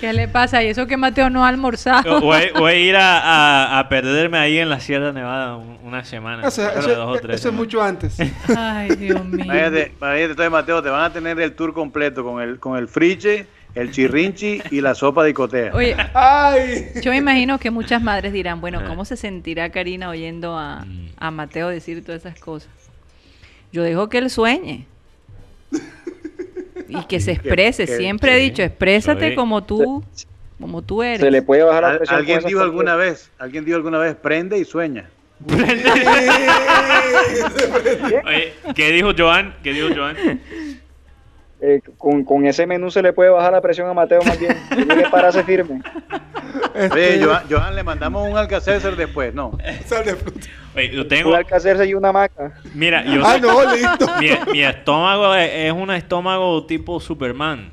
¿Qué 0.00 0.12
le 0.12 0.28
pasa? 0.28 0.62
Y 0.62 0.68
eso 0.68 0.86
que 0.86 0.96
Mateo 0.96 1.30
no 1.30 1.44
ha 1.44 1.48
almorzado. 1.48 2.20
Voy, 2.20 2.44
voy 2.56 2.72
a 2.72 2.76
ir 2.78 2.96
a, 2.96 3.18
a- 3.20 3.78
a 3.78 3.88
perderme 3.88 4.38
ahí 4.38 4.58
en 4.58 4.68
la 4.68 4.80
Sierra 4.80 5.12
Nevada 5.12 5.56
un- 5.56 5.78
una 5.84 6.04
semana. 6.04 6.46
Eso, 6.48 6.62
dos 6.62 7.16
o 7.16 7.20
tres 7.20 7.36
eso 7.40 7.48
es 7.50 7.54
mucho 7.54 7.82
antes. 7.82 8.16
Ay, 8.56 8.90
Dios 8.96 9.24
mío. 9.24 9.44
Váyate, 9.46 9.92
váyate, 9.98 10.50
Mateo, 10.50 10.82
te 10.82 10.88
van 10.88 11.04
a 11.04 11.12
tener 11.12 11.38
el 11.40 11.54
tour 11.54 11.72
completo 11.74 12.24
con 12.24 12.40
el, 12.42 12.58
con 12.58 12.76
el 12.78 12.88
friche, 12.88 13.46
el 13.74 13.90
chirrinchi 13.90 14.60
y 14.70 14.80
la 14.80 14.94
sopa 14.94 15.24
de 15.24 15.30
icotea. 15.30 15.72
Oye, 15.74 15.96
¡Ay! 16.14 16.88
yo 17.02 17.10
me 17.10 17.16
imagino 17.18 17.58
que 17.58 17.70
muchas 17.70 18.02
madres 18.02 18.32
dirán, 18.32 18.60
bueno, 18.60 18.80
Ah. 18.82 18.86
¿cómo 18.88 19.04
se 19.04 19.16
sentirá 19.16 19.70
Karina 19.70 20.08
oyendo 20.10 20.58
a, 20.58 20.84
Mm. 20.84 21.06
a 21.16 21.30
Mateo 21.30 21.68
decir 21.68 22.04
todas 22.04 22.20
esas 22.24 22.38
cosas? 22.40 22.70
Yo 23.72 23.82
dejo 23.82 24.08
que 24.10 24.18
él 24.18 24.28
sueñe. 24.28 24.86
Y 26.98 27.04
que 27.06 27.20
se 27.20 27.32
exprese. 27.32 27.86
que- 27.86 27.96
Siempre 27.96 28.36
he 28.36 28.40
dicho, 28.40 28.62
exprésate 28.62 29.28
soy- 29.28 29.34
como 29.34 29.62
tú, 29.64 30.04
como 30.60 30.82
tú 30.82 31.02
eres. 31.02 31.20
Se 31.20 31.30
le 31.30 31.42
puede 31.42 31.62
bajar 31.62 31.82
la 31.82 31.96
presión. 31.98 32.18
¿Alguien 32.18 32.40
dijo 32.44 32.60
alguna 32.60 32.96
vez, 32.96 33.30
alguien 33.38 33.64
dijo 33.64 33.76
alguna 33.76 33.98
vez, 33.98 34.14
prende 34.14 34.58
y 34.58 34.64
sueña? 34.64 35.08
Oye, 38.26 38.52
¿qué 38.74 38.92
dijo 38.92 39.10
Joan? 39.16 39.54
¿Qué 39.62 39.72
dijo 39.72 39.88
Joan? 39.94 40.16
Eh, 41.64 41.80
con, 41.96 42.24
con 42.24 42.44
ese 42.44 42.66
menú 42.66 42.90
se 42.90 43.00
le 43.02 43.12
puede 43.12 43.30
bajar 43.30 43.52
la 43.52 43.60
presión 43.60 43.88
a 43.88 43.94
Mateo 43.94 44.20
más 44.26 44.36
bien. 44.38 44.56
Tiene 44.74 44.96
que 44.96 45.08
pararse 45.08 45.44
firme. 45.44 45.80
Oye, 46.74 46.84
Este, 46.86 47.22
Joan, 47.24 47.42
Joan, 47.48 47.76
le 47.76 47.84
mandamos 47.84 48.28
un 48.28 48.36
alcacelser 48.36 48.96
después, 48.96 49.32
no. 49.32 49.56
sal 49.86 50.04
de 50.04 50.16
fruta. 50.16 50.40
Oye, 50.74 50.90
yo 50.90 51.02
Un 51.02 51.08
tengo... 51.08 51.34
alcacerse 51.36 51.86
y 51.86 51.94
una 51.94 52.10
maca. 52.10 52.52
Mira, 52.74 53.04
yo... 53.04 53.22
Ah, 53.24 53.38
no, 53.40 53.72
listo. 53.74 54.06
mi, 54.20 54.30
mi 54.52 54.64
estómago 54.64 55.32
es, 55.36 55.50
es 55.54 55.72
un 55.72 55.90
estómago 55.92 56.64
tipo 56.66 56.98
Superman. 56.98 57.70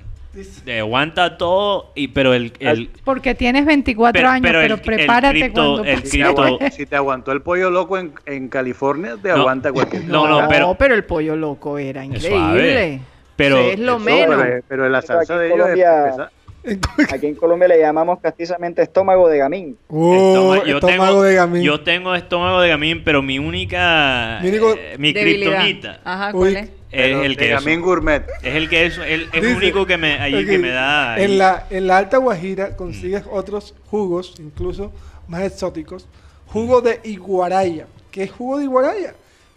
Eh, 0.68 0.80
aguanta 0.82 1.38
todo, 1.38 1.92
y, 1.96 2.10
pero 2.10 2.36
el... 2.36 2.54
el 2.60 2.92
Porque 3.04 3.34
tienes 3.34 3.66
24 3.66 4.20
Pero- 4.20 4.30
años, 4.30 4.44
pero 4.44 4.60
pero, 4.62 4.74
el- 4.76 4.80
el 4.80 4.86
prepárate 4.86 5.40
cripto- 5.52 5.82
cuando. 5.82 5.84
Si 6.06 6.20
te, 6.20 6.24
cripto- 6.24 6.72
si 6.72 6.86
te 6.86 6.96
aguantó 6.96 7.32
el 7.32 7.42
pollo 7.42 7.72
loco 7.72 7.98
en, 7.98 8.14
en 8.28 8.48
California, 8.50 9.16
te 9.22 9.30
No. 9.30 9.36
aguanta 9.38 9.72
cualquier 9.74 10.06
No, 10.06 10.22
cosa. 10.22 10.42
no, 10.44 10.48
pero- 10.48 10.76
pero 10.78 10.94
el 10.94 11.04
pollo 11.06 11.36
loco 11.36 11.80
era 11.80 12.06
increíble. 12.06 13.02
Pero- 13.40 13.58
es 13.60 13.80
lo 13.80 13.96
Eso, 13.96 14.00
menos. 14.06 14.42
Pero, 14.44 14.64
pero 14.68 14.90
la 14.90 15.02
salsa 15.02 15.34
Aquí 15.34 15.40
de 15.42 15.48
en 15.48 15.54
ellos 15.54 15.66
Colombia-. 15.68 16.32
Aquí 17.14 17.26
en 17.28 17.36
Colombia 17.36 17.68
le 17.70 17.80
llamamos 17.80 18.20
castizamente 18.20 18.82
estómago 18.82 19.30
de 19.30 19.38
gamín. 19.38 19.78
Oh, 19.88 20.14
estoma- 20.14 20.66
yo, 20.66 20.76
estómago 20.76 21.06
tengo, 21.06 21.24
de 21.24 21.34
gamín. 21.36 21.62
yo 21.64 21.80
tengo 21.82 22.16
estómago 22.16 22.60
de 22.62 22.70
gamín, 22.70 23.02
pero 23.06 23.22
mi 23.22 23.40
única... 23.40 24.40
Mi 24.42 24.50
único- 24.50 24.74
eh, 24.76 24.96
mi 25.00 25.14
kriptonita 25.14 26.02
Ajá, 26.04 26.28
Uy. 26.34 26.52
¿cuál 26.54 26.56
es? 26.58 26.70
el 26.92 27.38
queso. 27.38 27.56
Gamín 27.64 27.82
Gourmet. 27.82 28.24
Es 28.44 28.56
el 28.56 28.68
que 28.68 28.88
es 28.88 28.98
el, 28.98 29.30
el 29.32 29.42
Dice- 29.42 29.56
único 29.56 29.86
que 29.86 29.98
me 29.98 30.20
ahí 30.20 30.44
que 30.46 30.56
Ok, 30.56 30.62
me 30.62 30.70
da 30.70 31.14
ahí. 31.14 31.24
En 31.24 31.38
la, 31.38 31.66
en 31.70 31.88
la 31.88 31.98
Alta 31.98 32.18
Guajira 32.18 32.76
consigues 32.76 33.24
otros 33.32 33.74
jugos, 33.90 34.36
incluso 34.40 34.92
más 35.28 35.44
exóticos. 35.44 36.08
Jugo 36.48 36.82
de 36.82 37.00
iguaraya. 37.04 37.86
¿Qué 38.12 38.24
es 38.24 38.32
jugo 38.32 38.58
de 38.58 38.64
iguaraya? 38.66 39.14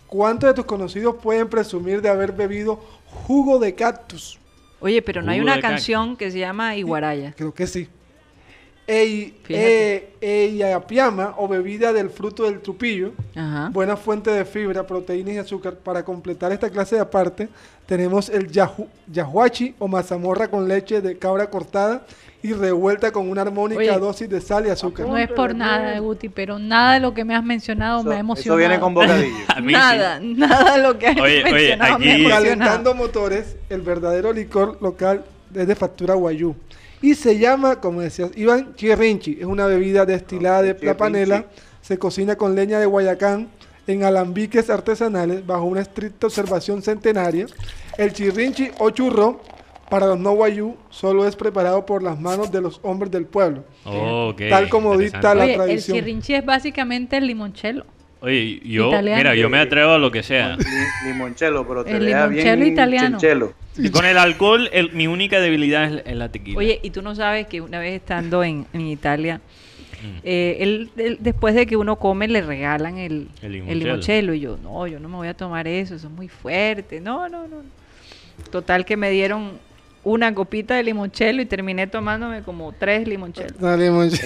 ¿Cuántos 0.07 0.51
de 0.51 0.55
tus 0.55 0.67
conocidos 0.67 1.17
pueden 1.23 1.49
presumir 1.49 2.03
de 2.03 2.11
haber 2.11 2.33
bebido 2.33 2.79
jugo 3.27 3.59
de 3.59 3.75
cactus? 3.75 4.39
Oye, 4.81 5.01
pero 5.03 5.23
no 5.23 5.31
hay 5.31 5.41
una 5.41 5.55
cactus. 5.55 5.71
canción 5.71 6.17
que 6.17 6.31
se 6.31 6.39
llama 6.41 6.77
Iguaraya. 6.77 7.35
Creo 7.37 7.55
que 7.55 7.67
sí. 7.67 7.89
Ey, 8.85 9.39
eh, 9.49 10.11
eyapiama 10.21 11.35
o 11.39 11.47
bebida 11.47 11.93
del 11.93 12.11
fruto 12.11 12.45
del 12.45 12.61
trupillo. 12.61 13.13
Ajá. 13.37 13.71
Buena 13.73 13.97
fuente 13.97 14.31
de 14.31 14.45
fibra, 14.45 14.85
proteínas 14.85 15.35
y 15.35 15.39
azúcar. 15.39 15.77
Para 15.77 16.05
completar 16.05 16.51
esta 16.51 16.69
clase 16.69 16.97
de 16.97 17.01
aparte, 17.03 17.49
tenemos 17.87 18.29
el 18.29 18.51
yahu- 18.51 18.89
yahuachi 19.07 19.77
o 19.79 19.87
mazamorra 19.87 20.49
con 20.49 20.67
leche 20.67 21.01
de 21.01 21.17
cabra 21.17 21.49
cortada 21.49 22.05
y 22.43 22.53
revuelta 22.55 23.13
con 23.13 23.29
una 23.31 23.43
armónica 23.43 23.81
Oye. 23.81 23.99
dosis 23.99 24.29
de 24.29 24.41
sal 24.41 24.67
y 24.67 24.71
azúcar. 24.71 25.07
No 25.07 25.17
es 25.17 25.31
por 25.31 25.55
nada, 25.55 25.99
Guti, 26.01 26.29
pero 26.29 26.59
nada 26.59 26.95
de 26.95 27.01
lo 27.01 27.15
que 27.15 27.25
me 27.25 27.35
has 27.37 27.45
mencionado 27.45 28.03
me 28.03 28.17
ha 28.17 28.19
emocionado. 28.19 28.59
eso 28.61 28.69
viene 28.69 28.81
con 28.81 28.95
bocadillo. 28.95 29.35
Sí. 29.57 29.63
Nada, 29.73 30.19
nada 30.21 30.77
de 30.77 30.83
lo 30.83 30.99
que 30.99 31.07
has 31.07 31.17
Oye, 31.21 31.43
oye, 31.45 31.53
mencionado 31.53 31.99
me 32.01 32.11
ha 32.11 32.15
aquí-. 32.17 32.29
Calentando 32.29 32.95
motores, 32.95 33.57
el 33.71 33.81
verdadero 33.83 34.33
licor 34.33 34.79
local 34.83 35.25
es 35.55 35.67
de 35.69 35.75
factura 35.77 36.15
guayú. 36.15 36.55
Y 37.01 37.15
se 37.15 37.39
llama, 37.39 37.81
como 37.81 38.01
decías, 38.01 38.31
Iván 38.37 38.75
Chirrinchi. 38.77 39.39
Es 39.41 39.47
una 39.47 39.67
bebida 39.67 40.05
destilada 40.07 40.63
de 40.63 40.69
la 40.69 40.75
Chirrinchi. 40.79 40.99
panela. 40.99 41.45
Se 41.81 41.99
cocina 41.99 42.37
con 42.37 42.55
leña 42.55 42.79
de 42.79 42.87
Guayacán 42.87 43.49
en 43.89 44.05
alambiques 44.05 44.71
artesanales 44.71 45.45
bajo 45.45 45.65
una 45.65 45.81
estricta 45.81 46.29
observación 46.29 46.81
centenaria. 46.83 47.47
El 47.99 48.13
chirrinchi 48.13 48.71
o 48.79 48.91
churro, 48.91 49.41
para 49.91 50.07
los 50.07 50.19
no 50.19 50.33
guayú, 50.33 50.77
solo 50.91 51.27
es 51.27 51.37
preparado 51.37 51.85
por 51.85 52.03
las 52.03 52.19
manos 52.19 52.51
de 52.51 52.61
los 52.61 52.81
hombres 52.83 53.11
del 53.11 53.27
pueblo. 53.27 53.65
Oh, 53.85 54.35
Tal 54.49 54.69
como 54.69 54.97
dicta 54.97 55.35
la 55.35 55.45
Oye, 55.45 55.53
el 55.53 55.57
tradición. 55.59 55.97
chirrinchi 55.99 56.35
es 56.35 56.45
básicamente 56.45 57.17
el 57.19 57.27
limonchelo. 57.27 57.85
Oye, 58.21 58.61
yo, 58.65 58.89
Italiano. 58.89 59.17
mira, 59.19 59.35
yo 59.35 59.51
me 59.51 59.59
atrevo 59.59 59.93
a 59.93 59.99
lo 59.99 60.11
que 60.13 60.23
sea. 60.23 60.57
Li- 60.57 60.65
limonchelo, 61.09 61.67
pero 61.67 61.85
te 61.85 61.91
El 61.97 62.07
limoncello 62.07 62.57
bien 62.57 62.73
italiano. 62.73 63.19
Y 63.77 63.91
con 63.91 64.05
el 64.05 64.17
alcohol, 64.17 64.71
el- 64.73 64.93
mi 64.93 65.09
única 65.09 65.41
debilidad 65.41 65.93
es, 66.07 66.15
la 66.17 66.29
tequila. 66.31 66.57
Oye, 66.59 66.79
y 66.83 66.91
tú 66.91 67.03
no 67.03 67.15
sabes 67.17 67.47
que 67.49 67.61
una 67.61 67.79
vez 67.81 67.95
estando 67.95 68.45
en, 68.45 68.67
en 68.73 68.83
Italia, 68.83 69.41
Mm. 70.03 70.19
eh, 70.25 70.57
él, 70.61 70.91
él, 70.97 71.19
después 71.21 71.55
de 71.55 71.65
que 71.67 71.77
uno 71.77 71.97
come 71.97 72.27
le 72.29 72.43
regalan 72.43 72.99
el, 72.99 73.29
El 73.41 73.47
el 73.47 73.53
limoncello. 73.53 73.85
limoncello. 73.85 74.35
Y 74.35 74.41
yo, 74.41 74.57
no, 74.63 74.87
yo 74.89 74.99
no 75.01 75.09
me 75.09 75.17
voy 75.17 75.29
a 75.29 75.35
tomar 75.35 75.67
eso, 75.69 75.95
eso 75.95 76.07
es 76.09 76.13
muy 76.13 76.29
fuerte. 76.29 77.01
No, 77.01 77.29
no, 77.29 77.47
no. 77.47 77.59
Total 78.51 78.85
que 78.85 78.97
me 78.97 79.11
dieron 79.11 79.53
una 80.05 80.35
copita 80.35 80.75
de 80.75 80.83
limoncello 80.83 81.43
y 81.43 81.47
terminé 81.47 81.87
tomándome 81.87 82.43
como 82.43 82.73
tres 82.73 83.07
limonchelos. 83.07 83.53
Ella 83.61 83.75
Óyeme, 83.75 84.11
se, 84.11 84.17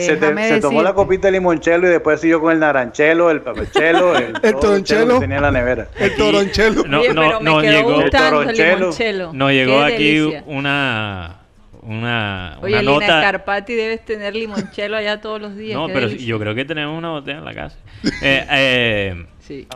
se 0.00 0.16
te- 0.16 0.16
déjame 0.16 0.48
se 0.48 0.60
tomó 0.60 0.80
la 0.82 0.94
copita 0.94 1.26
de 1.28 1.32
limonchelo 1.32 1.88
y 1.88 1.90
después 1.90 2.20
siguió 2.20 2.40
con 2.40 2.52
el 2.52 2.60
naranchelo, 2.60 3.30
el 3.30 3.40
papachelo, 3.40 4.16
el, 4.16 4.32
chelo 4.40 4.58
toronchelo. 4.60 5.14
que 5.14 5.20
tenía 5.20 5.36
en 5.38 5.42
la 5.42 5.50
nevera. 5.50 5.88
El 5.98 6.14
toronchelo. 6.14 6.84
No, 6.86 7.00
Oye, 7.00 7.14
no, 7.14 7.40
no, 7.40 7.60
quedó 7.60 7.72
llegó- 7.72 8.00
el 8.02 8.10
Toronchelo. 8.10 8.76
limoncello. 8.78 9.32
Nos 9.32 9.50
llegó 9.52 9.78
Qué 9.86 9.94
aquí 9.94 10.14
delicia. 10.18 10.44
una 10.46 11.34
una, 11.82 12.58
Oye, 12.60 12.72
una 12.74 12.82
Lina 12.82 12.92
nota. 12.92 13.20
Scarpati 13.22 13.74
debes 13.74 14.04
tener 14.04 14.34
limoncello 14.34 14.94
allá 14.96 15.20
todos 15.20 15.40
los 15.40 15.56
días. 15.56 15.76
No, 15.78 15.86
qué 15.86 15.94
pero 15.94 16.06
delicia. 16.08 16.28
yo 16.28 16.38
creo 16.38 16.54
que 16.54 16.64
tenemos 16.66 16.96
una 16.98 17.10
botella 17.10 17.38
en 17.38 17.44
la 17.44 17.54
casa. 17.54 17.76
Eh, 18.22 18.46
eh, 18.52 19.26
Sí. 19.40 19.66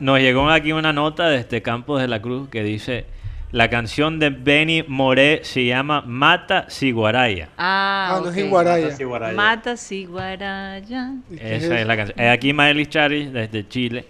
Nos 0.00 0.18
llegó 0.18 0.50
aquí 0.50 0.72
una 0.72 0.92
nota 0.92 1.28
de 1.28 1.36
este 1.38 1.62
Campos 1.62 2.00
de 2.00 2.08
la 2.08 2.20
Cruz 2.20 2.48
que 2.48 2.64
dice 2.64 3.04
la 3.52 3.68
canción 3.68 4.18
de 4.18 4.30
Benny 4.30 4.84
Moré 4.86 5.40
se 5.42 5.64
llama 5.64 6.02
Mata 6.02 6.66
Siguaraya. 6.68 7.48
Ah, 7.58 8.16
Ah, 8.16 8.20
no 8.22 8.30
es. 8.30 8.36
Iguaraya. 8.36 9.34
Mata 9.36 9.76
Siguaraya. 9.76 11.14
¿Y 11.30 11.36
qué 11.36 11.56
Esa 11.56 11.80
es 11.80 11.86
la 11.86 11.96
canción. 11.96 12.20
Aquí 12.28 12.52
Miley 12.52 12.86
Charis 12.86 13.32
desde 13.32 13.66
Chile 13.68 14.04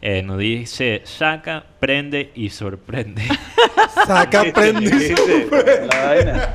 eh, 0.00 0.22
nos 0.22 0.38
dice 0.38 1.02
saca, 1.04 1.64
prende 1.82 2.30
y 2.36 2.48
sorprende. 2.50 3.22
Saca, 4.06 4.44
prende. 4.54 4.84
y 4.84 4.88
¿Viste? 4.88 5.48
La 5.90 6.04
vaina. 6.04 6.54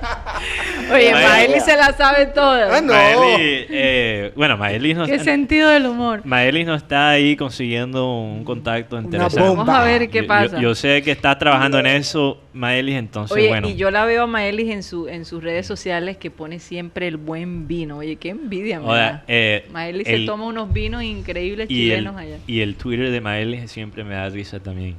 Oye, 0.93 1.13
Miley 1.13 1.59
se 1.59 1.75
la 1.75 1.91
sabe 1.91 2.27
toda. 2.27 2.77
Ah, 2.77 2.79
no. 2.79 2.93
Maeli, 2.93 3.65
eh, 3.69 4.31
bueno, 4.37 4.55
Maeli 4.55 4.93
no, 4.93 5.05
Qué 5.05 5.19
sentido 5.19 5.69
del 5.69 5.85
humor. 5.85 6.21
Maelis 6.23 6.65
no 6.65 6.75
está 6.75 7.09
ahí 7.09 7.35
consiguiendo 7.35 8.09
un 8.09 8.45
contacto 8.45 8.97
interesante. 8.97 9.41
bomba. 9.41 9.65
Vamos 9.65 9.75
a 9.75 9.83
ver 9.83 10.09
qué 10.09 10.19
Yo- 10.19 10.23
yo- 10.23 10.27
pasa. 10.29 10.61
Yo, 10.61 10.75
sé 10.75 11.01
que 11.01 11.11
está 11.11 11.37
trabajando 11.37 11.77
en 11.79 11.87
eso, 11.87 12.41
Maelis, 12.53 12.95
entonces 12.95 13.35
Oye, 13.35 13.49
bueno. 13.49 13.67
y 13.67 13.75
yo 13.75 13.91
la 13.91 14.05
veo 14.05 14.23
a 14.23 14.27
Maelis 14.27 14.71
en, 14.71 14.81
su, 14.81 15.09
en 15.09 15.25
sus 15.25 15.43
redes 15.43 15.65
sociales 15.67 16.15
que 16.15 16.31
pone 16.31 16.59
siempre 16.59 17.05
el 17.05 17.17
buen 17.17 17.67
vino. 17.67 17.97
Oye, 17.97 18.15
qué 18.15 18.29
envidia, 18.29 18.79
da. 18.79 19.25
eh, 19.27 19.67
Maelis 19.73 20.07
se 20.07 20.19
toma 20.19 20.45
unos 20.45 20.71
vinos 20.71 21.03
increíbles 21.03 21.69
y 21.69 21.91
el, 21.91 21.97
chilenos 21.97 22.15
allá. 22.15 22.37
y 22.47 22.61
el 22.61 22.75
Twitter 22.75 23.11
de 23.11 23.19
Maelis 23.19 23.69
siempre 23.69 24.05
me 24.05 24.15
da 24.15 24.29
risa 24.29 24.61
también. 24.61 24.95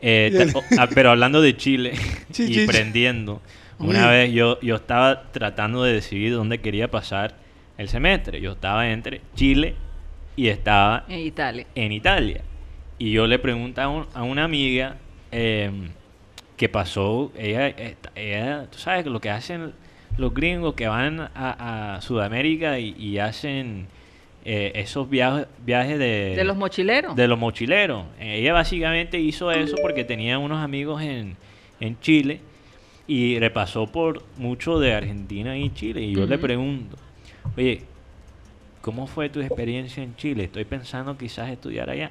Eh, 0.00 0.52
ah, 0.78 0.88
pero 0.94 1.10
hablando 1.10 1.40
de 1.42 1.56
Chile 1.56 1.92
Sí, 2.30 2.44
y 2.44 2.54
sí, 2.54 2.66
prendiendo, 2.66 3.42
una 3.78 4.08
vez 4.08 4.32
yo, 4.32 4.60
yo 4.60 4.76
estaba 4.76 5.30
tratando 5.32 5.82
de 5.82 5.92
decidir 5.92 6.32
dónde 6.32 6.58
quería 6.60 6.90
pasar 6.90 7.36
el 7.78 7.88
semestre. 7.88 8.40
Yo 8.40 8.52
estaba 8.52 8.90
entre 8.90 9.20
Chile 9.34 9.74
y 10.36 10.48
estaba 10.48 11.04
En 11.08 11.20
Italia. 11.20 11.66
en 11.74 11.92
Italia. 11.92 12.40
Y 12.98 13.12
yo 13.12 13.26
le 13.26 13.38
pregunto 13.38 13.80
a, 13.80 13.88
un- 13.88 14.06
a 14.14 14.22
una 14.22 14.44
amiga 14.44 14.96
eh, 15.32 15.70
que 16.56 16.68
pasó, 16.68 17.32
ella, 17.38 17.68
ella, 18.16 18.66
tú 18.70 18.78
sabes 18.78 19.06
lo 19.06 19.20
que 19.20 19.30
hacen 19.30 19.72
los 20.16 20.34
gringos 20.34 20.74
que 20.74 20.88
van 20.88 21.20
a, 21.20 21.94
a 21.96 22.00
Sudamérica 22.00 22.78
y, 22.80 22.94
y 22.98 23.18
hacen 23.18 23.86
eh, 24.50 24.72
esos 24.80 25.10
viajes, 25.10 25.46
viajes 25.66 25.98
de, 25.98 26.34
De 26.34 26.42
los 26.42 26.56
mochileros. 26.56 27.14
de 27.14 27.28
los 27.28 27.38
mochileros. 27.38 28.06
Ella 28.18 28.54
básicamente 28.54 29.20
hizo 29.20 29.52
eso 29.52 29.76
porque 29.82 30.04
tenía 30.04 30.38
unos 30.38 30.64
amigos 30.64 31.02
en, 31.02 31.36
en 31.80 32.00
Chile 32.00 32.40
y 33.06 33.38
repasó 33.38 33.92
por 33.92 34.22
mucho 34.38 34.80
de 34.80 34.94
Argentina 34.94 35.58
y 35.58 35.68
Chile. 35.74 36.00
Y 36.00 36.14
yo 36.14 36.24
le 36.24 36.38
pregunto, 36.38 36.96
oye, 37.58 37.82
¿cómo 38.80 39.06
fue 39.06 39.28
tu 39.28 39.42
experiencia 39.42 40.02
en 40.02 40.16
Chile? 40.16 40.44
Estoy 40.44 40.64
pensando 40.64 41.18
quizás 41.18 41.50
estudiar 41.50 41.90
allá. 41.90 42.10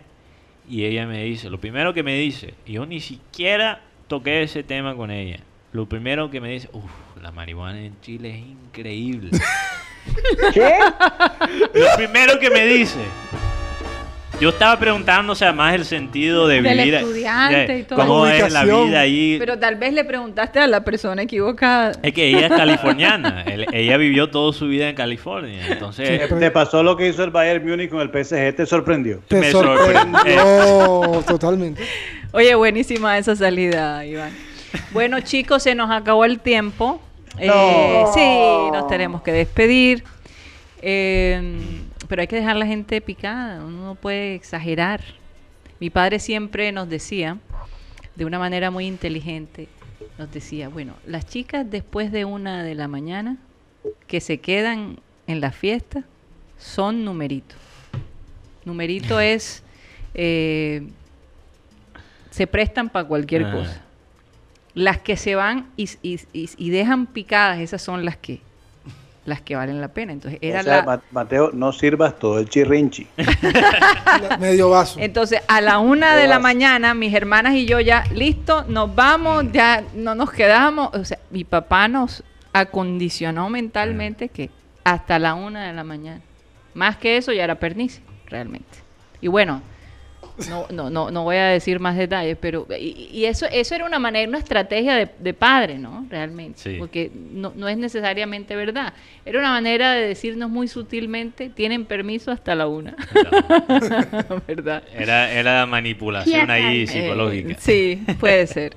Y 0.70 0.86
ella 0.86 1.08
me 1.08 1.24
dice, 1.24 1.50
lo 1.50 1.60
primero 1.60 1.92
que 1.92 2.04
me 2.04 2.20
dice, 2.20 2.54
yo 2.68 2.86
ni 2.86 3.00
siquiera 3.00 3.82
toqué 4.08 4.44
ese 4.44 4.62
tema 4.62 4.96
con 4.96 5.10
ella. 5.10 5.40
Lo 5.72 5.90
primero 5.90 6.30
que 6.30 6.40
me 6.40 6.52
dice, 6.52 6.70
uff, 6.72 6.92
la 7.20 7.32
marihuana 7.32 7.84
en 7.84 8.00
Chile 8.02 8.30
es 8.30 8.46
increíble. 8.46 9.32
¿Qué? 10.54 10.74
Lo 11.74 11.86
primero 11.96 12.40
que 12.40 12.50
me 12.50 12.66
dice. 12.66 13.00
Yo 14.40 14.50
estaba 14.50 14.78
preguntando, 14.78 15.34
o 15.34 15.36
sea, 15.36 15.52
más 15.52 15.74
el 15.74 15.84
sentido 15.84 16.48
de 16.48 16.62
Del 16.62 16.78
vivir. 16.78 16.94
estudiante 16.94 17.74
de 17.74 17.80
y 17.80 17.84
todo. 17.84 17.98
¿Cómo 17.98 18.26
La 18.28 18.38
es 18.38 18.54
la 18.54 18.66
vida 18.66 19.00
ahí? 19.00 19.38
Pero 19.40 19.58
tal 19.58 19.78
vez 19.78 19.94
le 19.94 20.06
preguntaste 20.06 20.60
a 20.60 20.68
la 20.68 20.84
persona 20.84 21.24
equivocada. 21.24 21.94
Es 22.04 22.14
que 22.14 22.28
ella 22.28 22.46
es 22.46 22.50
californiana. 22.50 23.44
ella 23.74 23.98
vivió 23.98 24.30
toda 24.30 24.54
su 24.54 24.68
vida 24.68 24.90
en 24.90 24.96
California. 24.96 25.66
Entonces, 25.68 26.30
¿Te, 26.30 26.36
te 26.36 26.52
pasó 26.52 26.84
lo 26.84 26.96
que 26.96 27.08
hizo 27.08 27.24
el 27.24 27.32
Bayern 27.32 27.68
Múnich 27.68 27.90
con 27.90 28.00
el 28.00 28.10
PSG? 28.10 28.56
¿Te 28.56 28.66
sorprendió? 28.68 29.22
Te 29.28 29.38
Me 29.38 29.52
sorprendió 29.52 31.24
totalmente. 31.28 31.82
Oye, 32.32 32.54
buenísima 32.54 33.18
esa 33.18 33.36
salida, 33.36 34.06
Iván. 34.06 34.32
Bueno, 34.92 35.20
chicos, 35.22 35.64
se 35.64 35.74
nos 35.74 35.90
acabó 35.90 36.26
el 36.26 36.40
tiempo. 36.40 37.02
Eh, 37.40 37.48
No. 37.48 38.14
sí, 38.14 38.72
nos 38.72 38.88
tenemos 38.88 39.22
que 39.22 39.32
despedir. 39.32 40.04
Eh, 40.82 41.60
pero 42.08 42.22
hay 42.22 42.28
que 42.28 42.36
dejar 42.38 42.56
la 42.56 42.66
gente 42.66 43.02
picada, 43.02 43.64
uno 43.66 43.86
no 43.86 43.96
puede 43.96 44.36
exagerar. 44.36 45.02
Mi 45.80 45.90
padre 45.90 46.20
siempre 46.20 46.72
nos 46.72 46.88
decía, 46.90 47.38
de 48.16 48.26
una 48.26 48.40
manera 48.40 48.72
muy 48.72 48.86
inteligente, 48.86 49.68
nos 50.18 50.32
decía, 50.32 50.70
bueno, 50.70 50.94
las 51.06 51.26
chicas 51.28 51.70
después 51.70 52.12
de 52.12 52.26
una 52.26 52.64
de 52.64 52.76
la 52.76 52.88
mañana 52.88 53.38
que 54.08 54.22
se 54.22 54.40
quedan 54.40 55.00
en 55.28 55.42
la 55.42 55.52
fiesta 55.52 56.04
son 56.58 57.04
numerito. 57.04 57.56
Numerito 58.66 59.20
es, 59.20 59.64
eh, 60.14 60.88
se 62.32 62.48
prestan 62.48 62.90
para 62.90 63.08
cualquier 63.08 63.46
Ah. 63.46 63.52
cosa. 63.52 63.82
Las 64.78 65.00
que 65.00 65.18
se 65.18 65.36
van 65.36 65.68
y, 65.76 65.90
y- 66.04 66.20
y- 66.34 66.50
y 66.58 66.70
dejan 66.70 67.08
picadas, 67.08 67.60
esas 67.60 67.82
son 67.82 68.06
las 68.06 68.16
que 68.18 68.42
las 69.26 69.42
que 69.42 69.58
valen 69.58 69.82
la 69.82 69.90
pena. 69.90 70.14
Entonces, 70.14 70.40
era 70.42 70.62
O 70.62 70.64
sea, 70.64 70.86
la, 70.86 71.02
Mateo, 71.12 71.52
no 71.52 71.74
sirvas 71.74 72.18
todo 72.18 72.40
el 72.40 72.48
chirrinchi. 72.48 73.08
Medio 74.40 74.70
vaso. 74.70 75.00
Entonces, 75.02 75.42
a 75.50 75.60
la 75.60 75.80
una 75.80 76.16
de 76.16 76.28
la 76.28 76.40
mañana, 76.40 76.94
mis 76.94 77.14
hermanas 77.14 77.54
y 77.56 77.66
yo 77.66 77.80
ya, 77.82 78.06
listo, 78.14 78.64
nos 78.70 78.94
vamos, 78.96 79.52
ya 79.52 79.84
no 79.96 80.16
nos 80.16 80.32
quedamos. 80.32 80.92
O 80.94 81.04
sea, 81.04 81.20
mi 81.32 81.44
papá 81.44 81.90
nos 81.90 82.24
acondicionó 82.54 83.50
mentalmente 83.50 84.30
que 84.30 84.50
hasta 84.86 85.20
la 85.20 85.34
una 85.34 85.68
de 85.68 85.74
la 85.74 85.84
mañana. 85.84 86.22
Más 86.74 86.96
que 86.98 87.18
eso 87.18 87.34
ya 87.34 87.44
era 87.44 87.56
pernice, 87.56 88.02
realmente. 88.28 88.78
Y 89.20 89.28
bueno, 89.28 89.62
no, 90.50 90.68
no, 90.72 90.90
no, 90.90 91.12
no 91.12 91.24
voy 91.24 91.38
a 91.38 91.46
decir 91.46 91.80
más 91.80 91.98
detalles, 91.98 92.38
pero 92.40 92.68
y, 92.80 93.10
y 93.12 93.26
eso, 93.26 93.46
eso 93.52 93.76
era 93.76 93.86
una 93.86 94.00
manera, 94.00 94.30
una 94.30 94.38
estrategia 94.38 94.96
de, 94.96 95.10
de 95.20 95.34
padre, 95.34 95.80
¿no? 95.80 96.06
Realmente. 96.10 96.60
Sí. 96.60 96.76
Porque 96.78 97.12
no, 97.14 97.54
no 97.56 97.68
es 97.68 97.78
necesariamente 97.78 98.56
verdad. 98.56 98.94
Era 99.26 99.40
una 99.40 99.52
manera 99.52 99.94
de 99.94 100.08
decirnos 100.08 100.50
muy 100.50 100.68
sutilmente, 100.68 101.50
tienen 101.50 101.86
permiso 101.86 102.32
hasta 102.32 102.56
la 102.56 102.68
una. 102.68 102.96
¿Verdad? 104.48 104.84
era, 104.96 105.32
era 105.32 105.66
manipulación 105.66 106.50
ahí 106.52 106.88
psicológica. 106.88 107.54
Eh, 107.54 107.58
sí, 107.60 108.04
puede 108.20 108.48
ser. 108.48 108.76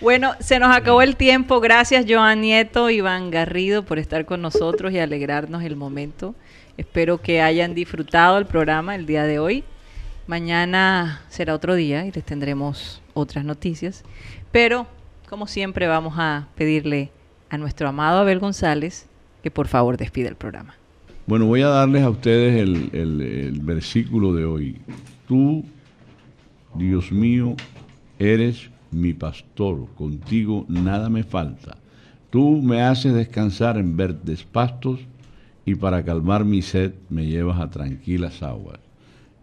Bueno, 0.00 0.34
se 0.40 0.58
nos 0.58 0.74
acabó 0.74 1.02
el 1.02 1.16
tiempo. 1.16 1.60
Gracias, 1.60 2.04
Joan 2.08 2.42
Nieto, 2.42 2.90
Iván 2.90 3.30
Garrido, 3.30 3.82
por 3.84 3.98
estar 3.98 4.24
con 4.24 4.42
nosotros 4.42 4.92
y 4.92 4.98
alegrarnos 4.98 5.62
el 5.64 5.76
momento. 5.76 6.34
Espero 6.76 7.18
que 7.18 7.42
hayan 7.42 7.74
disfrutado 7.74 8.38
el 8.38 8.46
programa 8.46 8.94
el 8.94 9.06
día 9.06 9.24
de 9.24 9.38
hoy. 9.38 9.64
Mañana 10.28 11.22
será 11.30 11.54
otro 11.54 11.74
día 11.74 12.04
y 12.06 12.12
les 12.12 12.22
tendremos 12.22 13.00
otras 13.14 13.46
noticias. 13.46 14.04
Pero, 14.52 14.86
como 15.28 15.46
siempre, 15.46 15.86
vamos 15.86 16.14
a 16.18 16.48
pedirle 16.54 17.10
a 17.48 17.56
nuestro 17.56 17.88
amado 17.88 18.18
Abel 18.20 18.38
González 18.38 19.08
que 19.42 19.50
por 19.50 19.68
favor 19.68 19.96
despida 19.96 20.28
el 20.28 20.36
programa. 20.36 20.74
Bueno, 21.26 21.46
voy 21.46 21.62
a 21.62 21.68
darles 21.68 22.02
a 22.02 22.10
ustedes 22.10 22.60
el, 22.60 22.90
el- 22.92 23.58
versículo 23.62 24.34
de 24.34 24.44
hoy. 24.44 24.76
Tú, 25.26 25.64
Dios 26.74 27.10
mío, 27.10 27.56
eres 28.18 28.68
mi 28.90 29.14
pastor, 29.14 29.86
contigo 29.94 30.66
nada 30.68 31.08
me 31.08 31.22
falta. 31.24 31.78
Tú 32.28 32.60
me 32.62 32.82
haces 32.82 33.14
descansar 33.14 33.78
en 33.78 33.96
verdes 33.96 34.44
pastos 34.44 35.00
y 35.64 35.74
para 35.74 36.04
calmar 36.04 36.44
mi 36.44 36.60
sed 36.60 36.92
me 37.08 37.24
llevas 37.26 37.58
a 37.60 37.70
tranquilas 37.70 38.42
aguas. 38.42 38.78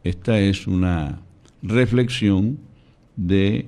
Esta 0.06 0.38
es 0.38 0.68
una 0.68 1.20
reflexión 1.64 2.60
de 3.16 3.68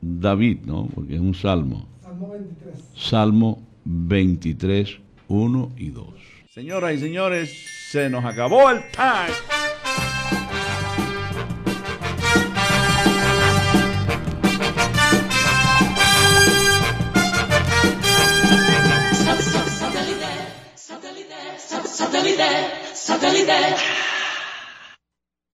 David, 0.00 0.62
¿no? 0.64 0.88
Porque 0.92 1.14
es 1.14 1.20
un 1.20 1.32
salmo. 1.32 1.88
Salmo 2.02 2.30
23. 2.32 2.84
Salmo 2.96 3.62
23, 3.84 4.98
1 5.28 5.72
y 5.76 5.90
2. 5.90 6.06
Señoras 6.52 6.94
y 6.94 6.98
señores, 6.98 7.66
se 7.88 8.10
nos 8.10 8.24
acabó 8.24 8.68
el 8.68 8.80
time. 8.90 9.32
Satellite, 20.74 21.64
satellite, 21.94 22.42
satellite. 22.92 24.03